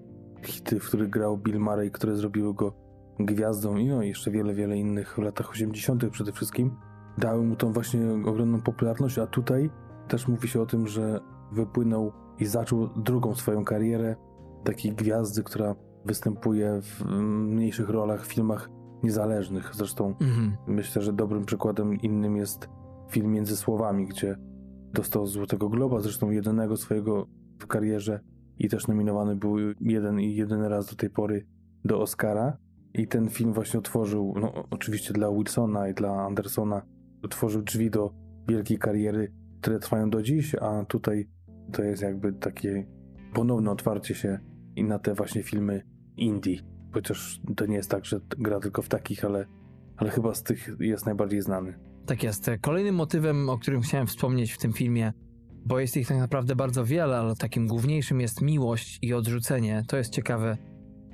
hity, 0.47 0.79
w 0.79 0.87
których 0.87 1.09
grał 1.09 1.37
Bill 1.37 1.59
Murray, 1.59 1.91
które 1.91 2.15
zrobiły 2.15 2.53
go 2.53 2.73
gwiazdą 3.19 3.77
i 3.77 3.87
no, 3.87 4.03
jeszcze 4.03 4.31
wiele, 4.31 4.53
wiele 4.53 4.77
innych 4.77 5.15
w 5.15 5.17
latach 5.17 5.49
80. 5.49 6.09
przede 6.09 6.31
wszystkim, 6.31 6.71
dały 7.17 7.43
mu 7.43 7.55
tą 7.55 7.73
właśnie 7.73 8.01
ogromną 8.25 8.61
popularność, 8.61 9.19
a 9.19 9.27
tutaj 9.27 9.69
też 10.07 10.27
mówi 10.27 10.47
się 10.47 10.61
o 10.61 10.65
tym, 10.65 10.87
że 10.87 11.19
wypłynął 11.51 12.11
i 12.39 12.45
zaczął 12.45 12.87
drugą 12.87 13.35
swoją 13.35 13.65
karierę 13.65 14.15
takiej 14.63 14.91
gwiazdy, 14.91 15.43
która 15.43 15.75
występuje 16.05 16.81
w 16.81 17.05
mniejszych 17.11 17.89
rolach 17.89 18.25
w 18.25 18.33
filmach 18.33 18.69
niezależnych. 19.03 19.71
Zresztą 19.75 20.15
Mhm. 20.21 20.57
myślę, 20.67 21.01
że 21.01 21.13
dobrym 21.13 21.45
przykładem 21.45 21.93
innym 21.93 22.37
jest 22.37 22.69
film 23.09 23.31
Między 23.31 23.57
Słowami, 23.57 24.05
gdzie 24.05 24.37
dostał 24.93 25.27
Złotego 25.27 25.69
Globa, 25.69 25.99
zresztą 25.99 26.29
jedynego 26.29 26.77
swojego 26.77 27.27
w 27.59 27.67
karierze 27.67 28.19
i 28.59 28.69
też 28.69 28.87
nominowany 28.87 29.35
był 29.35 29.55
jeden 29.81 30.19
i 30.19 30.35
jedyny 30.35 30.69
raz 30.69 30.89
do 30.89 30.95
tej 30.95 31.09
pory 31.09 31.45
do 31.85 32.01
Oscara. 32.01 32.57
I 32.93 33.07
ten 33.07 33.29
film 33.29 33.53
właśnie 33.53 33.79
otworzył, 33.79 34.33
no 34.41 34.53
oczywiście 34.69 35.13
dla 35.13 35.31
Wilsona 35.31 35.89
i 35.89 35.93
dla 35.93 36.25
Andersona, 36.25 36.81
otworzył 37.23 37.61
drzwi 37.61 37.89
do 37.89 38.13
wielkiej 38.47 38.77
kariery, 38.77 39.33
które 39.61 39.79
trwają 39.79 40.09
do 40.09 40.21
dziś, 40.21 40.55
a 40.55 40.85
tutaj 40.85 41.27
to 41.71 41.83
jest 41.83 42.01
jakby 42.01 42.33
takie 42.33 42.87
ponowne 43.33 43.71
otwarcie 43.71 44.15
się 44.15 44.39
i 44.75 44.83
na 44.83 44.99
te 44.99 45.13
właśnie 45.13 45.43
filmy 45.43 45.81
indie. 46.17 46.57
Chociaż 46.93 47.41
to 47.55 47.65
nie 47.65 47.75
jest 47.75 47.91
tak, 47.91 48.05
że 48.05 48.19
gra 48.37 48.59
tylko 48.59 48.81
w 48.81 48.89
takich, 48.89 49.25
ale, 49.25 49.45
ale 49.97 50.09
chyba 50.09 50.33
z 50.33 50.43
tych 50.43 50.75
jest 50.79 51.05
najbardziej 51.05 51.41
znany. 51.41 51.79
Tak 52.05 52.23
jest. 52.23 52.51
Kolejnym 52.61 52.95
motywem, 52.95 53.49
o 53.49 53.57
którym 53.57 53.81
chciałem 53.81 54.07
wspomnieć 54.07 54.51
w 54.51 54.57
tym 54.57 54.73
filmie, 54.73 55.13
bo 55.67 55.79
jest 55.79 55.97
ich 55.97 56.07
tak 56.07 56.17
naprawdę 56.17 56.55
bardzo 56.55 56.85
wiele, 56.85 57.17
ale 57.17 57.35
takim 57.35 57.67
główniejszym 57.67 58.21
jest 58.21 58.41
miłość 58.41 58.99
i 59.01 59.13
odrzucenie. 59.13 59.83
To 59.87 59.97
jest 59.97 60.13
ciekawe, 60.13 60.57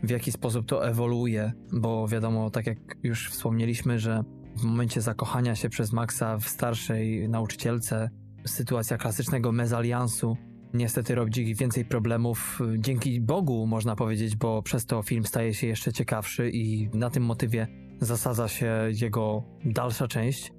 w 0.03 0.09
jaki 0.09 0.31
sposób 0.31 0.65
to 0.65 0.87
ewoluuje, 0.87 1.51
bo 1.71 2.07
wiadomo, 2.07 2.49
tak 2.49 2.67
jak 2.67 2.77
już 3.03 3.29
wspomnieliśmy, 3.29 3.99
że 3.99 4.23
w 4.57 4.63
momencie 4.63 5.01
zakochania 5.01 5.55
się 5.55 5.69
przez 5.69 5.93
Maxa 5.93 6.37
w 6.37 6.47
starszej 6.47 7.29
nauczycielce, 7.29 8.09
sytuacja 8.45 8.97
klasycznego 8.97 9.51
mezaliansu 9.51 10.37
niestety 10.73 11.15
rodzi 11.15 11.55
więcej 11.55 11.85
problemów. 11.85 12.59
Dzięki 12.77 13.21
Bogu, 13.21 13.67
można 13.67 13.95
powiedzieć, 13.95 14.35
bo 14.35 14.61
przez 14.61 14.85
to 14.85 15.03
film 15.03 15.25
staje 15.25 15.53
się 15.53 15.67
jeszcze 15.67 15.93
ciekawszy 15.93 16.49
i 16.49 16.89
na 16.93 17.09
tym 17.09 17.23
motywie 17.23 17.67
zasadza 18.01 18.47
się 18.47 18.75
jego 19.01 19.43
dalsza 19.65 20.07
część 20.07 20.53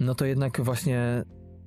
no 0.00 0.14
to 0.14 0.26
jednak 0.26 0.60
właśnie 0.60 1.24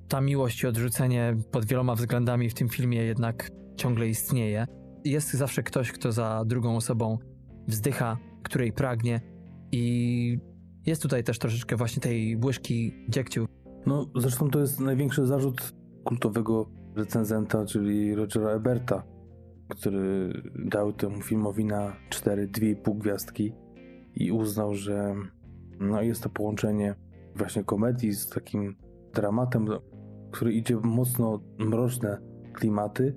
ta 0.08 0.20
miłość 0.20 0.62
i 0.62 0.66
odrzucenie 0.66 1.36
pod 1.50 1.64
wieloma 1.66 1.94
względami 1.94 2.50
w 2.50 2.54
tym 2.54 2.68
filmie 2.68 3.02
jednak 3.02 3.50
ciągle 3.76 4.08
istnieje. 4.08 4.66
Jest 5.04 5.32
zawsze 5.32 5.62
ktoś, 5.62 5.92
kto 5.92 6.12
za 6.12 6.44
drugą 6.46 6.76
osobą 6.76 7.18
wzdycha, 7.68 8.16
której 8.42 8.72
pragnie 8.72 9.20
i 9.72 10.38
jest 10.86 11.02
tutaj 11.02 11.24
też 11.24 11.38
troszeczkę 11.38 11.76
właśnie 11.76 12.02
tej 12.02 12.36
łyżki 12.44 13.04
dziegciu. 13.08 13.46
No, 13.86 14.06
zresztą 14.16 14.50
to 14.50 14.60
jest 14.60 14.80
największy 14.80 15.26
zarzut 15.26 15.72
kultowego 16.04 16.70
recenzenta, 16.96 17.66
czyli 17.66 18.14
Rogera 18.14 18.50
Eberta, 18.50 19.02
który 19.68 20.32
dał 20.54 20.92
temu 20.92 21.22
filmowi 21.22 21.64
na 21.64 21.96
4, 22.10 22.48
2,5 22.48 22.98
gwiazdki 22.98 23.52
i 24.14 24.32
uznał, 24.32 24.74
że 24.74 25.14
no, 25.80 26.02
jest 26.02 26.22
to 26.22 26.28
połączenie 26.28 26.94
właśnie 27.36 27.64
komedii 27.64 28.12
z 28.12 28.28
takim 28.28 28.76
dramatem, 29.14 29.66
który 30.30 30.52
idzie 30.52 30.76
w 30.76 30.84
mocno 30.84 31.40
mroczne 31.58 32.18
klimaty 32.52 33.14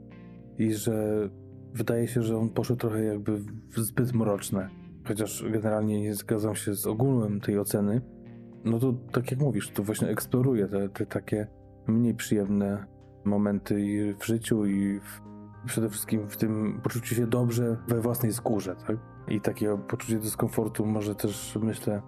i 0.58 0.74
że 0.74 1.30
wydaje 1.74 2.08
się, 2.08 2.24
że 2.24 2.38
on 2.38 2.50
poszedł 2.50 2.80
trochę 2.80 3.04
jakby 3.04 3.38
w 3.70 3.80
zbyt 3.80 4.14
mroczne. 4.14 4.70
Chociaż 5.08 5.46
generalnie 5.52 6.02
nie 6.02 6.16
zgadzam 6.16 6.56
się 6.56 6.76
z 6.76 6.88
ogółem 6.88 7.40
tej 7.40 7.60
oceny, 7.60 8.02
no 8.66 8.80
to 8.80 8.94
tak 9.12 9.32
jak 9.32 9.40
mówisz, 9.40 9.72
to 9.72 9.84
właśnie 9.84 10.08
eksploruje 10.08 10.68
te, 10.68 10.90
te 10.90 11.06
takie 11.06 11.48
mniej 11.88 12.16
przyjemne 12.16 12.86
momenty 13.26 13.82
i 13.82 14.14
w 14.14 14.26
życiu 14.26 14.66
i 14.66 15.00
w, 15.00 15.22
przede 15.66 15.90
wszystkim 15.90 16.30
w 16.30 16.38
tym 16.38 16.80
poczuciu 16.84 17.16
się 17.16 17.28
dobrze 17.28 17.78
we 17.88 18.02
własnej 18.02 18.34
skórze, 18.34 18.76
tak? 18.88 18.98
I 19.28 19.42
takie 19.42 19.78
poczucie 19.78 20.20
dyskomfortu 20.20 20.86
może 20.86 21.16
też, 21.16 21.58
myślę, 21.62 22.02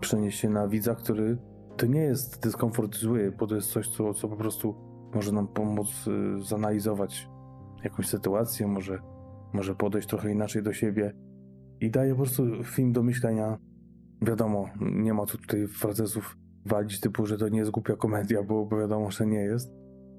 przenieść 0.00 0.40
się 0.40 0.50
na 0.50 0.68
widza, 0.68 0.94
który 0.94 1.38
to 1.78 1.86
nie 1.86 2.00
jest 2.00 2.42
dyskomfort 2.42 2.96
zły, 2.96 3.32
bo 3.38 3.46
to 3.46 3.54
jest 3.54 3.70
coś, 3.70 3.88
co, 3.88 4.14
co 4.14 4.28
po 4.28 4.36
prostu 4.36 4.74
może 5.14 5.32
nam 5.32 5.48
pomóc 5.48 6.06
y, 6.06 6.44
zanalizować 6.44 7.28
jakąś 7.84 8.08
sytuację, 8.08 8.66
może, 8.66 8.98
może 9.52 9.74
podejść 9.74 10.08
trochę 10.08 10.32
inaczej 10.32 10.62
do 10.62 10.72
siebie. 10.72 11.12
I 11.80 11.90
daje 11.90 12.10
po 12.10 12.16
prostu 12.16 12.64
film 12.64 12.92
do 12.92 13.02
myślenia. 13.02 13.58
Wiadomo, 14.22 14.68
nie 14.80 15.14
ma 15.14 15.26
tu 15.26 15.38
tutaj 15.38 15.68
frazesów 15.68 16.36
walić 16.66 17.00
typu, 17.00 17.26
że 17.26 17.38
to 17.38 17.48
nie 17.48 17.58
jest 17.58 17.70
głupia 17.70 17.96
komedia, 17.96 18.42
bo 18.42 18.66
bo 18.66 18.78
wiadomo, 18.78 19.10
że 19.10 19.26
nie 19.26 19.40
jest, 19.40 19.72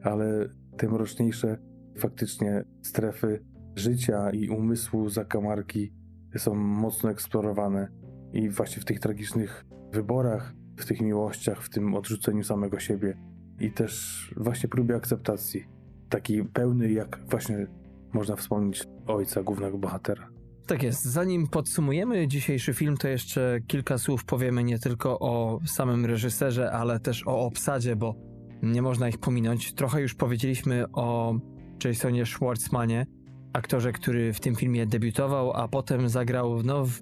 ale 0.03 0.49
te 0.77 0.89
mroczniejsze 0.89 1.57
faktycznie 1.97 2.63
strefy 2.81 3.45
życia 3.75 4.31
i 4.31 4.49
umysłu 4.49 5.09
zakamarki 5.09 5.93
są 6.37 6.55
mocno 6.55 7.11
eksplorowane. 7.11 7.87
I 8.33 8.49
właśnie 8.49 8.81
w 8.81 8.85
tych 8.85 8.99
tragicznych 8.99 9.65
wyborach, 9.93 10.53
w 10.79 10.85
tych 10.85 11.01
miłościach, 11.01 11.63
w 11.63 11.69
tym 11.69 11.95
odrzuceniu 11.95 12.43
samego 12.43 12.79
siebie 12.79 13.17
i 13.59 13.71
też 13.71 14.33
właśnie 14.37 14.69
próbie 14.69 14.95
akceptacji, 14.95 15.65
takiej 16.09 16.45
pełnej 16.45 16.93
jak 16.93 17.19
właśnie 17.29 17.67
można 18.13 18.35
wspomnieć 18.35 18.83
ojca 19.07 19.43
głównego 19.43 19.77
bohatera. 19.77 20.29
Tak 20.67 20.83
jest. 20.83 21.05
Zanim 21.05 21.47
podsumujemy 21.47 22.27
dzisiejszy 22.27 22.73
film, 22.73 22.97
to 22.97 23.07
jeszcze 23.07 23.59
kilka 23.67 23.97
słów 23.97 24.25
powiemy 24.25 24.63
nie 24.63 24.79
tylko 24.79 25.19
o 25.19 25.59
samym 25.65 26.05
reżyserze, 26.05 26.71
ale 26.71 26.99
też 26.99 27.27
o 27.27 27.45
obsadzie, 27.45 27.95
bo 27.95 28.15
nie 28.63 28.81
można 28.81 29.09
ich 29.09 29.17
pominąć. 29.17 29.73
Trochę 29.73 30.01
już 30.01 30.15
powiedzieliśmy 30.15 30.85
o 30.93 31.35
Jasonie 31.85 32.25
Schwartzmanie, 32.25 33.05
aktorze, 33.53 33.91
który 33.91 34.33
w 34.33 34.39
tym 34.39 34.55
filmie 34.55 34.87
debiutował, 34.87 35.53
a 35.53 35.67
potem 35.67 36.09
zagrał 36.09 36.63
no, 36.63 36.85
w 36.85 37.01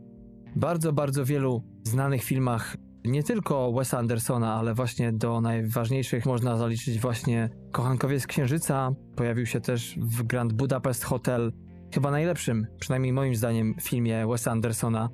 bardzo, 0.55 0.93
bardzo 0.93 1.25
wielu 1.25 1.63
znanych 1.83 2.23
filmach. 2.23 2.77
Nie 3.07 3.23
tylko 3.23 3.71
Wesa 3.71 3.97
Andersona, 3.97 4.53
ale 4.53 4.73
właśnie 4.73 5.13
do 5.13 5.41
najważniejszych 5.41 6.25
można 6.25 6.57
zaliczyć 6.57 6.99
właśnie 6.99 7.49
Kochankowie 7.71 8.19
z 8.19 8.27
Księżyca. 8.27 8.91
Pojawił 9.15 9.45
się 9.45 9.61
też 9.61 9.99
w 9.99 10.23
Grand 10.23 10.53
Budapest 10.53 11.03
Hotel, 11.03 11.51
chyba 11.93 12.11
najlepszym, 12.11 12.67
przynajmniej 12.79 13.13
moim 13.13 13.35
zdaniem, 13.35 13.75
filmie 13.81 14.27
Wesa 14.27 14.51
Andersona 14.51 15.09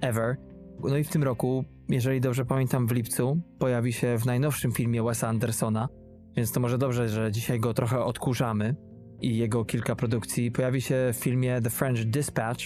ever. 0.00 0.36
No 0.84 0.96
i 0.96 1.04
w 1.04 1.08
tym 1.08 1.22
roku, 1.22 1.64
jeżeli 1.88 2.20
dobrze 2.20 2.44
pamiętam, 2.44 2.86
w 2.86 2.92
lipcu 2.92 3.40
pojawi 3.58 3.92
się 3.92 4.18
w 4.18 4.26
najnowszym 4.26 4.72
filmie 4.72 5.02
Wesa 5.02 5.28
Andersona, 5.28 5.88
więc 6.36 6.52
to 6.52 6.60
może 6.60 6.78
dobrze, 6.78 7.08
że 7.08 7.32
dzisiaj 7.32 7.60
go 7.60 7.74
trochę 7.74 8.04
odkurzamy 8.04 8.76
i 9.20 9.36
jego 9.36 9.64
kilka 9.64 9.96
produkcji. 9.96 10.50
Pojawi 10.50 10.80
się 10.80 11.10
w 11.12 11.16
filmie 11.16 11.60
The 11.60 11.70
French 11.70 12.04
Dispatch, 12.04 12.64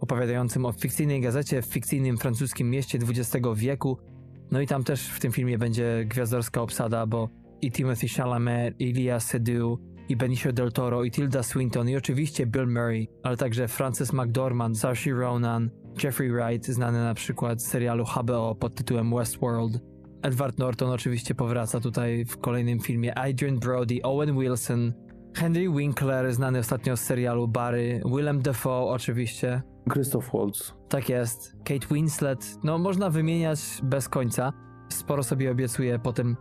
opowiadającym 0.00 0.66
o 0.66 0.72
fikcyjnej 0.72 1.20
gazecie 1.20 1.62
w 1.62 1.66
fikcyjnym 1.66 2.18
francuskim 2.18 2.70
mieście 2.70 2.98
XX 2.98 3.46
wieku. 3.54 3.98
No 4.50 4.60
i 4.60 4.66
tam 4.66 4.84
też 4.84 5.08
w 5.08 5.20
tym 5.20 5.32
filmie 5.32 5.58
będzie 5.58 6.04
gwiazdorska 6.08 6.62
obsada, 6.62 7.06
bo 7.06 7.28
i 7.62 7.72
Timothy 7.72 8.08
Chalamet, 8.08 8.80
i 8.80 8.92
Lia 8.92 9.20
Seydoux, 9.20 9.82
i 10.08 10.16
Benicio 10.16 10.52
del 10.52 10.72
Toro, 10.72 11.04
i 11.04 11.10
Tilda 11.10 11.42
Swinton, 11.42 11.88
i 11.88 11.96
oczywiście 11.96 12.46
Bill 12.46 12.66
Murray, 12.66 13.08
ale 13.22 13.36
także 13.36 13.68
Frances 13.68 14.12
McDormand, 14.12 14.78
Saoirse 14.78 15.10
Ronan, 15.10 15.70
Jeffrey 16.02 16.30
Wright, 16.30 16.66
znany 16.66 16.98
na 16.98 17.14
przykład 17.14 17.62
z 17.62 17.66
serialu 17.66 18.04
HBO 18.04 18.54
pod 18.54 18.74
tytułem 18.74 19.14
Westworld. 19.14 19.80
Edward 20.22 20.58
Norton 20.58 20.90
oczywiście 20.90 21.34
powraca 21.34 21.80
tutaj 21.80 22.24
w 22.24 22.38
kolejnym 22.38 22.80
filmie, 22.80 23.18
Adrian 23.18 23.58
Brody, 23.58 24.02
Owen 24.02 24.38
Wilson, 24.38 24.92
Henry 25.34 25.70
Winkler, 25.70 26.34
znany 26.34 26.58
ostatnio 26.58 26.96
z 26.96 27.00
serialu 27.00 27.48
Barry, 27.48 28.00
Willem 28.04 28.42
Dafoe 28.42 28.88
oczywiście, 28.88 29.62
Christoph 29.92 30.32
Waltz. 30.32 30.74
tak 30.88 31.08
jest. 31.08 31.56
Kate 31.64 31.94
Winslet. 31.94 32.58
No, 32.64 32.78
można 32.78 33.10
wymieniać 33.10 33.60
bez 33.82 34.08
końca. 34.08 34.52
Sporo 34.88 35.22
sobie 35.22 35.50
obiecuję 35.50 35.98
po 35.98 36.12
tym 36.12 36.36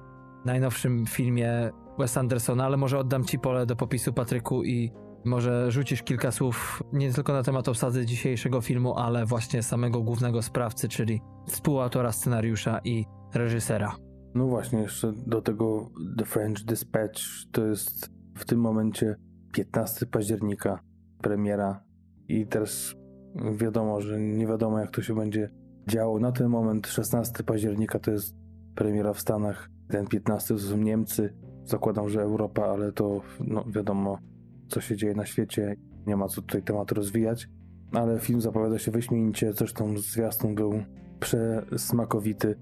najnowszym 0.46 1.06
filmie 1.06 1.70
Wes 2.00 2.18
Andersona, 2.18 2.66
ale 2.66 2.78
może 2.78 3.00
oddam 3.00 3.26
ci 3.26 3.40
pole 3.40 3.66
do 3.66 3.76
popisu, 3.76 4.14
Patryku, 4.14 4.64
i 4.64 4.92
może 5.26 5.72
rzucisz 5.72 6.04
kilka 6.04 6.32
słów 6.32 6.84
nie 6.94 7.14
tylko 7.14 7.34
na 7.34 7.44
temat 7.44 7.68
obsady 7.68 8.06
dzisiejszego 8.06 8.62
filmu, 8.62 8.98
ale 8.98 9.26
właśnie 9.26 9.64
samego 9.64 10.02
głównego 10.02 10.42
sprawcy, 10.42 10.88
czyli 10.88 11.22
współautora 11.48 12.12
scenariusza 12.12 12.80
i 12.84 13.06
reżysera. 13.34 13.96
No 14.36 14.48
właśnie, 14.48 14.80
jeszcze 14.80 15.14
do 15.28 15.42
tego 15.42 15.90
The 16.18 16.26
French 16.26 16.64
Dispatch 16.64 17.22
to 17.52 17.66
jest 17.66 18.10
w 18.38 18.46
tym 18.46 18.60
momencie 18.60 19.16
15 19.54 20.06
października 20.06 20.80
premiera 21.22 21.84
i 22.28 22.48
teraz 22.48 22.96
wiadomo, 23.36 24.02
że 24.02 24.20
nie 24.20 24.48
wiadomo 24.48 24.80
jak 24.80 24.91
to 24.91 25.02
się 25.02 25.16
będzie 25.16 25.49
działo. 25.88 26.20
Na 26.20 26.32
ten 26.32 26.48
moment 26.48 26.88
16 26.88 27.44
października 27.44 27.99
to 27.99 28.12
jest 28.12 28.36
premiera 28.76 29.14
w 29.14 29.20
Stanach, 29.20 29.70
ten 29.88 30.07
15 30.07 30.53
to 30.53 30.60
są 30.60 30.78
Niemcy, 30.78 31.34
zakładam, 31.64 32.10
że 32.10 32.22
Europa, 32.22 32.66
ale 32.66 32.91
to 32.91 33.22
no, 33.40 33.66
wiadomo 33.68 34.20
co 34.68 34.82
się 34.82 34.98
dzieje 34.98 35.16
na 35.16 35.26
świecie, 35.26 35.76
nie 36.07 36.16
ma 36.16 36.28
co 36.28 36.41
tutaj 36.41 36.64
tematu 36.64 36.95
rozwijać, 36.95 37.48
ale 37.91 38.20
film 38.20 38.41
zapowiada 38.41 38.80
się 38.80 38.91
wyśmienicie, 38.91 39.53
zresztą 39.53 39.98
zwiastun 39.98 40.56
był 40.56 40.84
przesmakowity, 41.20 42.56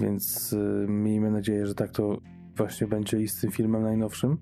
więc 0.00 0.52
y, 0.52 0.86
miejmy 0.88 1.30
nadzieję, 1.30 1.66
że 1.66 1.74
tak 1.74 1.90
to 1.90 2.18
właśnie 2.56 2.86
będzie 2.86 3.20
i 3.20 3.28
z 3.28 3.40
tym 3.40 3.50
filmem 3.50 3.82
najnowszym. 3.82 4.38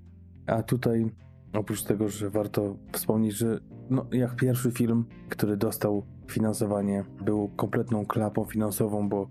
A 0.47 0.63
tutaj, 0.63 1.11
oprócz 1.53 1.83
tego, 1.83 2.09
że 2.09 2.31
warto 2.31 2.77
wspomnieć, 2.93 3.35
że 3.35 3.61
no, 3.91 4.07
jak 4.13 4.37
pierwszy 4.37 4.71
film, 4.71 5.05
który 5.29 5.57
dostał 5.57 6.07
finansowanie, 6.31 7.05
był 7.25 7.49
kompletną 7.49 8.07
klapą 8.07 8.45
finansową, 8.45 9.09
bo 9.09 9.29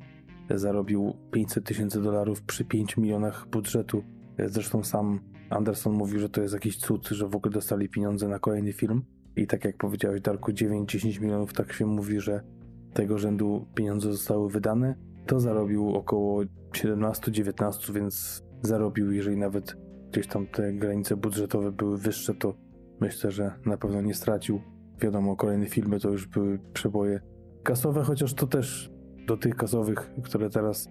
zarobił 0.49 1.13
500 1.31 1.65
tysięcy 1.65 2.01
dolarów 2.01 2.41
przy 2.41 2.65
5 2.65 2.97
milionach 2.97 3.47
budżetu. 3.51 4.03
Zresztą 4.39 4.83
sam 4.83 5.19
Anderson 5.49 5.93
mówił, 5.93 6.19
że 6.19 6.29
to 6.29 6.41
jest 6.41 6.53
jakiś 6.53 6.77
cud, 6.77 7.07
że 7.07 7.27
w 7.27 7.35
ogóle 7.35 7.53
dostali 7.53 7.89
pieniądze 7.89 8.27
na 8.27 8.39
kolejny 8.39 8.73
film. 8.73 9.03
I 9.35 9.47
tak 9.47 9.65
jak 9.65 9.77
powiedziałeś, 9.77 10.21
Darku, 10.21 10.51
9-10 10.51 11.21
milionów, 11.21 11.53
tak 11.53 11.73
się 11.73 11.85
mówi, 11.85 12.19
że 12.19 12.43
tego 12.93 13.17
rzędu 13.17 13.65
pieniądze 13.75 14.11
zostały 14.11 14.49
wydane. 14.49 14.95
To 15.25 15.39
zarobił 15.39 15.95
około 15.95 16.41
17-19, 16.71 17.93
więc 17.93 18.43
zarobił, 18.61 19.11
jeżeli 19.11 19.37
nawet 19.37 19.77
gdzieś 20.11 20.27
tam 20.27 20.47
te 20.47 20.73
granice 20.73 21.17
budżetowe 21.17 21.71
były 21.71 21.97
wyższe, 21.97 22.33
to 22.33 22.53
myślę, 23.01 23.31
że 23.31 23.51
na 23.65 23.77
pewno 23.77 24.01
nie 24.01 24.13
stracił. 24.13 24.61
Wiadomo, 25.01 25.35
kolejne 25.35 25.65
filmy 25.65 25.99
to 25.99 26.09
już 26.09 26.27
były 26.27 26.59
przeboje 26.73 27.19
kasowe, 27.63 28.03
chociaż 28.03 28.33
to 28.33 28.47
też 28.47 28.91
do 29.27 29.37
tych 29.37 29.55
kasowych, 29.55 30.11
które 30.23 30.49
teraz 30.49 30.89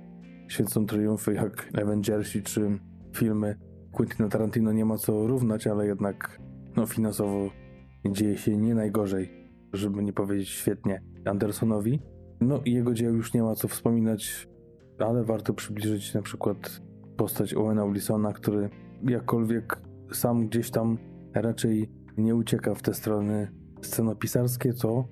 święcą 0.48 0.86
triumfy, 0.86 1.34
jak 1.34 1.68
Avengersi 1.82 2.42
czy 2.42 2.78
filmy 3.16 3.56
Quentina 3.92 4.28
Tarantino 4.28 4.72
nie 4.72 4.84
ma 4.84 4.97
co 4.97 5.26
równać, 5.26 5.66
ale 5.66 5.86
jednak 5.86 6.40
no, 6.76 6.86
finansowo 6.86 7.51
dzieje 8.10 8.38
się 8.38 8.56
nie 8.56 8.74
najgorzej, 8.74 9.51
żeby 9.72 10.02
nie 10.02 10.12
powiedzieć 10.12 10.48
świetnie 10.48 11.02
Andersonowi. 11.24 12.01
No 12.40 12.60
i 12.64 12.72
jego 12.72 12.94
dzieł 12.94 13.14
już 13.14 13.34
nie 13.34 13.42
ma 13.42 13.55
co 13.55 13.68
wspominać, 13.68 14.48
ale 14.98 15.24
warto 15.24 15.55
przybliżyć 15.55 16.14
na 16.14 16.22
przykład 16.22 16.80
postać 17.16 17.55
Owena 17.55 17.86
Wilsona, 17.86 18.32
który 18.32 18.70
jakkolwiek 19.02 19.82
sam 20.12 20.47
gdzieś 20.47 20.70
tam 20.70 20.98
raczej 21.35 21.90
nie 22.18 22.35
ucieka 22.35 22.74
w 22.74 22.82
te 22.82 22.94
strony 22.94 23.52
scenopisarskie, 23.82 24.72
to 24.72 25.05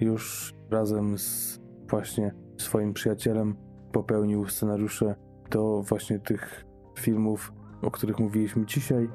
już 0.00 0.54
razem 0.70 1.18
z 1.18 1.60
właśnie 1.88 2.34
swoim 2.58 2.92
przyjacielem 2.92 3.56
popełnił 3.92 4.48
scenariusze 4.48 5.14
do 5.50 5.82
właśnie 5.82 6.18
tych 6.18 6.64
filmów, 6.98 7.52
o 7.82 7.90
których 7.90 8.18
mówiliśmy 8.18 8.66
dzisiaj, 8.66 9.08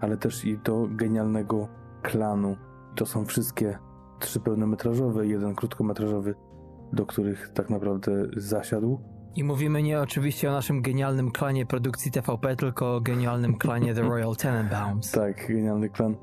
ale 0.00 0.16
też 0.16 0.44
i 0.44 0.58
do 0.58 0.88
genialnego 0.90 1.68
klanu. 2.02 2.56
To 2.96 3.06
są 3.06 3.24
wszystkie 3.24 3.78
trzy 4.18 4.40
pełnometrażowe 4.40 5.26
jeden 5.26 5.54
krótkometrażowy, 5.54 6.34
do 6.92 7.06
których 7.06 7.48
tak 7.48 7.70
naprawdę 7.70 8.12
zasiadł. 8.36 9.00
I 9.36 9.44
mówimy 9.44 9.82
nie 9.82 10.00
oczywiście 10.00 10.48
o 10.48 10.52
naszym 10.52 10.82
genialnym 10.82 11.30
klanie 11.30 11.66
produkcji 11.66 12.12
TVP, 12.12 12.56
tylko 12.56 12.96
o 12.96 13.00
genialnym 13.00 13.58
klanie 13.58 13.94
The 13.94 14.02
Royal 14.02 14.36
Tenenbaums. 14.36 15.12
Tak, 15.20 15.48
genialny 15.48 15.88
klan. 15.88 16.16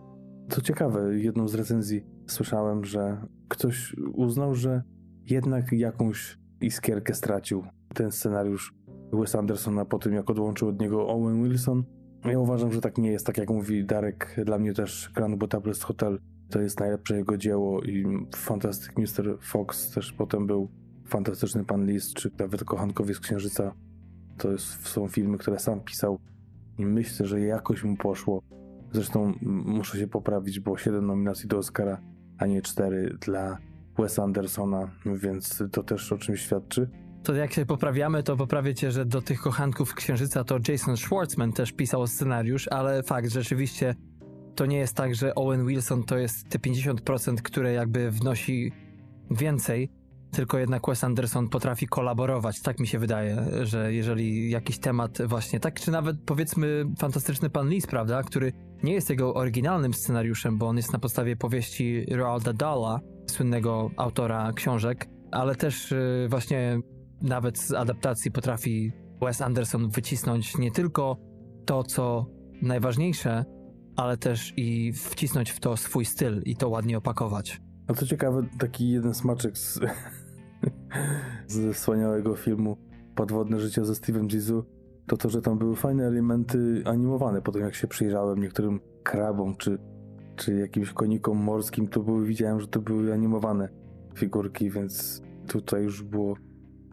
Co 0.50 0.62
ciekawe, 0.62 1.20
jedną 1.20 1.48
z 1.48 1.56
recenzji 1.56 2.04
słyszałem, 2.28 2.86
że 2.86 3.28
ktoś 3.48 3.96
uznał, 4.14 4.56
że 4.56 4.84
jednak 5.26 5.72
jakąś 5.72 6.38
iskierkę 6.62 7.14
stracił 7.14 7.64
ten 7.94 8.12
scenariusz 8.12 8.74
Wes 9.14 9.36
Andersona 9.36 9.86
po 9.86 10.00
tym, 10.00 10.14
jak 10.14 10.30
odłączył 10.30 10.68
od 10.68 10.82
niego 10.82 11.08
Owen 11.08 11.44
Wilson. 11.44 11.84
Ja 12.26 12.40
uważam, 12.40 12.72
że 12.72 12.82
tak 12.82 12.98
nie 12.98 13.12
jest, 13.12 13.26
tak 13.26 13.38
jak 13.38 13.50
mówi 13.50 13.86
Darek. 13.86 14.36
Dla 14.46 14.58
mnie 14.60 14.74
też 14.74 15.12
Grand 15.16 15.36
Budapest 15.36 15.84
Hotel 15.84 16.20
to 16.50 16.62
jest 16.62 16.80
najlepsze 16.80 17.18
jego 17.18 17.38
dzieło 17.38 17.82
i 17.82 18.06
Fantastic 18.36 18.92
Mr. 18.98 19.38
Fox 19.42 19.92
też 19.92 20.14
potem 20.14 20.48
był 20.48 20.72
Fantastyczny 21.08 21.66
Pan 21.66 21.86
Lis, 21.86 22.14
czy 22.14 22.32
nawet 22.40 22.64
Kochankowie 22.64 23.14
z 23.14 23.20
Księżyca. 23.20 23.74
To 24.38 24.52
jest, 24.52 24.88
są 24.88 25.08
filmy, 25.08 25.38
które 25.38 25.60
sam 25.60 25.82
pisał 25.82 26.20
i 26.78 26.86
myślę, 26.86 27.26
że 27.26 27.42
jakoś 27.42 27.84
mu 27.84 27.98
poszło. 27.98 28.42
Zresztą 28.92 29.34
muszę 29.42 29.98
się 29.98 30.08
poprawić, 30.08 30.60
bo 30.60 30.78
7 30.78 31.06
nominacji 31.06 31.48
do 31.48 31.58
Oscara, 31.58 32.02
a 32.38 32.46
nie 32.46 32.62
4 32.62 33.18
dla 33.22 33.58
Wes 33.98 34.20
Andersona, 34.20 34.92
więc 35.06 35.64
to 35.72 35.84
też 35.84 36.12
o 36.12 36.18
czymś 36.18 36.42
świadczy. 36.42 36.90
To 37.24 37.34
jak 37.34 37.54
się 37.54 37.66
poprawiamy, 37.66 38.24
to 38.24 38.38
poprawicie, 38.38 38.92
że 38.92 39.06
do 39.06 39.22
tych 39.22 39.42
kochanków 39.42 39.94
Księżyca 39.94 40.44
to 40.44 40.60
Jason 40.68 40.98
Schwartzman 40.98 41.54
też 41.54 41.72
pisał 41.72 42.08
scenariusz, 42.08 42.68
ale 42.68 43.04
fakt, 43.04 43.30
rzeczywiście 43.30 43.96
to 44.56 44.66
nie 44.66 44.78
jest 44.78 44.96
tak, 44.96 45.16
że 45.16 45.36
Owen 45.36 45.66
Wilson 45.66 46.04
to 46.04 46.18
jest 46.18 46.50
te 46.50 46.60
50%, 46.60 47.36
które 47.36 47.74
jakby 47.74 48.12
wnosi 48.12 48.72
więcej, 49.32 49.90
tylko 50.32 50.58
jednak 50.58 50.88
Wes 50.88 51.04
Anderson 51.04 51.50
potrafi 51.50 51.88
kolaborować. 51.88 52.62
Tak 52.62 52.80
mi 52.80 52.88
się 52.88 53.00
wydaje, 53.00 53.46
że 53.62 53.94
jeżeli 53.94 54.50
jakiś 54.50 54.80
temat 54.80 55.18
właśnie, 55.26 55.60
tak 55.60 55.80
czy 55.80 55.92
nawet 55.92 56.18
powiedzmy 56.26 56.86
Fantastyczny 56.98 57.50
Pan 57.50 57.70
Lis, 57.70 57.88
prawda, 57.88 58.24
który 58.24 58.54
nie 58.84 58.94
jest 58.94 59.10
jego 59.10 59.34
oryginalnym 59.34 59.94
scenariuszem, 59.94 60.58
bo 60.58 60.68
on 60.68 60.78
jest 60.78 60.94
na 60.94 61.00
podstawie 61.00 61.36
powieści 61.36 62.06
Roalda 62.12 62.54
Dahla, 62.54 63.00
słynnego 63.28 63.92
autora 63.98 64.52
książek, 64.56 65.08
ale 65.32 65.56
też 65.56 65.92
y, 65.92 66.28
właśnie 66.30 66.80
nawet 67.22 67.60
z 67.60 67.74
adaptacji 67.74 68.32
potrafi 68.32 68.92
Wes 69.22 69.42
Anderson 69.42 69.90
wycisnąć 69.90 70.58
nie 70.58 70.72
tylko 70.72 71.18
to, 71.66 71.84
co 71.84 72.26
najważniejsze, 72.62 73.46
ale 73.96 74.18
też 74.18 74.54
i 74.58 74.94
wcisnąć 74.94 75.50
w 75.50 75.60
to 75.60 75.78
swój 75.78 76.06
styl 76.06 76.42
i 76.46 76.56
to 76.56 76.70
ładnie 76.70 76.98
opakować. 76.98 77.62
A 77.88 77.94
co 77.94 78.06
ciekawe, 78.06 78.44
taki 78.60 78.90
jeden 78.90 79.14
smaczek 79.14 79.58
z, 79.58 79.80
ze 81.48 81.74
wspaniałego 81.74 82.36
filmu 82.36 82.78
Podwodne 83.16 83.60
życie 83.60 83.86
ze 83.86 83.94
Steve'em 83.94 84.30
Zissou, 84.30 84.64
to 85.08 85.18
to, 85.18 85.30
że 85.30 85.42
tam 85.42 85.58
były 85.58 85.76
fajne 85.76 86.08
elementy 86.08 86.84
animowane. 86.86 87.42
Potem 87.42 87.62
jak 87.62 87.76
się 87.76 87.88
przyjrzałem 87.88 88.40
niektórym 88.40 88.80
krabom 89.04 89.56
czy, 89.56 89.78
czy 90.36 90.54
jakimś 90.54 90.94
konikom 90.94 91.38
morskim, 91.38 91.88
to 91.88 92.04
były, 92.04 92.26
widziałem, 92.26 92.60
że 92.60 92.68
to 92.68 92.82
były 92.82 93.14
animowane 93.14 93.70
figurki, 94.16 94.72
więc 94.72 95.22
tutaj 95.48 95.84
już 95.84 96.04
było 96.04 96.36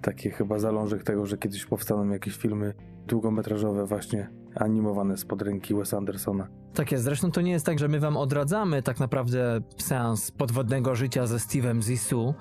takie 0.02 0.30
chyba 0.30 0.58
zalążek 0.58 1.02
tego, 1.02 1.26
że 1.26 1.38
kiedyś 1.38 1.66
powstaną 1.66 2.08
jakieś 2.08 2.36
filmy 2.36 2.74
długometrażowe 3.06 3.86
właśnie 3.86 4.30
animowane 4.54 5.16
spod 5.16 5.42
ręki 5.42 5.74
Wes 5.74 5.94
Andersona. 5.94 6.48
Tak 6.74 6.92
jest, 6.92 7.04
zresztą 7.04 7.30
to 7.30 7.40
nie 7.40 7.52
jest 7.52 7.66
tak, 7.66 7.78
że 7.78 7.88
my 7.88 8.00
wam 8.00 8.16
odradzamy 8.16 8.82
tak 8.82 9.00
naprawdę 9.00 9.60
seans 9.78 10.30
podwodnego 10.30 10.94
życia 10.94 11.26
ze 11.26 11.36
Steve'em 11.36 11.82
Zissou. 11.82 12.34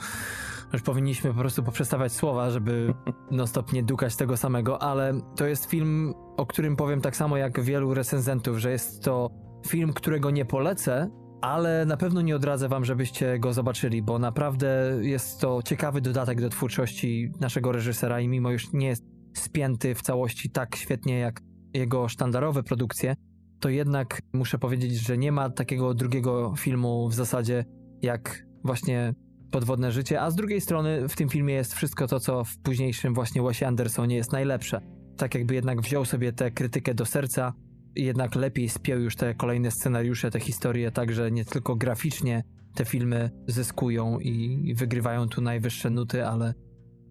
Już 0.73 0.81
powinniśmy 0.81 1.34
po 1.34 1.39
prostu 1.39 1.64
poprzestawiać 1.64 2.11
słowa, 2.11 2.49
żeby 2.49 2.93
non 3.31 3.47
stop 3.47 3.73
nie 3.73 3.84
dukać 3.84 4.15
tego 4.15 4.38
samego, 4.38 4.81
ale 4.81 5.14
to 5.35 5.45
jest 5.47 5.65
film, 5.65 6.14
o 6.38 6.45
którym 6.45 6.76
powiem 6.76 7.01
tak 7.01 7.15
samo 7.15 7.38
jak 7.38 7.61
wielu 7.61 7.93
recenzentów, 7.93 8.57
że 8.57 8.72
jest 8.72 9.03
to 9.03 9.30
film, 9.68 9.93
którego 9.93 10.31
nie 10.31 10.45
polecę, 10.45 11.10
ale 11.41 11.85
na 11.85 11.97
pewno 11.97 12.22
nie 12.22 12.35
odradzę 12.35 12.69
wam, 12.69 12.85
żebyście 12.85 13.39
go 13.39 13.53
zobaczyli, 13.53 14.01
bo 14.01 14.19
naprawdę 14.19 14.97
jest 15.01 15.41
to 15.41 15.64
ciekawy 15.65 16.01
dodatek 16.01 16.41
do 16.41 16.49
twórczości 16.49 17.31
naszego 17.39 17.72
reżysera 17.72 18.19
i 18.19 18.27
mimo 18.27 18.51
już 18.51 18.73
nie 18.73 18.88
jest 18.88 19.03
spięty 19.34 19.95
w 19.95 20.01
całości 20.01 20.49
tak 20.49 20.76
świetnie 20.76 21.19
jak 21.19 21.39
jego 21.73 22.07
sztandarowe 22.07 22.64
produkcje, 22.64 23.15
to 23.64 23.69
jednak 23.69 24.22
muszę 24.34 24.60
powiedzieć, 24.60 24.94
że 24.94 25.18
nie 25.18 25.31
ma 25.31 25.49
takiego 25.49 25.94
drugiego 25.94 26.53
filmu 26.57 27.10
w 27.10 27.14
zasadzie 27.14 27.65
jak 28.02 28.45
właśnie 28.64 29.14
Podwodne 29.52 29.91
Życie, 29.91 30.22
a 30.22 30.31
z 30.31 30.35
drugiej 30.35 30.61
strony 30.61 31.10
w 31.10 31.15
tym 31.15 31.30
filmie 31.30 31.53
jest 31.53 31.73
wszystko 31.73 32.07
to, 32.07 32.19
co 32.19 32.44
w 32.44 32.57
późniejszym 32.57 33.14
właśnie 33.14 33.41
Wesie 33.41 33.68
Andersonie 33.68 34.15
jest 34.15 34.31
najlepsze. 34.31 34.81
Tak 35.18 35.35
jakby 35.35 35.56
jednak 35.56 35.81
wziął 35.81 36.06
sobie 36.06 36.34
tę 36.34 36.52
krytykę 36.52 36.94
do 36.94 37.06
serca 37.06 37.53
jednak 37.95 38.35
lepiej 38.35 38.69
spiął 38.69 38.99
już 38.99 39.15
te 39.15 39.35
kolejne 39.35 39.72
scenariusze, 39.72 40.31
te 40.31 40.40
historie, 40.40 40.91
także 40.91 41.31
nie 41.31 41.45
tylko 41.45 41.76
graficznie 41.76 42.44
te 42.76 42.85
filmy 42.85 43.31
zyskują 43.48 44.19
i 44.19 44.73
wygrywają 44.76 45.27
tu 45.27 45.41
najwyższe 45.41 45.90
nuty, 45.90 46.26
ale 46.26 46.53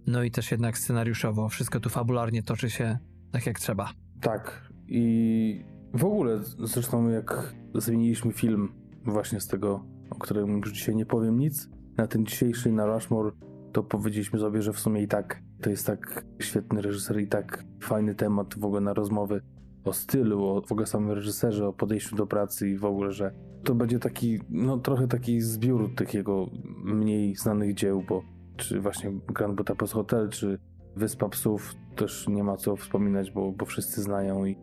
no 0.06 0.22
i 0.22 0.30
też 0.30 0.50
jednak 0.50 0.78
scenariuszowo. 0.78 1.48
Wszystko 1.48 1.80
tu 1.80 1.90
fabularnie 1.90 2.42
toczy 2.42 2.70
się 2.70 2.98
tak 3.32 3.46
jak 3.46 3.60
trzeba. 3.60 3.92
Tak. 4.20 4.72
I 4.88 5.71
w 5.94 6.04
ogóle, 6.04 6.40
zresztą 6.64 7.08
jak 7.08 7.54
zmieniliśmy 7.74 8.32
film 8.32 8.72
właśnie 9.04 9.40
z 9.40 9.46
tego, 9.46 9.84
o 10.10 10.14
którym 10.14 10.58
już 10.58 10.72
dzisiaj 10.72 10.96
nie 10.96 11.06
powiem 11.06 11.38
nic, 11.38 11.70
na 11.96 12.06
ten 12.06 12.26
dzisiejszy, 12.26 12.72
na 12.72 12.86
Rushmore, 12.86 13.30
to 13.72 13.82
powiedzieliśmy 13.82 14.38
sobie, 14.38 14.62
że 14.62 14.72
w 14.72 14.80
sumie 14.80 15.02
i 15.02 15.08
tak 15.08 15.42
to 15.60 15.70
jest 15.70 15.86
tak 15.86 16.24
świetny 16.40 16.82
reżyser 16.82 17.20
i 17.20 17.28
tak 17.28 17.64
fajny 17.80 18.14
temat 18.14 18.54
w 18.58 18.64
ogóle 18.64 18.80
na 18.80 18.94
rozmowy 18.94 19.40
o 19.84 19.92
stylu, 19.92 20.44
o 20.44 20.62
w 20.62 20.72
ogóle 20.72 20.86
samym 20.86 21.10
reżyserze, 21.10 21.68
o 21.68 21.72
podejściu 21.72 22.16
do 22.16 22.26
pracy 22.26 22.68
i 22.68 22.76
w 22.76 22.84
ogóle, 22.84 23.12
że 23.12 23.32
to 23.64 23.74
będzie 23.74 23.98
taki, 23.98 24.40
no 24.50 24.78
trochę 24.78 25.08
taki 25.08 25.40
zbiór 25.40 25.94
tych 25.94 26.14
jego 26.14 26.46
mniej 26.84 27.36
znanych 27.36 27.74
dzieł, 27.74 28.04
bo 28.08 28.22
czy 28.56 28.80
właśnie 28.80 29.12
Grand 29.26 29.54
Budapest 29.54 29.92
Hotel, 29.92 30.28
czy 30.28 30.58
Wyspa 30.96 31.28
Psów 31.28 31.74
też 31.96 32.28
nie 32.28 32.44
ma 32.44 32.56
co 32.56 32.76
wspominać, 32.76 33.30
bo, 33.30 33.52
bo 33.52 33.66
wszyscy 33.66 34.02
znają 34.02 34.44
i, 34.44 34.56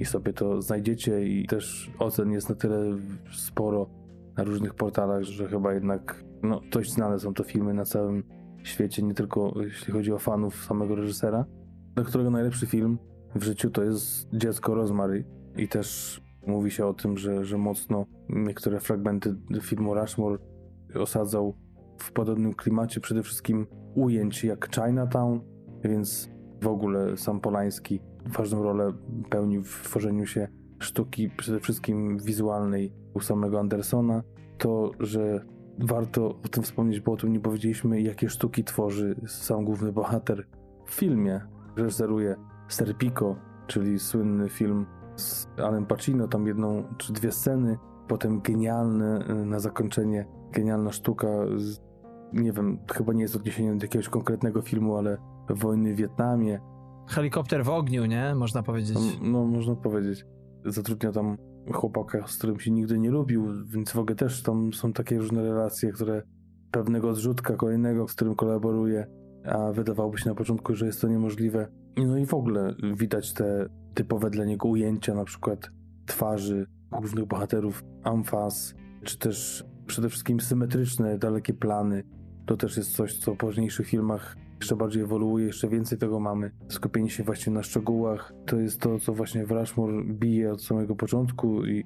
i 0.00 0.04
sobie 0.04 0.32
to 0.32 0.62
znajdziecie 0.62 1.26
i 1.26 1.46
też 1.46 1.90
ocen 1.98 2.32
jest 2.32 2.48
na 2.48 2.54
tyle 2.54 2.98
sporo 3.32 3.90
na 4.36 4.44
różnych 4.44 4.74
portalach, 4.74 5.22
że 5.22 5.48
chyba 5.48 5.74
jednak 5.74 6.24
no, 6.42 6.60
dość 6.70 6.92
znane 6.92 7.18
są 7.18 7.34
to 7.34 7.44
filmy 7.44 7.74
na 7.74 7.84
całym 7.84 8.22
świecie, 8.62 9.02
nie 9.02 9.14
tylko 9.14 9.54
jeśli 9.60 9.92
chodzi 9.92 10.12
o 10.12 10.18
fanów 10.18 10.64
samego 10.64 10.94
reżysera, 10.94 11.44
dla 11.94 12.04
którego 12.04 12.30
najlepszy 12.30 12.66
film 12.66 12.98
w 13.34 13.42
życiu 13.42 13.70
to 13.70 13.82
jest 13.82 14.28
Dziecko 14.32 14.74
Rosemary 14.74 15.24
i 15.56 15.68
też 15.68 16.20
mówi 16.46 16.70
się 16.70 16.86
o 16.86 16.94
tym, 16.94 17.18
że, 17.18 17.44
że 17.44 17.58
mocno 17.58 18.06
niektóre 18.28 18.80
fragmenty 18.80 19.36
filmu 19.62 19.94
Rushmore 19.94 20.38
osadzał 20.94 21.54
w 21.98 22.12
podobnym 22.12 22.54
klimacie 22.54 23.00
przede 23.00 23.22
wszystkim 23.22 23.66
ujęć 23.94 24.44
jak 24.44 24.74
Chinatown, 24.74 25.40
więc 25.84 26.30
w 26.60 26.66
ogóle 26.66 27.16
sam 27.16 27.40
Polański 27.40 28.00
ważną 28.26 28.62
rolę 28.62 28.92
pełnił 29.30 29.62
w 29.62 29.82
tworzeniu 29.84 30.26
się 30.26 30.48
sztuki 30.78 31.30
przede 31.30 31.60
wszystkim 31.60 32.18
wizualnej 32.18 32.92
u 33.14 33.20
samego 33.20 33.60
Andersona. 33.60 34.22
To, 34.58 34.90
że 35.00 35.44
warto 35.78 36.28
o 36.28 36.48
tym 36.50 36.62
wspomnieć, 36.62 37.00
bo 37.00 37.12
o 37.12 37.16
tym 37.16 37.32
nie 37.32 37.40
powiedzieliśmy, 37.40 38.00
jakie 38.00 38.28
sztuki 38.28 38.64
tworzy 38.64 39.20
sam 39.26 39.64
główny 39.64 39.92
bohater 39.92 40.46
w 40.86 40.94
filmie. 40.94 41.40
Reżyseruje 41.76 42.36
Serpico, 42.68 43.36
czyli 43.66 43.98
słynny 43.98 44.48
film 44.48 44.86
z 45.16 45.48
Alan 45.56 45.86
Pacino, 45.86 46.28
tam 46.28 46.46
jedną 46.46 46.84
czy 46.98 47.12
dwie 47.12 47.32
sceny, 47.32 47.78
potem 48.08 48.40
genialne 48.40 49.30
y, 49.30 49.34
na 49.34 49.60
zakończenie, 49.60 50.26
genialna 50.52 50.92
sztuka, 50.92 51.28
z, 51.56 51.80
nie 52.32 52.52
wiem, 52.52 52.78
chyba 52.92 53.12
nie 53.12 53.22
jest 53.22 53.36
odniesieniem 53.36 53.78
do 53.78 53.84
jakiegoś 53.84 54.08
konkretnego 54.08 54.62
filmu, 54.62 54.96
ale 54.96 55.18
wojny 55.48 55.94
w 55.94 55.96
Wietnamie. 55.96 56.60
Helikopter 57.08 57.64
w 57.64 57.68
ogniu, 57.68 58.06
nie? 58.06 58.34
Można 58.34 58.62
powiedzieć. 58.62 58.96
No, 59.20 59.28
no 59.30 59.44
można 59.44 59.74
powiedzieć. 59.74 60.26
Zatrudnia 60.64 61.12
tam 61.12 61.36
chłopaka, 61.72 62.26
z 62.26 62.38
którym 62.38 62.60
się 62.60 62.70
nigdy 62.70 62.98
nie 62.98 63.10
lubił, 63.10 63.46
więc 63.66 63.92
w 63.92 63.98
ogóle 63.98 64.16
też 64.16 64.42
tam 64.42 64.72
są 64.72 64.92
takie 64.92 65.18
różne 65.18 65.42
relacje, 65.42 65.92
które 65.92 66.22
pewnego 66.70 67.10
odrzutka 67.10 67.56
kolejnego, 67.56 68.08
z 68.08 68.14
którym 68.14 68.34
kolaboruje, 68.34 69.06
a 69.44 69.72
wydawałoby 69.72 70.18
się 70.18 70.28
na 70.28 70.34
początku, 70.34 70.74
że 70.74 70.86
jest 70.86 71.00
to 71.00 71.08
niemożliwe. 71.08 71.68
No 71.96 72.18
i 72.18 72.26
w 72.26 72.34
ogóle 72.34 72.74
widać 72.96 73.32
te 73.32 73.66
typowe 73.94 74.30
dla 74.30 74.44
niego 74.44 74.68
ujęcia, 74.68 75.14
na 75.14 75.24
przykład 75.24 75.70
twarzy 76.06 76.66
głównych 76.90 77.26
bohaterów, 77.26 77.84
amfas, 78.04 78.74
czy 79.04 79.18
też 79.18 79.64
przede 79.86 80.08
wszystkim 80.08 80.40
symetryczne, 80.40 81.18
dalekie 81.18 81.54
plany. 81.54 82.02
To 82.46 82.56
też 82.56 82.76
jest 82.76 82.96
coś, 82.96 83.18
co 83.18 83.34
w 83.34 83.36
późniejszych 83.36 83.86
filmach 83.86 84.36
jeszcze 84.60 84.76
bardziej 84.76 85.02
ewoluuje, 85.02 85.46
jeszcze 85.46 85.68
więcej 85.68 85.98
tego 85.98 86.20
mamy. 86.20 86.50
Skupienie 86.68 87.10
się 87.10 87.22
właśnie 87.22 87.52
na 87.52 87.62
szczegółach, 87.62 88.32
to 88.46 88.56
jest 88.56 88.80
to, 88.80 88.98
co 88.98 89.12
właśnie 89.14 89.46
w 89.46 89.50
Rushmore 89.50 90.04
bije 90.04 90.52
od 90.52 90.64
samego 90.64 90.96
początku 90.96 91.66
i 91.66 91.84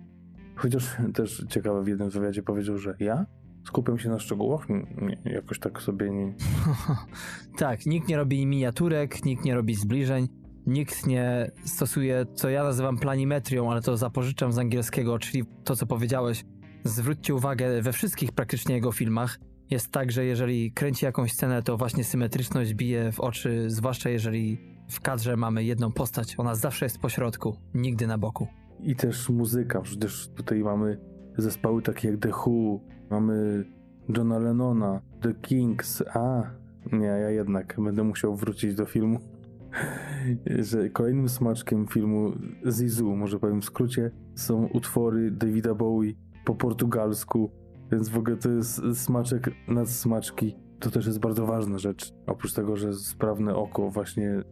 chociaż 0.57 0.97
też 1.15 1.45
ciekawe 1.49 1.83
w 1.83 1.89
jednym 1.89 2.11
wywiadzie 2.11 2.43
powiedział, 2.43 2.79
że 2.79 2.97
ja 2.99 3.27
skupiam 3.67 3.99
się 3.99 4.09
na 4.09 4.19
szczegółach, 4.19 4.69
nie, 4.69 5.33
jakoś 5.33 5.59
tak 5.59 5.83
sobie 5.83 6.11
nie... 6.11 6.35
tak, 7.59 7.87
nikt 7.87 8.09
nie 8.09 8.17
robi 8.17 8.47
miniaturek, 8.47 9.25
nikt 9.25 9.45
nie 9.45 9.55
robi 9.55 9.75
zbliżeń, 9.75 10.29
nikt 10.67 11.07
nie 11.07 11.51
stosuje, 11.65 12.27
co 12.35 12.49
ja 12.49 12.65
nazywam 12.65 12.99
planimetrią, 12.99 13.71
ale 13.71 13.83
to 13.83 13.97
zapożyczam 13.97 14.53
z 14.53 14.59
angielskiego, 14.59 15.19
czyli 15.19 15.45
to, 15.65 15.77
co 15.77 15.87
powiedziałeś. 15.87 16.45
Zwróćcie 16.85 17.35
uwagę, 17.35 17.83
we 17.83 17.93
wszystkich 17.93 18.33
praktycznie 18.33 18.75
jego 18.75 18.93
filmach 18.93 19.39
jest 19.71 19.93
tak, 19.93 20.13
że 20.13 20.25
jeżeli 20.25 20.73
kręci 20.73 21.05
jakąś 21.05 21.33
scenę, 21.33 21.63
to 21.63 21.77
właśnie 21.77 22.05
symetryczność 22.05 22.75
bije 22.75 23.13
w 23.13 23.21
oczy, 23.21 23.71
zwłaszcza 23.71 24.11
jeżeli 24.11 24.59
w 24.89 25.01
kadrze 25.01 25.37
mamy 25.37 25.65
jedną 25.65 25.93
postać. 25.93 26.35
Ona 26.39 26.55
zawsze 26.55 26.87
jest 26.87 26.99
po 26.99 27.09
środku, 27.09 27.57
nigdy 27.75 28.07
na 28.07 28.19
boku. 28.19 28.47
I 28.81 28.97
też 28.97 29.29
muzyka, 29.29 29.81
przecież 29.81 30.29
tutaj 30.29 30.63
mamy 30.63 30.99
zespoły 31.39 31.83
takie 31.83 32.09
jak 32.09 32.21
The 32.21 32.29
Who, 32.29 32.81
mamy 33.11 33.65
Johna 34.17 34.39
Lennona, 34.39 35.01
The 35.21 35.35
Kings, 35.35 36.03
a 36.15 36.43
nie, 36.93 37.07
ja 37.07 37.31
jednak 37.31 37.77
będę 37.79 38.05
musiał 38.05 38.37
wrócić 38.37 38.75
do 38.75 38.87
filmu. 38.87 39.21
że 40.71 40.91
kolejnym 40.91 41.29
smaczkiem 41.29 41.87
filmu 41.87 42.33
Zizu, 42.71 43.17
może 43.17 43.39
powiem 43.39 43.61
w 43.61 43.65
skrócie, 43.65 44.11
są 44.35 44.67
utwory 44.67 45.31
Davida 45.31 45.75
Bowie 45.75 46.13
po 46.45 46.55
portugalsku, 46.55 47.51
więc 47.93 48.09
w 48.09 48.19
ogóle 48.19 48.37
to 48.37 48.51
jest 48.51 48.83
smaczek 48.95 49.51
nad 49.69 49.89
smaczki. 49.89 50.57
to 50.81 50.91
też 50.91 51.07
jest 51.07 51.21
bardzo 51.21 51.47
ważna 51.47 51.79
rzecz. 51.79 52.13
Oprócz 52.27 52.53
tego, 52.53 52.77
że 52.77 52.95
sprawne 52.95 53.55
oko 53.55 53.91
właśnie, 53.91 54.43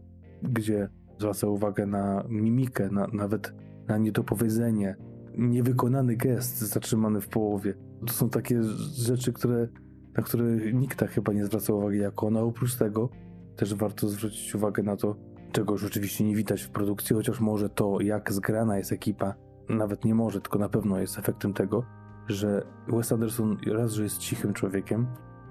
gdzie 0.43 0.89
zwraca 1.19 1.47
uwagę 1.47 1.87
na 1.87 2.25
mimikę, 2.29 2.89
na, 2.91 3.07
nawet 3.13 3.55
na 3.89 3.99
niedopowiedzenie, 3.99 4.97
niewykonany 5.39 6.17
gest 6.17 6.59
zatrzymany 6.59 7.21
w 7.21 7.29
połowie. 7.29 7.75
To 8.07 8.13
są 8.13 8.31
takie 8.31 8.63
rzeczy, 8.95 9.33
które, 9.33 9.69
na 10.17 10.23
które 10.23 10.73
nikt 10.73 10.99
tak 10.99 11.11
chyba 11.11 11.33
nie 11.33 11.45
zwraca 11.45 11.73
uwagi 11.73 11.99
jako 11.99 12.27
ona. 12.27 12.41
Oprócz 12.41 12.77
tego 12.77 13.09
też 13.57 13.75
warto 13.75 14.09
zwrócić 14.09 14.55
uwagę 14.55 14.83
na 14.83 14.97
to, 14.97 15.17
czego 15.53 15.73
już 15.73 15.85
oczywiście 15.85 16.25
nie 16.25 16.37
widać 16.37 16.63
w 16.63 16.71
produkcji, 16.71 17.17
chociaż 17.17 17.41
może 17.41 17.69
to, 17.69 18.01
jak 18.01 18.33
zgrana 18.33 18.79
jest 18.79 18.93
ekipa, 18.93 19.35
nawet 19.69 20.05
nie 20.05 20.15
może, 20.15 20.41
tylko 20.41 20.59
na 20.59 20.69
pewno 20.69 21.01
jest 21.01 21.19
efektem 21.19 21.53
tego, 21.53 21.85
że 22.29 22.67
Wes 22.89 23.13
Anderson 23.13 23.57
raz, 23.73 23.93
że 23.93 24.03
jest 24.03 24.19
cichym 24.19 24.53
człowiekiem, 24.53 25.07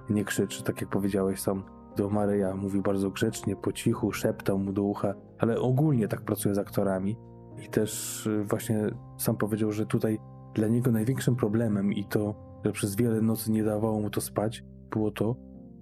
nie 0.09 0.25
krzyczy, 0.25 0.63
tak 0.63 0.81
jak 0.81 0.89
powiedziałeś 0.89 1.39
sam 1.39 1.63
do 1.97 2.09
Maryja, 2.09 2.55
mówił 2.55 2.81
bardzo 2.81 3.11
grzecznie, 3.11 3.55
po 3.55 3.71
cichu, 3.71 4.11
szeptał 4.11 4.59
mu 4.59 4.73
do 4.73 4.83
ucha, 4.83 5.13
ale 5.39 5.59
ogólnie 5.59 6.07
tak 6.07 6.21
pracuje 6.21 6.55
z 6.55 6.57
aktorami. 6.57 7.17
I 7.65 7.69
też 7.69 8.25
y, 8.27 8.43
właśnie 8.43 8.89
sam 9.17 9.37
powiedział, 9.37 9.71
że 9.71 9.85
tutaj 9.85 10.19
dla 10.55 10.67
niego 10.67 10.91
największym 10.91 11.35
problemem 11.35 11.93
i 11.93 12.05
to, 12.05 12.35
że 12.65 12.71
przez 12.71 12.95
wiele 12.95 13.21
nocy 13.21 13.51
nie 13.51 13.63
dawało 13.63 14.01
mu 14.01 14.09
to 14.09 14.21
spać, 14.21 14.63
było 14.91 15.11
to, 15.11 15.35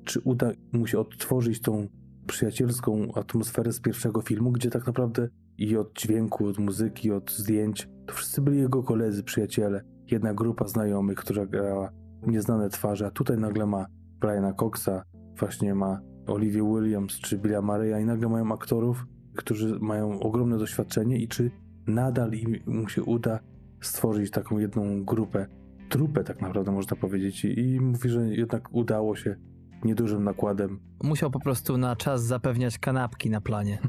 czy 0.06 0.22
uda 0.24 0.52
mu 0.74 0.88
się 0.88 1.00
odtworzyć 1.00 1.62
tą 1.62 1.88
przyjacielską 2.28 3.12
atmosferę 3.16 3.74
z 3.74 3.82
pierwszego 3.82 4.22
filmu, 4.22 4.52
gdzie 4.52 4.70
tak 4.70 4.88
naprawdę 4.88 5.28
i 5.58 5.78
od 5.78 5.94
dźwięku, 5.94 6.46
od 6.46 6.58
muzyki, 6.58 7.12
od 7.12 7.32
zdjęć, 7.32 7.90
to 8.06 8.14
wszyscy 8.14 8.42
byli 8.42 8.60
jego 8.60 8.84
koledzy, 8.84 9.24
przyjaciele. 9.24 9.84
Jedna 10.12 10.34
grupa 10.34 10.68
znajomych, 10.68 11.18
która 11.18 11.46
grała 11.46 11.90
nieznane 12.28 12.70
twarze, 12.70 13.08
a 13.08 13.12
tutaj 13.12 13.38
nagle 13.38 13.66
ma 13.66 13.86
Briana 14.20 14.54
Coxa, 14.54 15.04
właśnie 15.38 15.76
ma 15.76 16.02
Olivia 16.28 16.64
Williams 16.64 17.20
czy 17.20 17.38
Billa 17.38 17.62
Mareya 17.62 18.02
i 18.02 18.06
nagle 18.06 18.30
mają 18.30 18.52
aktorów, 18.54 19.06
którzy 19.36 19.80
mają 19.80 20.20
ogromne 20.20 20.58
doświadczenie 20.58 21.18
i 21.18 21.28
czy 21.28 21.52
nadal 21.88 22.32
im 22.34 22.88
się 22.88 23.04
uda 23.04 23.40
stworzyć 23.82 24.32
taką 24.32 24.58
jedną 24.58 25.06
grupę, 25.06 25.48
trupę 25.90 26.24
tak 26.24 26.42
naprawdę 26.42 26.72
można 26.72 26.98
powiedzieć 26.98 27.46
i, 27.46 27.60
i 27.60 27.80
mówi, 27.80 28.10
że 28.10 28.28
jednak 28.28 28.74
udało 28.74 29.16
się 29.16 29.36
niedużym 29.84 30.24
nakładem. 30.24 30.80
Musiał 31.04 31.32
po 31.32 31.40
prostu 31.40 31.78
na 31.78 31.96
czas 31.96 32.24
zapewniać 32.24 32.80
kanapki 32.80 33.30
na 33.30 33.42
planie. 33.42 33.80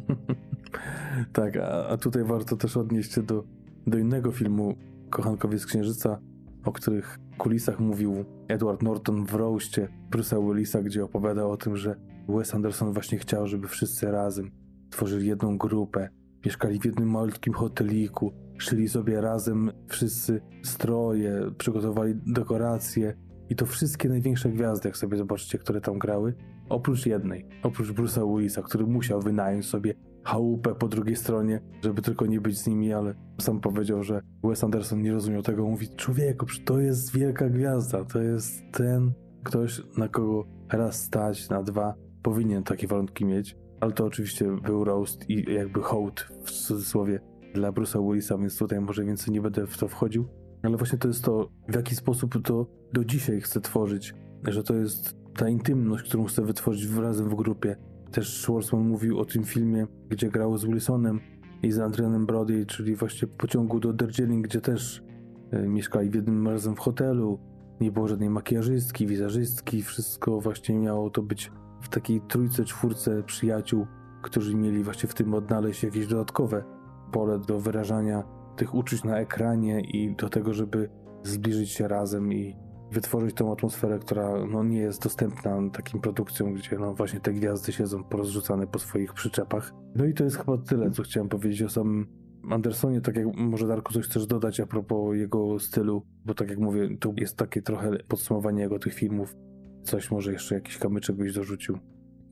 tak, 1.32 1.56
a, 1.56 1.88
a 1.88 1.97
tutaj 1.97 2.24
warto 2.24 2.56
też 2.56 2.76
odnieść 2.76 3.12
się 3.12 3.22
do, 3.22 3.44
do 3.86 3.98
innego 3.98 4.32
filmu 4.32 4.74
Kochankowie 5.10 5.58
z 5.58 5.66
Księżyca, 5.66 6.20
o 6.64 6.72
których 6.72 7.18
kulisach 7.38 7.80
mówił 7.80 8.24
Edward 8.48 8.82
Norton 8.82 9.24
w 9.24 9.34
roście 9.34 9.88
Bruce'a 10.10 10.46
Willisa, 10.46 10.82
gdzie 10.82 11.04
opowiadał 11.04 11.50
o 11.50 11.56
tym, 11.56 11.76
że 11.76 11.96
Wes 12.28 12.54
Anderson 12.54 12.92
właśnie 12.92 13.18
chciał, 13.18 13.46
żeby 13.46 13.68
wszyscy 13.68 14.10
razem 14.10 14.50
tworzyli 14.90 15.26
jedną 15.26 15.58
grupę, 15.58 16.08
mieszkali 16.44 16.80
w 16.80 16.84
jednym 16.84 17.10
malutkim 17.10 17.54
hoteliku, 17.54 18.32
szyli 18.58 18.88
sobie 18.88 19.20
razem 19.20 19.72
wszyscy 19.88 20.40
stroje, 20.64 21.50
przygotowali 21.58 22.14
dekoracje 22.26 23.16
i 23.50 23.56
to 23.56 23.66
wszystkie 23.66 24.08
największe 24.08 24.48
gwiazdy, 24.48 24.88
jak 24.88 24.96
sobie 24.96 25.16
zobaczycie, 25.16 25.58
które 25.58 25.80
tam 25.80 25.98
grały, 25.98 26.34
oprócz 26.68 27.06
jednej, 27.06 27.46
oprócz 27.62 27.88
Bruce'a 27.88 28.36
Willisa, 28.36 28.62
który 28.62 28.86
musiał 28.86 29.20
wynająć 29.20 29.66
sobie 29.66 29.94
chałupę 30.24 30.74
po 30.74 30.88
drugiej 30.88 31.16
stronie, 31.16 31.60
żeby 31.84 32.02
tylko 32.02 32.26
nie 32.26 32.40
być 32.40 32.59
z 32.59 32.66
nimi, 32.66 32.92
ale 32.92 33.14
sam 33.40 33.60
powiedział, 33.60 34.02
że 34.02 34.20
Wes 34.44 34.64
Anderson 34.64 35.02
nie 35.02 35.12
rozumiał 35.12 35.42
tego. 35.42 35.68
Mówi, 35.68 35.88
człowieku, 35.97 36.47
to 36.64 36.80
jest 36.80 37.12
wielka 37.12 37.48
gwiazda, 37.48 38.05
to 38.05 38.22
jest 38.22 38.62
ten 38.72 39.12
ktoś, 39.44 39.82
na 39.97 40.09
kogo 40.09 40.44
raz 40.72 41.05
stać, 41.05 41.48
na 41.48 41.62
dwa, 41.62 41.94
powinien 42.22 42.62
takie 42.62 42.86
warunki 42.86 43.24
mieć. 43.24 43.56
Ale 43.80 43.92
to 43.92 44.05
oczywiście 44.05 44.56
był 44.62 44.84
roast 44.84 45.30
i 45.30 45.55
jakby 45.55 45.82
hołd 45.82 46.28
w 46.44 46.51
cudzysłowie 46.51 47.20
dla 47.55 47.72
Bruce'a 47.72 48.10
Willisa, 48.10 48.38
więc 48.38 48.59
tutaj 48.59 48.80
może 48.80 49.05
więcej 49.05 49.34
nie 49.34 49.40
będę 49.40 49.66
w 49.66 49.78
to 49.78 49.88
wchodził. 49.88 50.28
Ale 50.62 50.76
właśnie 50.76 50.98
to 50.98 51.09
jest 51.09 51.24
to, 51.24 51.48
w 51.68 51.74
jaki 51.74 51.94
sposób 51.94 52.42
to 52.42 52.66
do 52.92 53.05
dzisiaj 53.05 53.40
chcę 53.40 53.60
tworzyć, 53.60 54.14
że 54.48 54.62
to 54.62 54.74
jest 54.74 55.16
ta 55.36 55.48
intymność, 55.48 56.05
którą 56.05 56.24
chcę 56.24 56.42
wytworzyć 56.42 56.90
razem 56.90 57.28
w 57.28 57.34
grupie. 57.34 57.76
Też 58.12 58.40
Schwarzman 58.40 58.88
mówił 58.88 59.18
o 59.18 59.24
tym 59.24 59.44
filmie, 59.44 59.86
gdzie 60.08 60.28
grał 60.28 60.58
z 60.58 60.64
Wilsonem 60.64 61.20
i 61.62 61.72
z 61.72 61.78
Adrianem 61.78 62.26
Brody, 62.26 62.66
czyli 62.66 62.96
właśnie 62.96 63.28
pociągu 63.28 63.80
do 63.80 63.92
Darjeeling, 63.92 64.44
gdzie 64.44 64.60
też 64.60 65.02
e, 65.50 65.68
mieszkali 65.68 66.10
w 66.10 66.14
jednym 66.14 66.48
razem 66.48 66.76
w 66.76 66.78
hotelu. 66.78 67.38
Nie 67.80 67.92
było 67.92 68.08
żadnej 68.08 68.30
makijażystki, 68.30 69.06
wizerzystki, 69.06 69.82
wszystko 69.82 70.40
właśnie 70.40 70.78
miało 70.78 71.10
to 71.10 71.22
być 71.22 71.52
w 71.80 71.88
takiej 71.88 72.20
trójce, 72.20 72.64
czwórce 72.64 73.22
przyjaciół, 73.22 73.86
którzy 74.22 74.56
mieli 74.56 74.84
właśnie 74.84 75.08
w 75.08 75.14
tym 75.14 75.34
odnaleźć 75.34 75.82
jakieś 75.82 76.06
dodatkowe 76.06 76.64
pole 77.12 77.38
do 77.38 77.60
wyrażania 77.60 78.22
tych 78.56 78.74
uczuć 78.74 79.04
na 79.04 79.18
ekranie 79.18 79.80
i 79.80 80.14
do 80.16 80.28
tego, 80.28 80.54
żeby 80.54 80.90
zbliżyć 81.22 81.70
się 81.70 81.88
razem 81.88 82.32
i 82.32 82.56
wytworzyć 82.92 83.34
tą 83.34 83.52
atmosferę, 83.52 83.98
która 83.98 84.46
no, 84.46 84.64
nie 84.64 84.78
jest 84.78 85.02
dostępna 85.02 85.70
takim 85.72 86.00
produkcjom, 86.00 86.54
gdzie 86.54 86.78
no, 86.78 86.94
właśnie 86.94 87.20
te 87.20 87.32
gwiazdy 87.32 87.72
siedzą 87.72 88.04
porozrzucane 88.04 88.66
po 88.66 88.78
swoich 88.78 89.12
przyczepach. 89.12 89.72
No 89.94 90.04
i 90.04 90.14
to 90.14 90.24
jest 90.24 90.36
chyba 90.36 90.58
tyle, 90.58 90.90
co 90.90 91.02
chciałem 91.02 91.28
powiedzieć 91.28 91.62
o 91.62 91.68
samym 91.68 92.06
Andersonie, 92.50 93.00
tak 93.00 93.16
jak 93.16 93.26
może 93.36 93.66
Darku 93.66 93.92
coś 93.92 94.06
chcesz 94.06 94.26
dodać 94.26 94.60
a 94.60 94.66
propos 94.66 95.16
jego 95.16 95.58
stylu, 95.58 96.02
bo 96.24 96.34
tak 96.34 96.50
jak 96.50 96.58
mówię, 96.58 96.96
to 97.00 97.12
jest 97.16 97.36
takie 97.36 97.62
trochę 97.62 97.98
podsumowanie 98.08 98.62
jego 98.62 98.78
tych 98.78 98.94
filmów. 98.94 99.36
Coś 99.82 100.10
może 100.10 100.32
jeszcze 100.32 100.54
jakiś 100.54 100.78
kamyczek 100.78 101.16
byś 101.16 101.34
dorzucił. 101.34 101.78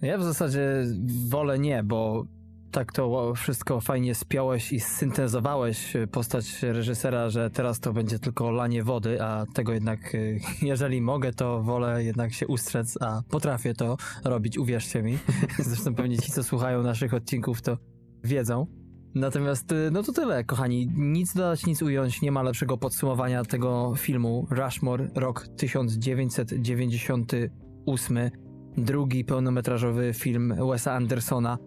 Ja 0.03 0.19
w 0.19 0.23
zasadzie 0.23 0.85
wolę 1.29 1.59
nie, 1.59 1.83
bo 1.83 2.27
tak 2.71 2.93
to 2.93 3.35
wszystko 3.35 3.81
fajnie 3.81 4.15
spiąłeś 4.15 4.73
i 4.73 4.81
syntezowałeś 4.81 5.93
postać 6.13 6.63
reżysera, 6.63 7.31
że 7.31 7.51
teraz 7.51 7.81
to 7.81 7.93
będzie 7.93 8.19
tylko 8.19 8.51
lanie 8.51 8.83
wody, 8.83 9.23
a 9.23 9.47
tego 9.55 9.73
jednak, 9.73 10.15
y, 10.15 10.41
jeżeli 10.63 11.01
mogę, 11.01 11.33
to 11.33 11.63
wolę 11.63 12.05
jednak 12.05 12.33
się 12.33 12.47
ustrzec, 12.47 13.03
a 13.03 13.23
potrafię 13.31 13.75
to 13.75 13.97
robić, 14.25 14.59
uwierzcie 14.59 15.03
mi. 15.03 15.19
Zresztą 15.59 15.95
pewnie 15.95 16.19
ci, 16.19 16.33
co 16.33 16.45
słuchają 16.45 16.83
naszych 16.83 17.15
odcinków, 17.15 17.63
to 17.63 17.79
wiedzą. 18.25 18.67
Natomiast, 19.15 19.73
y, 19.73 19.91
no 19.93 20.03
to 20.03 20.13
tyle, 20.13 20.45
kochani. 20.45 20.93
Nic 20.97 21.35
dodać, 21.35 21.67
nic 21.67 21.83
ująć. 21.83 22.23
Nie 22.23 22.33
ma 22.33 22.43
lepszego 22.43 22.79
podsumowania 22.79 23.45
tego 23.45 23.95
filmu. 23.97 24.47
Rushmore, 24.51 25.09
rok 25.15 25.47
1998. 25.57 28.31
Drugi 28.77 29.25
pełnometrażowy 29.25 30.13
film 30.15 30.55
Wesa 30.71 30.93
Andersona 30.93 31.59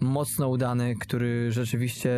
mocno 0.00 0.48
udany, 0.48 0.94
który 0.94 1.52
rzeczywiście 1.52 2.10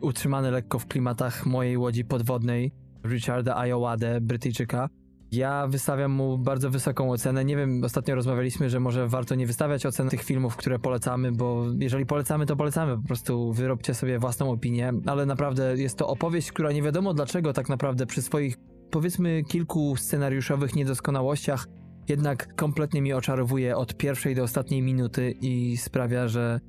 utrzymany 0.00 0.50
lekko 0.50 0.78
w 0.78 0.86
klimatach 0.86 1.46
mojej 1.46 1.76
łodzi 1.76 2.04
podwodnej, 2.04 2.72
Richarda 3.04 3.56
Ayowadę, 3.56 4.20
Brytyjczyka. 4.20 4.88
Ja 5.32 5.66
wystawiam 5.66 6.12
mu 6.12 6.38
bardzo 6.38 6.70
wysoką 6.70 7.10
ocenę. 7.10 7.44
Nie 7.44 7.56
wiem, 7.56 7.84
ostatnio 7.84 8.14
rozmawialiśmy, 8.14 8.70
że 8.70 8.80
może 8.80 9.08
warto 9.08 9.34
nie 9.34 9.46
wystawiać 9.46 9.86
ocen 9.86 10.08
tych 10.08 10.22
filmów, 10.22 10.56
które 10.56 10.78
polecamy, 10.78 11.32
bo 11.32 11.64
jeżeli 11.78 12.06
polecamy, 12.06 12.46
to 12.46 12.56
polecamy. 12.56 12.96
Po 12.96 13.06
prostu 13.06 13.52
wyrobcie 13.52 13.94
sobie 13.94 14.18
własną 14.18 14.50
opinię, 14.50 14.92
ale 15.06 15.26
naprawdę 15.26 15.76
jest 15.76 15.98
to 15.98 16.08
opowieść, 16.08 16.52
która 16.52 16.72
nie 16.72 16.82
wiadomo 16.82 17.14
dlaczego 17.14 17.52
tak 17.52 17.68
naprawdę 17.68 18.06
przy 18.06 18.22
swoich 18.22 18.56
powiedzmy 18.90 19.42
kilku 19.48 19.96
scenariuszowych 19.96 20.74
niedoskonałościach 20.74 21.66
jednak 22.08 22.54
kompletnie 22.54 23.02
mi 23.02 23.12
oczarowuje 23.12 23.76
od 23.76 23.96
pierwszej 23.96 24.34
do 24.34 24.42
ostatniej 24.42 24.82
minuty 24.82 25.34
i 25.40 25.76
sprawia, 25.76 26.28
że 26.28 26.60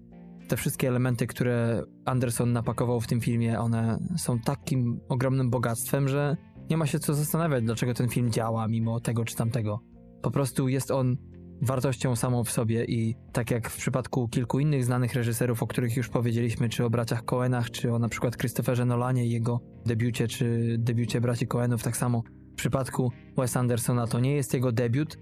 te 0.47 0.57
wszystkie 0.57 0.87
elementy, 0.87 1.27
które 1.27 1.83
Anderson 2.05 2.53
napakował 2.53 3.01
w 3.01 3.07
tym 3.07 3.21
filmie, 3.21 3.59
one 3.59 3.99
są 4.17 4.39
takim 4.39 4.99
ogromnym 5.09 5.49
bogactwem, 5.49 6.07
że 6.07 6.37
nie 6.69 6.77
ma 6.77 6.85
się 6.85 6.99
co 6.99 7.13
zastanawiać, 7.13 7.63
dlaczego 7.63 7.93
ten 7.93 8.09
film 8.09 8.31
działa 8.31 8.67
mimo 8.67 8.99
tego 8.99 9.25
czy 9.25 9.35
tamtego. 9.35 9.79
Po 10.21 10.31
prostu 10.31 10.67
jest 10.67 10.91
on 10.91 11.17
wartością 11.61 12.15
samą 12.15 12.43
w 12.43 12.51
sobie 12.51 12.85
i 12.85 13.15
tak 13.31 13.51
jak 13.51 13.69
w 13.69 13.77
przypadku 13.77 14.27
kilku 14.27 14.59
innych 14.59 14.85
znanych 14.85 15.13
reżyserów, 15.13 15.63
o 15.63 15.67
których 15.67 15.97
już 15.97 16.09
powiedzieliśmy, 16.09 16.69
czy 16.69 16.85
o 16.85 16.89
braciach 16.89 17.25
Coenach, 17.25 17.71
czy 17.71 17.93
o 17.93 17.99
na 17.99 18.09
przykład 18.09 18.37
Christopherze 18.37 18.85
Nolanie 18.85 19.25
i 19.25 19.31
jego 19.31 19.59
debiucie, 19.85 20.27
czy 20.27 20.75
debiucie 20.79 21.21
braci 21.21 21.47
Coenów, 21.47 21.83
tak 21.83 21.97
samo 21.97 22.23
w 22.53 22.55
przypadku 22.55 23.11
Wes 23.37 23.57
Andersona 23.57 24.07
to 24.07 24.19
nie 24.19 24.35
jest 24.35 24.53
jego 24.53 24.71
debiut, 24.71 25.17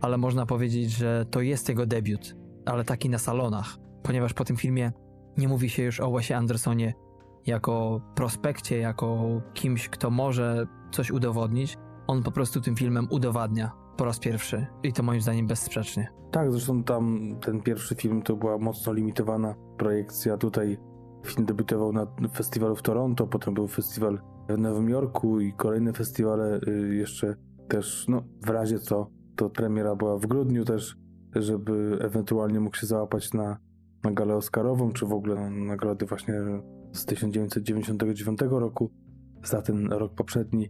ale 0.00 0.18
można 0.18 0.46
powiedzieć, 0.46 0.90
że 0.90 1.26
to 1.30 1.40
jest 1.40 1.68
jego 1.68 1.86
debiut, 1.86 2.34
ale 2.66 2.84
taki 2.84 3.08
na 3.08 3.18
salonach, 3.18 3.76
ponieważ 4.04 4.34
po 4.34 4.44
tym 4.44 4.56
filmie 4.56 4.92
nie 5.36 5.48
mówi 5.48 5.70
się 5.70 5.82
już 5.82 6.00
o 6.00 6.12
Wesie 6.12 6.36
Andersonie 6.36 6.94
jako 7.46 8.00
prospekcie, 8.14 8.78
jako 8.78 9.40
kimś, 9.54 9.88
kto 9.88 10.10
może 10.10 10.66
coś 10.92 11.10
udowodnić. 11.10 11.76
On 12.06 12.22
po 12.22 12.32
prostu 12.32 12.60
tym 12.60 12.76
filmem 12.76 13.06
udowadnia 13.10 13.72
po 13.96 14.04
raz 14.04 14.18
pierwszy 14.18 14.66
i 14.82 14.92
to 14.92 15.02
moim 15.02 15.20
zdaniem 15.20 15.46
bezsprzecznie. 15.46 16.08
Tak, 16.30 16.52
zresztą 16.52 16.84
tam 16.84 17.34
ten 17.40 17.62
pierwszy 17.62 17.94
film 17.94 18.22
to 18.22 18.36
była 18.36 18.58
mocno 18.58 18.92
limitowana 18.92 19.54
projekcja. 19.78 20.36
Tutaj 20.36 20.78
film 21.26 21.46
debiutował 21.46 21.92
na 21.92 22.06
festiwalu 22.34 22.76
w 22.76 22.82
Toronto, 22.82 23.26
potem 23.26 23.54
był 23.54 23.68
festiwal 23.68 24.20
w 24.48 24.58
Nowym 24.58 24.88
Jorku 24.88 25.40
i 25.40 25.52
kolejne 25.52 25.92
festiwale 25.92 26.60
y, 26.68 26.94
jeszcze 26.94 27.34
też, 27.68 28.08
no 28.08 28.22
w 28.46 28.48
razie 28.48 28.78
co, 28.78 29.10
to 29.36 29.50
premiera 29.50 29.96
była 29.96 30.18
w 30.18 30.26
grudniu 30.26 30.64
też 30.64 30.96
żeby 31.34 31.98
ewentualnie 32.00 32.60
mógł 32.60 32.76
się 32.76 32.86
załapać 32.86 33.32
na, 33.32 33.58
na 34.04 34.12
galę 34.12 34.36
Oscarową, 34.36 34.92
czy 34.92 35.06
w 35.06 35.12
ogóle 35.12 35.34
na 35.34 35.50
nagrody 35.50 36.06
właśnie 36.06 36.34
z 36.92 37.04
1999 37.04 38.40
roku, 38.50 38.90
za 39.44 39.62
ten 39.62 39.92
rok 39.92 40.14
poprzedni. 40.14 40.68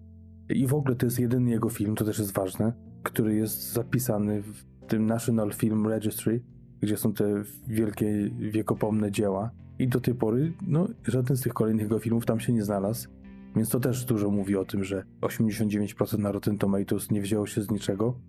I 0.48 0.66
w 0.66 0.74
ogóle 0.74 0.97
to 0.97 1.06
jest 1.06 1.19
jedyny 1.19 1.51
jego 1.51 1.69
film, 1.69 1.94
to 1.94 2.05
też 2.05 2.19
jest 2.19 2.32
ważne, 2.32 2.73
który 3.02 3.35
jest 3.35 3.73
zapisany 3.73 4.43
w 4.43 4.65
tym 4.89 5.06
National 5.06 5.52
Film 5.52 5.86
Registry, 5.86 6.43
gdzie 6.81 6.97
są 6.97 7.12
te 7.12 7.43
wielkie, 7.69 8.31
wiekopomne 8.31 9.11
dzieła. 9.11 9.51
I 9.78 9.89
do 9.89 10.01
tej 10.01 10.15
pory, 10.15 10.52
no, 10.66 10.89
żaden 11.06 11.36
z 11.36 11.40
tych 11.40 11.55
kolejnych 11.55 11.82
jego 11.82 11.98
filmów 11.98 12.27
tam 12.27 12.40
się 12.40 12.52
nie 12.52 12.65
znalazł. 12.65 13.09
Więc 13.56 13.69
to 13.69 13.81
też 13.81 14.05
dużo 14.05 14.31
mówi 14.31 14.56
o 14.56 14.65
tym, 14.65 14.85
że 14.85 15.05
89% 15.20 16.19
na 16.19 16.32
Rotten 16.32 16.59
Tomatoes 16.59 17.11
nie 17.11 17.20
wzięło 17.20 17.47
się 17.47 17.62
z 17.62 17.70
niczego, 17.70 18.20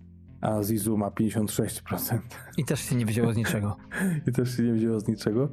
a 0.45 0.63
Zizu 0.63 0.97
ma 0.97 1.09
56%. 1.09 2.19
I 2.57 2.65
też 2.65 2.79
się 2.79 2.95
nie 2.95 3.05
wzięło 3.05 3.33
z 3.33 3.37
niczego. 3.37 3.77
I 4.27 4.31
też 4.31 4.57
się 4.57 4.63
nie 4.63 4.73
wzięło 4.73 4.99
z 4.99 5.07
niczego. 5.07 5.49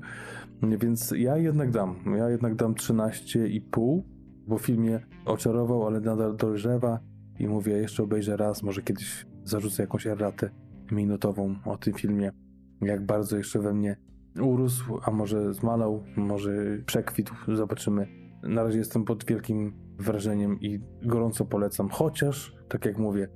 Więc 0.62 1.14
ja 1.16 1.36
jednak 1.36 1.70
dam. 1.70 1.97
Ja 2.16 2.31
jednak 2.31 2.55
dam 2.55 2.74
13,5, 2.74 4.02
bo 4.47 4.59
film 4.59 4.81
mnie 4.81 5.06
oczarował, 5.24 5.86
ale 5.86 6.01
nadal 6.01 6.36
dojrzewa. 6.36 7.01
I 7.39 7.48
mówię, 7.48 7.73
jeszcze 7.73 8.02
obejrzę 8.02 8.36
raz, 8.36 8.62
może 8.62 8.82
kiedyś 8.82 9.27
zarzucę 9.44 9.82
jakąś 9.82 10.06
erratę 10.06 10.51
minutową 10.90 11.56
o 11.64 11.77
tym 11.77 11.94
filmie. 11.94 12.32
Jak 12.81 13.06
bardzo 13.06 13.36
jeszcze 13.36 13.59
we 13.59 13.74
mnie 13.74 13.97
urósł, 14.40 14.98
a 15.02 15.10
może 15.10 15.55
zmalał, 15.55 16.05
może 16.16 16.52
przekwitł, 16.86 17.35
zobaczymy. 17.48 18.09
Na 18.43 18.62
razie 18.62 18.78
jestem 18.78 19.05
pod 19.05 19.24
wielkim 19.24 19.73
wrażeniem 19.98 20.60
i 20.60 20.81
gorąco 21.02 21.44
polecam. 21.44 21.89
Chociaż, 21.89 22.55
tak 22.69 22.85
jak 22.85 22.98
mówię, 22.98 23.28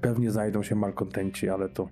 pewnie 0.00 0.30
znajdą 0.30 0.62
się 0.62 0.74
malkontenci, 0.74 1.48
ale 1.48 1.68
to 1.68 1.88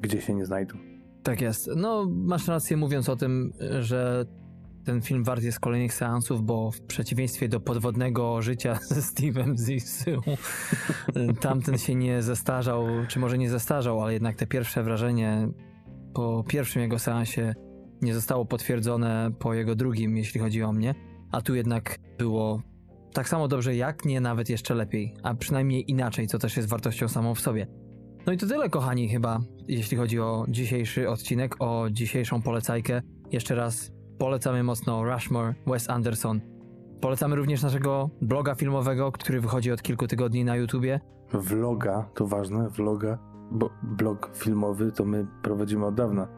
gdzie 0.00 0.20
się 0.20 0.34
nie 0.34 0.46
znajdą. 0.46 0.76
Tak 1.22 1.40
jest. 1.40 1.70
No, 1.76 2.06
masz 2.10 2.48
rację 2.48 2.76
mówiąc 2.76 3.08
o 3.08 3.16
tym, 3.16 3.52
że 3.80 4.26
ten 4.84 5.00
film 5.02 5.24
wart 5.24 5.42
jest 5.42 5.60
kolejnych 5.60 5.94
seansów, 5.94 6.42
bo 6.42 6.70
w 6.70 6.80
przeciwieństwie 6.80 7.48
do 7.48 7.60
podwodnego 7.60 8.42
życia 8.42 8.78
ze 8.88 9.00
Steve'em 9.00 9.58
Zissou, 9.58 10.20
tamten 11.40 11.78
się 11.78 11.94
nie 11.94 12.22
zestarzał, 12.22 12.86
czy 13.08 13.18
może 13.18 13.38
nie 13.38 13.50
zestarzał, 13.50 14.02
ale 14.02 14.12
jednak 14.12 14.36
te 14.36 14.46
pierwsze 14.46 14.82
wrażenie 14.82 15.48
po 16.14 16.44
pierwszym 16.48 16.82
jego 16.82 16.98
seansie 16.98 17.54
nie 18.02 18.14
zostało 18.14 18.44
potwierdzone 18.44 19.30
po 19.38 19.54
jego 19.54 19.74
drugim, 19.74 20.16
jeśli 20.16 20.40
chodzi 20.40 20.62
o 20.62 20.72
mnie, 20.72 20.94
a 21.32 21.40
tu 21.40 21.54
jednak 21.54 21.98
było 22.18 22.62
tak 23.16 23.28
samo 23.28 23.48
dobrze 23.48 23.76
jak 23.76 24.04
nie, 24.04 24.20
nawet 24.20 24.48
jeszcze 24.48 24.74
lepiej, 24.74 25.14
a 25.22 25.34
przynajmniej 25.34 25.90
inaczej, 25.90 26.26
co 26.26 26.38
też 26.38 26.56
jest 26.56 26.68
wartością 26.68 27.08
samą 27.08 27.34
w 27.34 27.40
sobie. 27.40 27.66
No 28.26 28.32
i 28.32 28.36
to 28.36 28.46
tyle, 28.46 28.70
kochani, 28.70 29.08
chyba, 29.08 29.40
jeśli 29.68 29.96
chodzi 29.96 30.20
o 30.20 30.44
dzisiejszy 30.48 31.08
odcinek, 31.08 31.56
o 31.58 31.86
dzisiejszą 31.90 32.42
polecajkę. 32.42 33.02
Jeszcze 33.32 33.54
raz 33.54 33.92
polecamy 34.18 34.62
mocno 34.62 35.04
Rushmore, 35.04 35.54
Wes 35.66 35.90
Anderson. 35.90 36.40
Polecamy 37.00 37.36
również 37.36 37.62
naszego 37.62 38.10
bloga 38.22 38.54
filmowego, 38.54 39.12
który 39.12 39.40
wychodzi 39.40 39.72
od 39.72 39.82
kilku 39.82 40.06
tygodni 40.06 40.44
na 40.44 40.56
YouTubie. 40.56 41.00
Vloga, 41.32 42.08
to 42.14 42.26
ważne, 42.26 42.68
vloga, 42.68 43.18
bo 43.50 43.70
blog 43.82 44.30
filmowy 44.34 44.92
to 44.92 45.04
my 45.04 45.26
prowadzimy 45.42 45.86
od 45.86 45.94
dawna, 45.94 46.28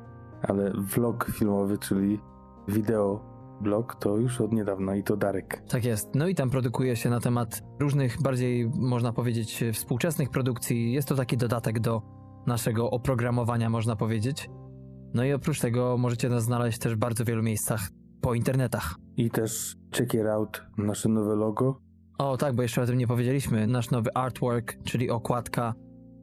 ale 0.42 0.72
vlog 0.76 1.30
filmowy, 1.32 1.78
czyli 1.78 2.20
wideo 2.68 3.37
blog, 3.60 3.94
to 4.00 4.16
już 4.16 4.40
od 4.40 4.52
niedawna 4.52 4.96
i 4.96 5.02
to 5.02 5.16
Darek. 5.16 5.62
Tak 5.68 5.84
jest. 5.84 6.14
No 6.14 6.28
i 6.28 6.34
tam 6.34 6.50
produkuje 6.50 6.96
się 6.96 7.10
na 7.10 7.20
temat 7.20 7.62
różnych, 7.80 8.22
bardziej 8.22 8.70
można 8.74 9.12
powiedzieć, 9.12 9.64
współczesnych 9.72 10.30
produkcji. 10.30 10.92
Jest 10.92 11.08
to 11.08 11.14
taki 11.14 11.36
dodatek 11.36 11.80
do 11.80 12.02
naszego 12.46 12.90
oprogramowania, 12.90 13.70
można 13.70 13.96
powiedzieć. 13.96 14.50
No 15.14 15.24
i 15.24 15.32
oprócz 15.32 15.60
tego 15.60 15.98
możecie 15.98 16.28
nas 16.28 16.44
znaleźć 16.44 16.78
też 16.78 16.94
w 16.94 16.98
bardzo 16.98 17.24
wielu 17.24 17.42
miejscach 17.42 17.80
po 18.20 18.34
internetach. 18.34 18.94
I 19.16 19.30
też 19.30 19.76
check 19.96 20.14
it 20.14 20.26
out, 20.26 20.62
nasze 20.78 21.08
nowe 21.08 21.36
logo. 21.36 21.80
O 22.18 22.36
tak, 22.36 22.54
bo 22.54 22.62
jeszcze 22.62 22.82
o 22.82 22.86
tym 22.86 22.98
nie 22.98 23.06
powiedzieliśmy. 23.06 23.66
Nasz 23.66 23.90
nowy 23.90 24.10
artwork, 24.14 24.76
czyli 24.84 25.10
okładka 25.10 25.74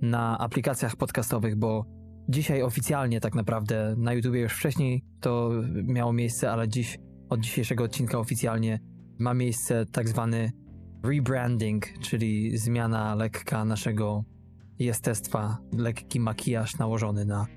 na 0.01 0.37
aplikacjach 0.37 0.95
podcastowych, 0.95 1.55
bo 1.55 1.85
dzisiaj 2.29 2.61
oficjalnie 2.61 3.21
tak 3.21 3.35
naprawdę 3.35 3.95
na 3.97 4.13
YouTubie 4.13 4.41
już 4.41 4.53
wcześniej 4.53 5.03
to 5.21 5.51
miało 5.83 6.13
miejsce, 6.13 6.51
ale 6.51 6.67
dziś 6.67 6.97
od 7.35 7.41
dzisiejszego 7.41 7.83
odcinka 7.83 8.19
oficjalnie 8.19 8.79
ma 9.19 9.33
miejsce 9.33 9.85
tak 9.85 10.09
zwany 10.09 10.51
rebranding, 11.03 11.85
czyli 12.01 12.57
zmiana 12.57 13.15
lekka 13.15 13.65
naszego 13.65 14.23
jestestwa, 14.79 15.57
lekki 15.77 16.19
makijaż 16.19 16.77
nałożony 16.77 17.25
na 17.25 17.47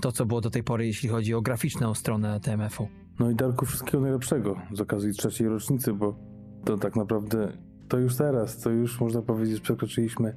to, 0.00 0.12
co 0.12 0.26
było 0.26 0.40
do 0.40 0.50
tej 0.50 0.62
pory, 0.62 0.86
jeśli 0.86 1.08
chodzi 1.08 1.34
o 1.34 1.42
graficzną 1.42 1.94
stronę 1.94 2.40
TMF-u. 2.40 2.88
No 3.18 3.30
i 3.30 3.34
Darku, 3.34 3.66
wszystkiego 3.66 4.00
najlepszego 4.00 4.56
z 4.72 4.80
okazji 4.80 5.12
trzeciej 5.12 5.48
rocznicy, 5.48 5.92
bo 5.92 6.18
to 6.64 6.78
tak 6.78 6.96
naprawdę 6.96 7.52
to 7.88 7.98
już 7.98 8.16
teraz, 8.16 8.60
to 8.60 8.70
już 8.70 9.00
można 9.00 9.22
powiedzieć, 9.22 9.60
przekroczyliśmy 9.60 10.36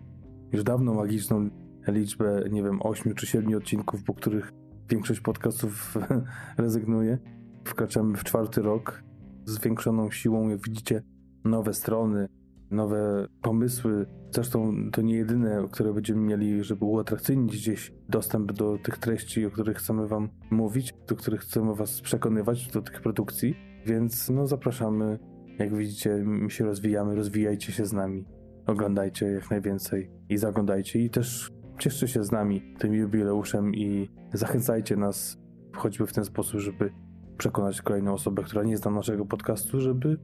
już 0.51 0.63
dawno 0.63 0.93
magiczną 0.93 1.49
liczbę, 1.87 2.43
nie 2.51 2.63
wiem, 2.63 2.79
8 2.81 3.15
czy 3.15 3.27
7 3.27 3.55
odcinków, 3.55 4.03
po 4.03 4.13
których 4.13 4.53
większość 4.89 5.19
podcastów 5.19 5.97
rezygnuje. 6.57 7.36
Wkraczamy 7.67 8.17
w 8.17 8.23
czwarty 8.23 8.61
rok 8.61 9.03
z 9.45 9.51
zwiększoną 9.51 10.11
siłą, 10.11 10.49
jak 10.49 10.61
widzicie, 10.61 11.03
nowe 11.45 11.73
strony, 11.73 12.27
nowe 12.71 13.27
pomysły. 13.41 14.05
Zresztą 14.31 14.73
to 14.91 15.01
nie 15.01 15.15
jedyne, 15.15 15.67
które 15.71 15.93
będziemy 15.93 16.21
mieli, 16.21 16.63
żeby 16.63 16.85
uatrakcyjnić 16.85 17.57
gdzieś 17.57 17.93
dostęp 18.09 18.51
do 18.51 18.77
tych 18.83 18.97
treści, 18.97 19.45
o 19.45 19.51
których 19.51 19.77
chcemy 19.77 20.07
Wam 20.07 20.29
mówić, 20.51 20.93
do 21.07 21.15
których 21.15 21.41
chcemy 21.41 21.75
Was 21.75 22.01
przekonywać, 22.01 22.67
do 22.67 22.81
tych 22.81 23.01
produkcji. 23.01 23.55
Więc 23.85 24.29
no 24.29 24.47
zapraszamy. 24.47 25.19
Jak 25.59 25.75
widzicie, 25.75 26.23
my 26.25 26.49
się 26.49 26.65
rozwijamy, 26.65 27.15
rozwijajcie 27.15 27.71
się 27.71 27.85
z 27.85 27.93
nami. 27.93 28.25
Oglądajcie 28.65 29.25
jak 29.25 29.51
najwięcej 29.51 30.11
i 30.29 30.37
zaglądajcie 30.37 30.99
i 30.99 31.09
też 31.09 31.51
cieszcie 31.79 32.07
się 32.07 32.23
z 32.23 32.31
nami 32.31 32.73
tym 32.79 32.93
jubileuszem 32.93 33.75
i 33.75 34.09
zachęcajcie 34.33 34.95
nas 34.95 35.37
choćby 35.73 36.07
w 36.07 36.13
ten 36.13 36.25
sposób, 36.25 36.59
żeby 36.59 36.91
przekonać 37.37 37.81
kolejną 37.81 38.13
osobę, 38.13 38.43
która 38.43 38.63
nie 38.63 38.77
zna 38.77 38.91
naszego 38.91 39.25
podcastu, 39.25 39.81
żeby 39.81 40.17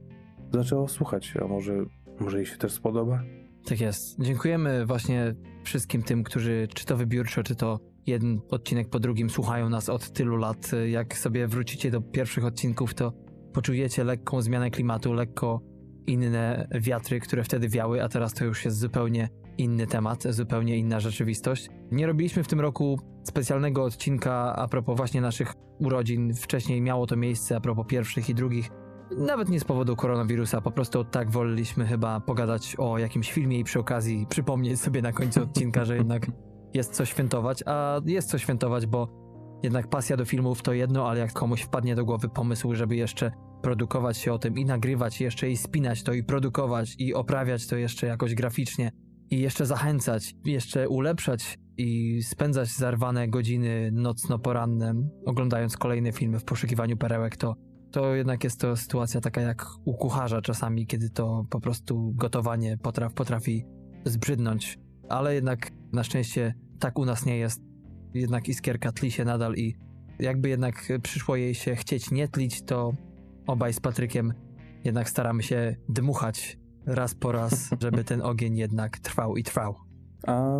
zaczęła 0.52 0.88
słuchać, 0.88 1.34
a 1.44 1.48
może, 1.48 1.84
może 2.20 2.36
jej 2.36 2.46
się 2.46 2.56
też 2.56 2.72
spodoba. 2.72 3.22
Tak 3.64 3.80
jest. 3.80 4.20
Dziękujemy 4.20 4.86
właśnie 4.86 5.34
wszystkim 5.64 6.02
tym, 6.02 6.24
którzy 6.24 6.68
czy 6.74 6.86
to 6.86 6.96
wybiórczo, 6.96 7.42
czy 7.42 7.54
to 7.54 7.80
jeden 8.06 8.40
odcinek 8.50 8.88
po 8.88 8.98
drugim 9.00 9.30
słuchają 9.30 9.68
nas 9.68 9.88
od 9.88 10.10
tylu 10.12 10.36
lat. 10.36 10.70
Jak 10.88 11.18
sobie 11.18 11.48
wrócicie 11.48 11.90
do 11.90 12.00
pierwszych 12.00 12.44
odcinków, 12.44 12.94
to 12.94 13.12
poczujecie 13.52 14.04
lekką 14.04 14.42
zmianę 14.42 14.70
klimatu, 14.70 15.12
lekko 15.12 15.60
inne 16.06 16.68
wiatry, 16.80 17.20
które 17.20 17.44
wtedy 17.44 17.68
wiały, 17.68 18.02
a 18.02 18.08
teraz 18.08 18.34
to 18.34 18.44
już 18.44 18.64
jest 18.64 18.78
zupełnie 18.78 19.28
inny 19.58 19.86
temat, 19.86 20.22
zupełnie 20.30 20.76
inna 20.76 21.00
rzeczywistość. 21.00 21.68
Nie 21.90 22.06
robiliśmy 22.06 22.44
w 22.44 22.48
tym 22.48 22.60
roku 22.60 23.00
specjalnego 23.22 23.84
odcinka 23.84 24.56
a 24.56 24.68
propos 24.68 24.96
właśnie 24.96 25.20
naszych 25.20 25.54
urodzin. 25.78 26.34
Wcześniej 26.34 26.80
miało 26.80 27.06
to 27.06 27.16
miejsce 27.16 27.56
a 27.56 27.60
propos 27.60 27.86
pierwszych 27.88 28.28
i 28.28 28.34
drugich. 28.34 28.70
Nawet 29.18 29.48
nie 29.48 29.60
z 29.60 29.64
powodu 29.64 29.96
koronawirusa, 29.96 30.60
po 30.60 30.70
prostu 30.70 31.04
tak 31.04 31.30
woleliśmy 31.30 31.86
chyba 31.86 32.20
pogadać 32.20 32.76
o 32.78 32.98
jakimś 32.98 33.32
filmie 33.32 33.58
i 33.58 33.64
przy 33.64 33.78
okazji 33.78 34.26
przypomnieć 34.28 34.80
sobie 34.80 35.02
na 35.02 35.12
końcu 35.12 35.42
odcinka, 35.42 35.84
że 35.84 35.96
jednak 35.96 36.26
jest 36.74 36.92
co 36.92 37.04
świętować, 37.04 37.62
a 37.66 38.00
jest 38.06 38.30
co 38.30 38.38
świętować, 38.38 38.86
bo 38.86 39.08
jednak 39.62 39.88
pasja 39.88 40.16
do 40.16 40.24
filmów 40.24 40.62
to 40.62 40.72
jedno, 40.72 41.08
ale 41.08 41.20
jak 41.20 41.32
komuś 41.32 41.62
wpadnie 41.62 41.94
do 41.94 42.04
głowy 42.04 42.28
pomysł, 42.28 42.74
żeby 42.74 42.96
jeszcze 42.96 43.32
produkować 43.62 44.16
się 44.16 44.32
o 44.32 44.38
tym 44.38 44.58
i 44.58 44.64
nagrywać 44.64 45.20
jeszcze 45.20 45.50
i 45.50 45.56
spinać 45.56 46.02
to 46.02 46.12
i 46.12 46.24
produkować 46.24 46.94
i 46.98 47.14
oprawiać 47.14 47.66
to 47.66 47.76
jeszcze 47.76 48.06
jakoś 48.06 48.34
graficznie 48.34 48.92
i 49.30 49.40
jeszcze 49.40 49.66
zachęcać, 49.66 50.34
jeszcze 50.44 50.88
ulepszać 50.88 51.58
i 51.76 52.22
spędzać 52.22 52.68
zarwane 52.68 53.28
godziny 53.28 53.90
nocno-poranne 53.92 54.94
oglądając 55.26 55.76
kolejne 55.76 56.12
filmy 56.12 56.38
w 56.38 56.44
poszukiwaniu 56.44 56.96
perełek, 56.96 57.36
to, 57.36 57.54
to 57.90 58.14
jednak 58.14 58.44
jest 58.44 58.60
to 58.60 58.76
sytuacja 58.76 59.20
taka 59.20 59.40
jak 59.40 59.66
u 59.84 59.94
kucharza 59.94 60.42
czasami, 60.42 60.86
kiedy 60.86 61.10
to 61.10 61.46
po 61.50 61.60
prostu 61.60 62.12
gotowanie 62.14 62.78
potraf, 62.78 63.14
potrafi 63.14 63.64
zbrzydnąć. 64.04 64.78
Ale 65.08 65.34
jednak 65.34 65.70
na 65.92 66.04
szczęście 66.04 66.54
tak 66.78 66.98
u 66.98 67.04
nas 67.04 67.26
nie 67.26 67.38
jest. 67.38 67.60
Jednak 68.14 68.48
iskierka 68.48 68.92
tli 68.92 69.10
się 69.10 69.24
nadal 69.24 69.54
i 69.54 69.76
jakby 70.18 70.48
jednak 70.48 70.88
przyszło 71.02 71.36
jej 71.36 71.54
się 71.54 71.76
chcieć 71.76 72.10
nie 72.10 72.28
tlić, 72.28 72.62
to 72.62 72.92
obaj 73.46 73.72
z 73.72 73.80
Patrykiem 73.80 74.32
jednak 74.84 75.10
staramy 75.10 75.42
się 75.42 75.76
dmuchać 75.88 76.58
raz 76.86 77.14
po 77.14 77.32
raz, 77.32 77.70
żeby 77.80 78.04
ten 78.04 78.22
ogień 78.22 78.56
jednak 78.56 78.98
trwał 78.98 79.36
i 79.36 79.42
trwał. 79.42 79.74
A 80.26 80.54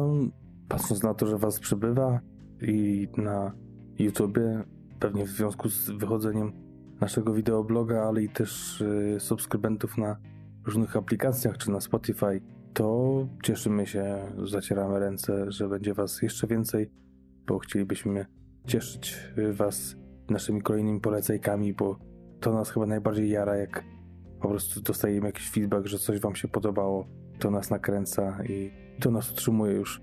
patrząc 0.69 1.03
na 1.03 1.15
to, 1.15 1.27
że 1.27 1.39
was 1.39 1.61
przybywa 1.61 2.21
i 2.63 3.09
na 3.17 3.53
YouTubie, 3.99 4.65
pewnie 5.01 5.25
w 5.25 5.29
związku 5.29 5.69
z 5.69 5.91
wychodzeniem 5.91 6.53
naszego 7.01 7.35
wideobloga, 7.35 8.03
ale 8.03 8.23
i 8.23 8.29
też 8.29 8.81
y, 8.81 9.17
subskrybentów 9.19 9.99
na 9.99 10.17
różnych 10.67 10.97
aplikacjach 10.97 11.59
czy 11.59 11.71
na 11.71 11.81
Spotify, 11.81 12.41
to 12.73 13.29
cieszymy 13.43 13.87
się, 13.87 14.33
zacieramy 14.45 14.99
ręce, 14.99 15.53
że 15.53 15.69
będzie 15.69 15.95
was 15.95 16.23
jeszcze 16.23 16.47
więcej, 16.47 16.91
bo 17.47 17.59
chcielibyśmy 17.59 18.27
cieszyć 18.67 19.17
y, 19.39 19.53
Was 19.53 19.97
naszymi 20.31 20.63
kolejnymi 20.63 21.01
polecajkami, 21.01 21.75
bo 21.75 21.99
to 22.41 22.53
nas 22.53 22.71
chyba 22.71 22.87
najbardziej 22.87 23.31
jara, 23.31 23.57
jak 23.57 23.85
po 24.45 24.49
prostu 24.49 24.81
dostajemy 24.81 25.27
jakiś 25.27 25.51
feedback, 25.51 25.87
że 25.87 25.99
coś 25.99 26.21
Wam 26.21 26.37
się 26.37 26.49
podobało. 26.49 27.07
To 27.39 27.51
nas 27.51 27.71
nakręca 27.71 28.45
i 28.45 28.71
to 29.01 29.11
nas 29.11 29.33
utrzymuje 29.33 29.73
już 29.73 30.01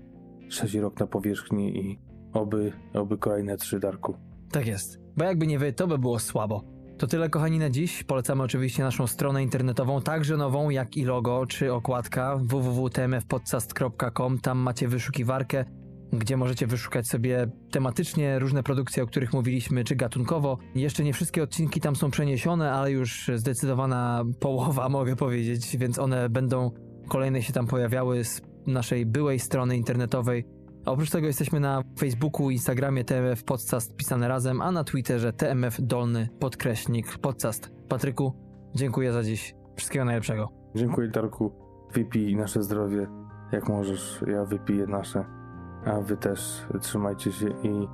trzeci 0.50 0.80
rok 0.80 1.00
na 1.00 1.06
powierzchni 1.06 1.78
i 1.78 1.98
oby, 2.32 2.72
oby 2.94 3.18
kolejne 3.18 3.56
trzy, 3.56 3.80
Darku. 3.80 4.14
Tak 4.50 4.66
jest. 4.66 4.98
Bo 5.16 5.24
jakby 5.24 5.46
nie 5.46 5.58
wy, 5.58 5.72
to 5.72 5.86
by 5.86 5.98
było 5.98 6.18
słabo. 6.18 6.64
To 6.98 7.06
tyle, 7.06 7.30
kochani, 7.30 7.58
na 7.58 7.70
dziś. 7.70 8.04
Polecamy 8.04 8.42
oczywiście 8.42 8.82
naszą 8.82 9.06
stronę 9.06 9.42
internetową, 9.42 10.02
także 10.02 10.36
nową, 10.36 10.70
jak 10.70 10.96
i 10.96 11.04
logo, 11.04 11.46
czy 11.46 11.72
okładka 11.72 12.36
www.tmfpodcast.com. 12.36 14.38
Tam 14.38 14.58
macie 14.58 14.88
wyszukiwarkę, 14.88 15.64
gdzie 16.12 16.36
możecie 16.36 16.66
wyszukać 16.66 17.06
sobie 17.06 17.46
tematycznie 17.70 18.38
różne 18.38 18.62
produkcje, 18.62 19.02
o 19.02 19.06
których 19.06 19.32
mówiliśmy, 19.32 19.84
czy 19.84 19.96
gatunkowo. 19.96 20.58
Jeszcze 20.74 21.04
nie 21.04 21.12
wszystkie 21.12 21.42
odcinki 21.42 21.80
tam 21.80 21.96
są 21.96 22.10
przeniesione, 22.10 22.72
ale 22.72 22.90
już 22.90 23.30
zdecydowana 23.34 24.24
połowa, 24.40 24.88
mogę 24.98 25.16
powiedzieć, 25.16 25.76
więc 25.76 25.98
one 25.98 26.28
będą 26.28 26.70
kolejne 27.08 27.42
się 27.42 27.52
tam 27.52 27.66
pojawiały 27.66 28.24
z 28.24 28.42
naszej 28.66 29.06
byłej 29.06 29.38
strony 29.38 29.76
internetowej. 29.76 30.44
A 30.86 30.90
Oprócz 30.90 31.10
tego 31.10 31.26
jesteśmy 31.26 31.60
na 31.60 31.82
Facebooku, 31.98 32.50
Instagramie 32.50 33.04
TMF 33.04 33.44
Podcast 33.44 33.96
pisane 33.96 34.28
razem, 34.28 34.60
a 34.60 34.72
na 34.72 34.84
Twitterze 34.84 35.32
TMF 35.32 35.80
dolny 35.80 36.28
podkreśnik 36.38 37.18
podcast. 37.18 37.70
Patryku, 37.88 38.32
dziękuję 38.74 39.12
za 39.12 39.22
dziś. 39.22 39.54
Wszystkiego 39.76 40.04
najlepszego. 40.04 40.48
Dziękuję, 40.74 41.08
Darku. 41.08 41.52
Wypij 41.94 42.36
nasze 42.36 42.62
zdrowie, 42.62 43.06
jak 43.52 43.68
możesz. 43.68 44.24
Ja 44.26 44.44
wypiję 44.44 44.86
nasze. 44.86 45.41
A 45.84 46.00
wy 46.00 46.16
też 46.16 46.66
trzymajcie 46.80 47.32
się 47.32 47.48
i 47.48 47.88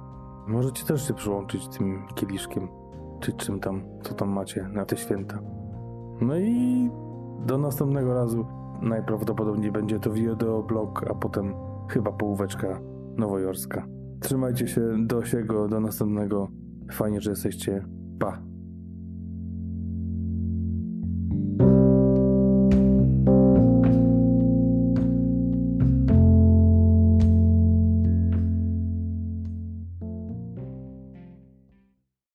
możecie 0.47 0.87
też 0.87 1.09
się 1.09 1.15
przyłączyć 1.15 1.69
tym 1.69 2.07
kieliszkiem, 2.15 2.69
czy 3.21 3.33
czym 3.33 3.61
tam, 3.61 3.83
co 4.03 4.15
tam 4.15 4.29
macie 4.29 4.69
na 4.69 4.85
te 4.85 4.97
święta. 4.97 5.39
No 6.21 6.37
i 6.37 6.91
do 7.47 7.59
następnego 7.59 8.15
razu. 8.15 8.47
Najprawdopodobniej 8.83 9.73
będzie 9.73 10.01
to 10.01 10.11
videoblog, 10.11 11.11
a 11.11 11.15
potem 11.15 11.55
chyba 11.89 12.13
połóweczka 12.13 12.81
nowojorska. 13.17 13.87
Trzymajcie 14.21 14.69
się 14.69 15.07
do 15.07 15.25
siego, 15.25 15.69
do 15.69 15.81
następnego. 15.81 16.49
Fajnie, 16.93 17.21
że 17.21 17.31
jesteście. 17.31 17.87
Pa. 18.19 18.48